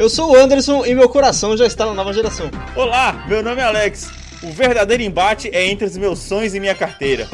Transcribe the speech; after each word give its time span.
Eu 0.00 0.08
sou 0.08 0.32
o 0.32 0.34
Anderson 0.34 0.86
e 0.86 0.94
meu 0.94 1.10
coração 1.10 1.54
já 1.58 1.66
está 1.66 1.84
na 1.84 1.92
nova 1.92 2.10
geração. 2.14 2.50
Olá, 2.74 3.22
meu 3.28 3.42
nome 3.42 3.60
é 3.60 3.64
Alex. 3.64 4.10
O 4.42 4.50
verdadeiro 4.50 5.02
embate 5.02 5.50
é 5.52 5.66
entre 5.66 5.84
os 5.86 5.94
meus 5.94 6.20
sonhos 6.20 6.54
e 6.54 6.58
minha 6.58 6.74
carteira. 6.74 7.28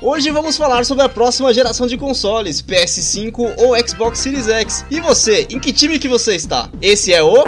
Hoje 0.00 0.30
vamos 0.30 0.56
falar 0.56 0.84
sobre 0.84 1.02
a 1.02 1.08
próxima 1.08 1.52
geração 1.52 1.88
de 1.88 1.96
consoles, 1.96 2.62
PS5 2.62 3.54
ou 3.58 3.88
Xbox 3.88 4.20
Series 4.20 4.46
X. 4.46 4.84
E 4.88 5.00
você, 5.00 5.48
em 5.50 5.58
que 5.58 5.72
time 5.72 5.98
que 5.98 6.06
você 6.06 6.36
está? 6.36 6.70
Esse 6.80 7.12
é 7.12 7.20
o 7.24 7.42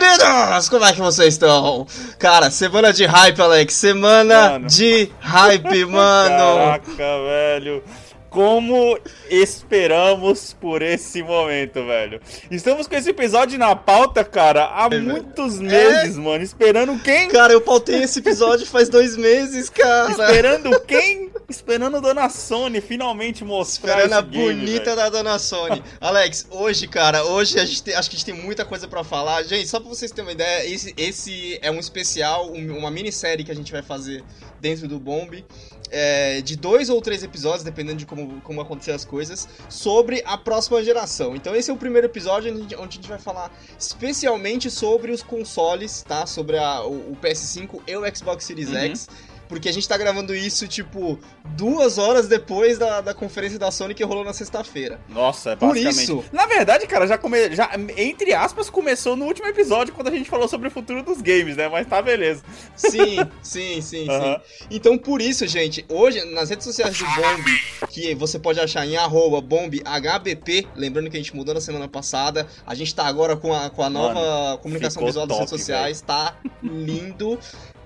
queridos, 0.00 0.68
como 0.70 0.84
é 0.86 0.92
que 0.92 1.00
vocês 1.00 1.34
estão? 1.34 1.86
Cara, 2.18 2.50
semana 2.50 2.92
de 2.92 3.04
hype, 3.04 3.40
Alex. 3.40 3.74
Semana 3.74 4.50
Mano. 4.52 4.66
de 4.66 5.10
hype, 5.20 5.84
mano. 5.86 6.56
Caraca, 6.56 6.96
velho. 6.96 7.82
Como 8.32 8.98
esperamos 9.28 10.54
por 10.58 10.80
esse 10.80 11.22
momento, 11.22 11.84
velho. 11.86 12.18
Estamos 12.50 12.86
com 12.88 12.94
esse 12.96 13.10
episódio 13.10 13.58
na 13.58 13.76
pauta, 13.76 14.24
cara, 14.24 14.64
há 14.64 14.88
velho. 14.88 15.02
muitos 15.02 15.58
meses, 15.60 16.16
mano. 16.16 16.42
Esperando 16.42 16.98
quem? 17.02 17.28
Cara, 17.28 17.52
eu 17.52 17.60
pautei 17.60 18.02
esse 18.02 18.20
episódio 18.20 18.66
faz 18.66 18.88
dois 18.88 19.16
meses, 19.18 19.68
cara. 19.68 20.10
Esperando 20.10 20.80
quem? 20.80 21.30
Esperando 21.48 21.98
a 21.98 22.00
Dona 22.00 22.30
Sony 22.30 22.80
finalmente 22.80 23.44
mostrar 23.44 23.98
Esperando 23.98 24.12
a 24.14 24.22
game, 24.22 24.54
bonita 24.60 24.84
velho. 24.84 24.96
da 24.96 25.08
Dona 25.10 25.38
Sony. 25.38 25.82
Alex, 26.00 26.46
hoje, 26.50 26.88
cara, 26.88 27.24
hoje 27.24 27.60
a 27.60 27.64
gente 27.66 27.82
tem- 27.82 27.94
acho 27.94 28.08
que 28.08 28.16
a 28.16 28.18
gente 28.18 28.32
tem 28.32 28.42
muita 28.42 28.64
coisa 28.64 28.88
pra 28.88 29.04
falar. 29.04 29.42
Gente, 29.42 29.68
só 29.68 29.78
pra 29.78 29.90
vocês 29.90 30.10
terem 30.10 30.24
uma 30.28 30.32
ideia, 30.32 30.66
esse, 30.66 30.94
esse 30.96 31.58
é 31.60 31.70
um 31.70 31.78
especial, 31.78 32.50
um- 32.50 32.78
uma 32.78 32.90
minissérie 32.90 33.44
que 33.44 33.50
a 33.52 33.54
gente 33.54 33.70
vai 33.70 33.82
fazer 33.82 34.24
dentro 34.60 34.88
do 34.88 34.98
Bomb. 34.98 35.44
É, 35.92 36.40
de 36.40 36.56
dois 36.56 36.88
ou 36.88 37.00
três 37.00 37.22
episódios, 37.22 37.62
dependendo 37.62 37.98
de 37.98 38.06
como, 38.06 38.40
como 38.40 38.60
acontecer 38.60 38.92
as 38.92 39.04
coisas, 39.04 39.46
sobre 39.68 40.22
a 40.26 40.36
próxima 40.38 40.82
geração. 40.82 41.36
Então 41.36 41.54
esse 41.54 41.70
é 41.70 41.74
o 41.74 41.76
primeiro 41.76 42.06
episódio 42.06 42.52
onde 42.52 42.74
a 42.74 42.78
gente, 42.84 43.08
vai 43.08 43.18
falar 43.18 43.52
especialmente 43.78 44.70
sobre 44.70 45.12
os 45.12 45.22
consoles, 45.22 46.02
tá? 46.02 46.26
Sobre 46.26 46.56
a- 46.58 46.82
o, 46.84 47.12
o 47.12 47.16
PS5 47.22 47.80
e 47.86 47.96
o 47.96 48.16
Xbox 48.16 48.44
Series 48.44 48.68
Uhum. 48.70 48.76
X. 48.76 49.08
Porque 49.52 49.68
a 49.68 49.72
gente 49.72 49.86
tá 49.86 49.98
gravando 49.98 50.34
isso, 50.34 50.66
tipo, 50.66 51.18
duas 51.44 51.98
horas 51.98 52.26
depois 52.26 52.78
da, 52.78 53.02
da 53.02 53.12
conferência 53.12 53.58
da 53.58 53.70
Sony 53.70 53.92
que 53.92 54.02
rolou 54.02 54.24
na 54.24 54.32
sexta-feira. 54.32 54.98
Nossa, 55.10 55.50
é 55.50 55.56
Por 55.56 55.76
isso- 55.76 56.24
Na 56.32 56.46
verdade, 56.46 56.86
cara, 56.86 57.06
já, 57.06 57.18
come... 57.18 57.54
já, 57.54 57.70
entre 57.98 58.32
aspas, 58.32 58.70
começou 58.70 59.14
no 59.14 59.26
último 59.26 59.46
episódio 59.48 59.92
quando 59.92 60.08
a 60.08 60.10
gente 60.10 60.30
falou 60.30 60.48
sobre 60.48 60.68
o 60.68 60.70
futuro 60.70 61.02
dos 61.02 61.20
games, 61.20 61.54
né? 61.54 61.68
Mas 61.68 61.86
tá 61.86 62.00
beleza. 62.00 62.42
Sim, 62.74 63.18
sim, 63.42 63.82
sim, 63.82 64.08
Aham. 64.10 64.40
sim. 64.42 64.64
Então, 64.70 64.96
por 64.96 65.20
isso, 65.20 65.46
gente, 65.46 65.84
hoje, 65.86 66.24
nas 66.32 66.48
redes 66.48 66.64
sociais 66.64 66.96
do 66.96 67.04
Bomb, 67.04 67.44
que 67.90 68.14
você 68.14 68.38
pode 68.38 68.58
achar 68.58 68.86
em 68.86 68.96
arroba 68.96 69.42
BombHBP, 69.42 70.66
lembrando 70.74 71.10
que 71.10 71.16
a 71.18 71.20
gente 71.20 71.36
mudou 71.36 71.52
na 71.54 71.60
semana 71.60 71.86
passada, 71.88 72.46
a 72.66 72.74
gente 72.74 72.94
tá 72.94 73.04
agora 73.06 73.36
com 73.36 73.52
a, 73.54 73.68
com 73.68 73.82
a 73.82 73.90
nova 73.90 74.14
Mano, 74.14 74.58
comunicação 74.58 75.04
visual 75.04 75.26
das 75.26 75.36
redes 75.38 75.50
sociais, 75.50 76.00
tá 76.00 76.36
lindo. 76.62 77.38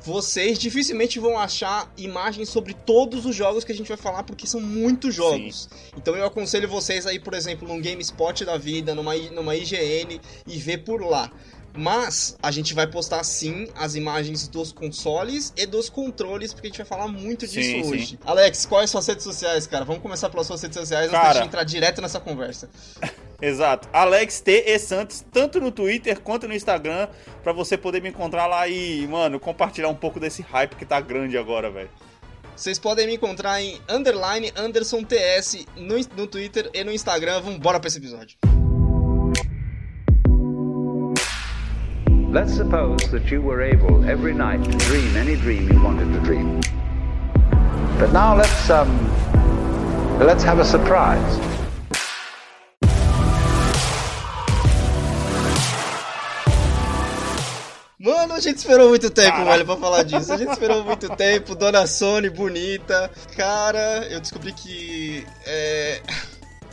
Vocês 0.06 0.56
dificilmente 0.56 1.18
vão 1.18 1.36
achar 1.36 1.92
imagens 1.96 2.48
sobre 2.48 2.72
todos 2.72 3.26
os 3.26 3.34
jogos 3.34 3.64
que 3.64 3.72
a 3.72 3.74
gente 3.74 3.88
vai 3.88 3.96
falar, 3.96 4.22
porque 4.22 4.46
são 4.46 4.60
muitos 4.60 5.12
jogos. 5.12 5.68
Então 5.96 6.14
eu 6.14 6.24
aconselho 6.24 6.68
vocês 6.68 7.08
aí, 7.08 7.18
por 7.18 7.34
exemplo, 7.34 7.66
num 7.66 7.82
GameSpot 7.82 8.44
da 8.44 8.56
vida, 8.56 8.94
numa, 8.94 9.16
numa 9.16 9.56
IGN 9.56 10.20
e 10.46 10.58
ver 10.58 10.84
por 10.84 11.02
lá. 11.02 11.32
Mas 11.74 12.36
a 12.40 12.52
gente 12.52 12.72
vai 12.72 12.86
postar 12.86 13.24
sim 13.24 13.66
as 13.74 13.96
imagens 13.96 14.46
dos 14.46 14.70
consoles 14.70 15.52
e 15.56 15.66
dos 15.66 15.90
controles, 15.90 16.54
porque 16.54 16.68
a 16.68 16.70
gente 16.70 16.78
vai 16.78 16.86
falar 16.86 17.08
muito 17.08 17.44
disso 17.44 17.68
Sim, 17.68 17.82
sim. 17.82 17.90
hoje. 17.90 18.18
Alex, 18.24 18.64
quais 18.64 18.88
são 18.88 19.00
as 19.00 19.06
redes 19.08 19.24
sociais, 19.24 19.66
cara? 19.66 19.84
Vamos 19.84 20.02
começar 20.02 20.30
pelas 20.30 20.46
suas 20.46 20.62
redes 20.62 20.78
sociais 20.78 21.08
antes 21.08 21.18
Cara. 21.18 21.28
da 21.30 21.34
gente 21.40 21.48
entrar 21.48 21.64
direto 21.64 22.00
nessa 22.00 22.20
conversa. 22.20 22.70
Exato. 23.40 23.88
Alex 23.92 24.40
T. 24.40 24.64
E. 24.66 24.78
Santos, 24.78 25.24
tanto 25.30 25.60
no 25.60 25.70
Twitter 25.70 26.20
quanto 26.20 26.48
no 26.48 26.54
Instagram, 26.54 27.08
pra 27.42 27.52
você 27.52 27.76
poder 27.76 28.00
me 28.00 28.08
encontrar 28.08 28.46
lá 28.46 28.66
e, 28.66 29.06
mano, 29.06 29.38
compartilhar 29.38 29.88
um 29.88 29.94
pouco 29.94 30.18
desse 30.18 30.42
hype 30.42 30.76
que 30.76 30.86
tá 30.86 31.00
grande 31.00 31.36
agora, 31.36 31.70
velho. 31.70 31.90
Vocês 32.56 32.78
podem 32.78 33.06
me 33.06 33.14
encontrar 33.16 33.60
em 33.60 33.78
underline 33.86 34.50
Anderson 34.56 35.02
TS 35.02 35.66
no, 35.76 35.96
no 36.16 36.26
Twitter 36.26 36.70
e 36.72 36.82
no 36.82 36.90
Instagram. 36.90 37.40
Vamos 37.40 37.56
embora 37.56 37.78
pra 37.78 37.88
esse 37.88 37.98
episódio. 37.98 38.38
Let's 42.32 42.54
suppose 42.54 43.10
that 43.10 43.30
you 43.30 43.42
were 43.42 43.62
able 43.62 44.04
every 44.08 44.34
night 44.34 44.62
to 44.64 44.76
dream 44.88 45.16
any 45.16 45.36
dream 45.36 45.70
you 45.70 45.82
wanted 45.82 46.12
to 46.12 46.20
dream. 46.20 46.60
But 47.98 48.12
now 48.12 48.36
let's 48.36 48.70
um 48.70 48.88
let's 50.18 50.44
have 50.44 50.60
a 50.60 50.64
surprise. 50.64 51.55
A 58.36 58.40
gente 58.40 58.58
esperou 58.58 58.88
muito 58.88 59.10
tempo, 59.10 59.30
Caraca. 59.32 59.50
velho, 59.52 59.64
pra 59.66 59.76
falar 59.76 60.02
disso. 60.02 60.32
A 60.32 60.36
gente 60.36 60.52
esperou 60.52 60.84
muito 60.84 61.08
tempo. 61.16 61.54
Dona 61.54 61.86
Sony, 61.86 62.30
bonita. 62.30 63.10
Cara, 63.36 64.06
eu 64.10 64.20
descobri 64.20 64.52
que. 64.52 65.26
É... 65.44 66.00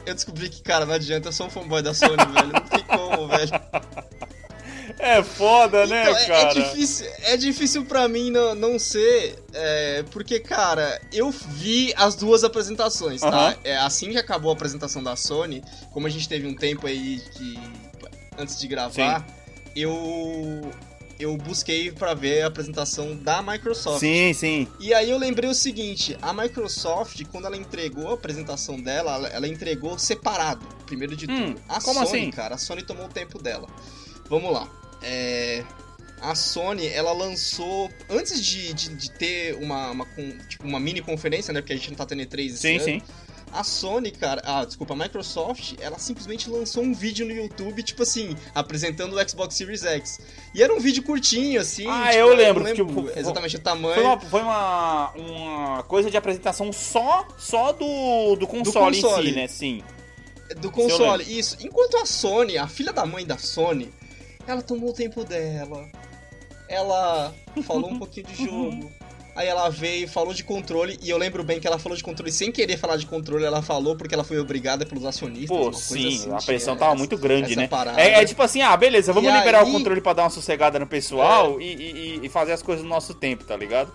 Eu 0.05 0.13
descobri 0.13 0.49
que, 0.49 0.61
cara, 0.61 0.85
não 0.85 0.93
adianta, 0.93 1.29
eu 1.29 1.31
sou 1.31 1.47
um 1.47 1.49
fanboy 1.49 1.81
da 1.81 1.93
Sony, 1.93 2.17
velho. 2.17 2.51
Não 2.51 2.61
tem 2.61 2.83
como, 2.83 3.27
velho. 3.27 3.51
É 4.99 5.23
foda, 5.23 5.87
né, 5.87 6.03
Então, 6.03 6.15
é, 6.17 6.23
é 6.23 6.27
cara? 6.27 6.53
difícil, 6.53 7.07
é 7.23 7.37
difícil 7.37 7.85
pra 7.85 8.07
mim 8.07 8.29
não, 8.29 8.53
não 8.53 8.77
ser, 8.79 9.41
é, 9.53 10.03
porque, 10.11 10.39
cara, 10.39 11.01
eu 11.11 11.31
vi 11.31 11.93
as 11.97 12.15
duas 12.15 12.43
apresentações, 12.43 13.21
tá? 13.21 13.27
Aham. 13.29 13.55
É, 13.63 13.77
assim 13.77 14.11
que 14.11 14.17
acabou 14.17 14.51
a 14.51 14.53
apresentação 14.53 15.01
da 15.01 15.15
Sony, 15.15 15.63
como 15.91 16.05
a 16.05 16.09
gente 16.09 16.27
teve 16.29 16.47
um 16.47 16.55
tempo 16.55 16.85
aí 16.85 17.21
que, 17.31 17.59
antes 18.37 18.59
de 18.59 18.67
gravar, 18.67 19.25
eu, 19.75 20.61
eu 21.23 21.35
busquei 21.37 21.91
pra 21.91 22.13
ver 22.13 22.41
a 22.43 22.47
apresentação 22.47 23.15
da 23.15 23.41
Microsoft. 23.41 23.99
Sim, 23.99 24.33
sim. 24.33 24.67
E 24.79 24.93
aí 24.93 25.09
eu 25.09 25.17
lembrei 25.17 25.49
o 25.49 25.53
seguinte, 25.53 26.17
a 26.21 26.33
Microsoft, 26.33 27.23
quando 27.31 27.45
ela 27.45 27.57
entregou 27.57 28.09
a 28.09 28.13
apresentação 28.13 28.79
dela, 28.79 29.27
ela, 29.29 29.47
entregou 29.47 29.97
separado, 29.97 30.65
primeiro 30.85 31.15
de 31.15 31.29
Hum, 31.29 31.53
tudo. 31.53 31.61
A 31.67 31.81
como 31.81 32.05
Sony, 32.05 32.19
assim? 32.21 32.31
cara, 32.31 32.55
a 32.55 32.57
Sony 32.57 32.83
tomou 32.83 33.05
o 33.05 33.09
tempo 33.09 33.41
dela. 33.41 33.67
Vamos 34.29 34.51
lá. 34.53 34.67
É, 35.01 35.63
A 36.21 36.35
Sony, 36.35 36.87
ela 36.87 37.11
lançou, 37.11 37.89
antes 38.09 38.41
de, 38.43 38.73
de, 38.73 38.89
de 38.95 39.11
ter 39.11 39.55
uma, 39.55 39.91
uma, 39.91 40.05
tipo, 40.47 40.65
uma 40.65 40.79
mini 40.79 41.01
conferência, 41.01 41.53
né, 41.53 41.59
porque 41.61 41.73
a 41.73 41.75
gente 41.75 41.89
não 41.89 41.97
tá 41.97 42.05
tendo 42.05 42.21
E3 42.21 42.45
esse 42.45 42.57
Sim, 42.57 42.75
ano, 42.75 42.83
sim. 42.85 43.01
A 43.53 43.63
Sony, 43.63 44.11
cara, 44.11 44.41
ah, 44.43 44.65
desculpa, 44.65 44.93
a 44.93 44.97
Microsoft, 44.97 45.75
ela 45.79 45.99
simplesmente 45.99 46.49
lançou 46.49 46.83
um 46.83 46.93
vídeo 46.93 47.25
no 47.25 47.31
YouTube, 47.31 47.83
tipo 47.83 48.03
assim, 48.03 48.35
apresentando 48.53 49.15
o 49.15 49.29
Xbox 49.29 49.55
Series 49.55 49.83
X. 49.83 50.19
E 50.53 50.63
era 50.63 50.73
um 50.73 50.79
vídeo 50.79 51.03
curtinho, 51.03 51.61
assim. 51.61 51.87
Ah, 51.87 52.07
tipo, 52.07 52.17
eu 52.17 52.35
lembro, 52.35 52.63
lembro 52.63 52.85
tipo, 52.85 53.19
exatamente 53.19 53.55
o 53.55 53.59
tamanho. 53.59 53.95
Foi, 53.95 54.03
uma, 54.03 54.19
foi 54.19 54.41
uma, 54.41 55.11
uma 55.11 55.83
coisa 55.83 56.09
de 56.09 56.17
apresentação 56.17 56.73
só, 56.73 57.27
só 57.37 57.71
do, 57.71 58.35
do 58.35 58.47
console, 58.47 59.01
console. 59.01 59.27
em 59.27 59.31
si, 59.31 59.35
né? 59.35 59.47
Sim. 59.47 59.83
Do 60.57 60.67
eu 60.67 60.71
console, 60.71 61.23
isso. 61.23 61.57
Enquanto 61.61 61.97
a 61.97 62.05
Sony, 62.05 62.57
a 62.57 62.67
filha 62.67 62.91
da 62.91 63.05
mãe 63.05 63.25
da 63.25 63.37
Sony, 63.37 63.93
ela 64.47 64.61
tomou 64.61 64.89
o 64.89 64.93
tempo 64.93 65.23
dela. 65.23 65.87
Ela 66.67 67.33
falou 67.63 67.91
um 67.91 67.99
pouquinho 67.99 68.25
de 68.27 68.45
jogo. 68.45 68.91
Aí 69.35 69.47
ela 69.47 69.67
veio, 69.69 70.07
falou 70.07 70.31
de 70.31 70.43
controle, 70.43 70.99
e 71.01 71.09
eu 71.09 71.17
lembro 71.17 71.43
bem 71.43 71.59
que 71.59 71.65
ela 71.65 71.79
falou 71.79 71.97
de 71.97 72.03
controle 72.03 72.31
sem 72.31 72.51
querer 72.51 72.77
falar 72.77 72.97
de 72.97 73.05
controle, 73.07 73.43
ela 73.43 73.63
falou 73.63 73.95
porque 73.95 74.13
ela 74.13 74.23
foi 74.23 74.37
obrigada 74.39 74.85
pelos 74.85 75.03
acionistas. 75.05 75.47
Pô, 75.57 75.73
sim, 75.73 76.07
assim, 76.19 76.31
a 76.31 76.37
pressão 76.37 76.75
tava 76.77 76.91
essa- 76.91 76.99
muito 76.99 77.17
grande, 77.17 77.55
né? 77.55 77.67
É, 77.97 78.21
é 78.21 78.25
tipo 78.25 78.43
assim, 78.43 78.61
ah, 78.61 78.77
beleza, 78.77 79.11
vamos 79.11 79.31
E 79.31 79.35
liberar 79.35 79.63
aí- 79.63 79.69
o 79.69 79.71
controle 79.71 80.01
pra 80.01 80.13
dar 80.13 80.23
uma 80.23 80.29
sossegada 80.29 80.77
no 80.77 80.85
pessoal 80.85 81.59
e, 81.59 81.65
e- 81.65 82.19
e 82.25 82.29
fazer 82.29 82.51
as 82.51 82.61
coisas 82.61 82.83
no 82.83 82.89
nosso 82.89 83.15
tempo, 83.15 83.43
tá 83.43 83.57
ligado? 83.57 83.91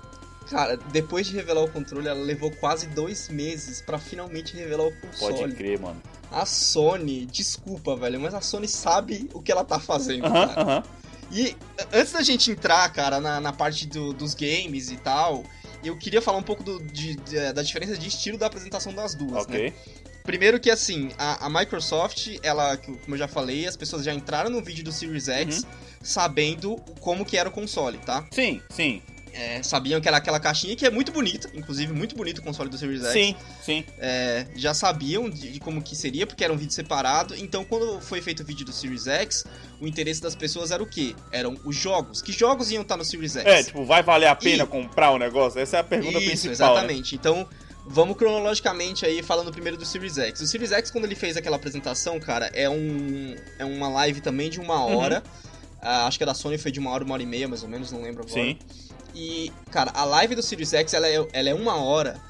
Cara, 0.51 0.77
depois 0.91 1.27
de 1.27 1.37
revelar 1.37 1.63
o 1.63 1.71
controle, 1.71 2.09
ela 2.09 2.19
levou 2.21 2.51
quase 2.51 2.87
dois 2.89 3.29
meses 3.29 3.81
pra 3.81 3.99
finalmente 3.99 4.57
revelar 4.57 4.87
o 4.87 4.93
console. 5.01 5.35
Pode 5.39 5.55
crer, 5.55 5.79
mano. 5.79 6.03
A 6.33 6.45
Sony, 6.47 7.27
desculpa, 7.27 7.95
velho, 7.95 8.19
mas 8.19 8.35
a 8.35 8.41
Sony 8.41 8.67
sabe 8.67 9.29
o 9.35 9.41
que 9.41 9.53
ela 9.53 9.63
tá 9.65 9.79
fazendo, 9.79 10.25
Aham, 10.27 10.49
cara. 10.49 10.61
aham. 10.63 10.83
E 11.31 11.57
antes 11.93 12.13
da 12.13 12.23
gente 12.23 12.51
entrar, 12.51 12.89
cara, 12.93 13.21
na, 13.21 13.41
na 13.41 13.53
parte 13.53 13.87
do- 13.87 14.13
dos 14.13 14.35
games 14.35 14.91
e 14.91 14.97
tal, 14.97 15.45
eu 15.85 15.97
queria 15.97 16.23
falar 16.23 16.39
um 16.39 16.43
pouco 16.43 16.63
do- 16.63 16.83
de- 16.85 17.17
de- 17.17 17.53
da 17.53 17.63
diferença 17.63 17.97
de 17.97 18.09
estilo 18.09 18.39
da 18.39 18.47
apresentação 18.47 18.93
das 18.95 19.15
duas, 19.15 19.47
né? 19.47 19.57
Ok. 19.59 19.75
Primeiro 20.25 20.61
que, 20.61 20.71
assim, 20.71 21.11
a, 21.17 21.47
a 21.47 21.49
Microsoft, 21.51 22.39
ela, 22.43 22.77
como 22.77 22.99
eu 23.15 23.17
já 23.17 23.27
falei, 23.29 23.67
as 23.67 23.77
pessoas 23.77 24.05
já 24.05 24.13
entraram 24.13 24.51
no 24.51 24.63
vídeo 24.63 24.85
do 24.85 24.93
Series 24.93 25.27
X 25.29 25.63
Uhum. 25.63 25.69
sabendo 26.03 26.77
como 27.01 27.25
que 27.25 27.37
era 27.37 27.49
o 27.49 27.53
console, 27.53 27.99
tá? 27.99 28.27
Sim, 28.31 28.61
sim. 28.71 29.03
É, 29.41 29.63
sabiam 29.63 30.01
que 30.01 30.09
era 30.09 30.17
aquela 30.17 30.41
caixinha 30.41 30.75
que 30.75 30.85
é 30.85 30.91
muito 30.91 31.13
bonita, 31.13 31.49
inclusive 31.55 31.93
muito 31.93 32.17
bonito 32.17 32.39
o 32.39 32.43
console 32.43 32.69
do 32.69 32.77
Series 32.77 33.05
X. 33.05 33.13
Sim, 33.13 33.37
sim. 33.63 33.85
É, 33.99 34.47
já 34.57 34.75
sabiam 34.75 35.31
de, 35.31 35.53
de 35.53 35.61
como 35.61 35.81
que 35.81 35.95
seria, 35.95 36.27
porque 36.27 36.43
era 36.43 36.53
um 36.53 36.57
vídeo 36.57 36.73
separado. 36.73 37.37
Então, 37.37 37.65
quando 37.65 38.01
foi 38.01 38.21
feito 38.21 38.43
o 38.43 38.45
vídeo 38.45 38.67
do 38.67 38.73
Series 38.73 39.07
X, 39.07 39.45
o 39.81 39.87
interesse 39.87 40.21
das 40.21 40.35
pessoas 40.35 40.73
era 40.73 40.83
o 40.83 40.87
quê? 40.87 41.15
Eram 41.31 41.57
os 41.65 41.77
jogos. 41.77 42.21
Que 42.21 42.33
jogos 42.33 42.73
iam 42.73 42.83
estar 42.83 42.97
no 42.97 43.05
Series 43.05 43.37
X? 43.37 43.47
É, 43.47 43.63
tipo, 43.63 43.85
vai 43.85 44.03
valer 44.03 44.27
a 44.27 44.35
pena 44.35 44.65
E- 44.65 44.67
comprar 44.67 45.13
o 45.13 45.19
negócio? 45.19 45.61
Essa 45.61 45.77
é 45.77 45.81
a 45.81 45.85
pergunta 45.85 46.19
Isso, 46.19 46.27
principal. 46.27 46.75
né? 46.75 46.81
exatamente. 46.81 47.15
Então, 47.15 47.49
vamos 47.87 48.17
cronologicamente 48.17 49.07
aí 49.07 49.23
falando 49.23 49.53
primeiro 49.53 49.77
do 49.77 49.85
Series 49.87 50.19
X. 50.19 50.41
O 50.41 50.47
Series 50.49 50.73
X, 50.73 50.91
quando 50.91 51.05
ele 51.05 51.15
fez 51.15 51.37
aquela 51.37 51.55
apresentação, 51.55 52.19
cara, 52.19 52.51
é 52.53 52.69
um 52.69 53.37
é 53.57 53.65
uma 53.65 53.89
live 53.89 54.21
também 54.21 54.51
de 54.51 54.59
uma 54.59 54.85
Uhum. 54.85 54.97
hora. 54.97 55.23
Ah, 55.81 56.09
acho 56.09 56.19
que 56.19 56.25
a 56.25 56.27
da 56.27 56.35
Sony 56.35 56.59
foi 56.59 56.73
de 56.73 56.81
uma 56.81 56.91
hora, 56.91 57.05
uma 57.05 57.15
hora 57.15 57.23
e 57.23 57.27
meia, 57.27 57.47
mais 57.47 57.63
ou 57.63 57.69
menos, 57.69 57.93
não 57.93 58.03
lembro 58.03 58.25
agora. 58.25 58.35
Sim. 58.43 58.59
E, 59.15 59.53
cara, 59.71 59.91
a 59.95 60.05
live 60.05 60.35
do 60.35 60.43
Series 60.43 60.73
X, 60.73 60.95
ela 60.95 61.09
é, 61.09 61.27
ela 61.33 61.49
é 61.49 61.55
uma 61.55 61.77
hora, 61.77 62.21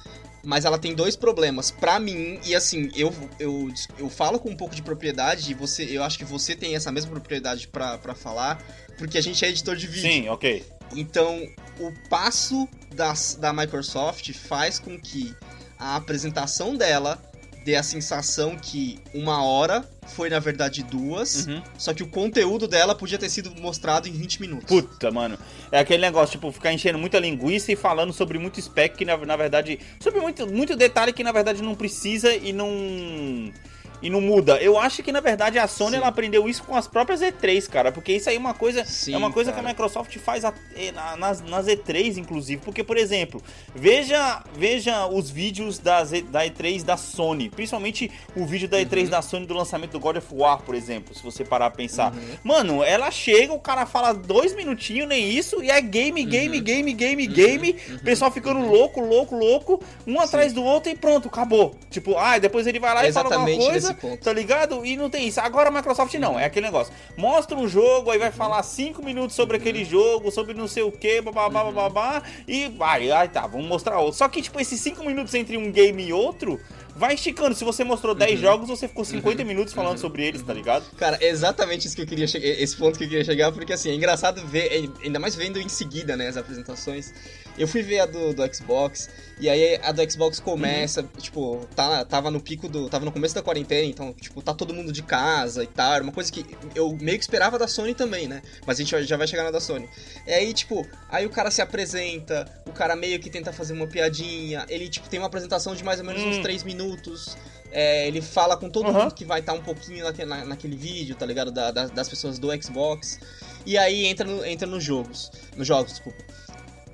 mas 0.45 0.65
ela 0.65 0.79
tem 0.79 0.95
dois 0.95 1.17
problemas. 1.17 1.71
Pra 1.71 1.99
mim, 1.99 2.41
e 2.45 2.55
assim, 2.55 2.91
eu, 2.95 3.13
eu, 3.39 3.69
eu 3.99 4.09
falo 4.09 4.39
com 4.39 4.51
um 4.51 4.57
pouco 4.57 4.75
de 4.75 4.83
propriedade, 4.83 5.51
e 5.51 5.55
você, 5.55 5.85
eu 5.85 6.03
acho 6.03 6.19
que 6.19 6.25
você 6.25 6.55
tem 6.55 6.75
essa 6.75 6.91
mesma 6.91 7.11
propriedade 7.11 7.69
pra, 7.69 7.99
pra 7.99 8.15
falar, 8.15 8.63
porque 8.97 9.19
a 9.19 9.21
gente 9.21 9.45
é 9.45 9.49
editor 9.49 9.77
de 9.77 9.87
vídeo. 9.87 10.11
Sim, 10.11 10.29
ok. 10.29 10.65
Então, 10.95 11.47
o 11.79 11.93
passo 12.09 12.69
das, 12.95 13.37
da 13.39 13.53
Microsoft 13.53 14.33
faz 14.33 14.79
com 14.79 14.99
que 14.99 15.35
a 15.79 15.97
apresentação 15.97 16.75
dela 16.75 17.23
dê 17.65 17.77
a 17.77 17.83
sensação 17.83 18.57
que 18.57 18.99
uma 19.15 19.43
hora 19.45 19.89
foi, 20.07 20.31
na 20.31 20.39
verdade, 20.39 20.83
duas, 20.83 21.47
Uhum. 21.47 21.63
só 21.77 21.93
que 21.93 22.03
o 22.03 22.09
conteúdo 22.09 22.67
dela 22.67 22.95
podia 22.95 23.19
ter 23.19 23.29
sido 23.29 23.51
mostrado 23.61 24.09
em 24.09 24.13
20 24.13 24.41
minutos. 24.41 24.67
Puta, 24.67 25.11
mano. 25.11 25.39
É 25.71 25.79
aquele 25.79 26.01
negócio, 26.01 26.33
tipo, 26.33 26.51
ficar 26.51 26.73
enchendo 26.73 26.99
muita 26.99 27.19
linguiça 27.19 27.71
e 27.73 27.77
falando 27.77 28.13
sobre 28.13 28.39
muito 28.39 28.61
spec 28.61 28.97
que, 28.97 29.05
na, 29.05 29.17
na 29.19 29.37
verdade. 29.37 29.79
Sobre 30.01 30.21
muito, 30.21 30.47
muito 30.47 30.75
detalhe 30.77 31.13
que, 31.13 31.23
na 31.23 31.33
verdade, 31.33 31.63
não 31.63 31.75
precisa 31.75 32.35
e 32.35 32.53
não. 32.53 33.53
E 34.01 34.09
não 34.09 34.21
muda. 34.21 34.57
Eu 34.59 34.79
acho 34.79 35.03
que, 35.03 35.11
na 35.11 35.21
verdade, 35.21 35.59
a 35.59 35.67
Sony 35.67 35.91
Sim. 35.93 35.97
ela 35.97 36.07
aprendeu 36.07 36.49
isso 36.49 36.63
com 36.63 36.77
as 36.77 36.87
próprias 36.87 37.21
E3, 37.21 37.69
cara. 37.69 37.91
Porque 37.91 38.13
isso 38.13 38.29
aí 38.29 38.37
é 38.37 38.39
uma 38.39 38.55
coisa. 38.55 38.85
Sim, 38.85 39.15
é 39.15 39.17
uma 39.17 39.33
coisa 39.33 39.51
cara. 39.51 39.63
que 39.63 39.67
a 39.67 39.71
Microsoft 39.71 40.17
faz 40.19 40.45
a- 40.45 40.55
eh, 40.77 40.93
na- 40.93 41.17
nas, 41.17 41.41
nas 41.43 41.67
E3, 41.67 42.17
inclusive. 42.17 42.63
Porque, 42.65 42.85
por 42.85 42.97
exemplo, 42.97 43.43
veja, 43.75 44.43
veja 44.57 45.07
os 45.07 45.31
vídeos 45.31 45.79
das, 45.79 46.11
da 46.11 46.45
E3 46.47 46.83
da 46.85 46.97
Sony. 46.97 47.49
Principalmente 47.49 48.11
o 48.37 48.45
vídeo 48.47 48.69
da 48.69 48.79
E3 48.81 49.05
Uhum. 49.05 49.11
da 49.11 49.23
Sony 49.23 49.47
do 49.47 49.55
lançamento 49.55 49.93
do 49.93 50.01
God 50.01 50.17
of 50.17 50.27
War, 50.33 50.63
por 50.63 50.75
exemplo. 50.75 51.15
Se 51.15 51.23
você 51.23 51.45
parar 51.45 51.67
a 51.67 51.71
pensar. 51.71 52.13
Uhum. 52.13 52.19
Mano, 52.45 52.83
ela 52.85 53.11
chega, 53.11 53.53
o 53.53 53.59
cara 53.61 53.87
fala 53.87 54.13
dois 54.13 54.55
minutinhos, 54.55 55.09
nem 55.09 55.29
isso, 55.31 55.63
e 55.63 55.71
é 55.71 55.81
game, 55.81 56.25
game, 56.25 56.61
game, 56.61 56.93
game, 56.93 57.27
game. 57.27 57.77
O 57.95 57.99
pessoal 58.05 58.31
ficando 58.31 58.61
louco, 58.61 59.01
louco, 59.01 59.37
louco, 59.37 59.83
um 60.07 60.21
atrás 60.21 60.53
do 60.53 60.63
outro 60.63 60.91
e 60.93 60.97
pronto, 60.97 61.29
acabou. 61.29 61.75
Tipo, 61.91 62.17
ah, 62.17 62.39
depois 62.39 62.67
ele 62.67 62.79
vai 62.79 62.95
lá 62.95 63.05
É 63.05 63.09
e 63.09 63.13
fala 63.13 63.35
alguma 63.35 63.51
exatamente 63.51 63.88
coisa, 63.95 64.17
tá 64.17 64.33
ligado? 64.33 64.85
E 64.85 64.97
não 64.97 65.11
tem 65.11 65.29
isso. 65.29 65.41
Agora 65.41 65.69
a 65.69 65.73
Microsoft 65.73 66.15
não, 66.15 66.39
é 66.39 66.45
aquele 66.45 66.67
negócio. 66.67 66.93
Mostra 67.17 67.57
um 67.57 67.69
jogo, 67.69 68.11
aí 68.11 68.19
vai 68.19 68.33
falar 68.33 68.63
cinco 68.63 69.03
minutos 69.03 69.35
sobre 69.35 69.57
aquele 69.57 69.85
jogo, 69.85 70.31
sobre 70.31 70.55
não 70.55 70.69
sei 70.69 70.83
o 70.83 70.93
que, 70.93 71.21
bababá, 71.21 71.65
bababá, 71.65 72.23
e 72.47 72.69
vai, 72.69 73.11
aí 73.11 73.29
tá, 73.29 73.47
vamos 73.47 73.67
mostrar 73.67 73.99
outro. 73.99 74.19
Só 74.19 74.29
que, 74.29 74.43
tipo, 74.43 74.61
esses 74.61 74.81
cinco 74.81 75.05
minutos 75.05 75.35
entre 75.35 75.57
um 75.57 75.71
game 75.71 76.05
e 76.05 76.13
outro. 76.13 76.61
Vai 76.97 77.15
esticando. 77.15 77.55
Se 77.55 77.63
você 77.63 77.85
mostrou 77.85 78.13
10 78.13 78.41
jogos, 78.41 78.69
você 78.69 78.89
ficou 78.89 79.05
50 79.05 79.45
minutos 79.45 79.73
falando 79.73 79.99
sobre 79.99 80.27
eles, 80.27 80.43
tá 80.43 80.53
ligado? 80.53 80.85
Cara, 80.97 81.17
é 81.21 81.29
exatamente 81.29 81.87
isso 81.87 81.95
que 81.95 82.03
eu 82.03 82.07
queria 82.07 82.27
chegar, 82.27 82.49
esse 82.49 82.77
ponto 82.77 82.99
que 82.99 83.05
eu 83.05 83.09
queria 83.09 83.25
chegar, 83.25 83.53
porque 83.53 83.73
assim, 83.73 83.91
é 83.91 83.95
engraçado 83.95 84.45
ver, 84.45 84.91
ainda 85.05 85.21
mais 85.21 85.37
vendo 85.37 85.61
em 85.61 85.69
seguida, 85.69 86.17
né, 86.17 86.27
as 86.27 86.37
apresentações. 86.37 87.15
Eu 87.59 87.67
fui 87.67 87.83
ver 87.83 88.01
a 88.01 88.07
do, 88.07 88.33
do 88.33 88.55
Xbox, 88.55 89.11
e 89.41 89.49
aí 89.49 89.79
a 89.83 89.91
do 89.93 90.11
Xbox 90.11 90.39
começa, 90.39 91.03
tipo, 91.19 91.67
tá, 91.75 92.05
tava 92.05 92.31
no 92.31 92.41
pico 92.41 92.69
do. 92.69 92.89
Tava 92.89 93.05
no 93.05 93.11
começo 93.13 93.35
da 93.35 93.43
quarentena, 93.43 93.85
então, 93.85 94.13
tipo, 94.13 94.41
tá 94.41 94.55
todo 94.55 94.73
mundo 94.73 94.93
de 94.93 95.03
casa 95.03 95.65
e 95.65 95.67
tal. 95.67 95.95
Era 95.95 96.03
uma 96.05 96.13
coisa 96.13 96.31
que 96.33 96.47
eu 96.75 96.97
meio 97.01 97.19
que 97.19 97.25
esperava 97.25 97.59
da 97.59 97.67
Sony 97.67 97.95
também, 97.95 98.29
né? 98.29 98.43
Mas 98.67 98.79
a 98.79 98.83
gente 98.85 99.05
já 99.05 99.17
vai 99.17 99.27
chegar 99.27 99.43
na 99.43 99.51
da 99.51 99.61
Sony. 99.61 99.89
E 100.27 100.33
aí, 100.33 100.53
tipo, 100.55 100.87
aí 101.11 101.27
o 101.27 101.31
cara 101.31 101.51
se 101.51 101.61
apresenta, 101.61 102.47
o 102.67 102.73
cara 102.73 102.95
meio 102.95 103.19
que 103.19 103.29
tenta 103.29 103.53
fazer 103.53 103.73
uma 103.73 103.87
piadinha, 103.87 104.65
ele, 104.69 104.89
tipo, 104.89 105.09
tem 105.09 105.19
uma 105.19 105.27
apresentação 105.27 105.75
de 105.75 105.83
mais 105.83 105.99
ou 105.99 106.07
menos 106.07 106.23
uns 106.23 106.37
Hum. 106.39 106.43
3 106.43 106.63
minutos. 106.63 107.37
É, 107.71 108.07
ele 108.09 108.23
fala 108.23 108.57
com 108.57 108.71
todo 108.71 108.89
Aham. 108.89 109.01
mundo 109.03 109.15
que 109.15 109.27
vai 109.27 109.41
estar 109.41 109.53
um 109.53 109.61
pouquinho 109.63 110.03
naque- 110.03 110.25
na- 110.25 110.43
naquele 110.45 110.75
vídeo, 110.75 111.15
tá 111.15 111.27
ligado? 111.27 111.51
Da- 111.51 111.71
da- 111.71 111.87
das 111.87 112.09
pessoas 112.09 112.39
do 112.39 112.49
Xbox. 112.63 113.21
E 113.67 113.77
aí 113.77 114.07
entra, 114.07 114.27
no, 114.27 114.43
entra 114.47 114.67
nos 114.67 114.83
jogos. 114.83 115.31
Nos 115.55 115.67
jogos, 115.67 115.93
desculpa. 115.93 116.17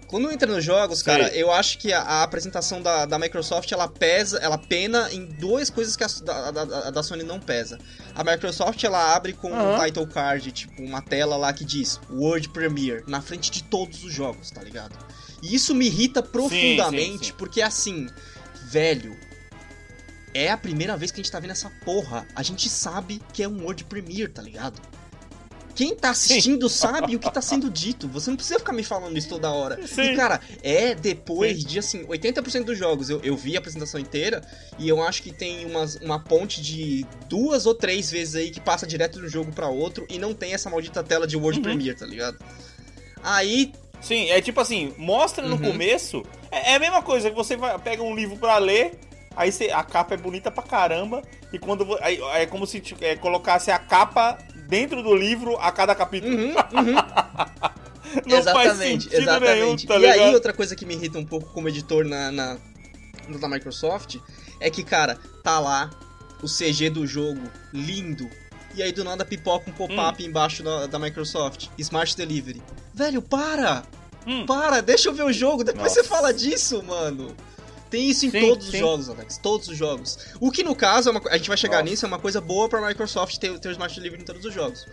Quando 0.06 0.30
entra 0.30 0.50
nos 0.52 0.62
jogos, 0.64 1.00
Sei. 1.00 1.12
cara, 1.12 1.34
eu 1.34 1.50
acho 1.50 1.78
que 1.78 1.92
a, 1.92 2.00
a 2.00 2.22
apresentação 2.22 2.80
da, 2.80 3.04
da 3.06 3.18
Microsoft, 3.18 3.70
ela 3.72 3.88
pesa, 3.88 4.38
ela 4.38 4.56
pena 4.58 5.12
em 5.12 5.24
duas 5.26 5.70
coisas 5.70 5.96
que 5.96 6.04
a, 6.04 6.06
da, 6.22 6.50
da- 6.50 6.90
da 6.90 7.02
Sony 7.02 7.22
não 7.24 7.40
pesa. 7.40 7.78
A 8.14 8.22
Microsoft, 8.22 8.82
ela 8.84 9.14
abre 9.14 9.32
com 9.32 9.50
um 9.50 9.54
Aham. 9.54 9.84
title 9.86 10.06
card, 10.06 10.52
tipo, 10.52 10.82
uma 10.82 11.02
tela 11.02 11.36
lá 11.36 11.52
que 11.52 11.64
diz 11.64 12.00
World 12.10 12.48
Premiere, 12.50 13.02
na 13.08 13.20
frente 13.20 13.50
de 13.50 13.62
todos 13.64 14.04
os 14.04 14.12
jogos, 14.12 14.50
tá 14.50 14.62
ligado? 14.62 14.96
E 15.42 15.54
isso 15.54 15.74
me 15.74 15.86
irrita 15.86 16.22
profundamente, 16.22 17.18
sim, 17.26 17.30
sim. 17.30 17.34
porque 17.36 17.60
assim, 17.60 18.06
velho, 18.66 19.16
é 20.32 20.50
a 20.50 20.56
primeira 20.56 20.96
vez 20.96 21.10
que 21.10 21.20
a 21.20 21.22
gente 21.22 21.30
tá 21.32 21.38
vendo 21.38 21.50
essa 21.52 21.70
porra. 21.84 22.26
A 22.34 22.42
gente 22.42 22.68
sabe 22.68 23.20
que 23.32 23.42
é 23.42 23.48
um 23.48 23.62
World 23.62 23.84
Premiere, 23.84 24.32
tá 24.32 24.42
ligado? 24.42 24.80
Quem 25.74 25.94
tá 25.96 26.10
assistindo 26.10 26.68
sabe 26.68 27.16
o 27.16 27.18
que 27.18 27.30
tá 27.32 27.42
sendo 27.42 27.68
dito. 27.68 28.06
Você 28.08 28.30
não 28.30 28.36
precisa 28.36 28.58
ficar 28.58 28.72
me 28.72 28.84
falando 28.84 29.16
isso 29.18 29.28
toda 29.28 29.50
hora. 29.50 29.84
Sim. 29.86 30.02
E, 30.12 30.16
cara, 30.16 30.40
é 30.62 30.94
depois 30.94 31.64
de, 31.64 31.78
assim, 31.78 32.04
80% 32.04 32.64
dos 32.64 32.78
jogos. 32.78 33.10
Eu, 33.10 33.20
eu 33.24 33.36
vi 33.36 33.56
a 33.56 33.58
apresentação 33.58 33.98
inteira 34.00 34.40
e 34.78 34.88
eu 34.88 35.02
acho 35.02 35.22
que 35.22 35.32
tem 35.32 35.66
umas, 35.66 35.96
uma 35.96 36.18
ponte 36.22 36.62
de 36.62 37.04
duas 37.28 37.66
ou 37.66 37.74
três 37.74 38.10
vezes 38.10 38.36
aí 38.36 38.50
que 38.50 38.60
passa 38.60 38.86
direto 38.86 39.18
de 39.20 39.26
um 39.26 39.28
jogo 39.28 39.50
pra 39.52 39.68
outro 39.68 40.06
e 40.08 40.18
não 40.18 40.32
tem 40.32 40.54
essa 40.54 40.70
maldita 40.70 41.02
tela 41.02 41.26
de 41.26 41.36
World 41.36 41.58
Uhum. 41.58 41.64
Premiere, 41.64 41.98
tá 41.98 42.06
ligado? 42.06 42.38
Aí, 43.22 43.72
Sim, 44.00 44.28
é 44.28 44.38
tipo 44.42 44.60
assim, 44.60 44.92
mostra 44.98 45.46
no 45.48 45.56
Uhum. 45.56 45.62
começo. 45.72 46.22
É, 46.50 46.72
é 46.72 46.74
a 46.76 46.78
mesma 46.78 47.00
coisa 47.00 47.30
que 47.30 47.34
você 47.36 47.56
vai, 47.56 47.78
pega 47.78 48.02
um 48.02 48.14
livro 48.14 48.36
pra 48.36 48.58
ler, 48.58 48.98
aí 49.34 49.50
você, 49.50 49.70
a 49.70 49.82
capa 49.82 50.12
é 50.12 50.16
bonita 50.18 50.50
pra 50.50 50.62
caramba, 50.62 51.22
e 51.50 51.58
quando 51.58 51.96
aí 52.02 52.20
é 52.34 52.44
como 52.44 52.66
se 52.66 52.80
tipo, 52.80 53.02
é, 53.02 53.16
colocasse 53.16 53.70
a 53.70 53.78
capa 53.78 54.36
dentro 54.68 55.02
do 55.02 55.14
livro 55.14 55.56
a 55.58 55.70
cada 55.70 55.94
capítulo. 55.94 56.34
Uhum, 56.34 56.54
uhum. 56.72 56.94
Não 58.26 58.38
exatamente, 58.38 59.08
exatamente. 59.12 59.60
nenhum, 59.60 59.76
tá 59.76 59.96
e 59.96 59.98
ligado? 59.98 60.20
aí, 60.20 60.34
outra 60.34 60.52
coisa 60.52 60.76
que 60.76 60.86
me 60.86 60.94
irrita 60.94 61.18
um 61.18 61.24
pouco 61.24 61.52
como 61.52 61.68
editor 61.68 62.04
na, 62.04 62.30
na, 62.30 62.56
no 63.28 63.38
da 63.38 63.48
Microsoft 63.48 64.16
é 64.60 64.70
que, 64.70 64.84
cara, 64.84 65.18
tá 65.42 65.58
lá 65.58 65.90
o 66.42 66.46
CG 66.46 66.90
do 66.90 67.06
jogo 67.06 67.40
lindo. 67.72 68.28
E 68.74 68.82
aí 68.82 68.92
do 68.92 69.04
nada 69.04 69.24
pipoca 69.24 69.70
um 69.70 69.72
pop-up 69.72 70.22
Hum. 70.22 70.26
embaixo 70.26 70.62
da, 70.62 70.86
da 70.86 70.98
Microsoft. 70.98 71.68
Smart 71.78 72.16
Delivery. 72.16 72.62
Velho, 72.92 73.22
para! 73.22 73.84
Hum. 74.26 74.46
Para, 74.46 74.80
deixa 74.80 75.08
eu 75.08 75.12
ver 75.12 75.24
o 75.24 75.32
jogo, 75.32 75.62
depois 75.62 75.94
Nossa. 75.94 76.02
você 76.02 76.08
fala 76.08 76.32
disso, 76.32 76.82
mano. 76.82 77.34
Tem 77.94 78.10
isso 78.10 78.26
em 78.26 78.30
Sim, 78.32 78.40
todos 78.40 78.66
sim. 78.66 78.72
os 78.72 78.78
jogos, 78.80 79.08
Alex. 79.08 79.38
Todos 79.38 79.68
os 79.68 79.78
jogos. 79.78 80.18
O 80.40 80.50
que 80.50 80.64
no 80.64 80.74
caso, 80.74 81.10
é 81.10 81.12
uma 81.12 81.22
a 81.30 81.36
gente 81.36 81.46
vai 81.46 81.56
chegar 81.56 81.76
Nossa. 81.78 81.90
nisso, 81.90 82.04
é 82.04 82.08
uma 82.08 82.18
coisa 82.18 82.40
boa 82.40 82.68
pra 82.68 82.84
Microsoft 82.84 83.36
ter, 83.38 83.56
ter 83.60 83.68
o 83.68 83.70
Smart 83.70 83.94
Delivery 83.94 84.22
em 84.22 84.24
todos 84.24 84.44
os 84.44 84.52
jogos. 84.52 84.84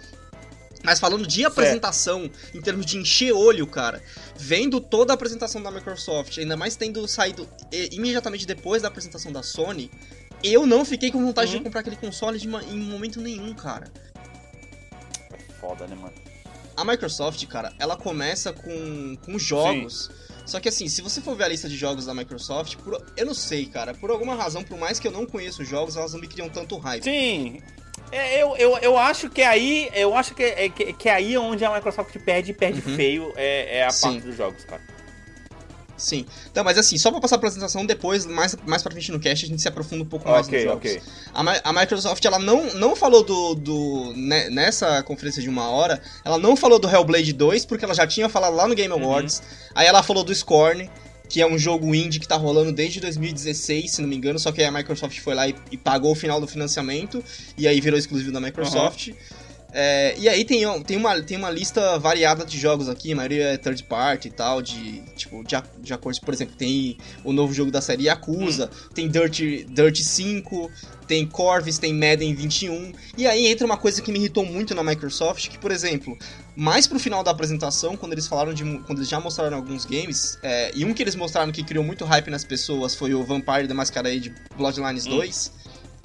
Mas 0.83 0.99
falando 0.99 1.25
de 1.25 1.43
apresentação, 1.43 2.29
em 2.53 2.61
termos 2.61 2.85
de 2.85 2.97
encher 2.99 3.31
olho, 3.33 3.65
cara, 3.65 4.03
vendo 4.37 4.79
toda 4.79 5.13
a 5.13 5.15
apresentação 5.15 5.63
da 5.63 5.71
Microsoft, 5.71 6.37
ainda 6.37 6.55
mais 6.55 6.75
tendo 6.75 7.07
saído 7.07 7.49
imediatamente 7.91 8.45
depois 8.45 8.83
da 8.83 8.87
apresentação 8.89 9.31
da 9.31 9.41
Sony, 9.41 9.89
eu 10.43 10.67
não 10.67 10.85
fiquei 10.85 11.09
com 11.09 11.25
vontade 11.25 11.51
Uhum. 11.53 11.57
de 11.57 11.63
comprar 11.63 11.79
aquele 11.81 11.95
console 11.95 12.39
em 12.39 12.77
momento 12.77 13.19
nenhum, 13.19 13.51
cara. 13.55 13.91
Foda, 15.59 15.87
né, 15.87 15.95
mano? 15.95 16.13
A 16.77 16.85
Microsoft, 16.85 17.43
cara, 17.47 17.73
ela 17.79 17.95
começa 17.97 18.53
com, 18.53 19.15
com 19.25 19.39
jogos. 19.39 20.09
Só 20.51 20.59
que 20.59 20.67
assim, 20.67 20.89
se 20.89 21.01
você 21.01 21.21
for 21.21 21.33
ver 21.33 21.45
a 21.45 21.47
lista 21.47 21.69
de 21.69 21.77
jogos 21.77 22.05
da 22.05 22.13
Microsoft, 22.13 22.75
por- 22.83 23.01
eu 23.15 23.25
não 23.25 23.33
sei, 23.33 23.65
cara, 23.67 23.93
por 23.93 24.11
alguma 24.11 24.35
razão, 24.35 24.61
por 24.61 24.77
mais 24.77 24.99
que 24.99 25.07
eu 25.07 25.11
não 25.11 25.25
conheça 25.25 25.61
os 25.61 25.69
jogos, 25.69 25.95
elas 25.95 26.11
não 26.11 26.19
me 26.19 26.27
criam 26.27 26.49
tanto 26.49 26.77
hype. 26.77 27.03
Sim. 27.03 27.61
É, 28.11 28.43
eu, 28.43 28.57
eu, 28.57 28.77
eu 28.79 28.97
acho 28.97 29.29
que 29.29 29.41
aí. 29.41 29.89
Eu 29.93 30.13
acho 30.13 30.35
que 30.35 30.43
é, 30.43 30.67
que, 30.67 30.91
que 30.91 31.07
aí 31.07 31.35
é 31.35 31.39
onde 31.39 31.63
a 31.63 31.73
Microsoft 31.73 32.13
perde 32.25 32.51
e 32.51 32.53
perde 32.53 32.81
Uhum. 32.85 32.95
feio. 32.97 33.31
É, 33.37 33.77
é 33.77 33.85
a 33.85 33.91
Sim. 33.91 34.01
parte 34.15 34.27
dos 34.27 34.35
jogos, 34.35 34.65
cara. 34.65 34.81
Sim. 36.01 36.25
Então, 36.51 36.63
mas 36.63 36.77
assim, 36.77 36.97
só 36.97 37.11
pra 37.11 37.21
passar 37.21 37.35
a 37.35 37.37
apresentação, 37.37 37.85
depois, 37.85 38.25
mais, 38.25 38.55
mais 38.65 38.81
pra 38.81 38.91
frente 38.91 39.11
no 39.11 39.19
cast, 39.19 39.45
a 39.45 39.47
gente 39.47 39.61
se 39.61 39.67
aprofunda 39.67 40.03
um 40.03 40.07
pouco 40.07 40.27
mais 40.27 40.47
Ok, 40.47 40.57
nos 40.57 40.67
jogos. 40.71 40.91
ok. 40.91 41.01
A, 41.33 41.69
a 41.69 41.73
Microsoft, 41.73 42.25
ela 42.25 42.39
não, 42.39 42.73
não 42.73 42.95
falou 42.95 43.23
do, 43.23 43.55
do... 43.55 44.13
né, 44.15 44.49
Nessa 44.49 45.03
conferência 45.03 45.41
de 45.41 45.47
uma 45.49 45.69
hora, 45.69 46.01
ela 46.25 46.37
não 46.39 46.55
falou 46.55 46.79
do 46.79 46.89
Hellblade 46.89 47.33
2, 47.33 47.65
porque 47.65 47.85
ela 47.85 47.93
já 47.93 48.07
tinha 48.07 48.27
falado 48.27 48.55
lá 48.55 48.67
no 48.67 48.73
Game 48.75 48.91
Uhum. 48.93 49.03
Awards. 49.03 49.41
Aí 49.75 49.85
ela 49.87 50.01
falou 50.01 50.23
do 50.23 50.33
Scorn, 50.33 50.89
que 51.29 51.39
é 51.39 51.47
um 51.47 51.57
jogo 51.57 51.93
indie 51.95 52.19
que 52.19 52.27
tá 52.27 52.35
rolando 52.35 52.73
desde 52.73 52.99
2016, 52.99 53.91
se 53.91 54.01
não 54.01 54.09
me 54.09 54.15
engano, 54.17 54.37
só 54.37 54.51
que 54.51 54.59
aí 54.61 54.67
a 54.67 54.71
Microsoft 54.71 55.17
foi 55.19 55.33
lá 55.33 55.47
e, 55.47 55.55
e 55.71 55.77
pagou 55.77 56.11
o 56.11 56.15
final 56.15 56.41
do 56.41 56.47
financiamento, 56.47 57.23
e 57.57 57.67
aí 57.67 57.79
virou 57.79 57.97
exclusivo 57.97 58.31
da 58.33 58.41
Microsoft. 58.41 59.11
É, 59.73 60.15
e 60.17 60.27
aí 60.27 60.43
tem, 60.43 60.63
tem, 60.83 60.97
uma, 60.97 61.21
tem 61.21 61.37
uma 61.37 61.49
lista 61.49 61.97
variada 61.97 62.45
de 62.45 62.59
jogos 62.59 62.89
aqui, 62.89 63.13
a 63.13 63.15
maioria 63.15 63.53
é 63.53 63.57
third 63.57 63.83
party 63.83 64.27
e 64.27 64.31
tal, 64.31 64.61
de 64.61 65.01
tipo, 65.15 65.43
de, 65.43 65.55
de 65.79 65.93
acordo, 65.93 66.19
por 66.21 66.33
exemplo, 66.33 66.55
tem 66.57 66.97
o 67.23 67.31
novo 67.31 67.53
jogo 67.53 67.71
da 67.71 67.81
série 67.81 68.03
Yakuza, 68.03 68.65
hum. 68.65 68.89
tem 68.93 69.07
Dirt, 69.07 69.39
Dirt 69.67 69.97
5, 69.97 70.69
tem 71.07 71.25
Corvus, 71.25 71.77
tem 71.77 71.93
Madden 71.93 72.33
21. 72.33 72.91
E 73.17 73.25
aí 73.27 73.47
entra 73.47 73.65
uma 73.65 73.77
coisa 73.77 74.01
que 74.01 74.11
me 74.11 74.19
irritou 74.19 74.45
muito 74.45 74.75
na 74.75 74.83
Microsoft, 74.83 75.49
que, 75.49 75.57
por 75.57 75.71
exemplo, 75.71 76.17
mais 76.55 76.87
pro 76.87 76.99
final 76.99 77.23
da 77.23 77.31
apresentação, 77.31 77.95
quando 77.95 78.13
eles 78.13 78.27
falaram 78.27 78.53
de. 78.53 78.63
Quando 78.63 78.99
eles 78.99 79.09
já 79.09 79.19
mostraram 79.19 79.57
alguns 79.57 79.85
games, 79.85 80.37
é, 80.43 80.71
e 80.73 80.85
um 80.85 80.93
que 80.93 81.01
eles 81.01 81.15
mostraram 81.15 81.51
que 81.51 81.63
criou 81.63 81.83
muito 81.83 82.05
hype 82.05 82.29
nas 82.29 82.43
pessoas 82.43 82.95
foi 82.95 83.13
o 83.13 83.23
Vampire 83.23 83.67
The 83.67 83.73
Masquerade 83.73 84.33
Bloodlines 84.57 85.05
hum. 85.05 85.17
2 85.17 85.60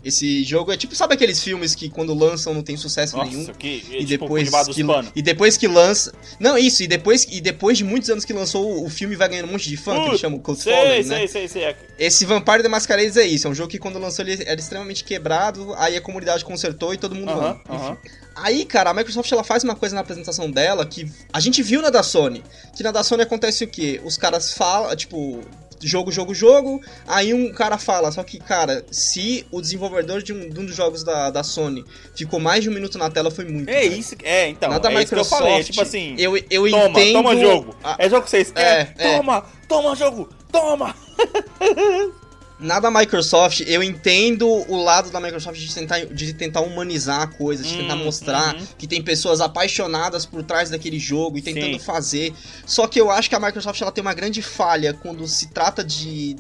esse 0.07 0.45
jogo 0.45 0.71
é 0.71 0.77
tipo, 0.77 0.95
sabe 0.95 1.15
aqueles 1.15 1.43
filmes 1.43 1.75
que 1.75 1.91
quando 1.91 2.15
lançam 2.15 2.55
não 2.55 2.63
tem 2.63 2.77
sucesso 2.77 3.17
Nossa, 3.17 3.29
nenhum? 3.29 3.47
Que, 3.55 3.85
e 3.91 4.05
tipo, 4.05 4.25
depois 4.25 4.49
que, 4.69 4.85
e 5.17 5.23
depois 5.23 5.57
que 5.57 5.67
lança, 5.67 6.15
não 6.39 6.57
isso, 6.57 6.85
e 6.85 6.87
depois 6.87 7.27
e 7.29 7.41
depois 7.41 7.77
de 7.77 7.83
muitos 7.83 8.09
anos 8.09 8.25
que 8.25 8.33
lançou 8.33 8.85
o 8.85 8.89
filme 8.89 9.17
vai 9.17 9.29
ganhando 9.29 9.49
um 9.49 9.53
monte 9.53 9.69
de 9.69 9.77
fã, 9.77 9.97
uh, 9.99 10.03
que 10.03 10.09
eles 10.11 10.21
chamam 10.21 10.39
Cult 10.39 10.63
sei, 10.63 10.73
Following, 10.73 11.03
sei, 11.03 11.11
né? 11.11 11.27
Sei, 11.27 11.49
sei, 11.49 11.63
sei. 11.63 11.77
Esse 11.99 12.25
Vampire 12.25 12.63
the 12.63 12.69
Masquerade 12.69 13.19
é 13.19 13.27
isso, 13.27 13.49
é 13.49 13.51
um 13.51 13.55
jogo 13.55 13.69
que 13.69 13.81
quando 13.81 13.99
lançou 13.99 14.25
ele 14.25 14.41
era 14.47 14.61
extremamente 14.61 15.03
quebrado, 15.03 15.75
aí 15.77 15.97
a 15.97 16.01
comunidade 16.01 16.45
consertou 16.45 16.95
e 16.95 16.97
todo 16.97 17.13
mundo 17.13 17.33
uh 17.33 17.37
-huh, 17.37 17.39
ama. 17.39 17.61
Uh 17.69 17.75
-huh. 17.75 17.99
Aí, 18.37 18.65
cara, 18.65 18.91
a 18.91 18.95
Microsoft 18.95 19.33
ela 19.33 19.43
faz 19.43 19.65
uma 19.65 19.75
coisa 19.75 19.95
na 19.95 20.03
apresentação 20.03 20.49
dela 20.51 20.85
que 20.87 21.11
a 21.33 21.41
gente 21.41 21.63
viu 21.63 21.81
na 21.83 21.89
da 21.89 22.03
Sony. 22.03 22.45
Que 22.77 22.83
na 22.83 22.93
da 22.93 23.03
Sony 23.03 23.23
acontece 23.23 23.65
o 23.65 23.67
quê? 23.67 24.01
Os 24.05 24.19
caras 24.19 24.53
falam, 24.53 24.95
tipo, 24.95 25.41
jogo, 25.81 26.11
jogo, 26.13 26.35
jogo. 26.35 26.81
Aí 27.07 27.33
um 27.33 27.53
cara 27.53 27.79
fala, 27.79 28.11
só 28.11 28.23
que, 28.23 28.39
cara, 28.39 28.85
se 28.91 29.47
o 29.51 29.61
desenvolvedor 29.61 30.23
de 30.23 30.33
um, 30.33 30.49
de 30.49 30.61
um 30.61 30.67
dos 30.67 30.75
jogos 30.75 31.03
da, 31.03 31.31
da 31.31 31.43
Sony 31.43 31.85
ficou 32.15 32.41
mais 32.41 32.63
de 32.63 32.71
um 32.71 32.73
minuto 32.73 32.99
na 32.99 33.11
tela, 33.11 33.31
foi 33.31 33.45
muito. 33.45 33.69
É 33.69 33.85
isso, 33.85 34.15
é, 34.23 34.49
então. 34.49 34.71
Nada 34.71 34.91
é 34.91 34.99
Microsoft, 34.99 35.29
que 35.29 35.35
eu 35.35 35.39
falei, 35.39 35.65
tipo 35.65 35.81
assim. 35.81 36.15
Eu, 36.19 36.37
eu 36.37 36.71
toma, 36.71 36.89
entendo. 36.89 37.13
Toma 37.13 37.37
jogo. 37.37 37.77
É 37.99 38.09
jogo 38.09 38.25
que 38.25 38.31
vocês 38.31 38.51
querem? 38.51 38.93
É, 38.99 39.17
toma, 39.17 39.39
é. 39.39 39.43
toma 39.67 39.95
jogo, 39.97 40.29
toma! 40.51 40.95
nada 42.59 42.91
Microsoft, 42.91 43.61
eu 43.67 43.83
entendo 43.83 44.47
o 44.49 44.83
lado 44.83 45.11
da 45.11 45.21
Microsoft 45.21 45.59
de 45.59 45.75
tentar, 45.75 46.07
de 46.07 46.33
tentar 46.33 46.61
humanizar 46.61 47.23
a 47.23 47.27
coisa, 47.27 47.63
de 47.63 47.77
tentar 47.77 47.95
hum, 47.95 48.05
mostrar 48.05 48.55
uhum. 48.55 48.67
que 48.79 48.87
tem 48.87 49.03
pessoas 49.03 49.41
apaixonadas 49.41 50.25
por 50.25 50.43
trás 50.43 50.71
daquele 50.71 50.99
jogo 50.99 51.37
e 51.39 51.43
tentando 51.43 51.79
Sim. 51.79 51.85
fazer. 51.85 52.35
Só 52.65 52.87
que 52.87 53.01
eu 53.01 53.11
acho 53.11 53.29
que 53.29 53.35
a 53.35 53.41
Microsoft 53.41 53.81
ela 53.81 53.93
tem 53.93 54.03
uma 54.03 54.15
grande 54.15 54.41
falha 54.41 54.95
quando 54.95 55.27
se 55.27 55.49
trata 55.49 55.85
de, 55.85 56.37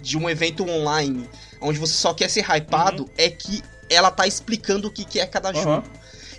de 0.00 0.16
um 0.16 0.30
evento 0.30 0.68
online, 0.68 1.28
onde 1.60 1.78
você 1.78 1.94
só 1.94 2.14
quer 2.14 2.30
ser 2.30 2.44
hypado, 2.48 3.02
uhum. 3.04 3.10
é 3.18 3.28
que 3.28 3.62
ela 3.88 4.10
tá 4.10 4.26
explicando 4.26 4.88
o 4.88 4.90
que, 4.90 5.04
que 5.04 5.18
é 5.18 5.26
cada 5.26 5.48
uhum. 5.50 5.62
jogo. 5.62 5.88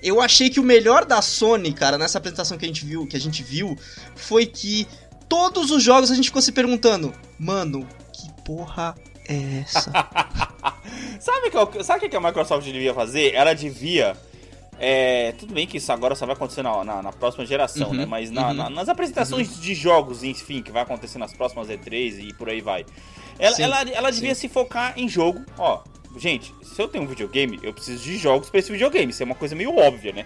Eu 0.02 0.20
achei 0.20 0.50
que 0.50 0.60
o 0.60 0.64
melhor 0.64 1.06
da 1.06 1.22
Sony, 1.22 1.74
cara, 1.74 1.98
nessa 1.98 2.18
apresentação 2.18 2.58
que 2.58 2.66
a 2.66 2.68
gente 2.68 2.84
viu, 2.84 3.06
que 3.06 3.16
a 3.16 3.20
gente 3.20 3.44
viu, 3.44 3.78
foi 4.16 4.48
que 4.48 4.88
todos 5.30 5.70
os 5.70 5.84
jogos 5.84 6.10
a 6.10 6.16
gente 6.16 6.26
ficou 6.26 6.42
se 6.42 6.52
perguntando, 6.52 7.14
mano, 7.38 7.88
porra 8.52 8.96
é 9.30 9.62
essa? 9.62 9.92
sabe 11.20 11.48
o 11.54 11.68
que, 11.68 11.84
sabe 11.84 12.10
que 12.10 12.16
a 12.16 12.20
Microsoft 12.20 12.66
devia 12.66 12.94
fazer? 12.94 13.34
Ela 13.34 13.54
devia. 13.54 14.18
É, 14.78 15.34
tudo 15.34 15.54
bem 15.54 15.68
que 15.68 15.78
isso 15.78 15.92
agora 15.92 16.16
só 16.16 16.26
vai 16.26 16.36
acontecer 16.36 16.64
na, 16.64 16.84
na, 16.84 17.02
na 17.04 17.12
próxima 17.14 17.46
geração, 17.46 17.90
uhum, 17.90 17.94
né? 17.94 18.06
Mas 18.06 18.32
na, 18.32 18.48
uhum, 18.48 18.54
na, 18.56 18.70
nas 18.70 18.90
apresentações 18.90 19.56
uhum. 19.56 19.62
de 19.62 19.76
jogos, 19.76 20.24
enfim, 20.24 20.62
que 20.62 20.72
vai 20.72 20.82
acontecer 20.82 21.20
nas 21.20 21.34
próximas 21.34 21.68
E3 21.70 22.30
e 22.30 22.34
por 22.34 22.50
aí 22.50 22.62
vai. 22.62 22.86
Ela, 23.38 23.56
sim, 23.56 23.62
ela, 23.62 23.82
ela 23.90 24.12
devia 24.12 24.34
sim. 24.34 24.42
se 24.42 24.50
focar 24.50 24.94
em 24.98 25.08
jogo. 25.08 25.46
Ó, 25.58 25.82
gente, 26.18 26.54
se 26.64 26.82
eu 26.82 26.88
tenho 26.88 27.04
um 27.04 27.08
videogame, 27.08 27.60
eu 27.62 27.74
preciso 27.74 28.04
de 28.04 28.18
jogos 28.18 28.50
para 28.50 28.60
esse 28.60 28.72
videogame. 28.72 29.12
Isso 29.12 29.22
é 29.22 29.26
uma 29.26 29.36
coisa 29.36 29.56
meio 29.56 29.78
óbvia, 29.78 30.12
né? 30.12 30.26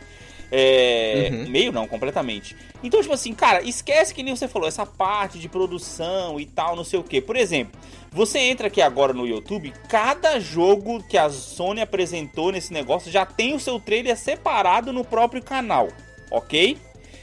É, 0.52 1.30
uhum. 1.32 1.50
Meio 1.50 1.72
não, 1.72 1.88
completamente. 1.88 2.56
Então, 2.84 3.02
tipo 3.02 3.14
assim, 3.14 3.34
cara, 3.34 3.62
esquece 3.64 4.14
que 4.14 4.24
nem 4.24 4.36
você 4.36 4.48
falou, 4.48 4.68
essa 4.68 4.86
parte 4.86 5.40
de 5.40 5.50
produção 5.50 6.40
e 6.40 6.46
tal, 6.46 6.76
não 6.76 6.84
sei 6.84 7.00
o 7.00 7.04
que. 7.04 7.20
Por 7.20 7.36
exemplo, 7.36 7.80
você 8.12 8.40
entra 8.40 8.68
aqui 8.68 8.82
agora 8.82 9.14
no 9.14 9.28
YouTube, 9.28 9.74
cada 9.90 10.40
jogo 10.40 11.04
que 11.04 11.18
a 11.18 11.30
Sony 11.30 11.82
apresentou 11.82 12.52
nesse 12.52 12.72
negócio 12.72 13.12
já 13.12 13.26
tem 13.26 13.56
o 13.56 13.60
seu 13.60 13.80
trailer 13.80 14.16
separado 14.18 14.94
no 14.94 15.04
próprio 15.04 15.44
canal, 15.44 15.90
ok? 16.30 16.78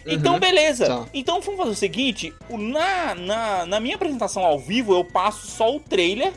Então, 0.07 0.35
uhum. 0.35 0.41
beleza. 0.41 0.87
Tá. 0.87 1.07
Então, 1.15 1.41
vamos 1.41 1.59
fazer 1.59 1.71
o 1.71 1.77
seguinte: 1.77 2.35
na, 2.51 3.15
na, 3.15 3.67
na 3.67 3.81
minha 3.81 3.95
apresentação 3.95 4.45
ao 4.45 4.59
vivo, 4.59 4.93
eu 4.93 5.05
passo 5.05 5.47
só 5.47 5.75
o 5.75 5.81
trailer 5.81 6.33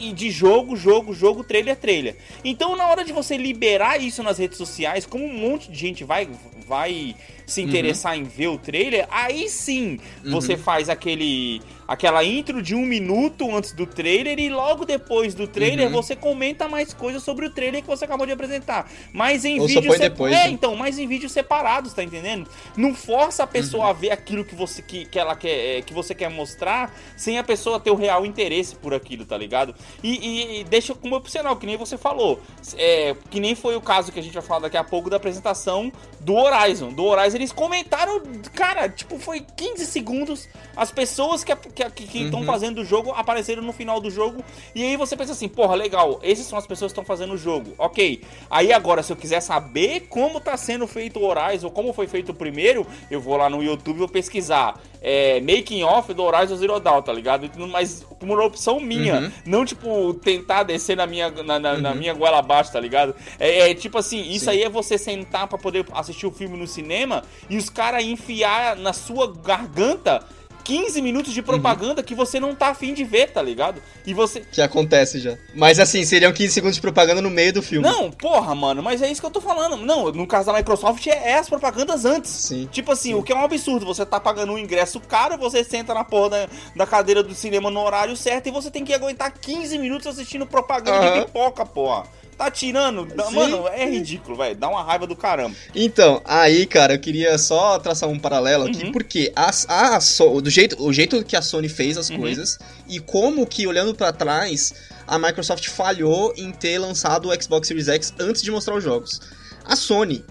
e 0.00 0.12
de 0.12 0.30
jogo, 0.30 0.74
jogo, 0.74 1.14
jogo, 1.14 1.44
trailer, 1.44 1.76
trailer. 1.76 2.16
Então, 2.42 2.74
na 2.74 2.86
hora 2.88 3.04
de 3.04 3.12
você 3.12 3.36
liberar 3.36 4.00
isso 4.00 4.22
nas 4.22 4.38
redes 4.38 4.56
sociais, 4.56 5.04
como 5.04 5.24
um 5.24 5.32
monte 5.32 5.70
de 5.70 5.78
gente 5.78 6.02
vai, 6.02 6.28
vai 6.66 7.14
se 7.46 7.60
interessar 7.60 8.14
uhum. 8.16 8.22
em 8.22 8.24
ver 8.24 8.48
o 8.48 8.58
trailer, 8.58 9.06
aí 9.10 9.48
sim 9.48 9.98
uhum. 10.24 10.30
você 10.30 10.56
faz 10.56 10.88
aquele 10.88 11.60
aquela 11.90 12.22
intro 12.22 12.62
de 12.62 12.72
um 12.72 12.86
minuto 12.86 13.52
antes 13.52 13.72
do 13.72 13.84
trailer 13.84 14.38
e 14.38 14.48
logo 14.48 14.84
depois 14.84 15.34
do 15.34 15.48
trailer 15.48 15.88
uhum. 15.88 15.92
você 15.92 16.14
comenta 16.14 16.68
mais 16.68 16.94
coisas 16.94 17.20
sobre 17.20 17.46
o 17.46 17.50
trailer 17.50 17.82
que 17.82 17.88
você 17.88 18.04
acabou 18.04 18.24
de 18.24 18.30
apresentar. 18.30 18.88
Mas 19.12 19.44
em 19.44 19.58
Ou 19.58 19.66
vídeo 19.66 19.98
depois, 19.98 20.32
É, 20.32 20.44
né? 20.44 20.50
então, 20.50 20.76
mas 20.76 21.00
em 21.00 21.08
vídeos 21.08 21.32
separados, 21.32 21.92
tá 21.92 22.04
entendendo? 22.04 22.48
Não 22.76 22.94
força 22.94 23.42
a 23.42 23.46
pessoa 23.46 23.86
uhum. 23.86 23.90
a 23.90 23.92
ver 23.92 24.12
aquilo 24.12 24.44
que 24.44 24.54
você 24.54 24.80
que, 24.80 25.04
que 25.04 25.18
ela 25.18 25.34
quer 25.34 25.78
é, 25.78 25.82
que 25.82 25.92
você 25.92 26.14
quer 26.14 26.30
mostrar 26.30 26.96
sem 27.16 27.38
a 27.38 27.42
pessoa 27.42 27.80
ter 27.80 27.90
o 27.90 27.96
real 27.96 28.24
interesse 28.24 28.76
por 28.76 28.94
aquilo, 28.94 29.24
tá 29.24 29.36
ligado? 29.36 29.74
E, 30.00 30.14
e, 30.14 30.60
e 30.60 30.64
deixa 30.64 30.94
como 30.94 31.16
opcional, 31.16 31.56
que 31.56 31.66
nem 31.66 31.76
você 31.76 31.98
falou. 31.98 32.40
É, 32.76 33.16
que 33.30 33.40
nem 33.40 33.56
foi 33.56 33.74
o 33.74 33.80
caso 33.80 34.12
que 34.12 34.20
a 34.20 34.22
gente 34.22 34.34
vai 34.34 34.42
falar 34.44 34.60
daqui 34.60 34.76
a 34.76 34.84
pouco 34.84 35.10
da 35.10 35.16
apresentação 35.16 35.92
do 36.20 36.36
Horizon. 36.36 36.92
Do 36.92 37.04
Horizon 37.04 37.36
eles 37.36 37.50
comentaram, 37.50 38.22
cara, 38.54 38.88
tipo, 38.88 39.18
foi 39.18 39.40
15 39.40 39.86
segundos. 39.86 40.48
As 40.76 40.92
pessoas 40.92 41.42
que 41.42 41.50
estão 41.52 41.79
que, 41.88 42.06
que 42.06 42.24
uhum. 42.24 42.44
fazendo 42.44 42.80
o 42.80 42.84
jogo 42.84 43.12
apareceram 43.12 43.62
no 43.62 43.72
final 43.72 44.00
do 44.00 44.10
jogo. 44.10 44.44
E 44.74 44.82
aí 44.82 44.96
você 44.96 45.16
pensa 45.16 45.32
assim, 45.32 45.48
porra, 45.48 45.74
legal, 45.74 46.18
essas 46.22 46.46
são 46.46 46.58
as 46.58 46.66
pessoas 46.66 46.92
que 46.92 47.00
estão 47.00 47.04
fazendo 47.04 47.34
o 47.34 47.38
jogo. 47.38 47.72
Ok. 47.78 48.22
Aí 48.50 48.72
agora, 48.72 49.02
se 49.02 49.12
eu 49.12 49.16
quiser 49.16 49.40
saber 49.40 50.06
como 50.08 50.40
tá 50.40 50.56
sendo 50.56 50.86
feito 50.86 51.20
o 51.20 51.24
Horizon, 51.24 51.68
ou 51.68 51.72
como 51.72 51.92
foi 51.92 52.06
feito 52.06 52.32
o 52.32 52.34
primeiro, 52.34 52.86
eu 53.10 53.20
vou 53.20 53.36
lá 53.36 53.48
no 53.48 53.62
YouTube 53.62 53.96
e 53.96 53.98
vou 54.00 54.08
pesquisar. 54.08 54.80
É, 55.02 55.40
making 55.40 55.82
off 55.82 56.12
do 56.12 56.22
Horizon 56.22 56.56
Zero 56.56 56.78
Dawn, 56.78 57.00
tá 57.00 57.12
ligado? 57.12 57.50
Mas 57.68 58.04
como 58.20 58.34
uma 58.34 58.44
opção 58.44 58.78
minha. 58.78 59.20
Uhum. 59.20 59.32
Não, 59.46 59.64
tipo, 59.64 60.12
tentar 60.14 60.62
descer 60.62 60.96
na 60.96 61.06
minha, 61.06 61.30
na, 61.30 61.58
na, 61.58 61.72
uhum. 61.72 61.80
na 61.80 61.94
minha 61.94 62.12
goela 62.12 62.38
abaixo, 62.38 62.70
tá 62.70 62.78
ligado? 62.78 63.14
É, 63.38 63.70
é 63.70 63.74
tipo 63.74 63.96
assim, 63.96 64.20
isso 64.30 64.44
Sim. 64.44 64.50
aí 64.50 64.62
é 64.62 64.68
você 64.68 64.98
sentar 64.98 65.46
para 65.46 65.56
poder 65.56 65.86
assistir 65.92 66.26
o 66.26 66.30
filme 66.30 66.56
no 66.56 66.66
cinema 66.66 67.24
e 67.48 67.56
os 67.56 67.70
caras 67.70 68.04
enfiar 68.04 68.76
na 68.76 68.92
sua 68.92 69.32
garganta 69.32 70.22
15 70.70 71.02
minutos 71.02 71.32
de 71.32 71.42
propaganda 71.42 72.00
uhum. 72.00 72.06
que 72.06 72.14
você 72.14 72.38
não 72.38 72.54
tá 72.54 72.68
afim 72.68 72.94
de 72.94 73.02
ver, 73.02 73.30
tá 73.30 73.42
ligado? 73.42 73.82
E 74.06 74.14
você. 74.14 74.40
Que 74.40 74.62
acontece 74.62 75.18
já. 75.18 75.36
Mas 75.52 75.80
assim, 75.80 76.04
seriam 76.04 76.32
15 76.32 76.52
segundos 76.52 76.76
de 76.76 76.80
propaganda 76.80 77.20
no 77.20 77.28
meio 77.28 77.52
do 77.52 77.60
filme. 77.60 77.84
Não, 77.84 78.08
porra, 78.08 78.54
mano, 78.54 78.80
mas 78.80 79.02
é 79.02 79.10
isso 79.10 79.20
que 79.20 79.26
eu 79.26 79.32
tô 79.32 79.40
falando. 79.40 79.76
Não, 79.76 80.12
no 80.12 80.28
caso 80.28 80.46
da 80.46 80.52
Microsoft 80.52 81.04
é, 81.08 81.30
é 81.30 81.38
as 81.38 81.48
propagandas 81.48 82.04
antes. 82.04 82.30
Sim. 82.30 82.68
Tipo 82.70 82.92
assim, 82.92 83.08
sim. 83.08 83.14
o 83.14 83.22
que 83.22 83.32
é 83.32 83.36
um 83.36 83.42
absurdo. 83.42 83.84
Você 83.84 84.06
tá 84.06 84.20
pagando 84.20 84.52
um 84.52 84.58
ingresso 84.58 85.00
caro, 85.00 85.36
você 85.36 85.64
senta 85.64 85.92
na 85.92 86.04
porra 86.04 86.30
da, 86.30 86.48
da 86.76 86.86
cadeira 86.86 87.20
do 87.20 87.34
cinema 87.34 87.68
no 87.68 87.80
horário 87.80 88.16
certo 88.16 88.46
e 88.46 88.52
você 88.52 88.70
tem 88.70 88.84
que 88.84 88.94
aguentar 88.94 89.32
15 89.32 89.76
minutos 89.76 90.06
assistindo 90.06 90.46
propaganda 90.46 91.00
uhum. 91.00 91.18
de 91.20 91.26
pipoca, 91.26 91.66
porra. 91.66 92.04
Tá 92.40 92.50
tirando? 92.50 93.06
Sim. 93.06 93.34
Mano, 93.34 93.68
é 93.68 93.84
ridículo, 93.84 94.34
velho. 94.34 94.56
Dá 94.56 94.66
uma 94.66 94.82
raiva 94.82 95.06
do 95.06 95.14
caramba. 95.14 95.54
Então, 95.74 96.22
aí, 96.24 96.64
cara, 96.64 96.94
eu 96.94 96.98
queria 96.98 97.36
só 97.36 97.78
traçar 97.78 98.08
um 98.08 98.18
paralelo 98.18 98.64
aqui, 98.64 98.86
uhum. 98.86 98.92
porque 98.92 99.30
a, 99.36 99.50
a, 99.68 99.98
do 100.42 100.48
jeito, 100.48 100.82
o 100.82 100.90
jeito 100.90 101.22
que 101.22 101.36
a 101.36 101.42
Sony 101.42 101.68
fez 101.68 101.98
as 101.98 102.08
uhum. 102.08 102.18
coisas 102.18 102.58
e 102.88 102.98
como 102.98 103.46
que, 103.46 103.66
olhando 103.66 103.94
para 103.94 104.10
trás, 104.10 104.72
a 105.06 105.18
Microsoft 105.18 105.68
falhou 105.68 106.32
em 106.34 106.50
ter 106.50 106.78
lançado 106.78 107.28
o 107.28 107.42
Xbox 107.42 107.68
Series 107.68 107.88
X 107.88 108.14
antes 108.18 108.40
de 108.40 108.50
mostrar 108.50 108.74
os 108.74 108.82
jogos. 108.82 109.20
A 109.66 109.76
Sony, 109.76 110.24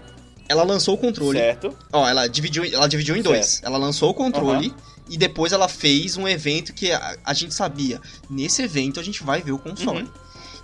ela 0.48 0.64
lançou 0.64 0.96
o 0.96 0.98
controle. 0.98 1.38
Certo. 1.38 1.78
Ó, 1.92 2.08
ela 2.08 2.26
dividiu, 2.26 2.64
ela 2.64 2.88
dividiu 2.88 3.14
em 3.14 3.22
certo. 3.22 3.32
dois. 3.32 3.60
Ela 3.62 3.78
lançou 3.78 4.10
o 4.10 4.14
controle. 4.14 4.70
Uhum. 4.70 4.74
E 5.08 5.16
depois 5.16 5.52
ela 5.52 5.68
fez 5.68 6.16
um 6.16 6.26
evento 6.26 6.72
que 6.72 6.90
a, 6.90 7.16
a, 7.24 7.34
gente 7.34 7.54
sabia. 7.54 8.00
Nesse 8.28 8.62
evento 8.62 8.98
a 8.98 9.02
gente 9.02 9.22
vai 9.22 9.42
ver 9.42 9.52
o 9.52 9.58
console. 9.58 10.02
Uhum. 10.02 10.08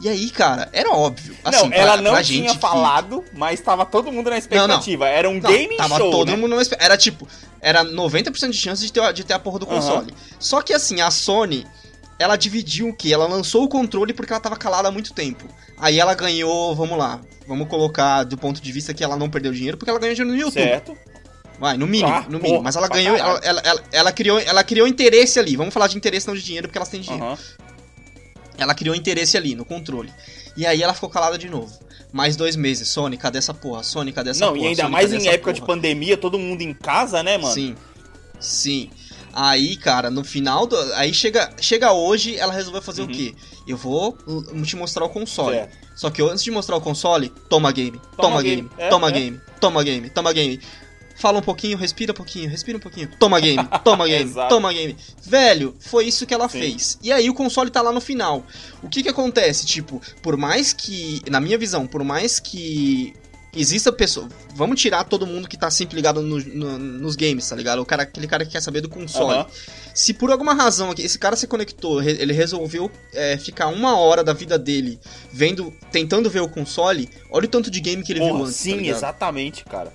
E 0.00 0.08
aí, 0.08 0.30
cara, 0.30 0.68
era 0.72 0.90
óbvio. 0.90 1.34
Assim, 1.42 1.68
não, 1.68 1.72
ela 1.76 1.96
não 1.96 2.22
tinha 2.22 2.54
falado, 2.54 3.22
que... 3.22 3.36
mas 3.36 3.60
tava 3.60 3.86
todo 3.86 4.12
mundo 4.12 4.28
na 4.28 4.36
expectativa. 4.36 5.04
Não, 5.04 5.10
não. 5.10 5.18
Era 5.18 5.30
um 5.30 5.40
não, 5.40 5.50
game 5.50 5.76
tava 5.76 5.96
show. 5.96 6.10
todo 6.10 6.30
né? 6.30 6.36
mundo 6.36 6.54
na 6.54 6.62
Era 6.78 6.96
tipo, 6.96 7.26
era 7.60 7.84
90% 7.84 8.50
de 8.50 8.58
chance 8.58 8.82
de 8.82 8.92
ter, 8.92 9.12
de 9.12 9.24
ter 9.24 9.34
a 9.34 9.38
porra 9.38 9.58
do 9.58 9.66
console. 9.66 10.10
Uhum. 10.10 10.36
Só 10.38 10.60
que 10.60 10.74
assim, 10.74 11.00
a 11.00 11.10
Sony, 11.10 11.66
ela 12.18 12.36
dividiu 12.36 12.88
o 12.88 12.94
quê? 12.94 13.12
Ela 13.12 13.26
lançou 13.26 13.64
o 13.64 13.68
controle 13.68 14.12
porque 14.12 14.32
ela 14.32 14.40
tava 14.40 14.56
calada 14.56 14.88
há 14.88 14.90
muito 14.92 15.14
tempo. 15.14 15.46
Aí 15.78 15.98
ela 15.98 16.14
ganhou, 16.14 16.74
vamos 16.74 16.98
lá, 16.98 17.20
vamos 17.46 17.68
colocar 17.68 18.24
do 18.24 18.36
ponto 18.36 18.60
de 18.60 18.72
vista 18.72 18.92
que 18.92 19.02
ela 19.02 19.16
não 19.16 19.30
perdeu 19.30 19.52
dinheiro, 19.52 19.78
porque 19.78 19.90
ela 19.90 19.98
ganhou 19.98 20.14
dinheiro 20.14 20.36
no 20.36 20.40
YouTube. 20.40 20.62
Certo. 20.62 20.96
Vai, 21.58 21.78
no 21.78 21.86
mínimo, 21.86 22.12
ah, 22.12 22.26
no 22.28 22.38
mínimo. 22.38 22.62
Mas 22.62 22.76
ela 22.76 22.86
ganhou, 22.86 23.16
ela, 23.16 23.40
ela, 23.42 23.62
ela, 23.64 23.82
ela, 23.90 24.12
criou, 24.12 24.38
ela 24.38 24.62
criou 24.62 24.86
interesse 24.86 25.38
ali. 25.38 25.56
Vamos 25.56 25.72
falar 25.72 25.86
de 25.88 25.96
interesse, 25.96 26.26
não 26.26 26.34
de 26.34 26.42
dinheiro, 26.42 26.68
porque 26.68 26.76
elas 26.76 26.88
têm 26.88 27.00
dinheiro. 27.00 27.24
Uhum. 27.24 27.36
Ela 28.58 28.74
criou 28.74 28.94
interesse 28.94 29.36
ali, 29.36 29.54
no 29.54 29.64
controle. 29.64 30.12
E 30.56 30.64
aí 30.66 30.82
ela 30.82 30.94
ficou 30.94 31.08
calada 31.10 31.36
de 31.38 31.48
novo. 31.48 31.72
mais 32.12 32.34
dois 32.36 32.56
meses. 32.56 32.88
Sony, 32.88 33.16
cadê 33.18 33.38
essa 33.38 33.52
porra? 33.52 33.82
Sony, 33.82 34.10
cadê 34.12 34.30
essa 34.30 34.40
Não, 34.46 34.54
porra? 34.54 34.64
e 34.64 34.68
ainda 34.68 34.82
Sony, 34.82 34.92
mais 34.92 35.12
em 35.12 35.28
época 35.28 35.52
de 35.52 35.60
porra? 35.60 35.74
pandemia, 35.74 36.16
todo 36.16 36.38
mundo 36.38 36.62
em 36.62 36.72
casa, 36.72 37.22
né, 37.22 37.36
mano? 37.36 37.52
Sim. 37.52 37.74
Sim. 38.40 38.90
Aí, 39.32 39.76
cara, 39.76 40.10
no 40.10 40.24
final 40.24 40.66
do. 40.66 40.76
Aí 40.94 41.12
chega, 41.12 41.50
chega 41.60 41.92
hoje, 41.92 42.36
ela 42.36 42.52
resolveu 42.54 42.80
fazer 42.80 43.02
Uhum. 43.02 43.08
o 43.08 43.10
quê? 43.10 43.34
Eu 43.68 43.76
vou 43.76 44.16
uh, 44.26 44.62
te 44.62 44.76
mostrar 44.76 45.04
o 45.04 45.10
console. 45.10 45.56
Certo. 45.56 45.76
Só 45.94 46.08
que 46.10 46.22
antes 46.22 46.42
de 46.42 46.50
mostrar 46.50 46.76
o 46.76 46.80
console, 46.80 47.28
toma 47.48 47.70
game, 47.72 47.98
Toma 48.16 48.28
toma, 48.30 48.42
game. 48.42 48.56
game, 48.62 48.70
É, 48.78 48.88
toma 48.88 49.08
é. 49.08 49.12
game, 49.12 49.40
toma 49.60 49.82
game, 49.84 50.10
toma 50.10 50.32
game. 50.32 50.60
Fala 51.18 51.38
um 51.38 51.42
pouquinho, 51.42 51.76
respira 51.78 52.12
um 52.12 52.14
pouquinho, 52.14 52.48
respira 52.50 52.76
um 52.76 52.80
pouquinho, 52.80 53.08
toma 53.18 53.40
game, 53.40 53.66
toma 53.82 54.06
game, 54.08 54.32
toma 54.48 54.72
game. 54.72 54.96
Velho, 55.24 55.74
foi 55.80 56.04
isso 56.06 56.26
que 56.26 56.34
ela 56.34 56.48
Sim. 56.48 56.60
fez. 56.60 56.98
E 57.02 57.10
aí 57.12 57.28
o 57.30 57.34
console 57.34 57.70
tá 57.70 57.80
lá 57.82 57.90
no 57.92 58.00
final. 58.00 58.44
O 58.82 58.88
que 58.88 59.02
que 59.02 59.08
acontece? 59.08 59.64
Tipo, 59.66 60.00
por 60.22 60.36
mais 60.36 60.72
que, 60.72 61.22
na 61.30 61.40
minha 61.40 61.56
visão, 61.58 61.86
por 61.86 62.04
mais 62.04 62.38
que 62.38 63.14
exista 63.54 63.90
pessoa. 63.90 64.28
Vamos 64.54 64.78
tirar 64.78 65.04
todo 65.04 65.26
mundo 65.26 65.48
que 65.48 65.56
tá 65.56 65.70
sempre 65.70 65.96
ligado 65.96 66.20
no- 66.20 66.38
no- 66.38 66.78
nos 66.78 67.16
games, 67.16 67.48
tá 67.48 67.56
ligado? 67.56 67.80
O 67.80 67.86
cara, 67.86 68.02
aquele 68.02 68.26
cara 68.26 68.44
que 68.44 68.52
quer 68.52 68.60
saber 68.60 68.82
do 68.82 68.88
console. 68.90 69.32
Aham. 69.38 69.46
Se 69.94 70.12
por 70.12 70.30
alguma 70.30 70.52
razão 70.52 70.90
aqui, 70.90 71.00
esse 71.00 71.18
cara 71.18 71.34
se 71.36 71.46
conectou, 71.46 72.02
ele 72.02 72.34
resolveu 72.34 72.90
é, 73.14 73.38
ficar 73.38 73.68
uma 73.68 73.98
hora 73.98 74.22
da 74.22 74.34
vida 74.34 74.58
dele 74.58 75.00
vendo, 75.32 75.72
tentando 75.90 76.28
ver 76.28 76.40
o 76.40 76.48
console, 76.50 77.08
olha 77.30 77.46
o 77.46 77.48
tanto 77.48 77.70
de 77.70 77.80
game 77.80 78.02
que 78.02 78.12
ele 78.12 78.20
viu 78.20 78.28
Porra, 78.28 78.42
antes. 78.44 78.56
tá 78.58 78.62
sim, 78.62 78.76
ligado? 78.76 78.96
exatamente, 78.98 79.64
cara. 79.64 79.90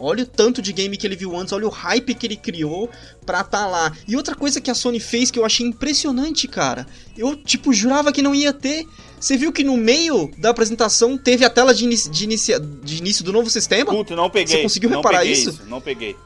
Olha 0.00 0.24
o 0.24 0.26
tanto 0.26 0.62
de 0.62 0.72
game 0.72 0.96
que 0.96 1.06
ele 1.06 1.14
viu 1.14 1.36
antes, 1.36 1.52
olha 1.52 1.66
o 1.66 1.70
hype 1.70 2.14
que 2.14 2.26
ele 2.26 2.36
criou 2.36 2.88
pra 3.26 3.44
tá 3.44 3.66
lá. 3.66 3.92
E 4.08 4.16
outra 4.16 4.34
coisa 4.34 4.60
que 4.60 4.70
a 4.70 4.74
Sony 4.74 4.98
fez 4.98 5.30
que 5.30 5.38
eu 5.38 5.44
achei 5.44 5.66
impressionante, 5.66 6.48
cara. 6.48 6.86
Eu, 7.16 7.36
tipo, 7.36 7.72
jurava 7.72 8.10
que 8.10 8.22
não 8.22 8.34
ia 8.34 8.52
ter. 8.52 8.86
Você 9.20 9.36
viu 9.36 9.52
que 9.52 9.62
no 9.62 9.76
meio 9.76 10.30
da 10.38 10.48
apresentação 10.50 11.18
teve 11.18 11.44
a 11.44 11.50
tela 11.50 11.74
de, 11.74 11.86
de, 11.86 12.26
de 12.26 12.96
início 12.96 13.22
do 13.22 13.32
novo 13.32 13.50
sistema? 13.50 13.92
Puta, 13.92 14.16
não 14.16 14.30
peguei. 14.30 14.56
Você 14.56 14.62
conseguiu 14.62 14.88
reparar 14.88 15.18
peguei 15.18 15.32
isso? 15.34 15.60
Não 15.66 15.80
peguei. 15.80 16.16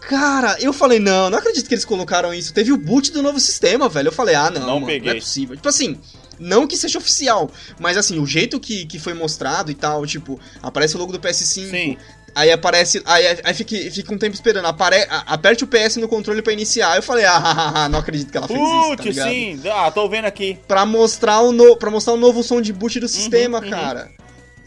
Cara, 0.00 0.56
eu 0.60 0.72
falei, 0.72 0.98
não, 0.98 1.28
não 1.28 1.38
acredito 1.38 1.68
que 1.68 1.74
eles 1.74 1.84
colocaram 1.84 2.32
isso. 2.32 2.54
Teve 2.54 2.72
o 2.72 2.76
boot 2.76 3.12
do 3.12 3.22
novo 3.22 3.38
sistema, 3.38 3.88
velho. 3.88 4.08
Eu 4.08 4.12
falei, 4.12 4.34
ah, 4.34 4.50
não, 4.50 4.60
Não 4.60 4.80
mano, 4.80 5.04
não 5.04 5.10
é 5.10 5.14
possível. 5.14 5.56
Tipo 5.56 5.68
assim, 5.68 5.98
não 6.40 6.66
que 6.66 6.76
seja 6.76 6.98
oficial, 6.98 7.50
mas 7.78 7.98
assim, 7.98 8.18
o 8.18 8.26
jeito 8.26 8.58
que, 8.58 8.86
que 8.86 8.98
foi 8.98 9.12
mostrado 9.12 9.70
e 9.70 9.74
tal, 9.74 10.06
tipo, 10.06 10.40
aparece 10.62 10.96
o 10.96 10.98
logo 10.98 11.12
do 11.12 11.20
PS5, 11.20 11.70
Sim. 11.70 11.98
Aí 12.34 12.50
aparece, 12.50 13.02
aí, 13.04 13.26
aí 13.44 13.54
fica, 13.54 13.76
fica 13.90 14.14
um 14.14 14.18
tempo 14.18 14.34
esperando, 14.34 14.66
apare, 14.66 15.06
aperte 15.26 15.64
o 15.64 15.66
PS 15.66 15.96
no 15.96 16.08
controle 16.08 16.42
pra 16.42 16.52
iniciar. 16.52 16.96
Eu 16.96 17.02
falei, 17.02 17.24
ah, 17.26 17.88
não 17.90 17.98
acredito 17.98 18.30
que 18.30 18.36
ela 18.36 18.46
fez 18.48 18.58
isso, 18.60 18.96
tá 18.96 19.02
Putz, 19.02 19.16
sim. 19.16 19.60
Ah, 19.72 19.90
tô 19.90 20.08
vendo 20.08 20.24
aqui. 20.26 20.58
Pra 20.68 20.84
mostrar 20.86 21.40
o 21.40 21.52
no, 21.52 21.76
pra 21.76 21.90
mostrar 21.90 22.14
o 22.14 22.16
novo 22.16 22.42
som 22.42 22.60
de 22.60 22.72
boot 22.72 22.98
do 23.00 23.08
sistema, 23.08 23.60
uhum. 23.60 23.70
cara. 23.70 24.10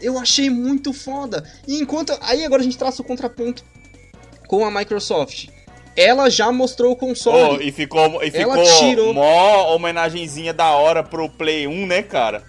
Eu 0.00 0.18
achei 0.18 0.50
muito 0.50 0.92
foda. 0.92 1.44
E 1.66 1.78
enquanto. 1.80 2.12
Aí 2.20 2.44
agora 2.44 2.60
a 2.60 2.64
gente 2.64 2.76
traça 2.76 3.00
o 3.00 3.04
contraponto 3.04 3.64
com 4.46 4.64
a 4.66 4.70
Microsoft. 4.70 5.46
Ela 5.96 6.28
já 6.28 6.50
mostrou 6.50 6.90
o 6.90 6.92
Oh, 6.94 6.96
console. 6.96 7.66
e 7.66 7.70
ficou, 7.70 8.00
e 8.22 8.30
Ela 8.34 8.54
ficou 8.56 8.78
tirou- 8.80 9.14
mó 9.14 9.74
homenagenzinha 9.74 10.52
da 10.52 10.72
hora 10.72 11.02
pro 11.04 11.30
Play 11.30 11.66
1, 11.68 11.86
né, 11.86 12.02
cara? 12.02 12.42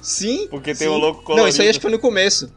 Sim. 0.00 0.46
Porque 0.48 0.74
tem 0.74 0.86
sim. 0.88 0.94
o 0.94 0.96
louco 0.96 1.34
Não, 1.34 1.48
isso 1.48 1.60
aí 1.60 1.66
colorido. 1.66 1.70
acho 1.70 1.78
que 1.78 1.82
foi 1.82 1.90
no 1.90 1.98
começo. 1.98 2.50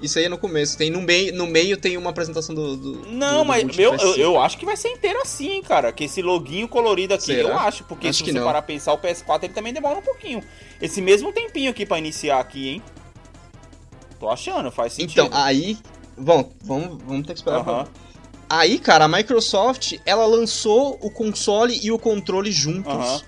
Isso 0.00 0.18
aí 0.18 0.26
é 0.26 0.28
no 0.28 0.38
começo. 0.38 0.78
Tem 0.78 0.90
no 0.90 1.00
meio, 1.00 1.34
no 1.34 1.46
meio 1.46 1.76
tem 1.76 1.96
uma 1.96 2.10
apresentação 2.10 2.54
do. 2.54 2.76
do 2.76 2.92
Não, 3.10 3.38
do- 3.38 3.42
do 3.42 3.44
mas 3.46 3.64
do 3.66 3.80
eu, 3.82 3.92
PS5. 3.92 4.16
eu, 4.18 4.40
acho 4.40 4.56
que 4.58 4.64
vai 4.64 4.76
ser 4.76 4.88
inteiro 4.90 5.20
assim, 5.22 5.60
cara. 5.62 5.92
Que 5.92 6.04
esse 6.04 6.22
loguinho 6.22 6.68
colorido 6.68 7.14
aqui, 7.14 7.24
Será? 7.26 7.48
eu 7.48 7.58
acho. 7.58 7.84
Porque 7.84 8.08
Acho 8.08 8.24
se 8.24 8.32
você 8.32 8.38
parar 8.38 8.62
pra 8.62 8.62
pensar, 8.62 8.92
o 8.92 8.98
PS4 8.98 9.44
ele 9.44 9.52
também 9.52 9.72
demora 9.72 9.98
um 9.98 10.02
pouquinho. 10.02 10.42
Esse 10.80 11.02
mesmo 11.02 11.32
tempinho 11.32 11.70
aqui 11.70 11.84
pra 11.84 11.98
iniciar 11.98 12.38
aqui, 12.38 12.68
hein? 12.68 12.82
Tô 14.20 14.28
achando, 14.28 14.70
faz 14.70 14.92
sentido. 14.92 15.26
Então, 15.26 15.38
aí. 15.38 15.78
Bom, 16.16 16.50
vamos, 16.62 17.02
vamos 17.04 17.26
ter 17.26 17.34
que 17.34 17.38
esperar. 17.40 17.62
pra- 17.64 17.72
Aham. 17.72 17.88
Aí, 18.50 18.78
cara, 18.78 19.04
a 19.04 19.08
Microsoft, 19.08 19.94
ela 20.06 20.24
lançou 20.24 20.98
o 21.02 21.10
console 21.10 21.78
e 21.82 21.92
o 21.92 21.98
controle 21.98 22.50
juntos. 22.50 22.92
Aham. 22.92 23.20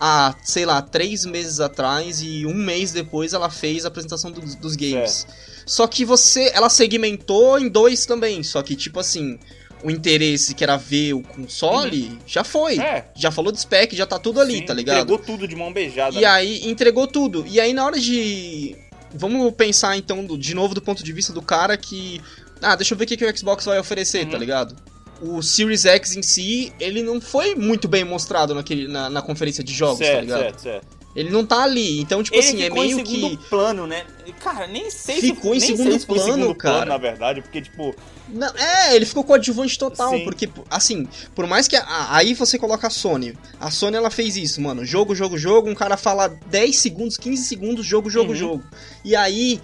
Há, 0.00 0.34
sei 0.44 0.64
lá, 0.64 0.80
três 0.80 1.24
meses 1.24 1.58
atrás 1.58 2.20
e 2.22 2.46
um 2.46 2.54
mês 2.54 2.92
depois 2.92 3.32
ela 3.32 3.50
fez 3.50 3.84
a 3.84 3.88
apresentação 3.88 4.30
dos, 4.30 4.54
dos 4.54 4.76
games. 4.76 5.26
Só 5.66 5.86
que 5.88 6.04
você, 6.04 6.50
ela 6.54 6.70
segmentou 6.70 7.58
em 7.58 7.68
dois 7.68 8.06
também. 8.06 8.42
Só 8.44 8.62
que, 8.62 8.76
tipo 8.76 9.00
assim, 9.00 9.38
o 9.82 9.90
interesse 9.90 10.54
que 10.54 10.62
era 10.62 10.76
ver 10.76 11.14
o 11.14 11.22
console 11.22 12.16
já 12.26 12.44
foi. 12.44 12.78
É. 12.78 13.10
Já 13.16 13.30
falou 13.32 13.50
de 13.50 13.60
spec, 13.60 13.94
já 13.96 14.06
tá 14.06 14.18
tudo 14.20 14.40
ali, 14.40 14.58
Sim, 14.58 14.66
tá 14.66 14.72
ligado? 14.74 14.98
Entregou 14.98 15.18
tudo 15.18 15.48
de 15.48 15.56
mão 15.56 15.72
beijada. 15.72 16.16
E 16.18 16.24
aí 16.24 16.64
entregou 16.68 17.06
tudo. 17.06 17.44
E 17.46 17.60
aí 17.60 17.72
na 17.72 17.84
hora 17.84 17.98
de. 17.98 18.76
Vamos 19.14 19.52
pensar 19.54 19.96
então 19.96 20.24
do- 20.24 20.36
de 20.38 20.54
novo 20.54 20.74
do 20.74 20.82
ponto 20.82 21.02
de 21.02 21.12
vista 21.12 21.32
do 21.32 21.42
cara 21.42 21.76
que. 21.76 22.20
Ah, 22.62 22.76
deixa 22.76 22.94
eu 22.94 22.98
ver 22.98 23.04
o 23.04 23.06
que, 23.08 23.16
que 23.16 23.24
o 23.24 23.36
Xbox 23.36 23.64
vai 23.64 23.78
oferecer, 23.78 24.24
Uhum. 24.26 24.30
tá 24.30 24.38
ligado? 24.38 24.76
O 25.20 25.42
Series 25.42 25.84
X 25.84 26.16
em 26.16 26.22
si, 26.22 26.72
ele 26.78 27.02
não 27.02 27.20
foi 27.20 27.54
muito 27.54 27.88
bem 27.88 28.04
mostrado 28.04 28.54
naquele, 28.54 28.86
na, 28.88 29.10
na 29.10 29.22
conferência 29.22 29.64
de 29.64 29.72
jogos, 29.72 29.98
tá 29.98 30.04
certo, 30.04 30.20
ligado? 30.22 30.40
certo, 30.40 30.60
certo. 30.62 30.98
Ele 31.16 31.30
não 31.30 31.44
tá 31.44 31.64
ali. 31.64 31.98
Então, 32.00 32.22
tipo 32.22 32.36
Ele 32.36 32.46
assim, 32.46 32.60
é 32.60 32.64
ficou 32.66 32.82
meio 32.84 33.00
em 33.00 33.04
segundo 33.04 33.36
que. 33.38 33.48
plano, 33.48 33.86
né? 33.88 34.04
Cara, 34.40 34.66
nem 34.68 34.88
sei 34.90 35.20
Ficou 35.20 35.52
em 35.54 35.58
se 35.58 35.68
nem 35.68 35.76
segundo 35.76 35.94
em 35.96 35.98
plano, 36.06 36.22
segundo 36.32 36.54
cara. 36.54 36.74
plano, 36.76 36.90
na 36.92 36.98
verdade, 36.98 37.40
porque 37.42 37.60
tipo, 37.62 37.92
Não, 38.28 38.46
é, 38.54 38.94
ele 38.94 39.04
ficou 39.06 39.24
coadjuvante 39.24 39.76
total, 39.76 40.10
Sim. 40.10 40.22
porque, 40.22 40.48
assim, 40.70 41.08
por 41.34 41.46
mais 41.48 41.66
que. 41.66 41.74
a- 41.74 42.14
aí 42.14 42.34
você 42.34 42.56
coloca 42.58 42.86
a 42.86 42.90
Sony. 42.90 43.36
A 43.58 43.68
Sony 43.70 43.96
ela 43.96 44.10
fez 44.10 44.36
isso, 44.36 44.60
mano. 44.60 44.84
Jogo, 44.84 45.12
jogo, 45.14 45.36
jogo. 45.36 45.68
Um 45.68 45.74
cara 45.74 45.96
fala 45.96 46.28
10 46.28 46.76
segundos, 46.76 47.16
15 47.16 47.42
segundos, 47.42 47.84
jogo, 47.84 48.08
jogo, 48.08 48.30
Uhum. 48.30 48.36
jogo. 48.36 48.64
E 49.04 49.16
aí. 49.16 49.60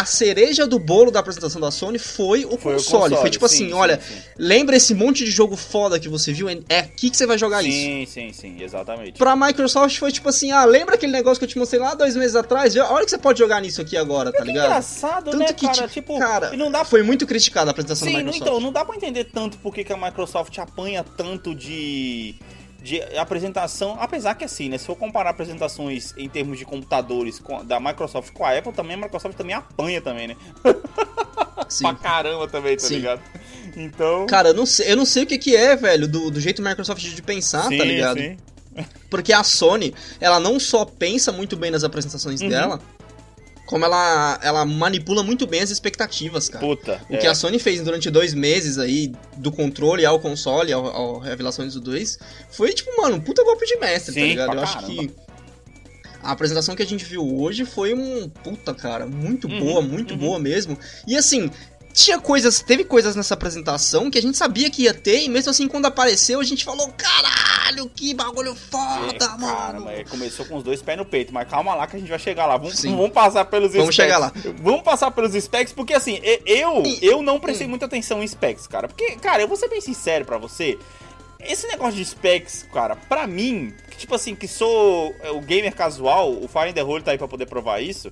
A 0.00 0.04
cereja 0.04 0.66
do 0.66 0.78
bolo 0.78 1.10
da 1.10 1.20
apresentação 1.20 1.60
da 1.60 1.70
Sony 1.70 1.98
foi 1.98 2.44
o 2.44 2.56
foi 2.58 2.74
o 2.74 2.76
console. 2.76 3.02
console. 3.02 3.16
Foi 3.16 3.30
tipo 3.30 3.48
sim, 3.48 3.54
assim: 3.54 3.66
sim, 3.68 3.72
olha, 3.72 4.00
sim. 4.00 4.14
lembra 4.38 4.76
esse 4.76 4.94
monte 4.94 5.24
de 5.24 5.30
jogo 5.30 5.56
foda 5.56 5.98
que 5.98 6.08
você 6.08 6.32
viu? 6.32 6.48
É 6.68 6.78
aqui 6.78 7.08
que 7.10 7.16
você 7.16 7.26
vai 7.26 7.38
jogar 7.38 7.62
isso. 7.64 7.76
Sim, 7.76 8.06
sim, 8.06 8.32
sim, 8.32 8.62
exatamente. 8.62 9.18
Pra 9.18 9.34
Microsoft 9.34 9.98
foi 9.98 10.12
tipo 10.12 10.28
assim: 10.28 10.50
ah, 10.52 10.64
lembra 10.64 10.96
aquele 10.96 11.12
negócio 11.12 11.38
que 11.38 11.44
eu 11.44 11.48
te 11.48 11.58
mostrei 11.58 11.80
lá 11.80 11.94
dois 11.94 12.14
meses 12.16 12.36
atrás? 12.36 12.76
Olha 12.76 13.04
que 13.04 13.10
você 13.10 13.18
pode 13.18 13.38
jogar 13.38 13.60
nisso 13.60 13.80
aqui 13.80 13.96
agora, 13.96 14.30
tá 14.32 14.38
Que 14.38 14.44
ligado? 14.48 14.64
engraçado, 14.66 15.24
Tanto 15.30 15.38
né, 15.38 15.52
que, 15.52 15.66
cara? 15.66 15.88
tipo, 15.88 16.18
cara, 16.18 16.56
não 16.56 16.70
dá 16.70 16.84
Foi 16.84 17.02
muito 17.02 17.26
criticada 17.26 17.70
a 17.70 17.72
apresentação 17.72 18.06
Sim, 18.06 18.14
da 18.14 18.18
não, 18.18 18.26
Microsoft. 18.26 18.48
então, 18.50 18.60
não 18.60 18.72
dá 18.72 18.84
pra 18.84 18.96
entender 18.96 19.24
tanto 19.24 19.56
porque 19.58 19.82
que 19.82 19.92
a 19.92 19.96
Microsoft 19.96 20.56
apanha 20.58 21.04
tanto 21.16 21.54
de, 21.54 22.34
de 22.86 23.02
apresentação, 23.18 23.96
apesar 23.98 24.34
que 24.36 24.44
assim, 24.44 24.68
né, 24.68 24.78
se 24.78 24.86
for 24.86 24.94
comparar 24.96 25.30
apresentações 25.30 26.14
em 26.16 26.28
termos 26.28 26.56
de 26.58 26.64
computadores 26.64 27.40
com- 27.40 27.64
da 27.64 27.80
Microsoft 27.80 28.32
com 28.32 28.44
a 28.44 28.56
Apple, 28.56 28.72
também 28.72 28.94
a 28.94 28.98
Microsoft 28.98 29.36
também 29.36 29.54
apanha 29.56 30.00
também, 30.00 30.28
né? 30.28 30.36
Sim. 31.68 31.84
Pra 31.84 31.94
caramba 31.94 32.46
também, 32.46 32.76
tá 32.76 32.84
Sim. 32.84 32.96
ligado? 32.96 33.20
Então... 33.76 34.26
Cara, 34.26 34.50
eu 34.50 34.54
não 34.54 34.64
sei, 34.64 34.92
eu 34.92 34.96
não 34.96 35.04
sei 35.04 35.24
o 35.24 35.26
que, 35.26 35.36
que 35.36 35.56
é, 35.56 35.74
velho, 35.74 36.06
do, 36.06 36.30
do 36.30 36.40
jeito 36.40 36.62
Microsoft 36.62 37.02
de 37.02 37.22
pensar, 37.22 37.64
sim, 37.64 37.76
tá 37.78 37.84
ligado? 37.84 38.18
sim. 38.18 38.36
Porque 39.10 39.32
a 39.32 39.42
Sony, 39.42 39.94
ela 40.20 40.38
não 40.38 40.60
só 40.60 40.84
pensa 40.84 41.32
muito 41.32 41.56
bem 41.56 41.70
nas 41.70 41.82
apresentações 41.82 42.40
Uhum. 42.40 42.48
dela, 42.50 42.80
como 43.66 43.84
ela, 43.84 44.38
ela 44.42 44.64
manipula 44.64 45.22
muito 45.22 45.46
bem 45.46 45.60
as 45.60 45.70
expectativas, 45.70 46.48
cara. 46.48 46.64
Puta. 46.64 47.02
O 47.10 47.14
é. 47.14 47.18
que 47.18 47.26
a 47.26 47.34
Sony 47.34 47.58
fez 47.58 47.82
durante 47.82 48.08
dois 48.10 48.32
meses 48.32 48.78
aí, 48.78 49.12
do 49.36 49.50
controle 49.50 50.06
ao 50.06 50.20
console, 50.20 50.72
ao, 50.72 50.86
ao 50.86 51.18
Revelações 51.18 51.74
do 51.74 51.80
2, 51.80 52.18
foi 52.50 52.72
tipo, 52.72 52.90
mano, 53.00 53.16
um 53.16 53.20
puta 53.20 53.42
golpe 53.44 53.66
de 53.66 53.76
mestre, 53.76 54.14
tá 54.14 54.20
Sim, 54.20 54.28
ligado? 54.28 54.50
pra 54.50 54.60
Eu 54.60 54.62
acho 54.62 54.74
caramba. 54.74 54.94
que 54.94 55.14
a 56.22 56.32
apresentação 56.32 56.74
que 56.74 56.82
a 56.82 56.86
gente 56.86 57.04
viu 57.04 57.38
hoje 57.40 57.64
foi 57.64 57.92
um 57.92 58.28
puta, 58.28 58.72
cara, 58.72 59.06
muito 59.06 59.48
Uhum, 59.48 59.58
boa, 59.60 59.82
muito 59.82 60.14
uhum. 60.14 60.20
boa 60.20 60.38
mesmo. 60.38 60.78
E 61.06 61.16
assim, 61.16 61.50
tinha 61.96 62.20
coisas, 62.20 62.60
teve 62.60 62.84
coisas 62.84 63.16
nessa 63.16 63.32
apresentação 63.32 64.10
que 64.10 64.18
a 64.18 64.22
gente 64.22 64.36
sabia 64.36 64.68
que 64.70 64.82
ia 64.82 64.92
ter, 64.92 65.22
e 65.22 65.28
mesmo 65.30 65.50
assim, 65.50 65.66
quando 65.66 65.86
apareceu, 65.86 66.38
a 66.38 66.44
gente 66.44 66.62
falou, 66.62 66.92
caralho, 66.96 67.88
que 67.88 68.12
bagulho 68.12 68.54
foda, 68.54 69.24
É, 69.24 69.28
mano. 69.38 69.56
Caramba, 69.56 69.92
é, 69.92 70.04
começou 70.04 70.44
com 70.44 70.56
os 70.58 70.62
dois 70.62 70.82
pés 70.82 70.98
no 70.98 71.06
peito, 71.06 71.32
mas 71.32 71.48
calma 71.48 71.74
lá 71.74 71.86
que 71.86 71.96
a 71.96 71.98
gente 71.98 72.08
vai 72.10 72.18
chegar 72.18 72.44
lá. 72.44 72.58
Vamos, 72.58 72.78
Sim. 72.78 72.94
vamos 72.94 73.12
passar 73.12 73.46
pelos 73.46 73.72
Vamos 73.72 73.94
specs. 73.94 73.96
chegar 73.96 74.18
lá. 74.18 74.30
Vamos 74.62 74.82
passar 74.82 75.10
pelos 75.10 75.32
specs, 75.42 75.72
porque 75.72 75.94
assim, 75.94 76.20
eu, 76.44 76.82
E- 76.84 76.98
eu 77.00 77.22
não 77.22 77.40
prestei 77.40 77.66
Hum. 77.66 77.70
muita 77.70 77.86
atenção 77.86 78.22
em 78.22 78.28
specs, 78.28 78.66
cara. 78.66 78.88
Porque, 78.88 79.16
cara, 79.16 79.40
eu 79.40 79.48
vou 79.48 79.56
ser 79.56 79.68
bem 79.68 79.80
sincero 79.80 80.26
pra 80.26 80.36
você. 80.36 80.78
Esse 81.40 81.66
negócio 81.68 81.94
de 81.94 82.04
specs, 82.04 82.66
cara, 82.72 82.96
pra 82.96 83.26
mim, 83.26 83.72
que, 83.90 83.98
tipo 83.98 84.14
assim, 84.14 84.34
que 84.34 84.48
sou 84.48 85.14
é, 85.22 85.30
o 85.30 85.40
gamer 85.40 85.74
casual, 85.74 86.32
o 86.32 86.48
Fire 86.48 86.70
in 86.70 86.72
the 86.72 86.82
Hole 86.82 87.02
tá 87.02 87.12
aí 87.12 87.18
pra 87.18 87.28
poder 87.28 87.46
provar 87.46 87.80
isso. 87.80 88.10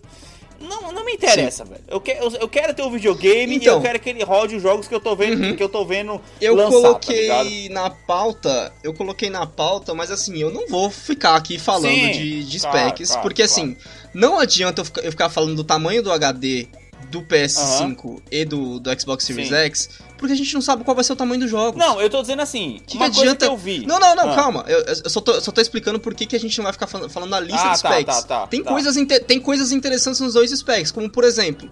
Não, 0.61 0.93
não 0.93 1.05
me 1.05 1.13
interessa, 1.13 1.65
velho. 1.65 1.83
Eu, 1.89 2.01
que, 2.01 2.13
eu, 2.13 2.31
eu 2.41 2.49
quero 2.49 2.73
ter 2.75 2.83
o 2.83 2.91
videogame 2.91 3.55
e 3.55 3.57
Então. 3.57 3.75
eu 3.77 3.83
quero 3.83 3.99
que 4.01 4.09
ele 4.11 4.23
rode 4.25 4.57
os 4.57 4.63
jogos 4.63 4.89
que 4.89 4.95
eu 4.95 5.01
tô 5.01 5.15
vendo, 5.15 5.43
Uhum. 5.43 5.57
que 5.57 5.63
eu 5.63 5.69
tô 5.69 5.85
vendo 5.85 6.21
Eu 6.41 6.55
lançar, 6.55 6.71
tá 6.71 6.77
coloquei 6.83 7.21
ligado? 7.23 7.75
na 7.75 7.91
pauta, 7.91 8.73
eu 8.83 8.95
coloquei 8.95 9.31
na 9.31 9.47
pauta, 9.47 9.93
mas 9.95 10.11
assim, 10.11 10.39
eu 10.39 10.51
não 10.53 10.67
vou 10.69 10.91
ficar 10.91 11.37
aqui 11.37 11.59
falando 11.59 11.93
Sim, 11.95 12.11
de, 12.13 12.45
de 12.45 12.61
claro, 12.61 12.79
specs, 12.89 13.09
claro, 13.11 13.23
porque 13.23 13.43
claro. 13.47 13.53
assim, 13.53 13.77
não 14.15 14.39
adianta 14.39 14.81
eu 14.81 14.85
ficar, 14.85 15.03
eu 15.03 15.11
ficar 15.11 15.29
falando 15.29 15.57
do 15.57 15.65
tamanho 15.65 16.03
do 16.03 16.13
HD 16.13 16.69
do 17.11 17.21
PS5 17.23 18.21
e 18.31 18.45
do, 18.45 18.81
do 18.81 19.01
Xbox 19.01 19.25
Series 19.25 19.49
Sim. 19.49 19.55
X, 19.55 19.91
Porque 20.25 20.33
a 20.33 20.37
gente 20.37 20.55
não 20.55 20.63
sabe 20.63 20.83
qual 20.85 20.95
vai 20.95 21.05
ser 21.05 21.13
o 21.13 21.17
tamanho 21.17 21.39
dos 21.43 21.51
jogos. 21.51 21.79
Não, 21.79 22.01
eu 22.01 22.09
tô 22.09 22.23
dizendo 22.23 22.41
assim, 22.41 22.81
Que 22.87 22.97
uma 22.97 23.07
adianta- 23.07 23.45
que 23.45 23.53
eu 23.53 23.59
vi. 23.59 23.85
Não, 23.87 23.99
não, 24.01 24.17
não, 24.17 24.31
Ah. 24.31 24.35
calma. 24.35 24.65
Eu, 24.67 24.79
eu 24.81 25.11
só, 25.11 25.21
tô, 25.21 25.39
só 25.39 25.53
tô 25.53 25.61
explicando 25.61 26.01
por 26.01 26.15
que, 26.15 26.25
que 26.25 26.35
a 26.35 26.41
gente 26.41 26.57
não 26.57 26.63
vai 26.65 26.73
ficar 26.73 26.87
falando, 26.87 27.11
falando 27.11 27.29
na 27.29 27.41
lista 27.41 27.61
Ah, 27.61 27.75
de 27.75 27.83
tá, 27.83 27.91
specs. 27.91 28.05
tá, 28.07 28.23
tá, 28.23 28.47
tem, 28.47 28.63
tá. 28.65 28.71
Coisas 28.73 28.97
inte- 28.97 29.21
tem 29.21 29.39
coisas 29.39 29.71
interessantes 29.71 30.19
nos 30.21 30.33
dois 30.33 30.51
specs, 30.51 30.91
como 30.91 31.11
por 31.11 31.25
exemplo. 31.25 31.69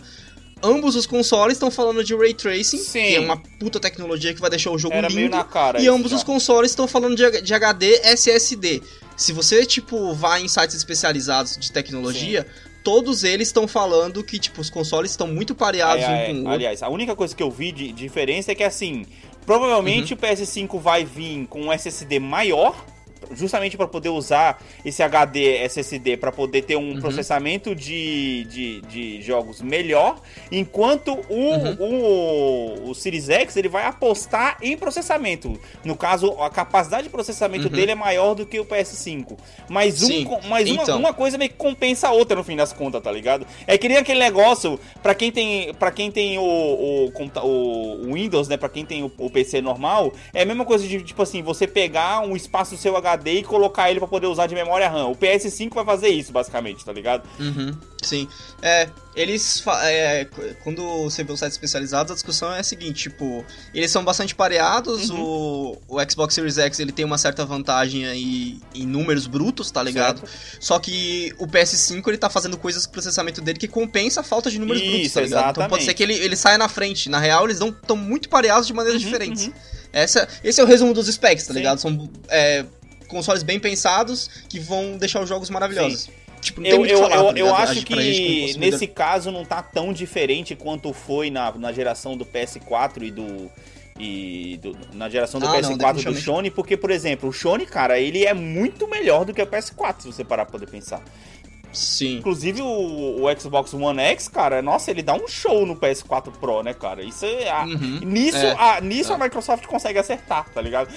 Ambos 0.62 0.94
os 0.94 1.06
consoles 1.06 1.56
estão 1.56 1.70
falando 1.70 2.04
de 2.04 2.14
Ray 2.14 2.34
Tracing, 2.34 2.78
Sim. 2.78 3.02
que 3.02 3.16
é 3.16 3.20
uma 3.20 3.36
puta 3.58 3.80
tecnologia 3.80 4.32
que 4.34 4.40
vai 4.40 4.50
deixar 4.50 4.70
o 4.70 4.78
jogo 4.78 4.94
Era 4.94 5.08
meio 5.08 5.22
lindo. 5.22 5.36
na 5.36 5.42
cara 5.44 5.80
E 5.80 5.88
ambos 5.88 6.10
já. 6.12 6.18
os 6.18 6.22
consoles 6.22 6.70
estão 6.70 6.86
falando 6.86 7.16
de, 7.16 7.40
de 7.40 7.52
HD 7.54 8.00
SSD. 8.04 8.80
Se 9.16 9.32
você, 9.32 9.66
tipo, 9.66 10.12
vai 10.14 10.42
em 10.42 10.48
sites 10.48 10.76
especializados 10.76 11.56
de 11.56 11.72
tecnologia, 11.72 12.46
todos 12.82 13.24
eles 13.24 13.48
estão 13.48 13.66
falando 13.68 14.22
que, 14.24 14.38
tipo, 14.38 14.60
os 14.60 14.68
consoles 14.70 15.10
estão 15.12 15.26
muito 15.26 15.54
pareados 15.54 16.04
É, 16.04 16.08
um 16.08 16.12
é, 16.12 16.26
com 16.34 16.42
o 16.44 16.48
aliás, 16.50 16.82
a 16.82 16.88
única 16.88 17.14
coisa 17.16 17.34
que 17.34 17.42
eu 17.42 17.50
vi 17.50 17.72
de 17.72 17.92
diferença 17.92 18.52
é 18.52 18.54
que 18.54 18.62
assim, 18.64 18.98
Uhum. 18.98 19.04
provavelmente 19.46 20.14
o 20.14 20.16
PS5 20.16 20.78
vai 20.78 21.04
vir 21.04 21.46
com 21.48 21.62
um 21.62 21.72
SSD 21.72 22.18
maior, 22.18 22.84
justamente 23.32 23.76
para 23.76 23.86
poder 23.86 24.08
usar 24.10 24.62
esse 24.84 25.02
HD 25.02 25.56
SSD 25.64 26.16
para 26.16 26.32
poder 26.32 26.62
ter 26.62 26.76
Uhum. 26.76 26.92
um 26.92 27.00
processamento 27.00 27.74
de, 27.74 28.44
de, 28.44 28.80
de 28.82 29.22
jogos 29.22 29.60
melhor, 29.62 30.20
enquanto 30.50 31.12
o, 31.28 31.52
Uhum. 31.52 31.76
o, 32.86 32.90
o 32.90 32.94
Series 32.94 33.28
X 33.28 33.56
ele 33.56 33.68
vai 33.68 33.84
apostar 33.86 34.56
em 34.62 34.76
processamento. 34.76 35.58
No 35.84 35.96
caso, 35.96 36.32
a 36.40 36.50
capacidade 36.50 37.04
de 37.04 37.10
processamento 37.10 37.66
Uhum. 37.66 37.72
dele 37.72 37.92
é 37.92 37.94
maior 37.94 38.34
do 38.34 38.46
que 38.46 38.58
o 38.58 38.64
PS5. 38.64 39.36
Mas, 39.68 40.02
um, 40.02 40.06
Sim, 40.06 40.28
mas 40.48 40.70
uma, 40.70 40.82
então. 40.82 40.98
uma 40.98 41.12
coisa 41.14 41.36
meio 41.38 41.50
que 41.50 41.56
compensa 41.56 42.08
a 42.08 42.12
outra 42.12 42.36
no 42.36 42.44
fim 42.44 42.56
das 42.56 42.72
contas, 42.72 43.02
tá 43.02 43.10
ligado? 43.12 43.46
É 43.66 43.76
que 43.78 43.88
nem 43.88 43.96
aquele 43.98 44.20
negócio, 44.20 44.78
pra 45.02 45.14
quem 45.14 45.30
tem, 45.30 45.72
pra 45.74 45.90
quem 45.90 46.10
tem 46.10 46.38
o, 46.38 46.42
o, 46.42 47.12
o- 47.44 48.12
Windows, 48.12 48.48
né? 48.48 48.56
Pra 48.56 48.68
quem 48.68 48.84
tem 48.84 49.02
o, 49.02 49.12
o 49.18 49.30
PC 49.30 49.60
normal, 49.60 50.12
é 50.34 50.42
a 50.42 50.44
mesma 50.46 50.64
coisa 50.64 50.86
de, 50.86 51.02
tipo 51.02 51.22
assim, 51.22 51.42
você 51.42 51.66
pegar 51.66 52.20
um 52.20 52.34
espaço 52.36 52.74
do 52.74 52.80
seu 52.80 52.96
HD 52.96 53.11
e 53.40 53.42
colocar 53.44 53.90
ele 53.90 53.98
pra 53.98 54.08
poder 54.08 54.26
usar 54.26 54.46
de 54.46 54.54
memória 54.54 54.88
RAM. 54.88 55.06
O 55.08 55.16
PS5 55.16 55.72
vai 55.74 55.84
fazer 55.84 56.08
isso, 56.08 56.32
basicamente, 56.32 56.84
tá 56.84 56.92
ligado? 56.92 57.28
Uhum, 57.38 57.76
sim. 58.02 58.28
É, 58.60 58.88
eles. 59.14 59.62
é, 59.82 60.24
qu- 60.24 60.54
quando 60.64 60.82
você 61.04 61.22
vê 61.24 61.32
os 61.32 61.38
sites 61.40 61.54
especializados, 61.54 62.10
a 62.12 62.14
discussão 62.14 62.52
é 62.52 62.60
a 62.60 62.62
seguinte: 62.62 63.10
tipo, 63.10 63.44
eles 63.74 63.90
são 63.90 64.04
bastante 64.04 64.34
pareados. 64.34 65.10
Uhum. 65.10 65.20
O, 65.88 65.96
o 65.96 66.10
Xbox 66.10 66.34
Series 66.34 66.58
X 66.58 66.78
ele 66.80 66.92
tem 66.92 67.04
uma 67.04 67.18
certa 67.18 67.44
vantagem 67.44 68.06
aí 68.06 68.58
em 68.74 68.86
números 68.86 69.26
brutos, 69.26 69.70
tá 69.70 69.82
ligado? 69.82 70.22
Só 70.60 70.78
que 70.78 71.34
o 71.38 71.46
PS5 71.46 72.06
ele 72.08 72.18
tá 72.18 72.30
fazendo 72.30 72.56
coisas 72.56 72.84
com 72.86 72.90
o 72.90 72.92
processamento 72.92 73.40
dele 73.40 73.58
que 73.58 73.68
compensa 73.68 74.20
a 74.20 74.24
falta 74.24 74.50
de 74.50 74.58
números 74.58 74.82
brutos, 74.82 75.00
Isso, 75.00 75.14
tá 75.14 75.20
ligado? 75.20 75.50
Então 75.50 75.68
pode 75.68 75.82
exatamente. 75.82 75.84
ser 75.84 75.94
que 75.94 76.02
ele, 76.02 76.14
ele 76.14 76.36
saia 76.36 76.56
na 76.58 76.68
frente. 76.68 77.08
Na 77.08 77.18
real, 77.18 77.44
eles 77.44 77.60
estão 77.60 77.96
muito 77.96 78.28
pareados 78.28 78.66
de 78.66 78.72
maneiras 78.72 79.00
Uhum, 79.02 79.08
diferentes. 79.08 79.46
uhum. 79.46 79.52
Essa, 79.92 80.26
esse 80.42 80.58
é 80.58 80.64
o 80.64 80.66
resumo 80.66 80.94
dos 80.94 81.06
specs, 81.06 81.46
tá 81.46 81.52
Sim. 81.52 81.58
ligado? 81.58 81.78
São 81.78 82.08
é, 82.28 82.64
consoles 83.12 83.42
bem 83.44 83.60
pensados 83.60 84.28
que 84.48 84.58
vão 84.58 84.96
deixar 84.96 85.20
os 85.22 85.28
jogos 85.28 85.48
maravilhosos. 85.50 86.10
Tipo, 86.40 86.60
não 86.60 86.68
tem 86.68 86.80
Eu, 86.80 86.86
eu, 86.86 86.98
falar, 86.98 87.16
eu, 87.16 87.24
tá 87.32 87.38
eu 87.38 87.54
acho 87.54 87.86
que 87.86 88.56
nesse 88.58 88.86
caso 88.88 89.30
não 89.30 89.44
tá 89.44 89.62
tão 89.62 89.92
diferente 89.92 90.56
quanto 90.56 90.92
foi 90.92 91.30
na, 91.30 91.52
na 91.52 91.72
geração 91.72 92.16
do 92.16 92.26
PS4 92.26 93.02
e 93.02 93.10
do. 93.12 93.50
E 94.00 94.58
do- 94.60 94.76
na 94.94 95.08
geração 95.08 95.38
do 95.38 95.46
Ah, 95.46 95.50
não, 95.52 95.58
PS4 95.60 95.68
do 95.70 95.76
definitivamente. 95.78 96.24
Sony, 96.24 96.50
porque, 96.50 96.76
por 96.76 96.90
exemplo, 96.90 97.28
o 97.28 97.32
Sony, 97.32 97.66
cara, 97.66 98.00
ele 98.00 98.24
é 98.24 98.34
muito 98.34 98.88
melhor 98.88 99.24
do 99.24 99.32
que 99.34 99.40
o 99.40 99.46
PS4, 99.46 100.00
se 100.00 100.06
você 100.06 100.24
parar 100.24 100.44
pra 100.46 100.52
poder 100.58 100.66
pensar. 100.68 101.00
Sim. 101.72 102.18
Inclusive 102.18 102.60
o, 102.62 103.24
o 103.24 103.40
Xbox 103.40 103.72
One 103.74 104.00
X, 104.00 104.28
cara, 104.28 104.60
nossa, 104.62 104.90
ele 104.90 105.02
dá 105.02 105.14
um 105.14 105.26
show 105.26 105.64
no 105.66 105.74
PS4 105.76 106.30
Pro, 106.40 106.62
né, 106.62 106.74
cara? 106.74 107.02
Isso 107.02 107.24
é. 107.24 107.50
a- 107.50 107.64
Uhum. 107.64 108.00
Nisso, 108.04 108.36
É. 108.36 108.54
a, 108.58 108.80
nisso 108.80 109.12
É. 109.12 109.14
a 109.14 109.18
Microsoft 109.18 109.66
consegue 109.66 109.98
acertar, 109.98 110.48
tá 110.50 110.60
ligado? 110.60 110.88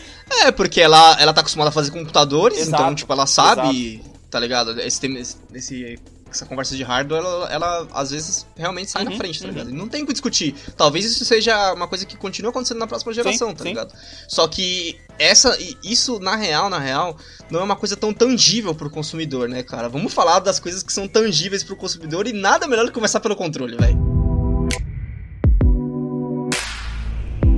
É, 0.43 0.51
porque 0.51 0.81
ela, 0.81 1.15
ela 1.19 1.33
tá 1.33 1.41
acostumada 1.41 1.69
a 1.69 1.73
fazer 1.73 1.91
computadores, 1.91 2.57
Exato, 2.59 2.83
então, 2.83 2.95
tipo, 2.95 3.11
ela 3.13 3.25
sabe, 3.25 4.03
tá 4.29 4.39
ligado? 4.39 4.79
Esse, 4.81 5.05
esse, 5.53 5.99
essa 6.35 6.45
conversa 6.45 6.75
de 6.75 6.83
hardware, 6.83 7.19
ela, 7.19 7.49
ela, 7.51 7.87
às 7.93 8.11
vezes 8.11 8.45
realmente 8.55 8.91
sai 8.91 9.03
Uhum, 9.05 9.11
na 9.11 9.17
frente, 9.17 9.39
tá 9.39 9.45
uhum. 9.45 9.51
ligado? 9.53 9.69
E 9.69 9.73
não 9.73 9.87
tem 9.87 10.03
o 10.03 10.05
que 10.05 10.13
discutir. 10.13 10.53
Talvez 10.75 11.05
isso 11.05 11.23
seja 11.25 11.73
uma 11.73 11.87
coisa 11.87 12.05
que 12.05 12.17
continue 12.17 12.49
acontecendo 12.49 12.79
na 12.79 12.87
próxima 12.87 13.13
geração, 13.13 13.53
tá 13.53 13.63
sim. 13.63 13.69
ligado? 13.69 13.93
Só 14.27 14.47
que 14.47 14.99
essa, 15.17 15.57
e 15.59 15.77
isso, 15.83 16.19
na 16.19 16.35
real, 16.35 16.69
na 16.69 16.79
real, 16.79 17.17
não 17.49 17.61
é 17.61 17.63
uma 17.63 17.75
coisa 17.75 17.95
tão 17.95 18.13
tangível 18.13 18.75
pro 18.75 18.89
consumidor, 18.89 19.47
né, 19.47 19.63
cara? 19.63 19.87
Vamos 19.87 20.13
falar 20.13 20.39
das 20.39 20.59
coisas 20.59 20.83
que 20.83 20.91
são 20.91 21.07
tangíveis 21.07 21.63
pro 21.63 21.75
consumidor 21.75 22.27
e 22.27 22.33
nada 22.33 22.67
melhor 22.67 22.83
do 22.83 22.89
que 22.89 22.95
começar 22.95 23.19
pelo 23.19 23.35
controle, 23.35 23.77
velho. 23.77 24.15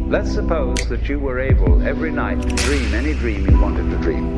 Let's 0.10 0.32
suppose 0.32 0.88
that 0.88 1.10
you 1.10 1.20
were 1.20 1.42
able 1.42 1.82
every 1.86 2.12
night 2.12 2.42
to 2.42 2.56
dream 2.64 2.94
any 2.94 3.14
dream 3.14 3.46
you 3.46 3.60
wanted 3.60 3.90
to 3.90 3.98
dream. 3.98 4.38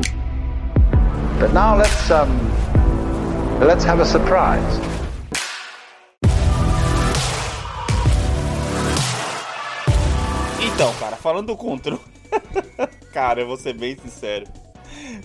But 1.38 1.52
now 1.52 1.76
let's 1.76 2.10
um 2.10 2.49
let's 3.66 3.84
have 3.84 4.00
a 4.00 4.04
surprise. 4.04 4.80
Então, 10.62 10.94
cara, 10.94 11.16
falando 11.16 11.48
do 11.48 11.56
controle. 11.56 12.00
cara, 13.12 13.40
eu 13.42 13.46
vou 13.46 13.56
ser 13.56 13.74
bem 13.74 13.96
sincero. 13.96 14.46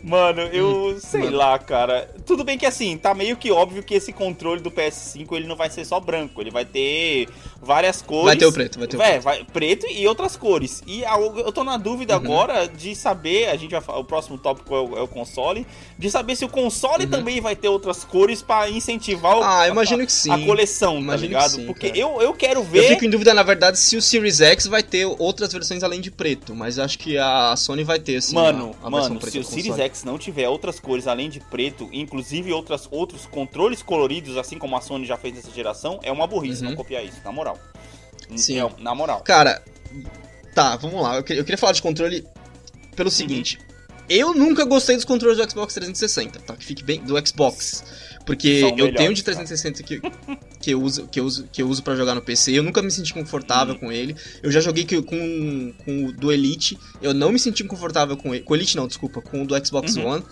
Mano, 0.04 0.41
eu 0.41 0.98
sei 1.00 1.21
Hum, 1.21 1.26
mano. 1.26 1.38
lá, 1.38 1.60
cara. 1.60 2.10
Tudo 2.26 2.43
bem 2.43 2.58
que 2.58 2.65
assim, 2.65 2.98
tá 2.98 3.13
meio 3.13 3.36
que 3.38 3.52
óbvio 3.52 3.84
que 3.84 3.93
esse 3.95 4.12
controle 4.13 4.62
do 4.62 4.71
PS5 4.71 5.34
ele 5.36 5.48
não 5.48 5.56
vai 5.56 5.69
ser 5.69 5.86
só 5.86 6.00
branco, 6.00 6.41
ele 6.41 6.52
vai 6.52 6.65
ter 6.65 7.28
várias 7.62 8.02
cores. 8.02 8.26
Vai 8.26 8.38
ter 8.38 8.45
o 8.45 8.52
preto, 8.54 8.80
vai 8.80 8.88
ter 8.88 8.98
o 8.98 9.02
É, 9.02 9.10
preto. 9.12 9.24
vai 9.24 9.43
preto 9.43 9.88
e 9.88 10.08
outras 10.08 10.36
cores. 10.36 10.84
E 10.86 11.04
a- 11.06 11.17
eu 11.19 11.52
tô 11.52 11.63
na 11.63 11.78
dúvida 11.78 12.13
Uhum. 12.17 12.24
agora 12.24 12.67
de 12.67 12.95
saber, 12.95 13.50
a 13.50 13.56
gente 13.56 13.71
vai 13.71 13.84
o 14.00 14.04
próximo 14.04 14.38
tópico 14.38 14.74
é 14.76 14.80
o, 14.80 14.98
é 14.98 15.02
o 15.02 15.08
console, 15.08 15.65
de 15.98 16.10
saber 16.10 16.36
se 16.36 16.45
o 16.45 16.50
console 16.50 17.08
também 17.08 17.39
vai 17.41 17.56
ter 17.56 17.67
outras 17.69 18.04
cores 18.04 18.41
pra 18.41 18.69
incentivar 18.69 19.36
o- 19.36 19.39
Uhum. 19.39 19.43
Ah, 19.43 19.62
a- 19.62 19.67
eu 19.67 19.71
imagino 19.74 20.06
que 20.06 20.12
sim. 20.12 20.32
a 20.32 20.45
coleção, 20.45 21.00
Imagino 21.00 21.12
tá 21.34 21.39
ligado? 21.39 21.52
sim, 21.52 21.65
Porque 21.65 21.88
cara. 21.89 22.00
eu, 22.00 22.21
eu 22.21 22.34
quero 22.34 22.63
ver 22.63 22.80
Eu 22.80 22.89
fico 22.89 23.06
em 23.06 23.10
dúvida, 23.10 23.34
na 23.34 23.43
verdade, 23.43 23.80
se 23.80 23.95
o 23.98 24.02
Series 24.02 24.41
X 24.41 24.67
vai 24.67 24.84
ter 24.84 25.06
outras 25.06 25.52
versões 25.52 25.84
além 25.84 26.02
de 26.02 26.12
preto, 26.12 26.54
mas 26.56 26.78
acho 26.80 26.98
que 27.00 27.17
a 27.17 27.56
Sony 27.56 27.84
vai 27.84 28.00
ter, 28.00 28.21
sim. 28.21 28.36
Mano, 28.36 28.76
a, 28.84 28.88
a 28.88 28.89
mano, 28.89 29.19
se 29.21 29.38
o 29.39 29.41
do 29.41 29.48
Series. 29.75 29.91
X 29.91 30.03
não 30.03 30.17
tiver 30.17 30.47
outras 30.49 30.79
cores 30.79 31.07
além 31.07 31.29
de 31.29 31.39
preto, 31.39 31.89
inclusive 31.91 32.51
outras, 32.53 32.88
outros 32.91 33.25
controles 33.25 33.81
coloridos, 33.83 34.38
assim 34.38 34.57
como 34.57 34.75
a 34.75 34.81
Sony 34.81 35.05
já 35.05 35.17
fez 35.17 35.35
nessa 35.35 35.51
geração, 35.51 35.99
é 36.03 36.11
uma 36.11 36.25
burrice 36.27 36.63
Uhum. 36.63 36.69
não 36.69 36.75
copiar 36.77 37.03
isso, 37.05 37.21
na 37.23 37.31
moral. 37.31 37.57
Sim. 38.35 38.59
É, 38.59 38.69
na 38.79 38.95
moral. 38.95 39.21
Cara, 39.21 39.63
tá, 40.53 40.75
vamos 40.77 41.01
lá. 41.01 41.15
Eu, 41.17 41.23
que- 41.23 41.33
eu 41.33 41.43
queria 41.43 41.57
falar 41.57 41.73
de 41.73 41.81
controle 41.81 42.25
pelo 42.95 43.11
seguinte. 43.11 43.59
Eu 44.10 44.34
nunca 44.34 44.63
gostei 44.65 44.96
dos 44.96 45.06
controles 45.06 45.38
do 45.38 45.50
Xbox 45.50 45.74
360, 45.74 46.39
tá? 46.41 46.56
Que 46.56 46.65
fique 46.65 46.84
bem 46.84 47.02
do 47.04 47.15
Xbox. 47.28 47.84
Porque 48.26 48.48
eu 48.48 48.72
melhores, 48.72 48.96
tenho 48.98 49.13
de 49.13 49.24
cara. 49.24 49.38
360 49.38 49.84
que, 49.84 50.02
que 50.60 50.72
eu 50.72 50.82
uso 50.82 51.08
que 51.08 51.20
eu 51.20 51.26
uso 51.26 51.48
que 51.52 51.62
eu 51.62 51.68
uso 51.70 51.84
para 51.84 51.96
jogar 51.96 52.15
no 52.15 52.22
PC. 52.22 52.52
Eu 52.54 52.63
nunca 52.63 52.82
me 52.82 52.89
senti 52.91 53.13
confortável 53.13 53.74
Uhum. 53.76 53.80
com 53.80 53.91
ele. 53.91 54.15
Eu 54.41 54.52
já 54.52 54.60
joguei 54.60 54.84
que- 54.84 55.02
com, 55.02 55.74
com 55.86 56.06
o 56.06 56.12
do 56.12 56.32
Elite. 56.32 56.78
Eu 57.02 57.13
não 57.13 57.32
me 57.32 57.39
senti 57.39 57.63
confortável 57.63 58.18
com 58.18 58.34
ele. 58.34 58.44
Com 58.44 58.54
o 58.54 58.56
Elite 58.56 58.76
não, 58.76 58.88
desculpa, 58.88 59.22
com 59.22 59.44
o 59.44 59.46
do 59.48 59.56
Xbox 59.65 59.96
Uhum. 59.96 60.08
One. 60.08 60.24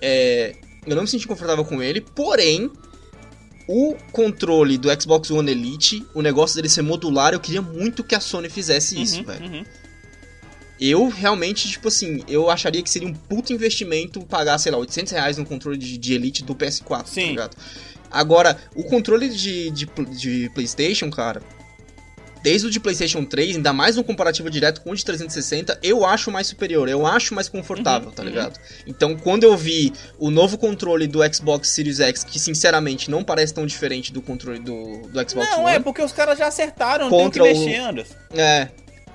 É, 0.00 0.54
eu 0.86 0.94
não 0.96 1.02
me 1.02 1.08
senti 1.08 1.26
confortável 1.28 1.64
com 1.64 1.82
ele, 1.82 2.00
porém 2.00 2.70
o 3.68 3.94
controle 4.10 4.76
do 4.76 4.88
Xbox 5.00 5.30
One 5.30 5.50
Elite, 5.50 6.04
o 6.14 6.20
negócio 6.22 6.56
dele 6.56 6.68
ser 6.68 6.82
modular, 6.82 7.32
eu 7.32 7.40
queria 7.40 7.62
muito 7.62 8.02
que 8.02 8.14
a 8.14 8.20
Sony 8.20 8.48
fizesse 8.50 9.00
isso, 9.00 9.18
Uhum, 9.18 9.24
velho. 9.24 9.44
uhum. 9.44 9.64
Eu 10.84 11.08
realmente, 11.08 11.68
tipo 11.68 11.86
assim, 11.88 12.24
eu 12.26 12.50
acharia 12.50 12.82
que 12.82 12.90
seria 12.90 13.06
um 13.06 13.14
puto 13.14 13.52
investimento 13.52 14.20
pagar, 14.26 14.58
sei 14.58 14.72
lá, 14.72 14.78
800 14.78 15.12
reais 15.12 15.36
no 15.38 15.46
controle 15.46 15.78
de, 15.78 15.96
de 15.96 16.14
Elite 16.14 16.42
do 16.42 16.54
PS4, 16.56 16.86
tá 16.88 17.04
Sim. 17.06 17.28
ligado? 17.28 17.56
Agora, 18.10 18.58
o 18.74 18.82
controle 18.82 19.28
de, 19.28 19.70
de, 19.70 19.86
de 20.10 20.50
PlayStation, 20.52 21.08
cara, 21.08 21.40
desde 22.42 22.66
o 22.66 22.70
de 22.70 22.80
PlayStation 22.80 23.24
3, 23.24 23.56
ainda 23.56 23.72
mais 23.72 23.94
no 23.94 24.02
comparativo 24.02 24.50
direto 24.50 24.80
com 24.80 24.90
o 24.90 24.96
de 24.96 25.04
360, 25.04 25.78
eu 25.84 26.04
acho 26.04 26.30
mais 26.32 26.48
superior, 26.48 26.88
eu 26.88 27.06
acho 27.06 27.32
mais 27.32 27.48
confortável, 27.48 28.08
Uhum, 28.08 28.14
tá 28.14 28.22
uhum. 28.24 28.28
ligado? 28.28 28.58
Então, 28.84 29.16
quando 29.16 29.44
eu 29.44 29.56
vi 29.56 29.92
o 30.18 30.30
novo 30.30 30.58
controle 30.58 31.06
do 31.06 31.20
Xbox 31.32 31.68
Series 31.68 32.00
X, 32.00 32.24
que 32.24 32.40
sinceramente 32.40 33.08
não 33.08 33.22
parece 33.22 33.54
tão 33.54 33.64
diferente 33.64 34.12
do 34.12 34.20
controle 34.20 34.58
do, 34.58 35.02
do 35.08 35.30
Xbox 35.30 35.48
Não, 35.50 35.64
One, 35.64 35.76
é 35.76 35.78
porque 35.78 36.02
os 36.02 36.10
caras 36.12 36.36
já 36.38 36.48
acertaram, 36.48 37.08
não 37.08 37.16
tem 37.18 37.30
que 37.30 37.40
o- 37.40 37.44
mexer, 37.44 37.76
Anderson. 37.76 38.14
é, 38.34 38.68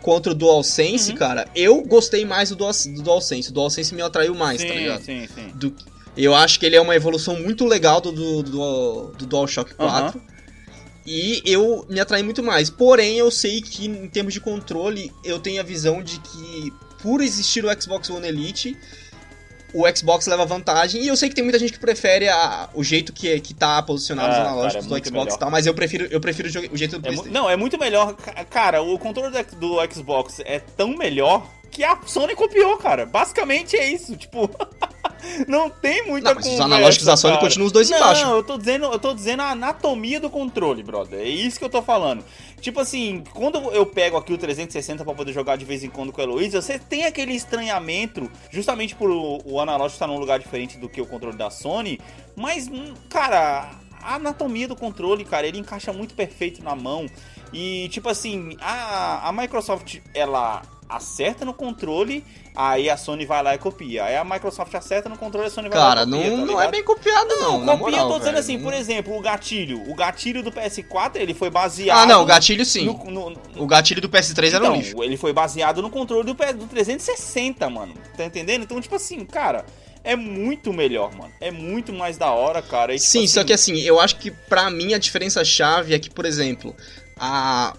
contra 0.07 0.31
o 0.31 0.35
DualSense, 0.35 1.11
Uhum. 1.11 1.17
cara, 1.17 1.49
eu 1.53 1.81
gostei 1.83 2.23
mais 2.23 2.47
do, 2.47 2.55
Dual, 2.55 2.71
do 2.95 3.01
DualSense. 3.01 3.49
O 3.49 3.53
DualSense 3.53 3.93
me 3.93 4.01
atraiu 4.01 4.33
mais, 4.33 4.61
sim, 4.61 4.67
tá 4.69 4.73
ligado? 4.73 5.03
sim, 5.03 5.27
sim. 5.35 5.51
Do- 5.53 5.75
eu 6.15 6.33
acho 6.33 6.57
que 6.61 6.65
ele 6.65 6.77
é 6.77 6.81
uma 6.81 6.95
evolução 6.95 7.37
muito 7.37 7.65
legal 7.65 7.99
do, 7.99 8.13
do, 8.13 8.41
do, 8.43 9.01
do 9.17 9.25
DualShock 9.25 9.73
4. 9.75 10.21
E 11.05 11.41
eu 11.45 11.85
me 11.89 11.99
atrai 11.99 12.23
muito 12.23 12.41
mais. 12.41 12.69
Porém, 12.69 13.17
eu 13.17 13.29
sei 13.29 13.61
que 13.61 13.85
em 13.85 14.07
termos 14.07 14.33
de 14.33 14.39
controle, 14.39 15.11
eu 15.25 15.39
tenho 15.39 15.59
a 15.59 15.63
visão 15.63 16.01
de 16.01 16.19
que, 16.21 16.71
por 17.03 17.19
existir 17.19 17.65
o 17.65 17.81
Xbox 17.81 18.09
One 18.09 18.25
Elite, 18.27 18.77
o 19.73 19.83
Xbox 19.95 20.25
leva 20.27 20.45
vantagem. 20.45 21.03
E 21.03 21.07
eu 21.07 21.15
sei 21.17 21.29
que 21.29 21.35
tem 21.35 21.43
muita 21.43 21.59
gente 21.59 21.73
que 21.73 21.79
prefere 21.79 22.27
a- 22.29 22.69
o 22.73 22.83
jeito 22.83 23.11
que, 23.13 23.39
que 23.39 23.53
tá 23.53 23.81
posicionado 23.83 24.29
os 24.29 24.35
Ah, 24.37 24.41
analógicos 24.41 24.85
cara, 24.87 24.97
é 24.97 25.01
do 25.01 25.05
Xbox 25.07 25.25
melhor. 25.25 25.35
e 25.35 25.39
tal, 25.39 25.51
mas 25.51 25.65
eu 25.65 25.73
prefiro, 25.73 26.05
eu 26.09 26.19
prefiro 26.19 26.47
o 26.71 26.77
jeito 26.77 26.91
do 26.97 26.97
É 26.99 27.01
PlayStation. 27.11 27.31
não, 27.33 27.49
é 27.49 27.55
muito 27.55 27.77
melhor. 27.77 28.13
Ca- 28.15 28.45
Cara, 28.45 28.81
o 28.81 28.97
controle 28.97 29.31
do, 29.31 29.55
do 29.57 29.93
Xbox 29.93 30.39
é 30.45 30.59
tão 30.59 30.89
melhor 30.97 31.45
que 31.69 31.83
a 31.83 31.97
Sony 32.05 32.33
copiou, 32.35 32.77
cara. 32.77 33.05
Basicamente 33.05 33.75
é 33.75 33.91
isso. 33.91 34.15
Tipo, 34.15 34.49
não 35.47 35.69
tem 35.69 36.05
muita 36.07 36.29
Não, 36.29 36.35
mas 36.35 36.45
os 36.45 36.51
conversa, 36.51 36.75
analógicos 36.75 37.05
da 37.05 37.17
Sony 37.17 37.37
continuam 37.39 37.67
os 37.67 37.71
dois 37.71 37.89
não, 37.89 37.97
embaixo. 37.97 38.25
eu 38.25 38.43
tô 38.43 38.57
dizendo, 38.57 38.85
eu 38.85 38.99
tô 38.99 39.13
dizendo 39.13 39.41
a 39.41 39.51
anatomia 39.51 40.19
do 40.19 40.29
controle, 40.29 40.83
brother. 40.83 41.19
É 41.19 41.29
isso 41.29 41.59
que 41.59 41.65
eu 41.65 41.69
tô 41.69 41.81
falando. 41.81 42.23
Tipo 42.61 42.79
assim, 42.79 43.23
quando 43.33 43.57
eu 43.71 43.85
pego 43.85 44.17
aqui 44.17 44.33
o 44.33 44.37
360 44.37 45.03
pra 45.03 45.13
poder 45.13 45.33
jogar 45.33 45.57
de 45.57 45.65
vez 45.65 45.83
em 45.83 45.89
quando 45.89 46.11
com 46.11 46.19
o 46.21 46.23
Heloísa, 46.23 46.61
você 46.61 46.79
tem 46.79 47.05
aquele 47.05 47.33
estranhamento, 47.33 48.29
justamente 48.51 48.95
por 48.95 49.09
o, 49.09 49.41
o 49.45 49.59
analógico 49.59 49.95
estar 49.95 50.07
num 50.07 50.19
lugar 50.19 50.39
diferente 50.39 50.77
do 50.77 50.89
que 50.89 51.01
o 51.01 51.05
controle 51.05 51.37
da 51.37 51.49
Sony, 51.49 51.99
mas, 52.35 52.67
hum, 52.67 52.93
cara, 53.09 53.71
a 54.01 54.15
anatomia 54.15 54.67
do 54.67 54.75
controle, 54.75 55.25
cara, 55.25 55.47
ele 55.47 55.59
encaixa 55.59 55.91
muito 55.91 56.13
perfeito 56.15 56.63
na 56.63 56.75
mão. 56.75 57.07
E, 57.53 57.87
tipo 57.89 58.09
assim, 58.09 58.55
a, 58.59 59.29
a 59.29 59.31
Microsoft, 59.31 59.99
ela 60.13 60.61
acerta 60.89 61.43
no 61.43 61.53
controle, 61.53 62.23
aí 62.55 62.89
a 62.89 62.95
Sony 62.95 63.25
vai 63.25 63.43
lá 63.43 63.53
e 63.55 63.57
copia. 63.57 64.05
Aí 64.05 64.15
a 64.15 64.23
Microsoft 64.23 64.73
acerta 64.73 65.09
no 65.09 65.17
controle, 65.17 65.47
a 65.47 65.49
Sony 65.49 65.67
vai 65.69 65.77
Cara, 65.77 66.01
lá 66.03 66.07
e 66.07 66.09
copia, 66.11 66.29
não, 66.31 66.39
tá 66.47 66.51
não 66.53 66.61
é 66.61 66.67
bem 66.71 66.83
copiado, 66.83 67.35
não. 67.35 67.65
na 67.65 67.77
copia, 67.77 67.91
moral, 67.91 67.99
eu 68.05 68.07
tô 68.13 68.17
dizendo 68.19 68.33
velho. 68.35 68.39
assim, 68.39 68.59
por 68.59 68.71
Não- 68.71 68.77
exemplo, 68.79 69.17
o 69.17 69.21
gatilho. 69.21 69.89
O 69.89 69.93
gatilho 69.95 70.41
do 70.41 70.51
PS4, 70.51 71.17
ele 71.17 71.33
foi 71.33 71.49
baseado... 71.49 71.97
Ah, 71.99 72.05
não, 72.05 72.21
o 72.23 72.25
gatilho 72.25 72.63
sim. 72.65 72.85
no- 72.85 73.03
no- 73.05 73.29
no- 73.31 73.39
O 73.63 73.67
gatilho 73.67 73.99
do 74.01 74.07
PS3 74.09 74.53
era 74.53 74.63
um 74.63 74.67
então, 74.67 74.77
lixo. 74.77 75.03
ele 75.03 75.17
foi 75.17 75.33
baseado 75.33 75.81
no 75.81 75.89
controle 75.89 76.25
do, 76.25 76.33
PS 76.35 76.53
do 76.53 76.67
360, 76.67 77.69
mano. 77.69 77.93
Tá 78.15 78.23
entendendo? 78.25 78.63
Então, 78.63 78.79
tipo 78.79 78.95
assim, 78.95 79.25
cara, 79.25 79.65
é 80.03 80.15
muito 80.15 80.71
melhor, 80.71 81.13
mano. 81.13 81.33
É 81.41 81.51
muito 81.51 81.91
mais 81.91 82.17
da 82.17 82.31
hora, 82.31 82.61
cara. 82.61 82.93
E, 82.95 82.97
tipo 82.97 83.09
Sim, 83.09 83.27
só 83.27 83.41
assim, 83.41 83.47
que 83.47 83.53
assim, 83.53 83.79
eu 83.81 83.99
acho 83.99 84.15
que 84.15 84.31
pra 84.31 84.69
mim 84.69 84.93
a 84.93 84.97
diferença 84.97 85.43
chave 85.43 85.93
é 85.93 85.99
que, 85.99 86.09
por 86.09 86.25
exemplo, 86.25 86.73
a 87.19 87.73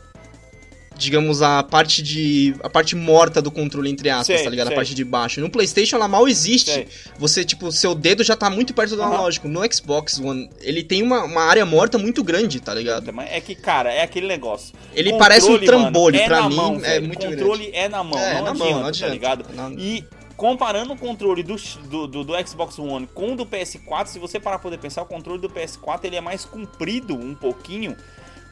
digamos 0.98 1.40
a 1.40 1.62
parte 1.62 2.02
de 2.02 2.54
a 2.62 2.68
parte 2.68 2.94
morta 2.96 3.40
do 3.40 3.50
controle 3.50 3.88
entre 3.88 4.10
aspas, 4.10 4.26
Sei, 4.36 4.44
tá 4.44 4.50
ligado? 4.50 4.66
sei. 4.66 4.74
A 4.74 4.76
parte 4.76 4.94
de 4.94 5.04
baixo. 5.04 5.40
No 5.40 5.48
PlayStation 5.48 5.96
ela 5.96 6.08
mal 6.08 6.28
existe. 6.28 6.70
Sei. 6.72 6.88
Você 7.18 7.44
tipo, 7.44 7.70
seu 7.72 7.94
dedo 7.94 8.22
já 8.24 8.36
tá 8.36 8.50
muito 8.50 8.74
perto 8.74 8.96
do 8.96 9.02
Aham. 9.02 9.14
analógico. 9.14 9.48
No 9.48 9.60
Xbox 9.72 10.18
One, 10.18 10.50
ele 10.60 10.82
tem 10.82 11.02
uma, 11.02 11.24
uma 11.24 11.42
área 11.44 11.64
morta 11.64 11.96
muito 11.96 12.22
grande, 12.24 12.60
tá 12.60 12.74
ligado? 12.74 13.12
Mas 13.12 13.30
É 13.30 13.40
que, 13.40 13.54
cara, 13.54 13.90
é 13.92 14.02
aquele 14.02 14.26
negócio. 14.26 14.74
Ele 14.92 15.10
Controle, 15.12 15.18
parece 15.18 15.50
um 15.50 15.58
trambolho, 15.58 16.16
mano, 16.16 16.24
é 16.24 16.26
pra 16.28 16.48
mim 16.48 16.56
mão, 16.56 16.80
é 16.84 17.00
muito 17.00 17.24
controle 17.26 17.62
grande. 17.70 17.76
é 17.78 17.88
na 17.88 18.02
mão, 18.04 18.18
É, 18.18 18.34
não, 18.34 18.42
na 18.44 18.50
adianta, 18.50 18.70
mão, 18.72 18.80
não 18.80 18.86
adianta. 18.88 19.06
tá 19.06 19.12
ligado? 19.14 19.44
E 19.78 20.04
comparando 20.36 20.92
o 20.92 20.96
controle 20.96 21.42
do, 21.42 21.56
do, 21.88 22.06
do, 22.06 22.24
do 22.24 22.46
Xbox 22.48 22.78
One 22.78 23.08
com 23.12 23.32
o 23.32 23.36
do 23.36 23.44
PS4, 23.46 24.06
se 24.06 24.18
você 24.18 24.38
parar 24.38 24.58
pra 24.58 24.64
poder 24.70 24.78
pensar, 24.78 25.02
o 25.02 25.06
controle 25.06 25.40
do 25.40 25.48
PS4 25.48 26.00
ele 26.04 26.16
é 26.16 26.20
mais 26.20 26.44
comprido 26.44 27.14
um 27.14 27.34
pouquinho, 27.34 27.96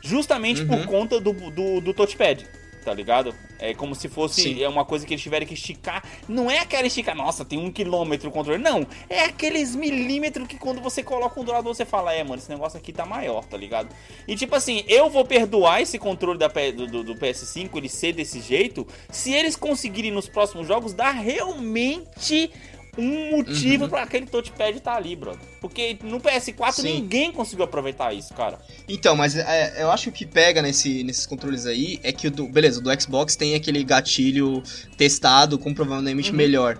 justamente 0.02 0.62
Uhum. 0.62 0.68
por 0.68 0.86
conta 0.86 1.20
do, 1.20 1.32
do, 1.32 1.80
do 1.80 1.94
touchpad. 1.94 2.46
Tá 2.84 2.94
ligado? 2.94 3.34
É 3.58 3.74
como 3.74 3.96
se 3.96 4.08
fosse 4.08 4.42
Sim. 4.42 4.62
é 4.62 4.68
uma 4.68 4.84
coisa 4.84 5.04
que 5.04 5.12
eles 5.12 5.20
tiverem 5.20 5.48
que 5.48 5.54
esticar. 5.54 6.04
Não 6.28 6.48
é 6.48 6.60
aquela 6.60 6.86
esticar, 6.86 7.16
nossa, 7.16 7.44
tem 7.44 7.58
um 7.58 7.68
quilômetro 7.68 8.28
o 8.28 8.32
controle. 8.32 8.62
Não, 8.62 8.86
é 9.10 9.24
aqueles 9.24 9.74
milímetros 9.74 10.46
que 10.46 10.56
quando 10.56 10.80
você 10.80 11.02
coloca 11.02 11.40
um 11.40 11.42
do 11.42 11.50
lado 11.50 11.64
você 11.64 11.84
fala, 11.84 12.12
é, 12.12 12.22
mano, 12.22 12.36
esse 12.36 12.48
negócio 12.48 12.78
aqui 12.78 12.92
tá 12.92 13.04
maior, 13.04 13.44
tá 13.44 13.56
ligado? 13.56 13.88
E 14.28 14.36
tipo 14.36 14.54
assim, 14.54 14.84
eu 14.86 15.10
vou 15.10 15.24
perdoar 15.24 15.82
esse 15.82 15.98
controle 15.98 16.38
da, 16.38 16.46
do, 16.46 16.86
do- 16.86 17.02
do 17.02 17.14
PS5, 17.16 17.70
ele 17.76 17.88
ser 17.88 18.12
desse 18.12 18.40
jeito, 18.40 18.86
se 19.10 19.32
eles 19.32 19.56
conseguirem 19.56 20.12
nos 20.12 20.28
próximos 20.28 20.68
jogos 20.68 20.92
dar 20.94 21.10
realmente 21.10 22.52
um 22.98 23.36
motivo 23.36 23.84
Uhum. 23.84 23.90
pra 23.90 24.02
aquele 24.02 24.26
touchpad 24.26 24.76
estar 24.78 24.94
ali, 24.96 25.14
brother. 25.16 25.40
Porque 25.60 25.98
no 26.02 26.20
PS4 26.20 26.72
Sim. 26.72 26.94
ninguém 26.94 27.30
conseguiu 27.32 27.64
aproveitar 27.64 28.12
isso, 28.12 28.32
cara. 28.34 28.58
Então, 28.88 29.14
mas 29.16 29.36
é, 29.36 29.82
eu 29.82 29.90
acho 29.90 30.04
que 30.04 30.08
o 30.10 30.12
que 30.12 30.26
pega 30.26 30.62
nesse, 30.62 31.02
nesses 31.04 31.26
controles 31.26 31.66
aí 31.66 32.00
é 32.02 32.12
que 32.12 32.28
o 32.28 32.30
do, 32.30 32.46
beleza, 32.48 32.80
o 32.80 32.82
do 32.82 33.00
Xbox 33.00 33.36
tem 33.36 33.54
aquele 33.54 33.82
gatilho 33.84 34.62
testado 34.96 35.58
com 35.58 35.74
provavelmente 35.74 36.30
Uhum. 36.30 36.36
melhor. 36.36 36.78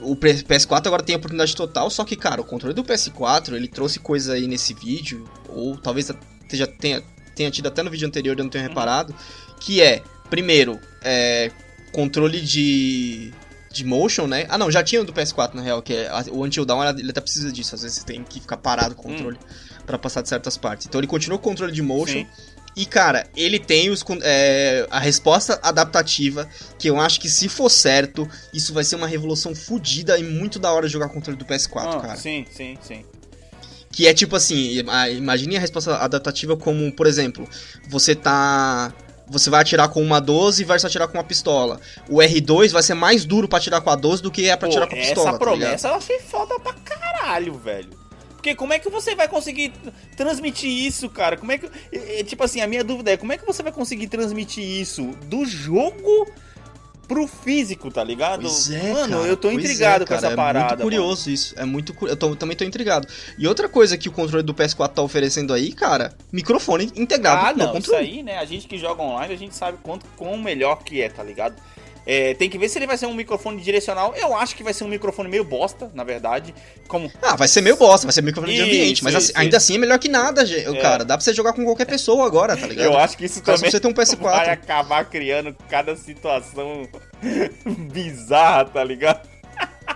O 0.00 0.16
P- 0.16 0.34
PS4 0.42 0.86
agora 0.88 1.02
tem 1.02 1.14
a 1.14 1.18
oportunidade 1.18 1.54
total, 1.54 1.88
só 1.88 2.04
que, 2.04 2.16
cara, 2.16 2.40
o 2.40 2.44
controle 2.44 2.74
do 2.74 2.82
PS4, 2.82 3.54
ele 3.54 3.68
trouxe 3.68 4.00
coisa 4.00 4.32
aí 4.34 4.46
nesse 4.48 4.74
vídeo, 4.74 5.28
ou 5.48 5.76
talvez 5.76 6.10
já 6.52 6.66
tenha, 6.66 7.00
tenha 7.36 7.50
tido 7.50 7.68
até 7.68 7.82
no 7.82 7.90
vídeo 7.90 8.08
anterior, 8.08 8.36
eu 8.36 8.42
não 8.44 8.50
tenho 8.50 8.64
Uhum. 8.64 8.68
reparado, 8.70 9.14
que 9.60 9.80
é, 9.80 10.02
primeiro, 10.28 10.80
é, 11.02 11.52
controle 11.92 12.40
de, 12.40 13.32
de 13.72 13.84
motion, 13.84 14.26
né? 14.26 14.46
Ah, 14.48 14.58
não, 14.58 14.70
já 14.70 14.82
tinha 14.82 15.00
o 15.00 15.04
do 15.04 15.12
PS4, 15.12 15.54
na 15.54 15.62
real, 15.62 15.80
que 15.82 15.94
é 15.94 16.10
o 16.30 16.44
Until 16.44 16.64
Dawn, 16.64 16.82
ele 16.98 17.10
até 17.10 17.20
precisa 17.20 17.50
disso, 17.50 17.74
às 17.74 17.82
vezes 17.82 17.98
você 17.98 18.04
tem 18.04 18.22
que 18.22 18.40
ficar 18.40 18.56
parado 18.58 18.94
com 18.94 19.08
o 19.08 19.12
controle 19.12 19.38
pra 19.86 19.98
passar 19.98 20.22
de 20.22 20.28
certas 20.28 20.56
partes. 20.56 20.86
Então 20.86 21.00
ele 21.00 21.06
continua 21.08 21.38
com 21.38 21.48
o 21.48 21.50
controle 21.52 21.72
de 21.72 21.82
motion, 21.82 22.18
Sim. 22.20 22.26
e, 22.76 22.86
cara, 22.86 23.26
ele 23.36 23.58
tem 23.58 23.90
os, 23.90 24.04
é, 24.22 24.86
a 24.90 24.98
resposta 25.00 25.58
adaptativa, 25.62 26.48
que 26.78 26.88
eu 26.88 27.00
acho 27.00 27.20
que 27.20 27.28
se 27.28 27.48
for 27.48 27.68
certo, 27.70 28.28
isso 28.54 28.72
vai 28.72 28.84
ser 28.84 28.96
uma 28.96 29.06
revolução 29.06 29.54
fodida 29.54 30.18
e 30.18 30.22
muito 30.22 30.58
da 30.58 30.72
hora 30.72 30.86
jogar 30.88 31.08
controle 31.08 31.38
do 31.38 31.44
PS4, 31.44 31.96
Ah, 31.96 32.00
cara. 32.00 32.16
Sim, 32.16 32.46
sim, 32.54 32.76
sim. 32.82 33.04
Que 33.90 34.06
é 34.06 34.14
tipo 34.14 34.34
assim, 34.36 34.78
ima- 34.78 35.08
imagine 35.10 35.56
a 35.56 35.60
resposta 35.60 35.96
adaptativa 35.96 36.56
como, 36.56 36.90
por 36.92 37.06
exemplo, 37.06 37.46
você 37.88 38.14
tá... 38.14 38.92
Você 39.28 39.48
vai 39.48 39.62
atirar 39.62 39.88
com 39.88 40.02
uma 40.02 40.20
12 40.20 40.62
e 40.62 40.64
vai 40.64 40.78
se 40.78 40.86
atirar 40.86 41.08
com 41.08 41.16
uma 41.16 41.24
pistola. 41.24 41.80
O 42.08 42.16
R2 42.16 42.70
vai 42.70 42.82
ser 42.82 42.94
mais 42.94 43.24
duro 43.24 43.48
pra 43.48 43.58
atirar 43.58 43.80
com 43.80 43.90
a 43.90 43.96
12 43.96 44.22
do 44.22 44.30
que 44.30 44.48
é 44.48 44.56
pra 44.56 44.68
Pô, 44.68 44.72
atirar 44.72 44.88
com 44.88 44.94
a 44.94 44.98
pistola, 44.98 45.28
essa 45.28 45.38
tá 45.38 45.44
promessa 45.44 45.88
eu 45.88 45.94
achei 45.94 46.18
foda 46.20 46.58
pra 46.60 46.74
caralho, 46.74 47.54
velho. 47.54 47.90
Porque 48.34 48.56
como 48.56 48.72
é 48.72 48.78
que 48.80 48.90
você 48.90 49.14
vai 49.14 49.28
conseguir 49.28 49.72
transmitir 50.16 50.68
isso, 50.68 51.08
cara? 51.08 51.36
Como 51.36 51.52
é 51.52 51.58
que. 51.58 52.24
Tipo 52.24 52.42
assim, 52.42 52.60
a 52.60 52.66
minha 52.66 52.82
dúvida 52.82 53.12
é 53.12 53.16
como 53.16 53.32
é 53.32 53.38
que 53.38 53.46
você 53.46 53.62
vai 53.62 53.70
conseguir 53.70 54.08
transmitir 54.08 54.64
isso 54.64 55.12
do 55.26 55.44
jogo 55.44 56.26
pro 57.12 57.26
físico, 57.26 57.90
tá 57.90 58.02
ligado? 58.02 58.46
É, 58.72 58.92
Mano, 58.92 59.16
cara, 59.18 59.28
eu 59.28 59.36
tô 59.36 59.48
pois 59.50 59.58
intrigado 59.64 60.04
é, 60.04 60.06
com 60.06 60.14
essa 60.14 60.30
parada. 60.34 60.66
É 60.66 60.68
muito 60.76 60.82
curioso 60.82 61.30
isso. 61.30 61.54
É 61.58 61.64
muito 61.64 61.92
cu- 61.94 62.08
Eu 62.08 62.16
tô- 62.16 62.34
também 62.36 62.56
tô 62.56 62.64
intrigado. 62.64 63.06
E 63.38 63.46
outra 63.46 63.68
coisa 63.68 63.96
que 63.98 64.08
o 64.08 64.12
controle 64.12 64.42
do 64.42 64.54
PS4 64.54 64.88
tá 64.94 65.02
oferecendo 65.02 65.52
aí, 65.52 65.72
cara, 65.72 66.12
microfone 66.32 66.90
integrado 66.96 67.46
Ah, 67.46 67.52
não, 67.52 67.64
isso 67.78 67.90
controle. 67.90 68.04
aí, 68.06 68.22
né? 68.22 68.38
A 68.38 68.44
gente 68.44 68.66
que 68.66 68.78
joga 68.78 69.02
online, 69.02 69.34
a 69.34 69.36
gente 69.38 69.54
sabe 69.54 69.78
quanto 69.82 70.06
quão 70.16 70.36
melhor 70.38 70.82
que 70.82 71.00
é, 71.02 71.08
tá 71.08 71.22
ligado? 71.22 71.54
É, 72.04 72.34
tem 72.34 72.50
que 72.50 72.58
ver 72.58 72.68
se 72.68 72.78
ele 72.78 72.86
vai 72.86 72.98
ser 72.98 73.06
um 73.06 73.14
microfone 73.14 73.60
direcional. 73.60 74.12
Eu 74.16 74.34
acho 74.36 74.56
que 74.56 74.64
vai 74.64 74.72
ser 74.72 74.82
um 74.82 74.88
microfone 74.88 75.28
meio 75.28 75.44
bosta, 75.44 75.88
na 75.94 76.02
verdade. 76.02 76.52
Como 76.88 77.10
Ah, 77.22 77.36
vai 77.36 77.46
ser 77.46 77.60
meio 77.60 77.76
bosta, 77.76 78.06
vai 78.06 78.12
ser 78.12 78.22
microfone 78.22 78.52
de 78.52 78.58
Isso, 78.60 78.68
ambiente, 78.68 79.04
mas 79.04 79.14
isso, 79.14 79.30
assim, 79.30 79.32
ainda 79.40 79.56
assim 79.56 79.74
é 79.76 79.78
melhor 79.78 79.98
que 80.00 80.08
nada. 80.08 80.42
É. 80.42 80.80
Cara, 80.80 81.04
dá 81.04 81.16
pra 81.16 81.22
você 81.24 81.32
jogar 81.32 81.52
com 81.52 81.64
qualquer 81.64 81.86
pessoa 81.86 82.26
agora, 82.26 82.56
tá 82.56 82.66
ligado? 82.66 82.86
eu 82.86 82.98
acho 82.98 83.16
que 83.16 83.24
isso 83.24 83.40
Caso 83.40 83.58
também 83.58 83.70
você 83.70 83.78
tenha 83.78 83.92
um 83.92 83.94
PS4. 83.96 84.18
vai 84.20 84.50
acabar 84.50 85.04
criando 85.04 85.54
cada 85.68 85.94
situação 85.94 86.88
bizarra, 87.92 88.64
tá 88.64 88.82
ligado? 88.84 89.28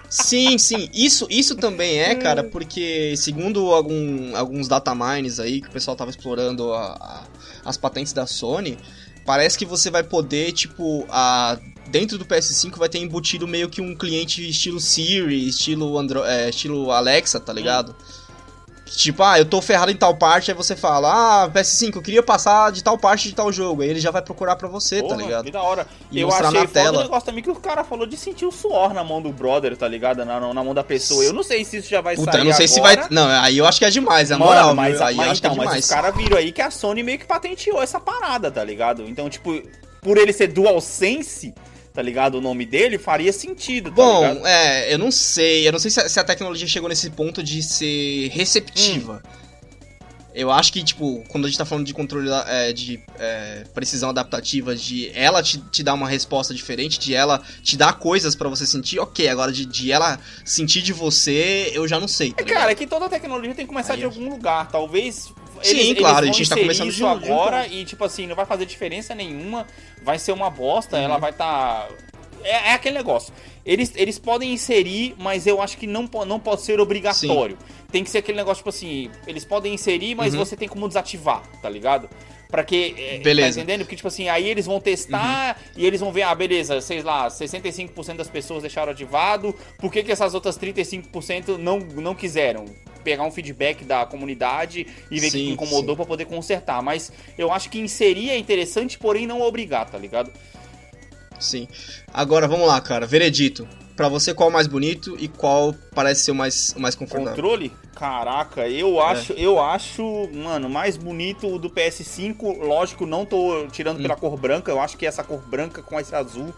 Sim, 0.09 0.57
sim. 0.59 0.89
Isso, 0.95 1.27
isso 1.29 1.57
também 1.57 1.99
é, 2.01 2.15
cara, 2.15 2.45
porque 2.45 3.15
segundo 3.17 3.73
algum, 3.73 4.37
alguns 4.37 4.69
datamines 4.69 5.41
aí 5.41 5.61
que 5.61 5.69
o 5.69 5.73
pessoal 5.73 5.97
tava 5.97 6.11
explorando 6.11 6.73
a- 6.73 6.93
a- 6.93 7.25
as 7.65 7.77
patentes 7.77 8.13
da 8.13 8.27
Sony, 8.27 8.79
parece 9.25 9.59
que 9.59 9.65
você 9.67 9.91
vai 9.91 10.05
poder, 10.05 10.53
tipo, 10.53 11.05
a, 11.11 11.59
dentro 11.89 12.19
do 12.19 12.25
PS5 12.25 12.77
vai 12.77 12.89
ter 12.89 12.99
embutido 12.99 13.47
meio 13.47 13.69
que 13.69 13.81
um 13.81 13.95
cliente 13.95 14.49
estilo 14.49 14.81
Siri, 14.81 15.49
estilo, 15.49 15.97
Andro, 15.99 16.25
é, 16.25 16.49
estilo 16.51 16.91
Alexa, 16.91 17.41
tá 17.41 17.53
ligado? 17.53 17.95
Tipo, 18.87 19.25
ah, 19.25 19.37
eu 19.37 19.45
tô 19.45 19.61
ferrado 19.61 19.91
em 19.91 19.97
tal 19.97 20.15
parte, 20.17 20.49
aí 20.49 20.57
você 20.57 20.77
fala, 20.77 21.43
ah, 21.43 21.51
PS5, 21.51 21.97
eu 21.97 22.03
queria 22.03 22.23
passar 22.23 22.71
de 22.71 22.85
tal 22.85 22.97
parte 22.97 23.29
de 23.29 23.35
tal 23.35 23.51
jogo. 23.53 23.83
Aí 23.83 23.89
ele 23.91 23.99
já 23.99 24.13
vai 24.13 24.23
procurar 24.23 24.55
pra 24.55 24.69
você, 24.69 25.03
tá 25.03 25.09
Porra, 25.09 25.23
ligado? 25.23 25.45
Que 25.47 25.51
da 25.51 25.61
hora. 25.61 25.89
E 26.11 26.21
eu 26.21 26.33
achei 26.33 26.61
na 26.61 26.67
tela. 26.69 27.01
o 27.01 27.03
negócio 27.03 27.27
também 27.27 27.43
que 27.43 27.51
o 27.51 27.57
cara 27.57 27.83
falou 27.83 28.07
de 28.07 28.17
sentir 28.17 28.47
o 28.47 28.53
suor 28.53 28.95
na 28.95 29.03
mão 29.03 29.21
do 29.21 29.33
brother, 29.33 29.77
tá 29.77 29.89
ligado? 29.89 30.25
Na, 30.25 30.39
na 30.39 30.65
mão 30.65 30.73
da 30.73 30.85
pessoa. 30.85 31.25
Eu 31.25 31.33
não 31.33 31.43
sei 31.43 31.65
se 31.65 31.79
isso 31.79 31.91
já 31.91 32.01
vai 32.01 32.15
Puta, 32.15 32.31
sair 32.31 32.41
eu 32.43 32.45
não 32.45 32.53
sei 32.53 32.69
se 32.69 32.79
agora. 32.79 33.01
vai. 33.01 33.09
Não, 33.11 33.27
aí 33.29 33.59
eu 33.59 33.67
acho 33.67 33.81
que 33.81 33.85
é 33.85 33.91
demais, 33.91 34.31
é 34.31 34.35
Mano, 34.35 34.45
moral. 34.47 34.75
mas, 34.77 35.01
aí 35.01 35.17
mas 35.17 35.27
eu 35.27 35.33
acho 35.33 35.41
que 35.41 35.47
é 35.49 35.51
então, 35.51 35.57
mas 35.57 35.67
demais. 35.67 35.85
os 35.85 35.91
caras 35.91 36.17
viram 36.17 36.37
aí 36.37 36.53
que 36.53 36.63
a 36.63 36.71
Sony 36.71 37.03
meio 37.03 37.19
que 37.19 37.27
patenteou 37.27 37.83
essa 37.83 37.99
parada, 37.99 38.53
tá 38.53 38.63
ligado? 38.63 39.03
Então, 39.09 39.29
tipo, 39.29 39.61
por 40.01 40.17
ele 40.17 40.33
ser 40.33 40.47
DualSense, 40.47 41.53
tá 41.97 42.03
ligado? 42.03 42.35
O 42.35 42.41
nome 42.43 42.67
dele 42.67 42.99
faria 42.99 43.33
sentido, 43.33 43.89
tá 43.89 43.97
Bom, 43.97 44.21
ligado? 44.21 44.47
é, 44.47 44.93
eu 44.93 44.99
não 44.99 45.11
sei. 45.11 45.67
Eu 45.67 45.73
não 45.73 45.79
sei 45.79 45.91
se 45.91 45.99
a, 45.99 46.07
se 46.07 46.21
a 46.21 46.25
tecnologia 46.25 46.69
chegou 46.69 46.91
nesse 46.91 47.09
ponto 47.09 47.43
de 47.43 47.63
ser 47.63 48.29
receptiva. 48.29 49.23
Hum. 49.25 49.47
Eu 50.35 50.51
acho 50.51 50.71
que, 50.71 50.85
tipo, 50.85 51.25
quando 51.29 51.47
a 51.47 51.49
gente 51.49 51.57
tá 51.57 51.65
falando 51.65 51.87
de 51.87 51.95
controle 51.95 52.29
é, 52.49 52.71
de 52.71 53.01
é, 53.19 53.65
precisão 53.73 54.11
adaptativa, 54.11 54.77
de 54.77 55.11
ela 55.15 55.43
te, 55.43 55.57
te 55.71 55.83
dar 55.83 55.95
uma 55.95 56.07
resposta 56.07 56.53
diferente, 56.53 56.99
de 57.01 57.15
ela 57.15 57.43
te 57.63 57.75
dar 57.75 57.95
coisas 57.95 58.35
pra 58.35 58.47
você 58.47 58.67
sentir, 58.67 58.99
ok. 58.99 59.27
Agora, 59.29 59.51
de, 59.51 59.65
de 59.65 59.91
ela 59.91 60.21
sentir 60.45 60.83
de 60.83 60.93
você, 60.93 61.71
eu 61.73 61.89
já 61.89 61.99
não 61.99 62.07
sei. 62.07 62.35
Tá 62.35 62.43
É, 62.43 62.45
cara, 62.45 62.73
é 62.73 62.75
que 62.75 62.87
toda 62.87 63.09
tecnologia 63.09 63.55
tem 63.55 63.65
que 63.65 63.73
começar 63.73 63.95
Aí 63.95 64.01
de 64.01 64.05
algum 64.05 64.29
lugar. 64.29 64.71
Talvez. 64.71 65.33
Sim, 65.63 65.95
claro, 65.95 66.15
vão 66.27 66.31
a 66.31 66.33
gente 66.33 66.49
tá 66.49 66.57
começando 66.57 66.89
isso 66.89 67.07
agora 67.07 67.63
ponto. 67.63 67.73
e, 67.75 67.85
tipo 67.85 68.05
assim, 68.05 68.27
não 68.27 68.37
vai 68.37 68.47
fazer 68.47 68.67
diferença 68.67 69.15
nenhuma. 69.15 69.67
Vai 70.03 70.19
ser 70.19 70.33
uma 70.33 70.51
bosta, 70.51 70.97
Uhum. 70.97 71.03
ela 71.03 71.19
vai 71.19 71.31
estar. 71.31 71.89
É, 72.45 72.71
é 72.71 72.73
aquele 72.75 72.97
negócio. 72.97 73.33
Eles, 73.65 73.93
eles 73.97 74.19
podem 74.19 74.53
inserir, 74.53 75.15
mas 75.19 75.47
eu 75.47 75.61
acho 75.61 75.77
que 75.77 75.87
não, 75.87 76.09
não 76.27 76.39
pode 76.39 76.63
ser 76.63 76.79
obrigatório. 76.81 77.59
Tem 77.91 78.03
que 78.05 78.11
ser 78.11 78.19
aquele 78.19 78.37
negócio, 78.39 78.59
tipo 78.59 78.69
assim, 78.71 79.11
eles 79.27 79.45
podem 79.45 79.75
inserir, 79.75 80.15
mas 80.15 80.35
Uhum. 80.35 80.41
você 80.45 80.57
tem 80.57 80.69
como 80.69 80.87
desativar, 80.87 81.43
tá 81.63 81.69
ligado? 81.69 82.09
Pra 82.49 82.63
que. 82.63 82.95
é, 82.97 83.19
Beleza. 83.19 83.57
Tá 83.57 83.63
entendendo? 83.63 83.81
Porque, 83.85 83.97
tipo 83.97 84.07
assim, 84.07 84.29
aí 84.29 84.49
eles 84.49 84.67
vão 84.67 84.79
testar 84.79 85.61
e 85.77 85.85
eles 85.85 86.01
vão 86.01 86.13
ver, 86.13 86.23
ah, 86.23 86.35
beleza, 86.35 86.81
sei 86.81 87.03
lá, 87.03 87.29
65% 87.29 88.17
das 88.17 88.29
pessoas 88.31 88.63
deixaram 88.63 88.93
ativado, 88.93 89.53
por 89.79 89.91
que, 89.93 90.03
que 90.05 90.13
essas 90.13 90.33
outras 90.33 90.57
35% 90.57 91.57
não, 91.59 91.79
não 91.81 92.15
quiseram? 92.15 92.65
Pegar 93.03 93.25
um 93.25 93.31
feedback 93.33 93.85
da 93.85 94.05
comunidade 94.07 94.87
e 95.11 95.21
ver 95.21 95.29
o 95.29 95.31
que 95.31 95.39
Sim, 95.39 95.51
incomodou 95.53 95.95
sim. 95.95 95.97
pra 95.97 96.05
poder 96.07 96.25
consertar. 96.27 96.83
Mas 96.83 97.13
eu 97.39 97.53
acho 97.53 97.69
que 97.71 97.79
inserir 97.79 98.31
é 98.31 98.37
interessante, 98.39 98.99
porém 98.99 99.27
não 99.27 99.41
obrigar, 99.43 99.89
tá 99.89 99.97
ligado? 99.99 100.31
Sim. 101.39 101.69
Agora, 102.13 102.47
vamos 102.49 102.67
lá, 102.67 102.81
cara. 102.81 103.07
Veredito. 103.07 103.67
Pra 103.97 104.09
você, 104.09 104.35
qual 104.35 104.49
é 104.49 104.51
o 104.51 104.53
mais 104.53 104.67
bonito 104.67 105.17
e 105.19 105.27
qual 105.27 105.75
parece 105.95 106.25
ser 106.25 106.31
o 106.31 106.35
mais, 106.35 106.75
o 106.77 106.81
mais 106.81 106.95
confortável? 106.95 107.31
Controle? 107.35 107.73
Caraca, 107.95 108.69
eu 108.69 109.01
É. 109.01 109.05
acho, 109.07 109.33
eu 109.33 109.59
acho, 109.59 110.29
mano, 110.35 110.69
mais 110.69 110.99
bonito 110.99 111.47
o 111.47 111.59
do 111.59 111.71
PS5. 111.71 112.59
Lógico, 112.59 113.07
não 113.07 113.25
tô 113.25 113.67
tirando 113.73 113.99
Hum. 113.99 114.03
pela 114.03 114.15
cor 114.15 114.37
branca. 114.37 114.71
Eu 114.71 114.79
acho 114.81 114.99
que 114.99 115.07
essa 115.07 115.25
cor 115.25 115.41
branca 115.49 115.81
com 115.83 115.99
esse 115.99 116.15
azul 116.15 116.53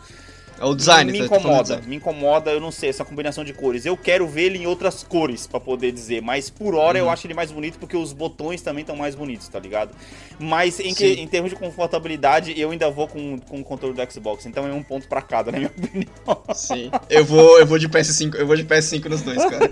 É 0.60 0.64
o 0.64 0.74
design, 0.74 1.12
me 1.12 1.18
tá? 1.20 1.24
Falando 1.28 1.40
do 1.42 1.46
incomoda. 1.46 1.62
design. 1.62 1.86
Me 1.88 1.96
incomoda, 1.96 2.50
eu 2.50 2.60
não 2.60 2.70
sei, 2.72 2.88
essa 2.90 3.04
combinação 3.04 3.44
de 3.44 3.52
cores. 3.52 3.86
Eu 3.86 3.96
quero 3.96 4.26
ver 4.26 4.42
ele 4.44 4.58
em 4.58 4.66
outras 4.66 5.02
cores 5.04 5.46
pra 5.46 5.60
poder 5.60 5.92
dizer, 5.92 6.20
mas 6.22 6.50
por 6.50 6.74
hora 6.74 6.98
Uhum. 6.98 7.04
eu 7.06 7.10
acho 7.10 7.26
ele 7.26 7.34
mais 7.34 7.50
bonito 7.52 7.78
porque 7.78 7.96
os 7.96 8.12
botões 8.12 8.60
também 8.60 8.80
estão 8.82 8.96
mais 8.96 9.14
bonitos, 9.14 9.46
tá 9.48 9.58
ligado? 9.60 9.90
Mas 10.38 10.80
em, 10.80 10.92
que- 10.94 11.12
em 11.14 11.26
termos 11.28 11.50
de 11.50 11.56
confortabilidade, 11.56 12.58
eu 12.60 12.70
ainda 12.70 12.90
vou 12.90 13.06
com, 13.08 13.38
com 13.38 13.60
o 13.60 13.64
controle 13.64 13.94
do 13.94 14.12
Xbox, 14.12 14.46
então 14.46 14.66
é 14.66 14.72
um 14.72 14.82
ponto 14.82 15.06
pra 15.08 15.22
cada, 15.22 15.52
na 15.52 15.58
minha 15.58 15.70
opinião. 15.76 16.08
Sim. 16.54 16.90
Eu 17.08 17.24
vou, 17.24 17.58
eu 17.58 17.66
vou 17.66 17.78
de 17.78 17.88
PS5, 17.88 18.34
eu 18.36 18.46
vou 18.46 18.56
de 18.56 18.64
PS5 18.64 19.04
nos 19.08 19.22
dois, 19.22 19.38
cara. 19.44 19.70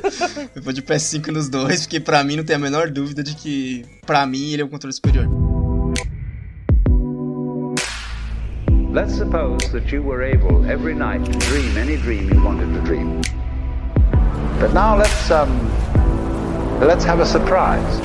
Eu 0.54 0.62
vou 0.62 0.72
de 0.72 0.82
PS5 0.82 1.28
nos 1.28 1.48
dois, 1.48 1.82
porque 1.82 1.98
pra 2.00 2.22
mim 2.22 2.36
não 2.36 2.44
tem 2.44 2.56
a 2.56 2.58
menor 2.58 2.90
dúvida 2.90 3.22
de 3.22 3.34
que, 3.34 3.84
pra 4.06 4.24
mim, 4.26 4.52
ele 4.52 4.62
é 4.62 4.64
o 4.64 4.68
controle 4.68 4.92
superior. 4.94 5.26
Let's 8.96 9.14
suppose 9.14 9.60
that 9.72 9.92
you 9.92 10.02
were 10.02 10.22
able 10.22 10.64
every 10.70 10.94
night 10.94 11.22
to 11.26 11.32
dream 11.48 11.76
any 11.76 11.98
dream 11.98 12.32
you 12.32 12.42
wanted 12.42 12.72
to 12.72 12.80
dream. 12.80 13.20
But 14.58 14.72
now 14.72 14.96
let's 14.96 15.30
um 15.30 15.50
let's 16.80 17.04
have 17.04 17.20
a 17.20 17.26
surprise. 17.26 18.00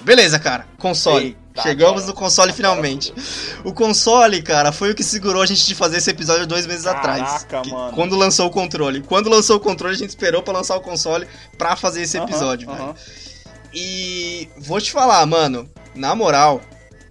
Beleza, 0.00 0.38
cara. 0.38 0.66
Console. 0.78 1.24
Eita, 1.26 1.62
Chegamos 1.62 2.02
cara. 2.02 2.06
no 2.06 2.14
console 2.14 2.52
finalmente. 2.52 3.12
O 3.64 3.72
console, 3.72 4.40
cara, 4.42 4.72
foi 4.72 4.92
o 4.92 4.94
que 4.94 5.02
segurou 5.02 5.42
a 5.42 5.46
gente 5.46 5.66
de 5.66 5.74
fazer 5.74 5.98
esse 5.98 6.08
episódio 6.10 6.46
dois 6.46 6.66
meses 6.66 6.86
atrás. 6.86 7.44
Caraca, 7.44 7.62
Que- 7.62 7.70
mano. 7.74 7.92
Quando 7.92 8.16
lançou 8.16 8.46
o 8.46 8.50
controle. 8.50 9.02
Quando 9.02 9.28
lançou 9.28 9.56
o 9.56 9.60
controle, 9.60 9.94
a 9.94 9.98
gente 9.98 10.10
esperou 10.10 10.42
pra 10.42 10.52
lançar 10.54 10.76
o 10.76 10.80
console 10.80 11.26
pra 11.58 11.76
fazer 11.76 12.02
esse 12.02 12.16
episódio, 12.16 12.70
aham. 12.70 12.92
velho. 12.92 12.94
E 13.72 14.48
vou 14.58 14.80
te 14.80 14.90
falar, 14.92 15.24
mano, 15.26 15.68
na 15.94 16.14
moral, 16.14 16.60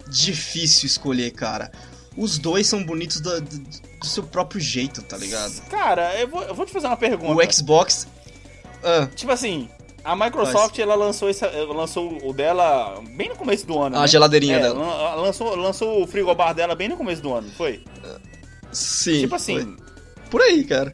difícil 0.08 0.86
escolher, 0.86 1.30
cara. 1.32 1.70
Os 2.16 2.38
dois 2.38 2.66
são 2.66 2.82
bonitos 2.84 3.20
do, 3.20 3.40
do- 3.40 3.58
do 4.00 4.06
seu 4.06 4.22
próprio 4.24 4.60
jeito, 4.60 5.02
tá 5.02 5.16
ligado? 5.16 5.60
Cara, 5.70 6.14
eu 6.20 6.28
vou, 6.28 6.42
eu 6.42 6.54
vou 6.54 6.64
te 6.66 6.72
fazer 6.72 6.86
uma 6.86 6.96
pergunta. 6.96 7.32
O 7.34 7.52
Xbox. 7.52 8.06
Ah, 8.82 9.08
Tipo 9.14 9.32
assim, 9.32 9.68
a 10.04 10.14
Microsoft 10.16 10.78
ela 10.78 10.94
lançou, 10.94 11.28
essa, 11.28 11.48
lançou 11.48 12.18
o 12.26 12.32
dela 12.32 13.00
bem 13.16 13.28
no 13.28 13.36
começo 13.36 13.66
do 13.66 13.78
ano. 13.80 13.96
a 13.96 14.00
né? 14.02 14.06
geladeirinha 14.08 14.56
É, 14.56 14.60
dela. 14.62 14.78
lan- 14.78 14.94
ela 15.00 15.14
lançou, 15.16 15.54
lançou 15.56 16.02
o 16.02 16.06
frigobar 16.06 16.54
dela 16.54 16.74
bem 16.74 16.88
no 16.88 16.96
começo 16.96 17.20
do 17.22 17.32
ano, 17.32 17.48
foi? 17.56 17.82
Sim. 18.72 19.20
tipo 19.20 19.38
foi. 19.38 19.76
Por 20.30 20.42
aí, 20.42 20.62
cara. 20.64 20.92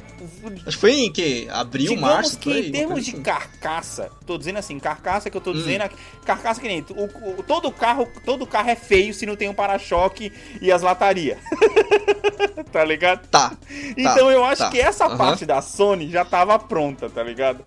Acho 0.66 0.77
que 0.77 0.81
foi 0.81 0.92
em 0.92 1.12
que? 1.12 1.49
Abril, 1.51 1.88
digamos 1.94 2.09
março, 2.14 2.38
que 2.38 2.53
aí. 2.53 2.68
em 2.68 2.73
termos 2.73 3.05
de 3.05 3.11
assim. 3.12 3.23
carcaça, 3.23 4.11
tô 4.27 4.38
dizendo 4.38 4.59
assim, 4.59 4.79
carcaça 4.79 5.29
que 5.29 5.37
eu 5.37 5.40
tô 5.40 5.51
Hum. 5.51 5.55
dizendo, 5.55 5.85
carcaça 6.25 6.61
que 6.61 6.68
nem 6.68 6.85
o, 6.90 7.38
o- 7.40 7.42
todo 7.42 7.70
carro, 7.73 8.09
todo 8.25 8.47
carro 8.47 8.70
é 8.70 8.77
feio 8.77 9.12
se 9.12 9.27
não 9.27 9.35
tem 9.37 9.49
um 9.49 9.55
para-choque 9.55 10.33
e 10.61 10.70
as 10.70 10.83
latarias. 10.83 11.38
tá 12.70 12.85
ligado? 12.85 13.27
Tá. 13.29 13.53
Então 13.97 14.31
eu 14.31 14.44
acho 14.44 14.62
tá. 14.62 14.70
que 14.70 14.81
essa 14.81 15.07
Aham. 15.07 15.16
parte 15.16 15.44
da 15.47 15.61
Sony 15.61 16.11
já 16.11 16.25
tava 16.25 16.59
pronta, 16.59 17.09
tá 17.11 17.23
ligado? 17.23 17.64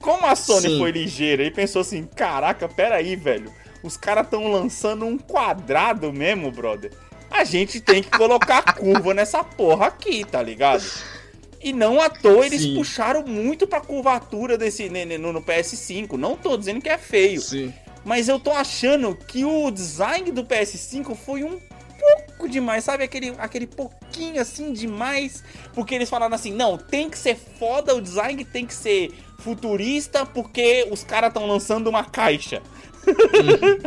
Como 0.00 0.26
a 0.26 0.34
Sony 0.34 0.68
Sim. 0.68 0.78
foi 0.78 0.90
ligeira 0.90 1.44
e 1.44 1.50
pensou 1.50 1.82
assim, 1.82 2.04
caraca, 2.04 2.68
pera 2.68 2.96
aí, 2.96 3.14
velho. 3.16 3.52
Os 3.82 3.96
caras 3.96 4.28
tão 4.28 4.50
lançando 4.50 5.04
um 5.04 5.18
quadrado 5.18 6.12
mesmo, 6.12 6.50
brother. 6.50 6.92
A 7.32 7.44
gente 7.44 7.80
tem 7.80 8.02
que 8.02 8.10
colocar 8.10 8.62
curva 8.74 9.14
nessa 9.14 9.42
porra 9.42 9.86
aqui, 9.86 10.24
tá 10.24 10.42
ligado? 10.42 10.84
E 11.62 11.72
não 11.72 12.00
à 12.00 12.10
toa 12.10 12.44
eles 12.44 12.62
Sim. 12.62 12.74
puxaram 12.74 13.24
muito 13.24 13.66
pra 13.66 13.80
curvatura 13.80 14.58
desse 14.58 14.88
ne- 14.88 15.04
ne- 15.04 15.18
no, 15.18 15.32
no 15.32 15.42
PS5. 15.42 16.12
Não 16.16 16.36
tô 16.36 16.56
dizendo 16.56 16.80
que 16.80 16.88
é 16.88 16.98
feio, 16.98 17.40
Sim. 17.40 17.72
mas 18.04 18.28
eu 18.28 18.38
tô 18.38 18.50
achando 18.50 19.14
que 19.14 19.44
o 19.44 19.70
design 19.70 20.30
do 20.32 20.44
PS5 20.44 21.14
foi 21.14 21.44
um 21.44 21.58
pouco 22.00 22.48
demais, 22.48 22.82
sabe? 22.84 23.04
Aquele, 23.04 23.32
aquele 23.38 23.66
pouquinho 23.66 24.40
assim 24.42 24.72
demais. 24.72 25.42
Porque 25.72 25.94
eles 25.94 26.10
falaram 26.10 26.34
assim: 26.34 26.52
não, 26.52 26.76
tem 26.76 27.08
que 27.08 27.16
ser 27.16 27.36
foda, 27.58 27.94
o 27.94 28.00
design 28.00 28.44
tem 28.44 28.66
que 28.66 28.74
ser 28.74 29.12
futurista, 29.38 30.26
porque 30.26 30.86
os 30.90 31.04
caras 31.04 31.28
estão 31.28 31.46
lançando 31.46 31.86
uma 31.88 32.04
caixa. 32.04 32.60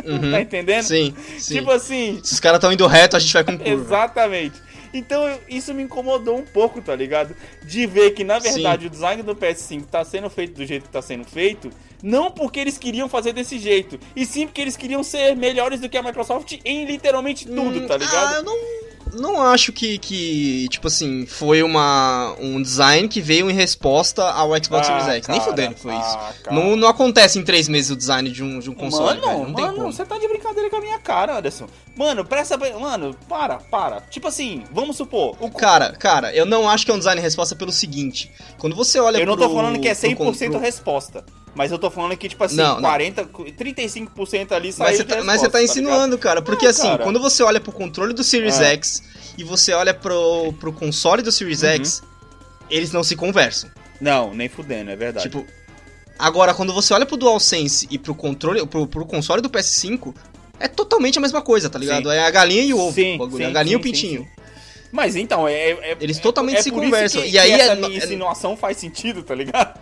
Uhum. 0.04 0.30
Tá 0.32 0.40
entendendo? 0.40 0.82
Sim, 0.84 1.14
sim. 1.38 1.54
Tipo 1.54 1.70
assim, 1.70 2.20
Se 2.22 2.34
os 2.34 2.40
caras 2.40 2.58
estão 2.58 2.72
indo 2.72 2.86
reto, 2.86 3.16
a 3.16 3.18
gente 3.20 3.32
vai 3.32 3.44
com 3.44 3.56
curva. 3.58 3.70
Exatamente. 3.70 4.66
Então 4.94 5.26
eu- 5.28 5.40
isso 5.48 5.74
me 5.74 5.82
incomodou 5.82 6.38
um 6.38 6.44
pouco, 6.44 6.80
tá 6.80 6.94
ligado? 6.94 7.34
De 7.62 7.86
ver 7.86 8.12
que 8.12 8.24
na 8.24 8.38
verdade 8.38 8.86
o 8.86 8.90
design 8.90 9.22
do 9.22 9.34
PS5 9.34 9.84
tá 9.90 10.04
sendo 10.04 10.30
feito 10.30 10.54
do 10.54 10.64
jeito 10.64 10.84
que 10.84 10.88
tá 10.90 11.02
sendo 11.02 11.24
feito, 11.24 11.70
não 12.02 12.30
porque 12.30 12.60
eles 12.60 12.78
queriam 12.78 13.08
fazer 13.08 13.32
desse 13.32 13.58
jeito, 13.58 13.98
e 14.14 14.24
sim 14.24 14.46
porque 14.46 14.60
eles 14.60 14.76
queriam 14.76 15.02
ser 15.02 15.34
melhores 15.36 15.80
do 15.80 15.88
que 15.88 15.98
a 15.98 16.02
Microsoft 16.02 16.54
em 16.64 16.84
literalmente 16.86 17.46
tudo, 17.46 17.80
Hum, 17.80 17.86
tá 17.86 17.96
ligado? 17.96 18.34
Ah, 18.34 18.36
eu 18.36 18.42
não, 18.44 18.56
não 19.14 19.40
acho 19.42 19.72
que, 19.72 19.98
que, 19.98 20.68
tipo 20.68 20.86
assim, 20.88 21.26
foi 21.26 21.62
uma, 21.62 22.34
um 22.40 22.60
design 22.60 23.08
que 23.08 23.20
veio 23.20 23.50
em 23.50 23.52
resposta 23.54 24.22
ao 24.30 24.48
Xbox 24.62 24.88
Ah, 24.88 25.00
Series 25.00 25.06
X. 25.18 25.28
Nem 25.28 25.38
cara, 25.38 25.50
fudendo 25.50 25.74
que 25.74 25.80
foi 25.80 25.94
isso. 25.94 26.16
ah, 26.18 26.32
cara. 26.42 26.56
Não, 26.56 26.76
não 26.76 26.88
acontece 26.88 27.38
em 27.38 27.42
três 27.44 27.68
meses 27.68 27.90
o 27.90 27.96
design 27.96 28.30
de 28.30 28.42
um, 28.42 28.58
de 28.58 28.70
um 28.70 28.74
console, 28.74 29.20
mano, 29.20 29.26
velho. 29.26 29.38
Não 29.48 29.54
tem 29.54 29.64
mano, 29.64 29.76
como. 29.78 29.92
você 29.92 30.04
tá 30.04 30.18
de 30.18 30.28
brincadeira 30.28 30.68
com 30.70 30.76
a 30.76 30.80
minha 30.80 30.98
cara, 30.98 31.38
Anderson. 31.38 31.66
Mano, 31.96 32.24
presta. 32.24 32.58
Mano, 32.78 33.16
para, 33.28 33.56
para. 33.56 34.00
Tipo 34.02 34.28
assim, 34.28 34.64
vamos 34.70 34.96
supor. 34.96 35.36
O, 35.40 35.50
Cara, 35.50 35.92
cara, 35.92 36.34
eu 36.34 36.44
não 36.44 36.68
acho 36.68 36.84
que 36.84 36.90
é 36.90 36.94
um 36.94 36.98
design 36.98 37.20
resposta 37.20 37.56
pelo 37.56 37.72
seguinte. 37.72 38.30
Quando 38.58 38.76
você 38.76 38.98
olha 39.00 39.18
eu 39.18 39.26
não 39.26 39.36
pro... 39.36 39.48
tô 39.48 39.54
falando 39.54 39.80
que 39.80 39.88
é 39.88 39.94
pro 39.94 40.08
100% 40.10 40.50
pro- 40.50 40.58
resposta. 40.58 41.24
Mas 41.56 41.72
eu 41.72 41.78
tô 41.78 41.90
falando 41.90 42.14
que, 42.16 42.28
tipo 42.28 42.44
assim, 42.44 42.56
Não, 42.56 42.74
não. 42.74 42.82
40, 42.82 43.24
35% 43.24 44.52
ali 44.52 44.72
saiu 44.72 44.88
Mas 44.88 44.96
você, 44.98 45.04
tá, 45.04 45.24
mas 45.24 45.40
você 45.40 45.48
tá 45.48 45.62
insinuando, 45.62 46.18
cara. 46.18 46.42
Porque 46.42 46.66
Não, 46.66 46.70
assim, 46.70 46.82
cara. 46.88 47.02
quando 47.02 47.18
você 47.18 47.42
olha 47.42 47.58
pro 47.60 47.72
controle 47.72 48.12
do 48.12 48.22
Series 48.22 48.60
Ah. 48.60 48.66
X 48.66 49.02
e 49.38 49.42
você 49.42 49.72
olha 49.72 49.94
pro, 49.94 50.52
pro 50.60 50.70
console 50.72 51.22
do 51.22 51.32
Series 51.32 51.62
Uhum. 51.62 51.68
X, 51.70 52.02
eles 52.70 52.92
não 52.92 53.02
se 53.02 53.16
conversam. 53.16 53.70
Não, 54.00 54.34
nem 54.34 54.48
fudendo, 54.50 54.90
é 54.90 54.96
verdade. 54.96 55.28
Tipo, 55.30 55.46
agora 56.18 56.52
quando 56.52 56.74
você 56.74 56.92
olha 56.92 57.06
pro 57.06 57.16
DualSense 57.16 57.86
e 57.90 57.98
pro 57.98 58.14
controle, 58.14 58.66
pro, 58.66 58.86
pro 58.86 59.06
console 59.06 59.40
do 59.40 59.48
PS5, 59.48 60.14
é 60.60 60.68
totalmente 60.68 61.16
a 61.16 61.22
mesma 61.22 61.40
coisa, 61.40 61.70
tá 61.70 61.78
ligado? 61.78 62.10
Sim. 62.10 62.14
É 62.16 62.20
a 62.26 62.30
galinha 62.30 62.62
e 62.64 62.74
o 62.74 62.78
ovo, 62.78 62.94
Sim, 62.94 63.16
bagulho, 63.16 63.38
sim, 63.44 63.44
a 63.44 63.50
galinha 63.50 63.74
e 63.74 63.76
o 63.76 63.80
pintinho. 63.80 64.28
Mas 64.92 65.16
então, 65.16 65.48
é. 65.48 65.70
é- 65.70 65.96
Eles 66.00 66.18
é- 66.18 66.20
totalmente 66.20 66.58
é 66.58 66.62
se 66.62 66.70
por 66.70 66.82
isso 66.82 66.90
conversam. 66.92 67.24
E 67.24 67.38
aí 67.38 67.50
é- 67.52 67.60
essa 67.60 67.72
é- 67.72 67.74
minha 67.76 67.96
insinuação 67.98 68.56
faz 68.56 68.76
sentido, 68.76 69.22
tá 69.22 69.34
ligado? 69.34 69.75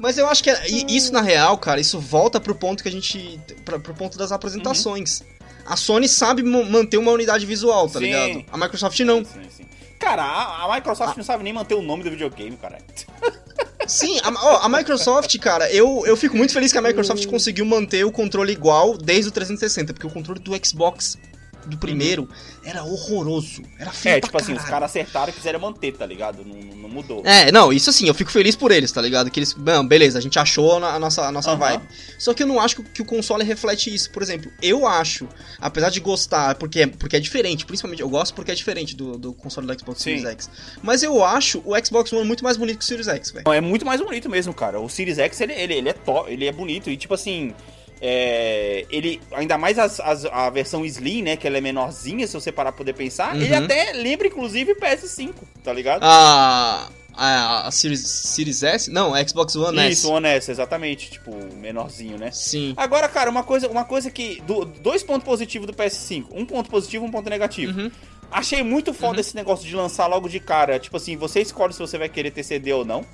Mas 0.00 0.16
eu 0.18 0.26
acho 0.28 0.42
que 0.42 0.50
é- 0.50 0.68
e 0.70 0.96
isso 0.96 1.12
na 1.12 1.20
real, 1.20 1.56
cara, 1.58 1.80
isso 1.80 2.00
volta 2.00 2.40
pro 2.40 2.54
ponto 2.54 2.82
que 2.82 2.88
a 2.88 2.92
gente 2.92 3.38
pra, 3.64 3.78
pro 3.78 3.94
ponto 3.94 4.16
das 4.18 4.32
apresentações. 4.32 5.22
A 5.66 5.76
Sony 5.76 6.08
sabe 6.08 6.42
manter 6.42 6.96
uma 6.96 7.12
unidade 7.12 7.44
visual, 7.46 7.88
tá 7.88 7.98
Sim. 7.98 8.06
ligado? 8.06 8.44
A 8.50 8.56
Microsoft 8.56 8.98
não. 9.00 9.24
Sim, 9.24 9.40
sim. 9.56 9.66
Cara, 9.98 10.22
a, 10.24 10.64
a 10.64 10.74
Microsoft 10.74 11.16
não 11.16 11.22
sabe 11.24 11.44
nem 11.44 11.52
manter 11.52 11.74
o 11.74 11.82
nome 11.82 12.02
do 12.02 12.10
videogame, 12.10 12.56
cara. 12.56 12.78
Sim, 13.86 14.18
a, 14.22 14.30
ó, 14.30 14.56
a 14.62 14.68
Microsoft, 14.68 15.36
cara, 15.38 15.70
eu, 15.72 16.04
eu 16.06 16.16
fico 16.16 16.36
muito 16.36 16.52
feliz 16.52 16.70
que 16.70 16.78
a 16.78 16.82
Microsoft 16.82 17.26
conseguiu 17.26 17.64
manter 17.64 18.04
o 18.04 18.12
controle 18.12 18.52
igual 18.52 18.96
desde 18.96 19.28
o 19.28 19.32
360, 19.32 19.92
porque 19.92 20.06
o 20.06 20.10
controle 20.10 20.38
do 20.38 20.52
Xbox 20.64 21.18
do 21.66 21.76
primeiro 21.78 22.28
era 22.64 22.82
horroroso. 22.84 23.62
Era 23.78 23.90
feio 23.90 24.16
É, 24.16 24.20
tipo 24.20 24.36
assim, 24.36 24.52
os 24.52 24.58
caralho. 24.58 24.70
caras 24.72 24.90
acertaram 24.90 25.28
e 25.30 25.32
quiseram 25.32 25.60
manter, 25.60 25.92
tá 25.96 26.04
ligado? 26.06 26.44
Não, 26.44 26.56
não 26.76 26.88
mudou. 26.88 27.22
É, 27.24 27.50
não, 27.52 27.72
isso 27.72 27.90
assim, 27.90 28.06
eu 28.06 28.14
fico 28.14 28.30
feliz 28.30 28.54
por 28.56 28.70
eles, 28.70 28.90
tá 28.92 29.00
ligado? 29.00 29.30
Que 29.30 29.40
eles, 29.40 29.54
não, 29.56 29.86
beleza, 29.86 30.18
a 30.18 30.22
gente 30.22 30.38
achou 30.38 30.76
a 30.84 30.98
nossa, 30.98 31.22
a 31.26 31.32
nossa 31.32 31.50
Aham. 31.50 31.58
vibe. 31.58 31.82
Só 32.18 32.34
que 32.34 32.42
eu 32.42 32.46
não 32.46 32.60
acho 32.60 32.82
que, 32.82 33.02
o 33.02 33.04
console 33.04 33.44
reflete 33.44 33.92
isso. 33.94 34.10
Por 34.10 34.22
exemplo, 34.22 34.50
eu 34.62 34.86
acho, 34.86 35.28
apesar 35.60 35.90
de 35.90 36.00
gostar, 36.00 36.54
porque, 36.56 36.80
é- 36.80 36.86
porque 36.86 37.16
é 37.16 37.20
diferente, 37.20 37.64
principalmente, 37.64 38.00
eu 38.02 38.08
gosto 38.08 38.34
porque 38.34 38.50
é 38.50 38.54
diferente 38.54 38.94
do, 38.94 39.16
do 39.16 39.32
console 39.32 39.66
do 39.66 39.78
Xbox 39.78 40.00
Sim. 40.02 40.18
Series 40.18 40.24
X. 40.24 40.50
Mas 40.82 41.02
eu 41.02 41.24
acho 41.24 41.62
o 41.64 41.72
Xbox 41.84 42.12
One 42.12 42.26
muito 42.26 42.44
mais 42.44 42.56
bonito 42.56 42.78
que 42.78 42.84
o 42.84 42.86
Series 42.86 43.08
X, 43.08 43.30
velho. 43.30 43.52
É 43.52 43.60
muito 43.60 43.86
mais 43.86 44.00
bonito 44.00 44.28
mesmo, 44.28 44.52
cara. 44.52 44.80
O 44.80 44.88
Series 44.88 45.18
X, 45.18 45.40
ele, 45.40 45.52
ele, 45.54 45.74
ele 45.74 45.88
é 45.88 45.92
top, 45.92 46.30
ele 46.30 46.46
é 46.46 46.52
bonito. 46.52 46.90
E 46.90 46.96
tipo 46.96 47.14
assim, 47.14 47.54
é, 48.00 48.86
ele, 48.90 49.20
ainda 49.32 49.58
mais 49.58 49.78
as, 49.78 50.00
as- 50.00 50.24
a 50.24 50.48
versão 50.50 50.84
Slim, 50.86 51.22
né? 51.22 51.36
Que 51.36 51.46
ela 51.46 51.58
é 51.58 51.60
menorzinha, 51.60 52.26
se 52.26 52.32
você 52.34 52.50
parar 52.50 52.72
pra 52.72 52.78
poder 52.78 52.94
pensar. 52.94 53.36
Ele 53.36 53.54
Uhum. 53.54 53.64
até 53.64 53.92
lembra, 53.92 54.26
inclusive, 54.26 54.74
PS5, 54.74 55.34
tá 55.62 55.72
ligado? 55.72 56.02
A, 56.02 56.88
a, 57.14 57.66
a 57.66 57.70
Series, 57.70 58.00
Series 58.00 58.62
S? 58.62 58.90
Não, 58.90 59.12
a 59.14 59.26
Xbox 59.26 59.54
One 59.56 59.78
S. 59.80 59.92
Isso, 59.92 60.10
One 60.12 60.26
S, 60.28 60.50
exatamente. 60.50 61.10
Tipo, 61.10 61.32
menorzinho, 61.56 62.16
né? 62.18 62.30
Sim. 62.32 62.72
Agora, 62.76 63.08
cara, 63.08 63.28
uma 63.30 63.42
coisa, 63.42 63.68
uma 63.68 63.84
coisa 63.84 64.10
que. 64.10 64.40
do- 64.46 64.64
dois 64.64 65.02
pontos 65.02 65.24
positivos 65.24 65.66
do 65.66 65.74
PS5. 65.74 66.26
Um 66.32 66.46
ponto 66.46 66.70
positivo 66.70 67.04
um 67.04 67.10
ponto 67.10 67.28
negativo. 67.28 67.78
Uhum. 67.78 67.90
Achei 68.32 68.62
muito 68.62 68.94
foda 68.94 69.20
esse 69.20 69.34
negócio 69.34 69.66
de 69.66 69.74
lançar 69.74 70.06
logo 70.06 70.28
de 70.28 70.38
cara. 70.40 70.78
Tipo 70.78 70.96
assim, 70.96 71.16
você 71.16 71.40
escolhe 71.40 71.72
se 71.72 71.80
você 71.80 71.98
vai 71.98 72.08
querer 72.08 72.30
ter 72.30 72.44
CD 72.44 72.72
ou 72.72 72.84
não. 72.84 73.04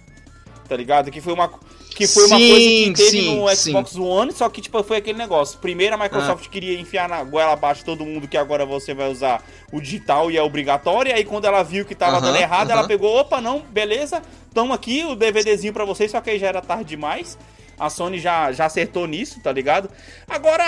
Tá 0.69 0.77
ligado? 0.77 1.11
Que 1.11 1.21
foi 1.21 1.33
uma, 1.33 1.49
que 1.97 2.07
foi 2.07 2.27
uma 2.27 2.37
Sim, 2.39 2.51
coisa 2.51 2.69
que 2.69 2.93
teve 2.95 3.11
sim, 3.23 3.41
no 3.41 3.49
sim. 3.49 3.71
Xbox 3.73 3.97
One, 3.97 4.31
só 4.33 4.49
que 4.51 4.61
tipo, 4.61 4.83
foi 4.83 4.99
aquele 4.99 5.17
negócio. 5.17 5.59
Primeiro 5.59 5.95
a 5.95 5.99
Ah. 5.99 6.03
Microsoft 6.03 6.47
queria 6.51 6.79
enfiar 6.79 7.09
na 7.09 7.25
goela 7.25 7.55
abaixo 7.55 7.83
todo 7.85 8.05
mundo 8.05 8.29
que 8.29 8.37
agora 8.37 8.67
você 8.67 8.93
vai 8.93 9.11
usar 9.11 9.43
o 9.73 9.81
digital 9.81 10.31
e 10.31 10.37
é 10.37 10.43
obrigatório. 10.43 11.11
E 11.11 11.15
aí 11.15 11.25
quando 11.25 11.47
ela 11.47 11.63
viu 11.63 11.87
que 11.87 11.95
tava 11.95 12.19
Aham, 12.19 12.27
dando 12.27 12.37
errado, 12.37 12.71
ela 12.71 12.81
aham. 12.83 12.89
pegou, 12.89 13.17
opa, 13.19 13.41
não, 13.41 13.61
beleza, 13.61 14.21
tamo 14.53 14.75
aqui, 14.75 15.05
o 15.05 15.15
DVDzinho 15.17 15.73
pra 15.73 15.87
vocês, 15.87 16.11
só 16.11 16.21
que 16.21 16.29
aí 16.31 16.39
já 16.39 16.49
era 16.49 16.61
tarde 16.61 16.85
demais. 16.85 17.39
A 17.79 17.91
Sony 17.91 18.19
já, 18.19 18.53
já 18.53 18.67
acertou 18.67 19.07
nisso, 19.07 19.41
tá 19.43 19.53
ligado? 19.53 19.91
Agora, 20.29 20.65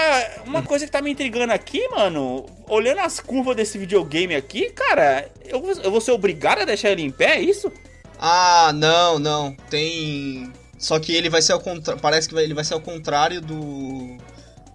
uma 0.46 0.62
coisa 0.62 0.84
que 0.86 0.92
tá 0.92 1.00
me 1.00 1.10
intrigando 1.10 1.52
aqui, 1.54 1.86
mano, 1.88 2.44
olhando 2.68 3.00
as 3.00 3.18
curvas 3.20 3.56
desse 3.56 3.78
videogame 3.78 4.34
aqui, 4.34 4.70
cara, 4.70 5.26
eu, 5.46 5.62
eu 5.84 5.90
vou 5.90 6.00
ser 6.02 6.12
obrigado 6.12 6.60
a 6.60 6.64
deixar 6.66 6.90
ele 6.90 7.02
em 7.02 7.10
pé, 7.10 7.36
é 7.36 7.40
isso? 7.40 7.70
Ah, 8.18 8.72
não, 8.74 9.18
não. 9.18 9.56
Tem. 9.70 10.52
Só 10.78 10.98
que 10.98 11.12
ele 11.14 11.28
vai 11.28 11.42
ser 11.42 11.52
ao 11.52 11.60
contrário. 11.60 12.00
Parece 12.00 12.28
que 12.28 12.34
vai- 12.34 12.44
ele 12.44 12.54
vai 12.54 12.64
ser 12.64 12.74
ao 12.74 12.80
contrário 12.80 13.40
do. 13.40 14.16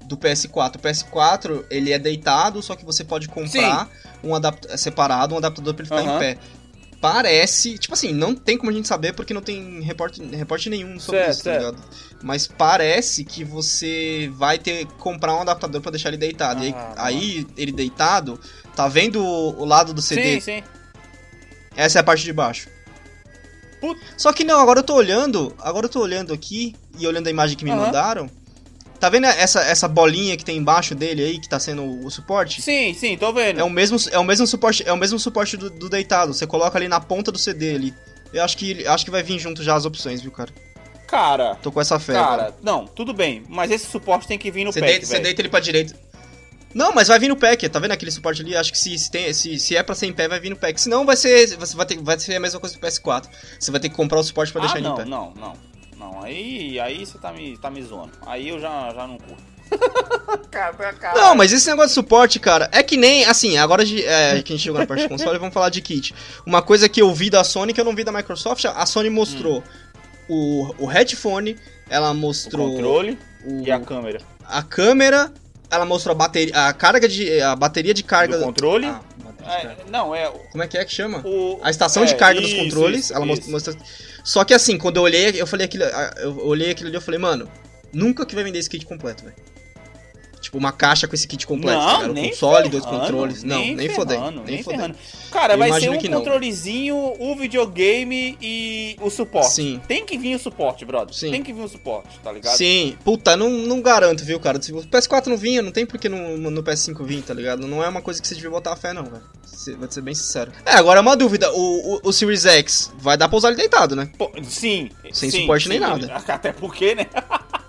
Do 0.06 0.18
PS4. 0.18 0.76
O 0.76 0.80
PS4, 0.80 1.66
ele 1.70 1.94
é 1.94 1.98
deitado, 1.98 2.62
só 2.62 2.76
que 2.76 2.84
você 2.84 3.06
pode 3.06 3.30
comprar 3.30 3.90
um 4.22 4.36
adaptador 4.36 4.78
separado, 4.78 5.34
um 5.34 5.38
adaptador 5.38 5.74
pra 5.74 5.82
ele 5.86 5.90
ficar 5.90 6.02
Aham. 6.02 6.16
em 6.18 6.20
pé. 6.20 6.38
Parece, 7.00 7.78
tipo 7.78 7.94
assim, 7.94 8.14
não 8.14 8.34
tem 8.36 8.58
como 8.58 8.70
a 8.70 8.74
gente 8.74 8.88
saber 8.88 9.14
porque 9.14 9.34
não 9.34 9.42
tem 9.42 9.82
reporte, 9.82 10.22
reporte 10.36 10.70
nenhum 10.70 11.00
sobre 11.00 11.20
Certo, 11.22 11.32
isso, 11.34 11.44
tá 11.44 11.52
certo. 11.52 11.66
ligado? 11.76 11.84
Mas 12.22 12.48
parece 12.48 13.24
que 13.26 13.44
você 13.44 14.30
vai 14.36 14.58
ter 14.58 14.86
que 14.86 14.94
comprar 14.96 15.36
um 15.36 15.42
adaptador 15.42 15.82
pra 15.82 15.92
deixar 15.92 16.10
ele 16.10 16.18
deitado. 16.18 16.64
e 16.64 16.68
aí, 16.68 16.74
Ah, 16.76 16.94
aí, 16.98 17.48
ele 17.58 17.72
deitado, 17.72 18.40
tá 18.76 18.88
vendo 18.88 19.22
o, 19.24 19.62
o 19.62 19.66
lado 19.66 19.94
do 19.94 20.02
CD? 20.02 20.36
Sim, 20.36 20.40
sim. 20.40 20.64
Essa 21.76 22.00
é 22.00 22.02
a 22.02 22.04
parte 22.04 22.24
de 22.24 22.32
baixo. 22.34 22.70
Só 24.18 24.32
que 24.32 24.44
não, 24.44 24.60
agora 24.60 24.80
eu 24.80 24.84
tô 24.84 24.94
olhando, 24.96 25.54
agora 25.60 25.86
eu 25.86 25.90
tô 25.90 26.00
olhando 26.02 26.34
aqui 26.34 26.76
e 26.98 27.06
olhando 27.08 27.28
a 27.28 27.30
imagem 27.30 27.58
que 27.58 27.64
me 27.66 27.72
Aham. 27.72 27.86
mandaram. 27.86 28.30
Tá 29.00 29.10
vendo 29.10 29.26
essa, 29.26 29.62
essa 29.62 29.86
bolinha 29.88 30.38
que 30.38 30.46
tem 30.46 30.56
embaixo 30.58 30.96
dele 30.96 31.22
aí, 31.24 31.40
que 31.40 31.50
tá 31.50 31.60
sendo 31.60 32.06
o 32.06 32.10
suporte? 32.10 32.62
Sim, 32.62 32.94
sim, 32.94 33.18
tô 33.18 33.34
vendo. 33.34 33.60
É 33.60 33.64
o 33.64 33.70
mesmo, 33.70 33.98
é 34.12 34.18
o 34.18 34.24
mesmo 34.24 34.48
suporte, 34.48 34.82
é 34.88 34.94
o 34.94 34.98
mesmo 34.98 35.20
suporte 35.20 35.58
do, 35.58 35.70
do 35.70 35.90
deitado. 35.90 36.34
Você 36.34 36.48
coloca 36.48 36.78
ali 36.78 36.88
na 36.88 37.02
ponta 37.02 37.30
do 37.32 37.38
CD 37.38 37.76
ali. 37.76 37.94
Eu 38.32 38.44
acho 38.44 38.56
que 38.58 38.88
acho 38.88 39.04
que 39.04 39.12
vai 39.12 39.22
vir 39.22 39.38
junto 39.40 39.62
já 39.62 39.76
as 39.76 39.84
opções, 39.86 40.22
viu, 40.22 40.32
cara? 40.32 40.52
Cara, 41.06 41.56
Tô 41.56 41.72
com 41.72 41.80
essa 41.82 42.00
fé. 42.00 42.16
agora. 42.18 42.44
cara, 42.44 42.56
não, 42.64 42.86
tudo 42.88 43.14
bem, 43.14 43.44
mas 43.48 43.70
esse 43.70 43.86
suporte 43.86 44.26
tem 44.28 44.38
que 44.40 44.50
vir 44.50 44.64
no 44.64 44.72
Você, 44.72 44.80
pack, 44.80 44.92
deita, 44.94 45.06
você 45.06 45.20
deita 45.20 45.42
ele 45.42 45.50
pra 45.50 45.60
direita. 45.60 45.94
Não, 46.74 46.92
mas 46.94 47.08
vai 47.08 47.20
vir 47.20 47.28
no 47.30 47.36
pack, 47.36 47.68
tá 47.70 47.80
vendo 47.80 47.92
aquele 47.92 48.12
suporte 48.12 48.42
ali? 48.42 48.56
Acho 48.56 48.72
que 48.72 48.78
se, 48.78 48.98
se, 48.98 49.12
tem, 49.12 49.32
se, 49.34 49.60
se 49.60 49.76
é 49.76 49.84
pra 49.84 49.94
ser 49.96 50.08
em 50.08 50.14
pé, 50.14 50.28
vai 50.28 50.40
vir 50.40 50.50
no 50.50 50.56
pack. 50.56 50.80
Se 50.82 50.90
não, 50.90 51.06
vai 51.06 51.16
ser, 51.16 51.56
você 51.58 51.76
vai, 51.76 51.86
ter, 51.86 51.98
vai 52.02 52.20
ser 52.20 52.36
a 52.36 52.40
mesma 52.40 52.60
coisa 52.60 52.76
do 52.78 52.82
PS4. 52.86 53.26
Você 53.60 53.72
vai 53.72 53.80
ter 53.80 53.90
que 53.90 53.96
comprar 53.96 54.20
o 54.20 54.24
suporte 54.24 54.52
pra 54.52 54.62
ah, 54.62 54.66
deixar 54.66 54.80
ele 54.80 54.88
não, 54.88 54.94
em 54.96 54.98
pé. 54.98 55.06
não, 55.06 55.34
não, 55.36 55.54
não, 55.98 56.24
aí, 56.24 56.80
aí 56.80 57.06
você 57.06 57.18
tá 57.18 57.32
me, 57.32 57.58
tá 57.58 57.70
me 57.70 57.82
zoando. 57.84 58.12
Aí 58.26 58.50
eu 58.50 58.60
já, 58.60 58.92
já 58.94 59.08
não 59.08 59.18
curto. 59.18 59.54
Não, 61.16 61.36
mas 61.36 61.52
esse 61.52 61.68
negócio 61.70 61.90
de 61.90 61.94
suporte, 61.96 62.40
cara, 62.40 62.70
é 62.72 62.84
que 62.84 62.96
nem, 62.96 63.26
assim, 63.26 63.58
agora 63.58 63.84
de, 63.84 64.04
é, 64.06 64.42
que 64.42 64.54
a 64.54 64.56
gente 64.56 64.64
chegou 64.64 64.80
na 64.80 64.86
parte 64.86 65.04
de 65.04 65.10
console, 65.10 65.40
vamos 65.40 65.54
falar 65.54 65.70
de 65.70 65.82
kit. 65.82 66.14
Uma 66.46 66.62
coisa 66.62 66.88
que 66.88 67.02
eu 67.02 67.12
vi 67.14 67.30
da 67.30 67.44
Sony, 67.44 67.74
que 67.74 67.82
eu 67.82 67.86
não 67.86 67.96
vi 67.96 68.04
da 68.04 68.12
Microsoft, 68.12 68.66
a 68.66 68.86
Sony 68.86 69.10
mostrou 69.10 69.64
o, 70.30 70.74
o 70.78 70.86
headphone, 70.86 71.58
ela 71.90 72.12
o 72.12 72.16
mostrou 72.16 72.70
controle 72.72 73.18
o- 73.46 73.64
e 73.66 73.72
a 73.72 73.80
câmera. 73.80 74.22
a 74.46 74.62
câmera, 74.62 75.34
ela 75.74 75.86
mostrou 75.86 76.14
a 76.14 76.18
bateria, 76.18 76.56
a 76.56 76.74
carga 76.74 77.08
de, 77.08 77.42
a 77.42 77.56
bateria 77.56 77.94
de 77.94 78.04
carga... 78.04 78.38
Do 78.38 78.44
controle? 78.46 78.88
Ah, 78.88 79.02
de 79.18 79.44
carga. 79.44 79.78
É, 79.88 79.92
não, 79.92 80.16
é 80.16 80.30
Como 80.52 80.64
é 80.64 80.68
que 80.68 80.78
é 80.78 80.86
que 80.86 80.94
chama? 80.94 81.22
o... 81.26 81.60
A 81.64 81.70
estação 81.70 82.06
de 82.06 82.14
é, 82.14 82.18
carga 82.18 82.42
dos 82.42 82.52
isso, 82.52 82.64
controles, 82.64 83.06
isso, 83.06 83.14
ela 83.14 83.26
isso. 83.26 83.50
mostrou... 83.50 83.76
Só 84.24 84.44
que 84.44 84.54
assim, 84.54 84.78
quando 84.78 84.98
eu 84.98 85.04
olhei, 85.04 85.34
eu 85.36 85.46
falei 85.46 85.66
aquilo, 85.66 85.84
eu 85.84 86.46
olhei 86.46 86.72
aquilo 86.72 86.88
ali, 86.88 86.98
eu 86.98 87.02
falei, 87.02 87.20
mano, 87.20 87.50
nunca 87.92 88.26
que 88.26 88.36
vai 88.36 88.44
vender 88.44 88.60
esse 88.60 88.70
kit 88.70 88.86
completo, 88.86 89.24
velho. 89.24 89.36
Tipo, 90.44 90.58
uma 90.58 90.74
caixa 90.74 91.08
com 91.08 91.16
esse 91.16 91.26
kit 91.26 91.48
completo, 91.48 91.80
tá 91.80 91.86
Não, 91.86 91.96
ligado? 92.02 92.14
nem 92.14 92.30
console, 92.32 92.68
dois 92.70 92.84
ferrando, 92.84 93.02
controles. 93.02 93.44
Não, 93.44 93.56
nem, 93.58 93.78
ferrando, 93.78 93.96
fodendo. 93.96 94.32
Nem, 94.32 94.44
Nem 94.56 94.64
fodendo. 94.64 94.82
ferrando. 94.82 94.98
Cara, 95.32 95.54
Eu 95.54 95.58
vai 95.58 95.80
ser 95.80 95.90
um 95.90 95.98
controlezinho, 95.98 96.96
o 97.18 97.36
videogame 97.36 98.38
e 98.42 98.98
o 99.02 99.10
suporte. 99.10 99.54
Sim. 99.54 99.82
Tem 99.88 100.06
que 100.06 100.18
vir 100.18 100.36
o 100.36 100.40
suporte, 100.40 100.84
brother. 100.84 101.16
Sim. 101.16 101.32
Tem 101.32 101.42
que 101.42 101.54
vir 101.54 101.62
o 101.62 101.68
suporte, 101.70 102.20
tá 102.22 102.30
ligado? 102.32 102.58
Sim, 102.58 102.98
puta, 103.06 103.38
não, 103.38 103.50
não 103.50 103.82
garanto, 103.82 104.26
viu, 104.26 104.38
cara? 104.40 104.62
Se 104.62 104.74
o 104.74 104.82
PS4 104.84 105.28
não 105.28 105.38
vinha, 105.38 105.62
não 105.62 105.72
tem 105.72 105.86
por 105.86 105.98
que 105.98 106.10
no, 106.10 106.38
no 106.38 106.62
PS5 106.62 107.06
vir, 107.06 107.22
tá 107.22 107.34
ligado? 107.34 107.66
Não 107.66 107.82
é 107.82 107.88
uma 107.88 108.02
coisa 108.02 108.22
que 108.22 108.28
você 108.28 108.36
devia 108.36 108.50
botar 108.50 108.74
a 108.74 108.76
fé, 108.76 108.92
não, 108.92 109.06
velho. 109.06 109.24
Vou 109.78 109.90
ser 109.90 110.02
bem 110.02 110.14
sincero. 110.14 110.52
É, 110.66 110.74
agora 110.74 111.00
uma 111.00 111.16
dúvida: 111.16 111.50
o, 111.54 111.96
o, 111.96 112.10
o 112.10 112.12
Series 112.14 112.46
X 112.46 112.92
vai 112.98 113.16
dar 113.16 113.30
pra 113.30 113.38
usar 113.38 113.48
ele 113.50 113.58
deitado, 113.58 113.96
né? 113.96 114.10
Pô, 114.18 114.30
sim. 114.44 114.90
Sem 115.14 115.30
sim, 115.32 115.42
suporte 115.42 115.70
nem 115.70 115.78
sim. 115.80 115.84
nada. 115.86 116.14
Até 116.28 116.52
porque, 116.52 116.96
né? 116.96 117.08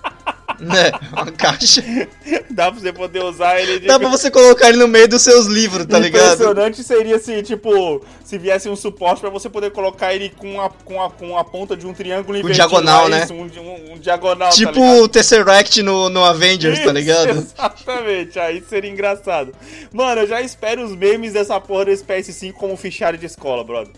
É, 0.72 0.92
uma 1.12 1.30
caixa. 1.32 1.82
Dá 2.50 2.70
pra 2.70 2.80
você 2.80 2.92
poder 2.92 3.22
usar 3.24 3.60
ele 3.60 3.80
de. 3.80 3.86
Dá 3.88 3.98
pra 3.98 4.08
você 4.08 4.30
colocar 4.30 4.68
ele 4.68 4.78
no 4.78 4.86
meio 4.86 5.08
dos 5.08 5.22
seus 5.22 5.46
livros, 5.46 5.86
tá 5.86 5.98
ligado? 5.98 6.34
Impressionante 6.34 6.84
seria 6.84 7.18
se, 7.18 7.42
tipo, 7.42 8.04
se 8.24 8.38
viesse 8.38 8.68
um 8.68 8.76
suporte 8.76 9.20
pra 9.20 9.30
você 9.30 9.50
poder 9.50 9.72
colocar 9.72 10.14
ele 10.14 10.30
com 10.30 10.60
a, 10.60 10.70
com 10.70 11.02
a, 11.02 11.10
com 11.10 11.36
a 11.36 11.44
ponta 11.44 11.76
de 11.76 11.86
um 11.86 11.92
triângulo 11.92 12.38
invertido. 12.38 12.54
diagonal, 12.68 13.04
lá, 13.04 13.08
né? 13.08 13.24
isso, 13.24 13.34
um, 13.34 13.42
um- 13.60 13.94
um 13.94 13.98
diagonal, 13.98 14.50
tá 14.50 14.54
Tipo 14.54 14.72
ligado? 14.80 15.02
o 15.02 15.08
Tesseract 15.08 15.82
no, 15.82 16.08
no 16.08 16.24
Avengers, 16.24 16.78
tá 16.78 16.84
Isso, 16.84 16.92
ligado? 16.92 17.30
Exatamente, 17.36 18.38
aí 18.38 18.62
seria 18.68 18.90
engraçado. 18.90 19.52
Mano, 19.92 20.20
eu 20.22 20.26
já 20.28 20.40
espero 20.40 20.84
os 20.84 20.94
memes 20.94 21.32
dessa 21.32 21.60
porra 21.60 21.86
desse 21.86 22.04
PS5 22.04 22.52
como 22.52 22.76
fichário 22.76 23.18
de 23.18 23.26
escola, 23.26 23.64
brother. 23.64 23.92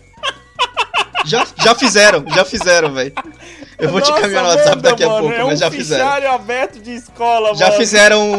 Já, 1.25 1.45
já 1.61 1.75
fizeram, 1.75 2.23
já 2.33 2.45
fizeram, 2.45 2.93
velho. 2.93 3.11
Eu 3.79 3.89
vou 3.89 4.01
te 4.01 4.09
Nossa, 4.09 4.21
caminhar 4.21 4.43
no 4.43 4.49
WhatsApp 4.49 4.81
daqui 4.81 5.03
a 5.03 5.07
mano, 5.07 5.19
pouco, 5.21 5.33
é 5.35 5.43
mas 5.43 5.53
um 5.59 5.61
já 5.61 5.69
fizeram. 5.71 6.31
aberto 6.31 6.79
de 6.79 6.95
escola, 6.95 7.53
Já 7.55 7.65
mano. 7.67 7.77
fizeram 7.77 8.33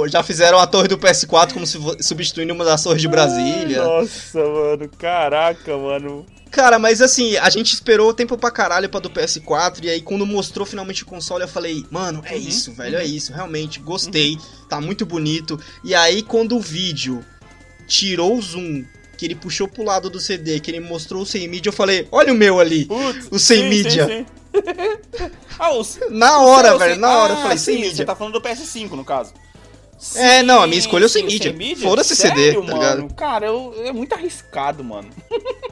o- 0.00 0.08
já 0.08 0.22
fizeram 0.22 0.58
a 0.58 0.66
torre 0.66 0.88
do 0.88 0.98
PS4 0.98 1.54
como 1.54 1.64
se 1.66 1.78
substituindo 2.00 2.52
uma 2.52 2.64
das 2.64 2.82
torres 2.82 3.00
de 3.00 3.06
Brasília. 3.06 3.84
Nossa, 3.84 4.38
mano, 4.40 4.88
caraca, 4.98 5.76
mano. 5.78 6.26
Cara, 6.50 6.80
mas 6.80 7.00
assim, 7.00 7.36
a 7.36 7.48
gente 7.48 7.72
esperou 7.72 8.12
tempo 8.12 8.36
pra 8.36 8.50
caralho 8.50 8.88
pra 8.88 8.98
do 8.98 9.08
PS4 9.08 9.84
e 9.84 9.88
aí 9.90 10.00
quando 10.00 10.26
mostrou 10.26 10.66
finalmente 10.66 11.04
o 11.04 11.06
console 11.06 11.44
eu 11.44 11.48
falei, 11.48 11.84
mano, 11.88 12.20
é 12.26 12.34
Uhum, 12.34 12.40
isso, 12.40 12.72
velho, 12.72 12.96
é 12.96 13.04
isso, 13.04 13.32
realmente, 13.32 13.78
gostei, 13.78 14.36
tá 14.68 14.80
muito 14.80 15.06
bonito. 15.06 15.60
E 15.84 15.94
aí 15.94 16.20
quando 16.22 16.56
o 16.56 16.60
vídeo 16.60 17.24
tirou 17.86 18.36
o 18.36 18.42
zoom, 18.42 18.84
que 19.16 19.24
ele 19.26 19.36
puxou 19.36 19.68
pro 19.68 19.84
lado 19.84 20.10
do 20.10 20.18
CD, 20.18 20.58
que 20.58 20.68
ele 20.72 20.80
mostrou 20.80 21.22
o 21.22 21.26
sem 21.26 21.46
mídia, 21.46 21.68
eu 21.68 21.72
falei, 21.72 22.08
olha 22.10 22.32
o 22.32 22.36
meu 22.36 22.58
ali. 22.58 22.86
Putz, 22.86 23.28
O 23.30 23.38
sem 23.38 23.58
sim, 23.62 23.68
mídia. 23.68 24.06
sim, 24.08 24.18
sim. 24.18 24.26
ah, 25.58 25.70
Na 26.10 26.40
hora, 26.40 26.78
velho, 26.78 27.00
na 27.00 27.18
hora 27.18 27.32
eu 27.32 27.38
ah, 27.38 27.42
falei, 27.42 27.58
sim, 27.58 27.84
Você 27.84 28.04
tá 28.04 28.14
falando 28.14 28.34
do 28.34 28.40
PS5, 28.40 28.90
no 28.90 29.04
caso. 29.04 29.32
É, 30.16 30.42
não, 30.42 30.62
a 30.62 30.66
minha 30.66 30.80
Sim, 30.80 30.86
escolha 30.86 31.04
é 31.04 31.06
o 31.06 31.08
sem 31.08 31.28
sim, 31.28 31.52
mídia. 31.52 31.76
Foda-se 31.76 32.16
CD, 32.16 32.54
tá 32.54 32.60
ligado? 32.72 33.14
Cara, 33.14 33.46
eu, 33.46 33.74
é 33.84 33.92
muito 33.92 34.14
arriscado, 34.14 34.82
mano. 34.82 35.10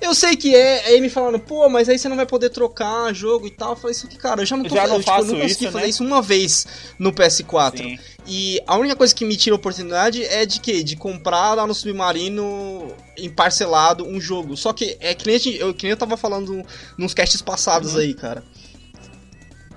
Eu 0.00 0.14
sei 0.14 0.36
que 0.36 0.54
é, 0.54 0.86
aí 0.86 1.00
me 1.00 1.10
falaram, 1.10 1.38
pô, 1.40 1.68
mas 1.68 1.88
aí 1.88 1.98
você 1.98 2.08
não 2.08 2.16
vai 2.16 2.24
poder 2.26 2.50
trocar 2.50 3.12
jogo 3.12 3.46
e 3.46 3.50
tal. 3.50 3.70
Eu 3.70 3.76
falei, 3.76 3.92
isso 3.92 4.06
que, 4.06 4.16
cara, 4.16 4.42
eu 4.42 4.46
já 4.46 4.56
não 4.56 4.64
tô 4.64 4.74
Já 4.74 4.86
não 4.86 4.94
eu, 4.96 5.00
tipo, 5.00 5.10
eu 5.10 5.14
faço 5.16 5.32
não 5.32 5.40
consegui 5.40 5.64
isso, 5.64 5.72
fazer 5.72 5.84
né? 5.84 5.88
isso 5.90 6.04
uma 6.04 6.22
vez 6.22 6.66
no 6.98 7.12
PS4. 7.12 7.76
Sim. 7.78 7.98
E 8.26 8.60
a 8.66 8.76
única 8.76 8.94
coisa 8.94 9.14
que 9.14 9.24
me 9.24 9.36
tira 9.36 9.54
a 9.54 9.58
oportunidade 9.58 10.22
é 10.24 10.46
de 10.46 10.60
quê? 10.60 10.82
De 10.84 10.94
comprar 10.94 11.54
lá 11.54 11.66
no 11.66 11.74
Submarino 11.74 12.94
em 13.16 13.28
parcelado 13.28 14.06
um 14.06 14.20
jogo. 14.20 14.56
Só 14.56 14.72
que 14.72 14.96
é 15.00 15.14
que 15.14 15.26
nem, 15.26 15.38
gente- 15.38 15.58
eu, 15.58 15.74
que 15.74 15.84
nem 15.84 15.90
eu 15.90 15.96
tava 15.96 16.16
falando 16.16 16.62
nos 16.96 17.12
casts 17.12 17.42
passados 17.42 17.94
Uhum. 17.94 18.00
aí, 18.00 18.14
cara. 18.14 18.44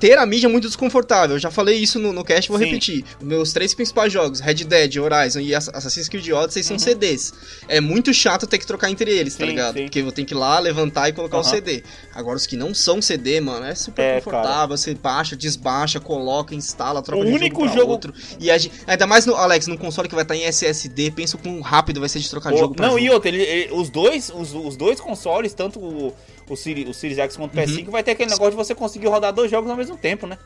Ter 0.01 0.17
a 0.17 0.25
mídia 0.25 0.47
é 0.47 0.49
muito 0.49 0.67
desconfortável. 0.67 1.35
Eu 1.35 1.39
já 1.39 1.51
falei 1.51 1.77
isso 1.77 1.99
no, 1.99 2.11
no 2.11 2.23
cast, 2.23 2.49
vou 2.49 2.57
Sim. 2.57 2.65
repetir. 2.65 3.05
Os 3.19 3.25
meus 3.25 3.53
três 3.53 3.73
principais 3.73 4.11
jogos, 4.11 4.39
Red 4.39 4.55
Dead, 4.55 4.97
Horizon 4.97 5.39
e 5.39 5.53
Ass- 5.53 5.69
Assassin's 5.71 6.09
Creed 6.09 6.27
Odyssey, 6.29 6.63
são 6.63 6.73
Uhum. 6.75 6.79
CDs. 6.79 7.31
É 7.67 7.79
muito 7.79 8.11
chato 8.13 8.47
ter 8.47 8.57
que 8.57 8.65
trocar 8.65 8.89
entre 8.89 9.11
eles, 9.11 9.35
tá 9.35 9.45
Sim, 9.45 9.51
ligado? 9.51 9.75
sim. 9.77 9.83
Porque 9.83 9.99
eu 9.99 10.11
tenho 10.11 10.27
que 10.27 10.33
ir 10.33 10.37
lá, 10.37 10.57
levantar 10.59 11.07
e 11.07 11.13
colocar 11.13 11.37
o 11.37 11.41
Aham. 11.41 11.49
CD. 11.51 11.83
Agora, 12.15 12.35
os 12.35 12.47
que 12.47 12.57
não 12.57 12.73
são 12.73 12.99
CD, 12.99 13.39
mano, 13.39 13.63
é 13.65 13.75
super 13.75 14.01
É, 14.01 14.15
confortável. 14.15 14.75
Você 14.75 14.95
baixa, 14.95 15.35
desbaixa, 15.37 15.99
coloca, 15.99 16.55
instala, 16.55 17.01
troca 17.03 17.21
O 17.21 17.25
de 17.27 17.31
único 17.31 17.61
jogo 17.67 17.77
jogo- 17.81 17.91
outro. 17.91 18.13
E 18.39 18.45
gente- 18.57 18.71
ainda 18.87 19.05
mais 19.05 19.27
no 19.27 19.35
Alex, 19.35 19.67
num 19.67 19.77
console 19.77 20.09
que 20.09 20.15
vai 20.15 20.23
estar 20.23 20.35
em 20.35 20.43
SSD, 20.45 21.11
pensa 21.11 21.37
o 21.37 21.39
quão 21.39 21.61
rápido 21.61 21.99
vai 21.99 22.09
ser 22.09 22.17
de 22.17 22.27
trocar 22.27 22.51
O- 22.53 22.57
jogo 22.57 22.73
pra 22.73 22.87
não, 22.87 22.93
jogo. 22.95 23.05
e 23.05 23.09
outra, 23.11 23.29
ele- 23.29 23.43
ele- 23.43 23.71
os, 23.71 23.89
dois, 23.91 24.31
os, 24.33 24.51
os 24.53 24.75
dois 24.75 24.99
consoles, 24.99 25.53
tanto 25.53 25.79
o, 25.79 26.11
o, 26.53 26.57
Series, 26.57 26.87
o 26.89 26.93
Series 26.93 27.17
X 27.17 27.35
quanto 27.37 27.55
o 27.55 27.59
Uhum. 27.59 27.65
PS5, 27.65 27.89
vai 27.89 28.03
ter 28.03 28.11
aquele 28.11 28.29
negócio 28.29 28.51
de 28.51 28.57
você 28.57 28.75
conseguir 28.75 29.07
rodar 29.07 29.31
dois 29.33 29.49
jogos 29.49 29.69
ao 29.69 29.77
mesmo 29.77 29.97
tempo, 29.97 30.27
né? 30.27 30.37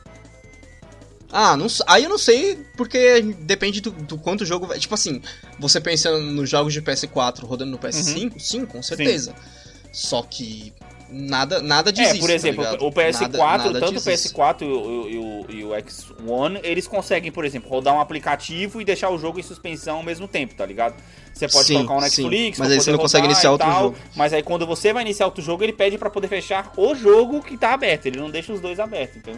Ah, 1.30 1.56
não, 1.56 1.66
aí 1.88 2.04
eu 2.04 2.08
não 2.08 2.18
sei, 2.18 2.56
porque 2.76 3.20
depende 3.40 3.80
do, 3.80 3.90
do 3.90 4.16
quanto 4.16 4.42
o 4.42 4.46
jogo 4.46 4.66
vai. 4.66 4.78
Tipo 4.78 4.94
assim, 4.94 5.20
você 5.58 5.80
pensando 5.80 6.20
nos 6.20 6.48
jogos 6.48 6.72
de 6.72 6.80
PS4 6.80 7.40
rodando 7.44 7.72
no 7.72 7.78
PS5, 7.78 8.32
Uhum. 8.32 8.38
sim, 8.38 8.64
com 8.64 8.80
certeza. 8.82 9.34
Só 9.92 10.22
que 10.22 10.72
nada, 11.10 11.60
nada 11.62 11.90
É, 11.96 12.02
isso, 12.10 12.18
por 12.20 12.30
exemplo, 12.30 12.64
tá 12.64 12.72
o 12.84 12.90
PS4, 12.92 13.32
Nada- 13.32 13.64
nada 13.64 13.80
tanto 13.80 13.90
o 13.90 13.92
diz 13.94 14.06
isso. 14.06 14.28
PS4 14.34 14.62
e 14.62 14.64
o, 14.66 15.08
e 15.08 15.18
o- 15.18 15.46
e 15.48 15.64
o 15.64 15.68
X1, 15.74 16.60
eles 16.62 16.86
conseguem, 16.86 17.30
por 17.32 17.44
exemplo, 17.44 17.68
rodar 17.70 17.94
um 17.94 18.00
aplicativo 18.00 18.80
e 18.80 18.84
deixar 18.84 19.10
o 19.10 19.18
jogo 19.18 19.38
em 19.38 19.42
suspensão 19.42 19.96
ao 19.98 20.02
mesmo 20.02 20.26
tempo, 20.28 20.54
tá 20.54 20.64
ligado? 20.66 20.94
Você 21.32 21.46
pode 21.48 21.66
Sim, 21.66 21.74
colocar 21.84 21.94
um 21.94 22.00
sim. 22.08 22.22
Netflix, 22.24 22.58
Mas 22.58 22.68
pra 22.68 22.74
aí 22.76 22.80
você 22.80 22.90
não 22.92 22.98
consegue 22.98 23.26
iniciar 23.26 23.50
outro 23.52 23.66
tal, 23.68 23.82
jogo. 23.82 23.96
Mas 24.16 24.32
aí 24.32 24.42
quando 24.42 24.66
você 24.66 24.92
vai 24.92 25.02
iniciar 25.02 25.26
outro 25.26 25.42
jogo, 25.44 25.62
ele 25.62 25.72
pede 25.72 25.98
pra 25.98 26.08
poder 26.08 26.28
fechar 26.28 26.72
o 26.76 26.94
jogo 26.94 27.42
que 27.42 27.56
tá 27.58 27.74
aberto, 27.74 28.06
ele 28.06 28.18
não 28.18 28.30
deixa 28.30 28.52
os 28.52 28.60
dois 28.60 28.80
abertos, 28.80 29.18
então 29.18 29.34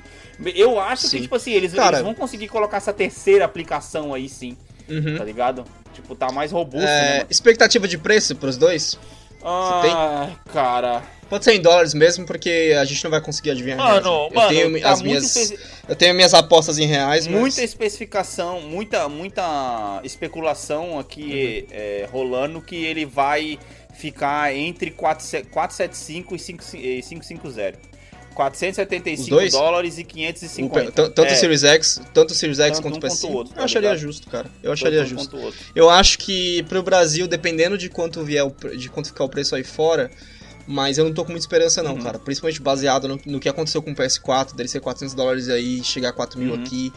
eu 0.54 0.78
acho 0.78 1.08
Sim. 1.08 1.16
que 1.16 1.22
tipo 1.24 1.34
assim, 1.34 1.52
eles, 1.52 1.74
Cara- 1.74 1.96
eles 1.96 2.04
vão 2.04 2.14
conseguir 2.14 2.46
colocar 2.48 2.76
essa 2.76 2.92
terceira 2.92 3.44
aplicação 3.44 4.14
aí 4.14 4.28
sim, 4.28 4.56
Uhum. 4.88 5.16
tá 5.18 5.24
ligado? 5.24 5.64
Tipo, 5.92 6.14
tá 6.14 6.30
mais 6.30 6.52
robusto, 6.52 6.86
É, 6.86 7.18
né? 7.18 7.26
expectativa 7.28 7.88
de 7.88 7.98
preço 7.98 8.36
pros 8.36 8.56
dois? 8.56 8.96
Ah, 9.42 10.30
cara. 10.52 11.02
Pode 11.28 11.44
ser 11.44 11.52
em 11.54 11.60
dólares 11.60 11.92
mesmo, 11.92 12.24
porque 12.24 12.74
a 12.80 12.84
gente 12.86 13.04
não 13.04 13.10
vai 13.10 13.20
conseguir 13.20 13.50
adivinhar. 13.50 13.76
Mano, 13.76 14.22
né? 14.22 14.28
eu 14.30 14.34
mano, 14.34 14.48
tenho 14.48 14.80
tá 14.80 14.90
as 14.90 15.02
minhas, 15.02 15.36
espe- 15.36 15.58
eu 15.86 15.94
tenho 15.94 16.14
minhas 16.14 16.32
apostas 16.32 16.78
em 16.78 16.86
reais, 16.86 17.26
mas... 17.26 17.38
Muita 17.38 17.62
especificação, 17.62 18.62
muita, 18.62 19.08
muita 19.10 20.00
especulação 20.04 20.98
aqui 20.98 21.66
Uhum. 21.68 21.76
é, 21.76 22.08
rolando 22.10 22.62
que 22.62 22.76
ele 22.76 23.04
vai 23.04 23.58
ficar 23.94 24.54
entre 24.56 24.90
4 24.90 25.26
475 25.50 26.34
e 26.34 26.38
5 26.38 26.64
e 26.76 27.02
550. 27.02 27.87
475 28.38 29.22
Os 29.22 29.28
dois? 29.28 29.52
dólares 29.52 29.98
e 29.98 30.02
O 30.02 30.04
550. 30.04 30.84
P- 30.84 30.90
t- 30.92 30.92
tanto 31.10 31.22
É, 31.24 31.32
o 31.32 31.36
Series 31.36 31.64
X, 31.64 32.00
tanto 32.14 32.30
o 32.30 32.34
Series 32.34 32.60
X 32.60 32.76
Tanto 32.78 32.82
quanto 32.82 32.94
o 32.94 32.96
um 32.98 33.00
quanto 33.00 33.12
PS5. 33.12 33.28
o 33.28 33.32
outro, 33.32 33.52
eu 33.52 33.56
tá 33.58 33.64
acharia 33.64 33.88
ligado? 33.90 34.00
justo, 34.00 34.30
cara. 34.30 34.48
Eu 34.62 34.72
acharia 34.72 35.00
tanto 35.02 35.14
um 35.14 35.18
justo. 35.18 35.36
o 35.36 35.40
outro. 35.42 35.58
Eu 35.74 35.90
acho 35.90 36.18
que 36.18 36.62
pro 36.64 36.82
Brasil, 36.84 37.26
dependendo 37.26 37.76
de 37.76 37.88
quanto 37.88 38.22
vier 38.24 38.44
o 38.44 38.54
de 38.76 38.88
quanto 38.88 39.08
ficar 39.08 39.24
o 39.24 39.28
preço 39.28 39.56
aí 39.56 39.64
fora, 39.64 40.08
mas 40.68 40.98
eu 40.98 41.04
não 41.04 41.12
tô 41.12 41.24
com 41.24 41.32
muita 41.32 41.44
esperança 41.44 41.82
não, 41.82 41.94
Uhum. 41.94 42.02
cara. 42.02 42.18
Principalmente 42.20 42.60
baseado 42.62 43.08
no, 43.08 43.20
no 43.26 43.40
que 43.40 43.48
aconteceu 43.48 43.82
com 43.82 43.90
o 43.90 43.94
PS4, 43.94 44.54
dele 44.54 44.68
ser 44.68 44.80
400 44.80 45.14
dólares 45.14 45.48
aí, 45.48 45.82
chegar 45.82 46.10
a 46.10 46.12
4 46.12 46.38
mil 46.38 46.54
Uhum. 46.54 46.62
aqui, 46.62 46.92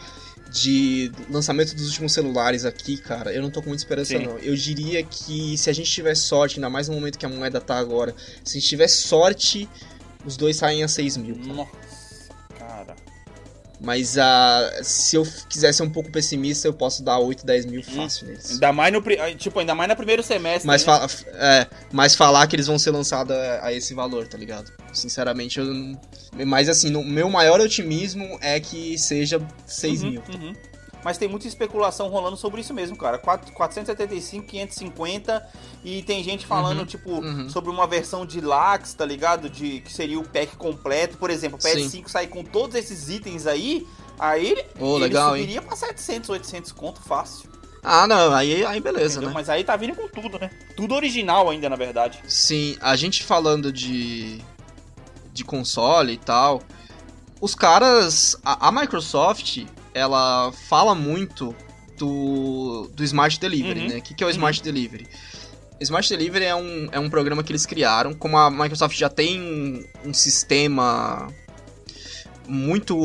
de 0.50 1.10
lançamento 1.30 1.74
dos 1.74 1.86
últimos 1.88 2.12
celulares 2.12 2.66
aqui, 2.66 2.98
cara. 2.98 3.32
Eu 3.32 3.40
não 3.40 3.50
tô 3.50 3.62
com 3.62 3.68
muita 3.68 3.82
esperança 3.82 4.18
Sim. 4.18 4.26
não. 4.26 4.36
Eu 4.38 4.54
diria 4.54 5.02
que 5.02 5.56
se 5.56 5.70
a 5.70 5.72
gente 5.72 5.90
tiver 5.90 6.14
sorte, 6.14 6.56
ainda 6.56 6.68
mais 6.68 6.88
no 6.88 6.94
momento 6.94 7.18
que 7.18 7.24
a 7.24 7.28
moeda 7.28 7.58
tá 7.58 7.78
agora, 7.78 8.14
se 8.44 8.58
a 8.58 8.60
gente 8.60 8.68
tiver 8.68 8.88
sorte, 8.88 9.66
os 10.24 10.36
dois 10.36 10.56
saem 10.56 10.82
a 10.82 10.88
6 10.88 11.16
mil. 11.16 11.36
Nossa, 11.36 11.68
cara. 12.58 12.94
Mas 13.84 14.16
ah, 14.16 14.70
se 14.84 15.16
eu 15.16 15.26
quiser 15.48 15.72
ser 15.74 15.82
um 15.82 15.90
pouco 15.90 16.08
pessimista, 16.12 16.68
eu 16.68 16.72
posso 16.72 17.02
dar 17.02 17.18
8, 17.18 17.44
10 17.44 17.66
mil 17.66 17.82
fácil 17.82 18.28
neles. 18.28 18.52
Ainda 18.52 18.72
mais 18.72 18.92
no, 18.92 19.02
pri- 19.02 19.18
tipo, 19.34 19.58
ainda 19.58 19.74
mais 19.74 19.88
no 19.90 19.96
primeiro 19.96 20.22
semestre. 20.22 20.68
Mas, 20.68 20.86
né? 20.86 21.08
fa 21.08 21.08
é, 21.34 21.66
mas 21.90 22.14
falar 22.14 22.46
que 22.46 22.54
eles 22.54 22.68
vão 22.68 22.78
ser 22.78 22.92
lançados 22.92 23.34
a, 23.36 23.66
a 23.66 23.72
esse 23.72 23.92
valor, 23.92 24.28
tá 24.28 24.38
ligado? 24.38 24.70
Sinceramente, 24.92 25.58
eu 25.58 25.64
não. 25.64 26.00
Mas 26.46 26.68
assim, 26.68 26.90
no, 26.90 27.02
meu 27.02 27.28
maior 27.28 27.60
otimismo 27.60 28.38
é 28.40 28.60
que 28.60 28.96
seja 28.96 29.40
6 29.66 30.02
Uhum, 30.04 30.10
mil. 30.10 30.22
uhum. 30.32 30.52
Mas 31.04 31.18
tem 31.18 31.28
muita 31.28 31.48
especulação 31.48 32.08
rolando 32.08 32.36
sobre 32.36 32.60
isso 32.60 32.72
mesmo, 32.72 32.96
cara. 32.96 33.18
4- 33.18 33.50
475, 33.52 34.46
550 34.46 35.46
e 35.84 36.02
tem 36.02 36.22
gente 36.22 36.46
falando, 36.46 36.80
Uhum, 36.80 36.84
tipo, 36.86 37.10
uhum. 37.10 37.48
sobre 37.50 37.70
uma 37.70 37.86
versão 37.86 38.24
de 38.24 38.40
Lax, 38.40 38.94
tá 38.94 39.04
ligado? 39.04 39.50
De 39.50 39.80
que 39.80 39.92
seria 39.92 40.18
o 40.18 40.26
pack 40.28 40.56
completo. 40.56 41.16
Por 41.18 41.30
exemplo, 41.30 41.58
o 41.58 41.62
PS5 41.62 42.08
sair 42.08 42.28
com 42.28 42.44
todos 42.44 42.76
esses 42.76 43.08
itens 43.08 43.46
aí, 43.46 43.86
aí 44.18 44.46
ele, 44.52 44.64
Ô, 44.78 44.96
ele 44.96 45.04
legal, 45.04 45.36
hein? 45.36 45.42
subiria 45.42 45.62
pra 45.62 45.74
700, 45.76 46.30
800 46.30 46.72
conto 46.72 47.00
fácil. 47.02 47.50
Ah, 47.84 48.06
não, 48.06 48.32
aí, 48.32 48.64
aí 48.64 48.80
beleza, 48.80 49.14
entendeu? 49.14 49.30
né? 49.30 49.34
Mas 49.34 49.48
aí 49.48 49.64
tá 49.64 49.74
vindo 49.74 49.96
com 49.96 50.06
tudo, 50.06 50.38
né? 50.38 50.50
Tudo 50.76 50.94
original 50.94 51.50
ainda, 51.50 51.68
na 51.68 51.74
verdade. 51.74 52.20
Sim, 52.28 52.76
a 52.80 52.94
gente 52.94 53.24
falando 53.24 53.72
de. 53.72 54.40
de 55.32 55.42
console 55.42 56.12
e 56.12 56.16
tal. 56.16 56.62
Os 57.40 57.56
caras. 57.56 58.36
A, 58.44 58.68
a 58.68 58.70
Microsoft, 58.70 59.64
ela 59.94 60.52
fala 60.52 60.94
muito 60.94 61.54
do, 61.98 62.90
do 62.94 63.04
Smart 63.04 63.38
Delivery, 63.38 63.80
Uhum. 63.80 63.88
né? 63.88 63.96
O 63.98 64.02
que, 64.02 64.14
que 64.14 64.22
é 64.22 64.26
o 64.26 64.28
Uhum. 64.28 64.32
Smart 64.34 64.62
Delivery? 64.62 65.06
Smart 65.80 66.08
Delivery 66.08 66.44
é 66.44 66.54
um, 66.54 66.88
é 66.92 66.98
um 67.00 67.10
programa 67.10 67.42
que 67.42 67.50
eles 67.52 67.66
criaram. 67.66 68.14
Como 68.14 68.36
a 68.36 68.50
Microsoft 68.50 68.96
já 68.96 69.08
tem 69.08 69.84
um 70.04 70.14
sistema 70.14 71.28
muito. 72.46 72.96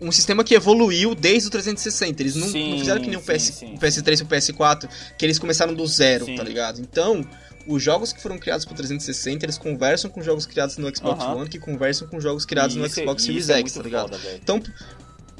Um 0.00 0.12
sistema 0.12 0.44
que 0.44 0.54
evoluiu 0.54 1.14
desde 1.14 1.48
o 1.48 1.50
360. 1.50 2.22
Eles 2.22 2.34
não, 2.36 2.46
não 2.46 2.52
Sim, 2.52 2.76
fizeram 2.78 3.00
que 3.00 3.08
nem 3.08 3.18
o, 3.18 3.20
sim, 3.20 3.26
PS, 3.32 3.42
sim. 3.54 3.74
o 3.74 3.78
PS3 3.78 4.20
e 4.20 4.22
o 4.22 4.26
PS4, 4.26 4.88
que 5.18 5.24
eles 5.26 5.38
começaram 5.40 5.74
do 5.74 5.84
zero, 5.86 6.24
Sim. 6.24 6.36
tá 6.36 6.44
ligado? 6.44 6.80
Então, 6.80 7.26
os 7.66 7.82
jogos 7.82 8.12
que 8.12 8.22
foram 8.22 8.38
criados 8.38 8.64
pro 8.64 8.74
360, 8.76 9.44
eles 9.44 9.58
conversam 9.58 10.08
com 10.08 10.22
jogos 10.22 10.46
criados 10.46 10.76
no 10.76 10.86
Xbox. 10.94 11.24
One, 11.24 11.48
que 11.48 11.58
conversam 11.58 12.06
com 12.06 12.20
jogos 12.20 12.44
criados 12.44 12.76
no 12.76 12.86
Isso 12.86 13.00
é- 13.00 13.02
Xbox 13.02 13.22
Series 13.24 13.48
é 13.48 13.58
X, 13.58 13.72
tá 13.72 13.82
ligado? 13.82 14.10
foda. 14.16 14.34
Então, 14.40 14.62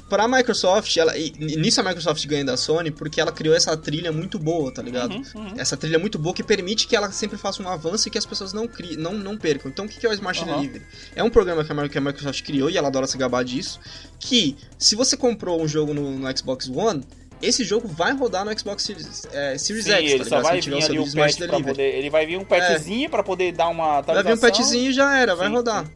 pra 0.09 0.27
Microsoft, 0.27 0.97
ela, 0.97 1.15
e, 1.17 1.31
nisso 1.39 1.79
a 1.79 1.83
Microsoft 1.83 2.25
ganha 2.25 2.43
da 2.43 2.57
Sony 2.57 2.91
porque 2.91 3.21
ela 3.21 3.31
criou 3.31 3.55
essa 3.55 3.77
trilha 3.77 4.11
muito 4.11 4.39
boa, 4.39 4.73
tá 4.73 4.81
ligado? 4.81 5.13
Uhum, 5.13 5.23
uhum. 5.35 5.53
Essa 5.57 5.77
trilha 5.77 5.99
muito 5.99 6.17
boa 6.17 6.33
que 6.35 6.43
permite 6.43 6.87
que 6.87 6.95
ela 6.95 7.11
sempre 7.11 7.37
faça 7.37 7.61
um 7.63 7.69
avanço 7.69 8.07
e 8.07 8.11
que 8.11 8.17
as 8.17 8.25
pessoas 8.25 8.51
não, 8.51 8.67
cri, 8.67 8.97
não, 8.97 9.13
não 9.13 9.37
percam. 9.37 9.69
Então, 9.71 9.85
o 9.85 9.87
que 9.87 10.05
é 10.05 10.09
o 10.09 10.13
Smart 10.13 10.41
Aham. 10.41 10.55
Delivery? 10.57 10.83
É 11.15 11.23
um 11.23 11.29
programa 11.29 11.63
que 11.63 11.71
a, 11.71 11.89
que 11.89 11.97
a 11.97 12.01
Microsoft 12.01 12.41
criou 12.43 12.69
e 12.69 12.77
ela 12.77 12.87
adora 12.87 13.07
se 13.07 13.17
gabar 13.17 13.43
disso. 13.43 13.79
Que, 14.19 14.57
se 14.77 14.95
você 14.95 15.15
comprou 15.15 15.61
um 15.61 15.67
jogo 15.67 15.93
no, 15.93 16.17
no 16.19 16.37
Xbox 16.37 16.67
One, 16.67 17.03
esse 17.41 17.63
jogo 17.63 17.87
vai 17.87 18.13
rodar 18.13 18.43
no 18.43 18.59
Xbox 18.59 18.83
Series, 18.83 19.25
é, 19.31 19.57
Series 19.57 19.85
Sim, 19.85 19.91
X, 19.91 19.97
tá 19.97 20.01
ele 20.01 20.11
ligado? 20.13 20.27
só 20.29 20.37
Se 20.37 20.43
vai 20.43 20.59
vir 20.61 20.83
ali 20.83 20.99
um 20.99 21.03
Smart 21.03 21.31
patch 21.33 21.37
pra 21.37 21.47
Delivery. 21.47 21.71
poder. 21.75 21.95
Ele 21.95 22.09
vai 22.09 22.25
vir 22.25 22.37
um 22.37 22.43
patchzinho 22.43 23.09
pra 23.09 23.23
poder 23.23 23.53
dar 23.53 23.69
uma 23.69 23.85
Vai 23.87 23.99
atualização. 23.99 24.35
vir 24.35 24.37
um 24.37 24.41
patchzinho 24.41 24.89
e 24.89 24.93
já 24.93 25.17
era, 25.17 25.35
vai 25.35 25.47
Sim, 25.47 25.53
rodar. 25.53 25.85
sim. 25.85 25.91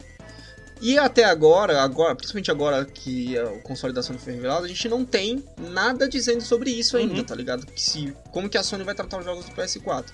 E 0.86 0.98
até 0.98 1.24
agora, 1.24 1.80
agora, 1.82 2.14
principalmente 2.14 2.50
agora 2.50 2.84
que 2.84 3.38
o 3.38 3.62
console 3.62 3.94
da 3.94 4.02
Sony 4.02 4.18
foi 4.18 4.34
revelado, 4.34 4.66
a 4.66 4.68
gente 4.68 4.86
não 4.86 5.02
tem 5.02 5.42
nada 5.58 6.06
dizendo 6.06 6.42
sobre 6.42 6.70
isso 6.70 6.96
ainda, 6.98 7.14
Uhum. 7.14 7.24
tá 7.24 7.34
ligado? 7.34 7.64
Que 7.66 7.80
se, 7.80 8.14
como 8.30 8.50
que 8.50 8.58
a 8.58 8.62
Sony 8.62 8.84
vai 8.84 8.94
tratar 8.94 9.18
os 9.18 9.24
jogos 9.24 9.46
do 9.46 9.52
PS4. 9.52 10.04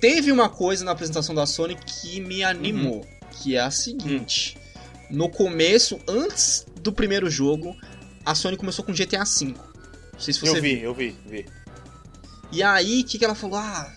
Teve 0.00 0.30
uma 0.30 0.50
coisa 0.50 0.84
na 0.84 0.90
apresentação 0.90 1.34
da 1.34 1.46
Sony 1.46 1.74
que 1.76 2.20
me 2.20 2.44
animou, 2.44 2.96
Uhum. 2.96 3.04
que 3.30 3.56
é 3.56 3.60
a 3.60 3.70
seguinte. 3.70 4.58
No 5.08 5.30
começo, 5.30 5.98
antes 6.06 6.66
do 6.82 6.92
primeiro 6.92 7.30
jogo, 7.30 7.74
a 8.26 8.34
Sony 8.34 8.58
começou 8.58 8.84
com 8.84 8.92
GTA 8.92 9.24
V. 9.24 9.54
Não 10.12 10.20
sei 10.20 10.34
se 10.34 10.40
você 10.40 10.58
Eu 10.58 10.60
vi, 10.62 10.76
viu. 10.76 10.84
eu 10.84 10.94
vi, 10.94 11.16
vi. 11.24 11.46
E 12.52 12.62
aí, 12.62 13.00
o 13.00 13.04
que, 13.04 13.18
que 13.18 13.24
ela 13.24 13.34
falou? 13.34 13.56
Ah, 13.58 13.90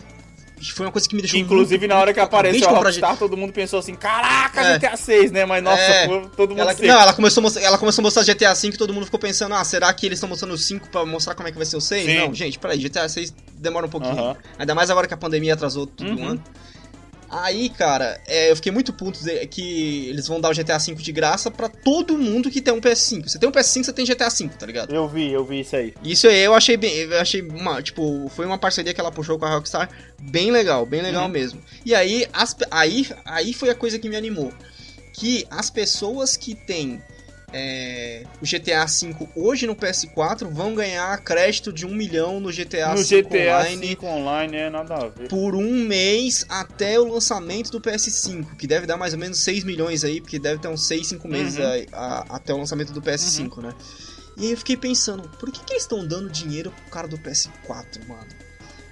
foi 0.73 0.85
uma 0.85 0.91
coisa 0.91 1.07
que 1.07 1.15
me 1.15 1.21
deixou 1.21 1.39
inclusive, 1.39 1.77
muito- 1.79 1.89
na 1.93 1.99
hora 1.99 2.13
que 2.13 2.19
apareceu 2.19 2.63
a 2.65 2.73
comprar 2.73 2.89
Rockstar, 2.89 3.17
todo 3.17 3.37
mundo 3.37 3.53
pensou 3.53 3.79
assim, 3.79 3.93
caraca, 3.95 4.61
É. 4.61 4.73
GTA 4.79 4.97
6, 4.97 5.31
né? 5.31 5.45
Mas, 5.45 5.63
nossa, 5.63 5.81
É. 5.81 6.07
todo 6.35 6.49
mundo 6.49 6.59
Ela, 6.61 6.71
sempre- 6.71 6.87
não, 6.87 6.99
ela 7.01 7.13
começou, 7.13 7.41
a 7.41 7.43
mostrar, 7.43 7.61
ela 7.61 7.77
começou 7.77 8.01
a 8.01 8.03
mostrar 8.03 8.23
GTA 8.23 8.53
V 8.53 8.67
e 8.69 8.77
todo 8.77 8.93
mundo 8.93 9.05
ficou 9.05 9.19
pensando, 9.19 9.53
ah, 9.55 9.63
será 9.63 9.93
que 9.93 10.05
eles 10.05 10.17
estão 10.17 10.29
mostrando 10.29 10.53
o 10.53 10.57
5 10.57 10.89
pra 10.89 11.05
mostrar 11.05 11.35
como 11.35 11.47
é 11.47 11.51
que 11.51 11.57
vai 11.57 11.65
ser 11.65 11.77
o 11.77 11.81
6? 11.81 12.05
Sim. 12.05 12.17
Não, 12.19 12.33
gente, 12.33 12.57
peraí, 12.59 12.79
GTA 12.79 13.07
6 13.07 13.33
demora 13.55 13.85
um 13.85 13.89
pouquinho. 13.89 14.35
Ainda 14.57 14.73
mais 14.75 14.89
agora 14.89 15.07
que 15.07 15.13
a 15.13 15.17
pandemia 15.17 15.53
atrasou 15.53 15.85
tudo 15.87 16.11
um 16.11 16.15
Uhum. 16.15 16.27
ano. 16.29 16.43
Aí, 17.29 17.69
cara, 17.69 18.19
é, 18.25 18.49
eu 18.51 18.55
fiquei 18.55 18.71
muito 18.71 18.93
puto 18.93 19.19
que 19.51 20.07
eles 20.09 20.27
vão 20.27 20.39
dar 20.39 20.49
o 20.49 20.53
GTA 20.55 20.77
V 20.77 20.95
de 20.95 21.11
graça 21.11 21.51
pra 21.51 21.67
todo 21.67 22.17
mundo 22.17 22.49
que 22.49 22.61
tem 22.61 22.73
um 22.73 22.79
PS5. 22.79 23.27
Você 23.27 23.37
tem 23.37 23.49
um 23.49 23.51
PS5, 23.51 23.83
você 23.83 23.93
tem 23.93 24.05
GTA 24.05 24.29
V, 24.29 24.49
tá 24.57 24.65
ligado? 24.65 24.95
Eu 24.95 25.07
vi, 25.07 25.31
eu 25.31 25.43
vi 25.43 25.59
isso 25.59 25.75
aí. 25.75 25.93
Isso 26.03 26.27
aí 26.27 26.39
eu 26.39 26.53
achei 26.53 26.77
bem, 26.77 26.93
eu 26.95 27.19
achei 27.19 27.41
uma, 27.41 27.81
tipo, 27.81 28.29
foi 28.35 28.45
uma 28.45 28.57
parceria 28.57 28.93
que 28.93 29.01
ela 29.01 29.11
puxou 29.11 29.37
com 29.37 29.45
a 29.45 29.49
Rockstar 29.49 29.89
bem 30.19 30.51
legal, 30.51 30.85
bem 30.85 31.01
legal 31.01 31.25
Uhum. 31.25 31.29
mesmo. 31.31 31.61
E 31.85 31.93
aí, 31.93 32.25
as, 32.31 32.55
aí, 32.71 33.07
aí 33.25 33.53
foi 33.53 33.69
a 33.69 33.75
coisa 33.75 33.99
que 33.99 34.07
me 34.07 34.15
animou, 34.15 34.53
que 35.13 35.45
as 35.49 35.69
pessoas 35.69 36.37
que 36.37 36.55
têm 36.55 37.01
é, 37.53 38.23
o 38.41 38.45
GTA 38.45 38.85
V 38.85 39.15
hoje 39.35 39.65
no 39.65 39.75
PS4 39.75 40.49
vão 40.51 40.75
ganhar 40.75 41.17
crédito 41.23 41.71
de 41.71 41.85
um 41.85 41.93
milhão 41.93 42.39
no 42.41 42.51
GTA 42.51 42.93
no 42.93 43.03
V 43.03 43.23
GTA 43.23 43.37
Online 43.59 43.87
5 43.89 44.05
online 44.05 44.57
é 44.57 44.69
nada 44.69 44.95
a 44.95 45.07
ver. 45.07 45.29
por 45.29 45.55
um 45.55 45.71
mês 45.85 46.45
até 46.49 46.99
o 46.99 47.05
lançamento 47.05 47.71
do 47.71 47.79
PS5, 47.79 48.55
que 48.57 48.67
deve 48.67 48.85
dar 48.85 48.97
mais 48.97 49.13
ou 49.13 49.19
menos 49.19 49.39
6 49.39 49.63
milhões 49.63 50.03
aí, 50.03 50.19
porque 50.19 50.37
deve 50.37 50.59
ter 50.61 50.67
uns 50.67 50.85
6, 50.85 51.07
5 51.07 51.27
meses 51.27 51.57
Uhum. 51.57 51.67
aí, 51.71 51.87
a- 51.93 52.25
até 52.29 52.53
o 52.53 52.57
lançamento 52.57 52.91
do 52.91 53.01
PS5, 53.01 53.61
né? 53.61 53.73
E 54.35 54.45
aí 54.45 54.51
eu 54.51 54.57
fiquei 54.57 54.75
pensando, 54.77 55.27
por 55.39 55.49
que, 55.51 55.63
que 55.63 55.73
eles 55.73 55.83
estão 55.83 56.05
dando 56.05 56.29
dinheiro 56.29 56.69
pro 56.71 56.91
cara 56.91 57.07
do 57.07 57.17
PS4, 57.17 58.05
mano? 58.07 58.27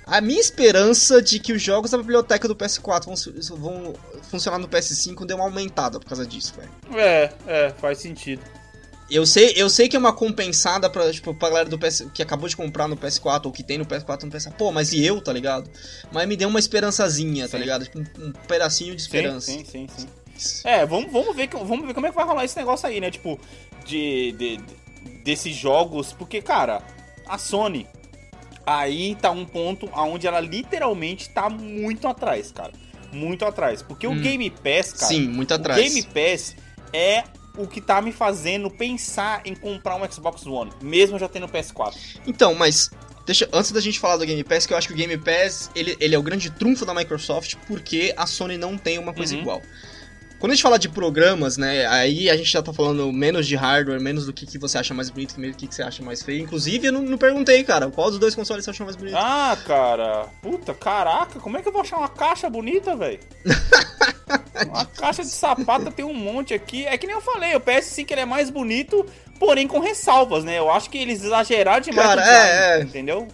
A 0.08 0.22
minha 0.22 0.40
esperança 0.40 1.20
de 1.22 1.40
que 1.40 1.52
os 1.52 1.62
jogos 1.62 1.92
da 1.92 1.98
biblioteca 1.98 2.48
do 2.48 2.56
PS4 2.56 3.06
vão, 3.06 3.58
vão 3.58 3.94
funcionar 4.36 4.58
no 4.60 4.68
PS5 4.68 5.26
deu 5.26 5.38
uma 5.38 5.46
aumentada 5.46 6.00
por 6.00 6.08
causa 6.08 6.26
disso, 6.26 6.54
velho. 6.56 6.72
É, 7.00 7.32
é, 7.48 7.70
faz 7.72 7.98
sentido. 8.00 8.42
Eu 9.10 9.24
sei, 9.26 9.54
eu 9.56 9.70
sei 9.70 9.88
que 9.88 9.96
é 9.96 10.00
uma 10.00 10.12
compensada 10.14 10.90
pra, 10.90 11.12
tipo, 11.12 11.32
pra 11.36 11.50
galera 11.50 11.70
do 11.70 11.78
PS, 11.78 12.08
que 12.14 12.24
acabou 12.24 12.50
de 12.50 12.58
comprar 12.58 12.88
no 12.88 12.98
PS4 12.98 13.46
ou 13.46 13.52
que 13.52 13.62
tem 13.64 13.78
no 13.78 13.86
PS4 13.86 14.24
no 14.24 14.32
PS4. 14.32 14.54
Pô, 14.54 14.72
mas 14.72 14.94
e 14.94 15.06
eu, 15.06 15.22
tá 15.22 15.32
ligado? 15.32 15.70
Mas 16.12 16.28
me 16.28 16.36
deu 16.36 16.50
uma 16.50 16.58
esperançazinha, 16.60 17.48
tá 17.48 17.58
Sim. 17.58 17.64
ligado? 17.64 17.84
Tipo, 17.84 18.00
um, 18.00 18.06
um 18.28 18.32
pedacinho 18.48 18.96
de 18.96 19.02
Sim, 19.04 19.06
esperança. 19.08 19.52
sim, 19.52 19.64
sim, 19.64 19.88
sim. 19.96 20.08
É, 20.64 20.86
vamos, 20.88 21.12
vamos, 21.12 21.36
ver, 21.36 21.48
que- 21.48 21.56
vamos 21.56 21.86
ver 21.86 21.94
como 21.94 22.08
é 22.08 22.10
que 22.10 22.16
vai 22.16 22.26
rolar 22.26 22.46
esse 22.46 22.58
negócio 22.58 22.88
aí, 22.90 23.00
né? 23.00 23.12
Tipo, 23.12 23.40
de, 23.86 24.32
de- 24.32 24.58
de- 24.58 25.24
desses 25.24 25.56
jogos, 25.56 26.12
porque, 26.12 26.42
cara, 26.42 26.82
a 27.28 27.38
Sony 27.38 27.88
aí 28.66 29.14
tá 29.22 29.30
um 29.30 29.46
ponto 29.46 29.88
aonde 29.94 30.26
ela 30.26 30.40
literalmente 30.40 31.30
tá 31.30 31.48
muito 31.50 32.08
atrás, 32.08 32.52
cara. 32.52 32.74
Muito 33.16 33.46
atrás. 33.46 33.82
Porque 33.82 34.08
Hum. 34.08 34.12
o 34.18 34.20
Game 34.20 34.50
Pass, 34.50 34.94
cara. 34.94 35.08
Sim, 35.08 35.28
muito 35.28 35.52
o 35.52 35.54
atrás. 35.56 35.82
Game 35.82 36.04
Pass 36.04 36.56
é 36.94 37.24
o 37.58 37.66
que 37.66 37.80
tá 37.80 38.02
me 38.02 38.12
fazendo 38.12 38.70
pensar 38.70 39.42
em 39.46 39.56
comprar 39.56 39.96
um 39.96 40.12
Xbox 40.12 40.46
One, 40.46 40.72
mesmo 40.82 41.18
já 41.18 41.28
tendo 41.30 41.46
o 41.46 41.50
PS4. 41.50 41.96
Então, 42.28 42.54
mas 42.54 42.92
deixa, 43.26 43.48
antes 43.54 43.72
da 43.72 43.80
gente 43.80 43.98
falar 44.00 44.18
do 44.18 44.26
Game 44.26 44.44
Pass, 44.44 44.66
que 44.66 44.74
eu 44.74 44.78
acho 44.78 44.88
que 44.90 44.94
o 44.94 44.98
Game 44.98 45.18
Pass 45.18 45.72
ele, 45.74 45.96
ele 46.02 46.14
é 46.14 46.20
o 46.20 46.22
grande 46.24 46.50
trunfo 46.50 46.86
da 46.86 46.94
Microsoft 46.94 47.56
porque 47.68 48.14
a 48.18 48.28
Sony 48.28 48.58
não 48.58 48.78
tem 48.78 48.98
uma 49.00 49.14
coisa 49.14 49.34
Uhum. 49.36 49.42
igual. 49.42 49.62
Quando 50.40 50.52
a 50.52 50.56
gente 50.56 50.64
fala 50.64 50.78
de 50.78 50.90
programas, 50.90 51.58
né, 51.58 51.86
aí 51.88 52.30
a 52.30 52.36
gente 52.36 52.52
já 52.52 52.62
tá 52.62 52.74
falando 52.74 53.12
menos 53.12 53.48
de 53.48 53.56
hardware, 53.56 54.00
menos 54.00 54.26
do 54.26 54.34
que, 54.34 54.46
que 54.46 54.58
você 54.58 54.78
acha 54.78 54.94
mais 54.94 55.10
bonito, 55.10 55.36
que 55.36 55.52
do 55.52 55.58
que, 55.58 55.74
você 55.74 55.82
acha 55.82 56.04
mais 56.04 56.22
feio. 56.22 56.42
Inclusive, 56.42 56.88
eu 56.88 56.92
não, 56.92 57.02
não 57.02 57.18
perguntei, 57.18 57.64
cara, 57.64 57.90
qual 57.90 58.10
dos 58.10 58.20
dois 58.20 58.36
consoles 58.36 58.64
você 58.64 58.72
achou 58.72 58.86
mais 58.86 58.96
bonito? 58.96 59.16
Ah, 59.18 59.58
cara. 59.66 60.28
Puta, 60.42 60.74
caraca, 60.74 61.40
como 61.40 61.58
é 61.58 61.62
que 61.62 61.68
eu 61.68 61.72
vou 61.72 61.82
achar 61.82 61.98
uma 61.98 62.10
caixa 62.10 62.50
bonita, 62.50 62.96
velho? 62.96 63.20
uma 64.68 64.86
caixa 64.86 65.24
de 65.24 65.30
sapato 65.30 65.90
tem 65.92 66.06
um 66.06 66.14
monte 66.14 66.54
aqui. 66.54 66.86
É 66.86 66.98
que 66.98 67.08
nem 67.08 67.16
eu 67.16 67.22
falei, 67.22 67.56
o 67.56 67.62
PS5 67.62 68.12
ele 68.12 68.22
é 68.22 68.26
mais 68.26 68.50
bonito, 68.50 69.06
porém 69.40 69.68
com 69.68 69.80
ressalvas, 69.80 70.44
né? 70.44 70.60
Eu 70.60 70.70
acho 70.70 70.90
que 70.90 70.98
eles 70.98 71.24
exageraram 71.24 71.82
demais 71.82 72.08
Cara, 72.08 72.22
é, 72.22 72.80
é. 72.80 72.82
entendeu? 72.82 73.28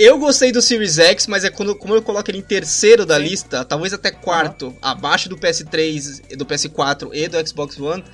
Eu 0.00 0.16
gostei 0.18 0.52
do 0.52 0.62
Series 0.62 0.96
X, 0.98 1.26
mas 1.26 1.42
é 1.44 1.50
quando, 1.50 1.74
como 1.74 1.92
eu 1.94 2.00
coloco 2.00 2.30
ele 2.30 2.38
em 2.38 2.42
terceiro 2.42 3.04
da 3.04 3.16
Sim. 3.16 3.22
lista, 3.22 3.64
talvez 3.64 3.92
até 3.92 4.12
quarto, 4.12 4.72
abaixo 4.80 5.28
do 5.28 5.36
PS3, 5.36 6.36
do 6.36 6.46
PS4 6.46 7.10
e 7.12 7.26
do 7.26 7.46
Xbox 7.48 7.78
One, 7.80 8.04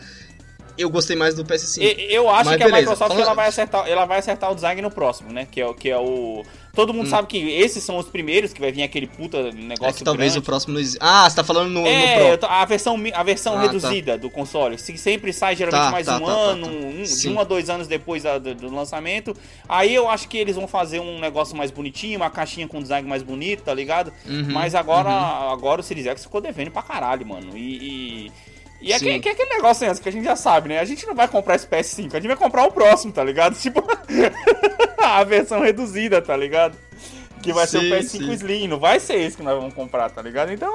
eu 0.78 0.89
gostei 0.89 1.14
mais 1.14 1.35
do 1.35 1.45
PS5. 1.45 1.82
E- 1.82 2.07
Eu 2.14 2.28
acho 2.30 2.47
Mas 2.47 2.57
que 2.57 2.62
a 2.62 2.66
beleza, 2.66 2.80
Microsoft 2.91 3.11
fala- 3.12 3.22
ela 3.22 3.35
vai, 3.35 3.49
acertar, 3.49 3.87
ela 3.87 4.05
vai 4.07 4.18
acertar 4.18 4.51
o 4.51 4.55
design 4.55 4.80
no 4.80 4.91
próximo, 4.91 5.30
né? 5.30 5.47
Que 5.51 5.61
é, 5.61 5.74
que 5.74 5.91
é 5.91 5.99
o. 5.99 6.43
Todo 6.75 6.93
mundo 6.93 7.09
sabe 7.09 7.29
que 7.29 7.39
esses 7.39 7.83
são 7.85 7.97
os 7.99 8.07
primeiros, 8.09 8.53
que 8.53 8.61
vai 8.61 8.72
vir 8.72 8.83
aquele 8.83 9.07
puta 9.07 9.39
Hum. 9.39 9.49
É 9.49 9.53
negócio 9.53 9.95
que 9.95 10.05
talvez 10.05 10.33
grande. 10.33 10.39
o 10.39 10.43
próximo 10.43 10.79
não. 10.79 10.83
Ah, 11.01 11.29
você 11.29 11.37
tá 11.37 11.45
falando 11.45 11.70
no, 11.70 11.87
É, 11.87 12.31
no 12.33 12.39
Pro. 12.39 12.49
a 12.49 12.64
versão, 12.64 12.97
a 13.14 13.22
versão 13.22 13.57
Ah, 13.57 13.61
reduzida 13.62 14.18
do 14.18 14.29
console. 14.31 14.79
Se 14.79 14.97
sempre 14.99 15.33
sai 15.33 15.55
geralmente 15.57 15.87
Tá, 15.87 15.91
mais 15.93 16.07
tá, 16.07 16.16
um 16.16 16.20
tá, 16.20 16.27
tá, 16.27 16.33
ano, 16.33 16.66
tá. 16.66 16.72
um- 16.72 17.33
um 17.35 17.41
a 17.41 17.45
dois 17.45 17.70
anos 17.70 17.87
depois 17.87 18.22
da- 18.25 18.39
do, 18.39 18.55
do 18.55 18.75
lançamento. 18.75 19.37
Aí 19.68 19.95
eu 19.95 20.09
acho 20.09 20.29
que 20.29 20.37
eles 20.39 20.57
vão 20.57 20.66
fazer 20.66 21.01
um 21.01 21.20
negócio 21.20 21.57
mais 21.57 21.70
bonitinho, 21.70 22.18
uma 22.18 22.31
caixinha 22.31 22.66
com 22.66 22.81
design 22.83 23.09
mais 23.09 23.22
bonito, 23.22 23.62
tá 23.62 23.72
ligado? 23.75 24.12
Uhum, 24.27 24.53
Mas 24.53 24.75
agora, 24.75 25.11
agora 25.53 25.81
o 25.81 25.85
Series 25.85 26.07
X 26.07 26.22
ficou 26.25 26.41
devendo 26.41 26.70
pra 26.70 26.83
caralho, 26.83 27.27
mano. 27.27 27.57
E. 27.57 28.27
e... 28.29 28.53
E 28.81 28.93
é, 28.93 28.99
que, 28.99 29.18
que 29.20 29.29
é 29.29 29.33
aquele 29.33 29.55
negócio 29.55 29.87
né, 29.87 29.95
que 29.95 30.09
a 30.09 30.12
gente 30.12 30.25
já 30.25 30.37
sabe, 30.37 30.68
né? 30.68 30.79
A 30.79 30.85
gente 30.85 31.07
não 31.07 31.14
vai 31.14 31.27
comprar 31.27 31.55
esse 31.55 31.66
PS5, 31.66 32.12
a 32.12 32.16
gente 32.16 32.27
vai 32.27 32.37
comprar 32.37 32.64
o 32.66 32.72
próximo, 32.72 33.12
tá 33.12 33.25
ligado? 33.25 33.57
Tipo, 33.61 33.83
a 35.03 35.25
versão 35.25 35.61
reduzida, 35.61 36.20
tá 36.20 36.37
ligado? 36.37 36.77
Que 37.43 37.53
vai 37.53 37.66
ser 37.66 37.81
Sim, 37.81 37.93
o 37.93 37.95
PS5 37.95 38.07
sim. 38.07 38.33
Slim, 38.33 38.68
não 38.68 38.79
vai 38.79 38.99
ser 38.99 39.16
esse 39.16 39.37
que 39.37 39.43
nós 39.43 39.55
vamos 39.55 39.75
comprar, 39.75 40.11
tá 40.11 40.22
ligado? 40.22 40.51
Então, 40.51 40.70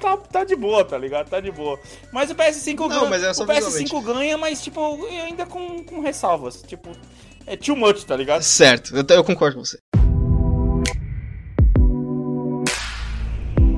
tá, 0.00 0.16
tá 0.16 0.44
de 0.44 0.54
boa, 0.54 0.84
tá 0.84 0.96
ligado? 0.96 1.28
Tá 1.28 1.40
de 1.40 1.50
boa. 1.50 1.78
Mas 2.12 2.30
o 2.30 2.34
PS5 2.34 2.78
Não, 2.78 2.88
ganha. 2.88 3.10
mas 3.10 3.22
é 3.24 3.30
o 3.30 3.34
PS5 3.34 3.80
visualmente. 3.80 4.02
ganha, 4.02 4.38
mas, 4.38 4.62
tipo, 4.62 5.04
ainda 5.24 5.46
com, 5.46 5.82
com 5.82 6.00
ressalvas. 6.00 6.62
Tipo, 6.62 6.90
é 7.44 7.56
too 7.56 7.74
much, 7.76 8.04
tá 8.04 8.16
ligado? 8.16 8.42
Certo, 8.42 8.96
eu, 8.96 9.04
eu 9.16 9.24
concordo 9.24 9.56
com 9.56 9.64
você. 9.64 9.78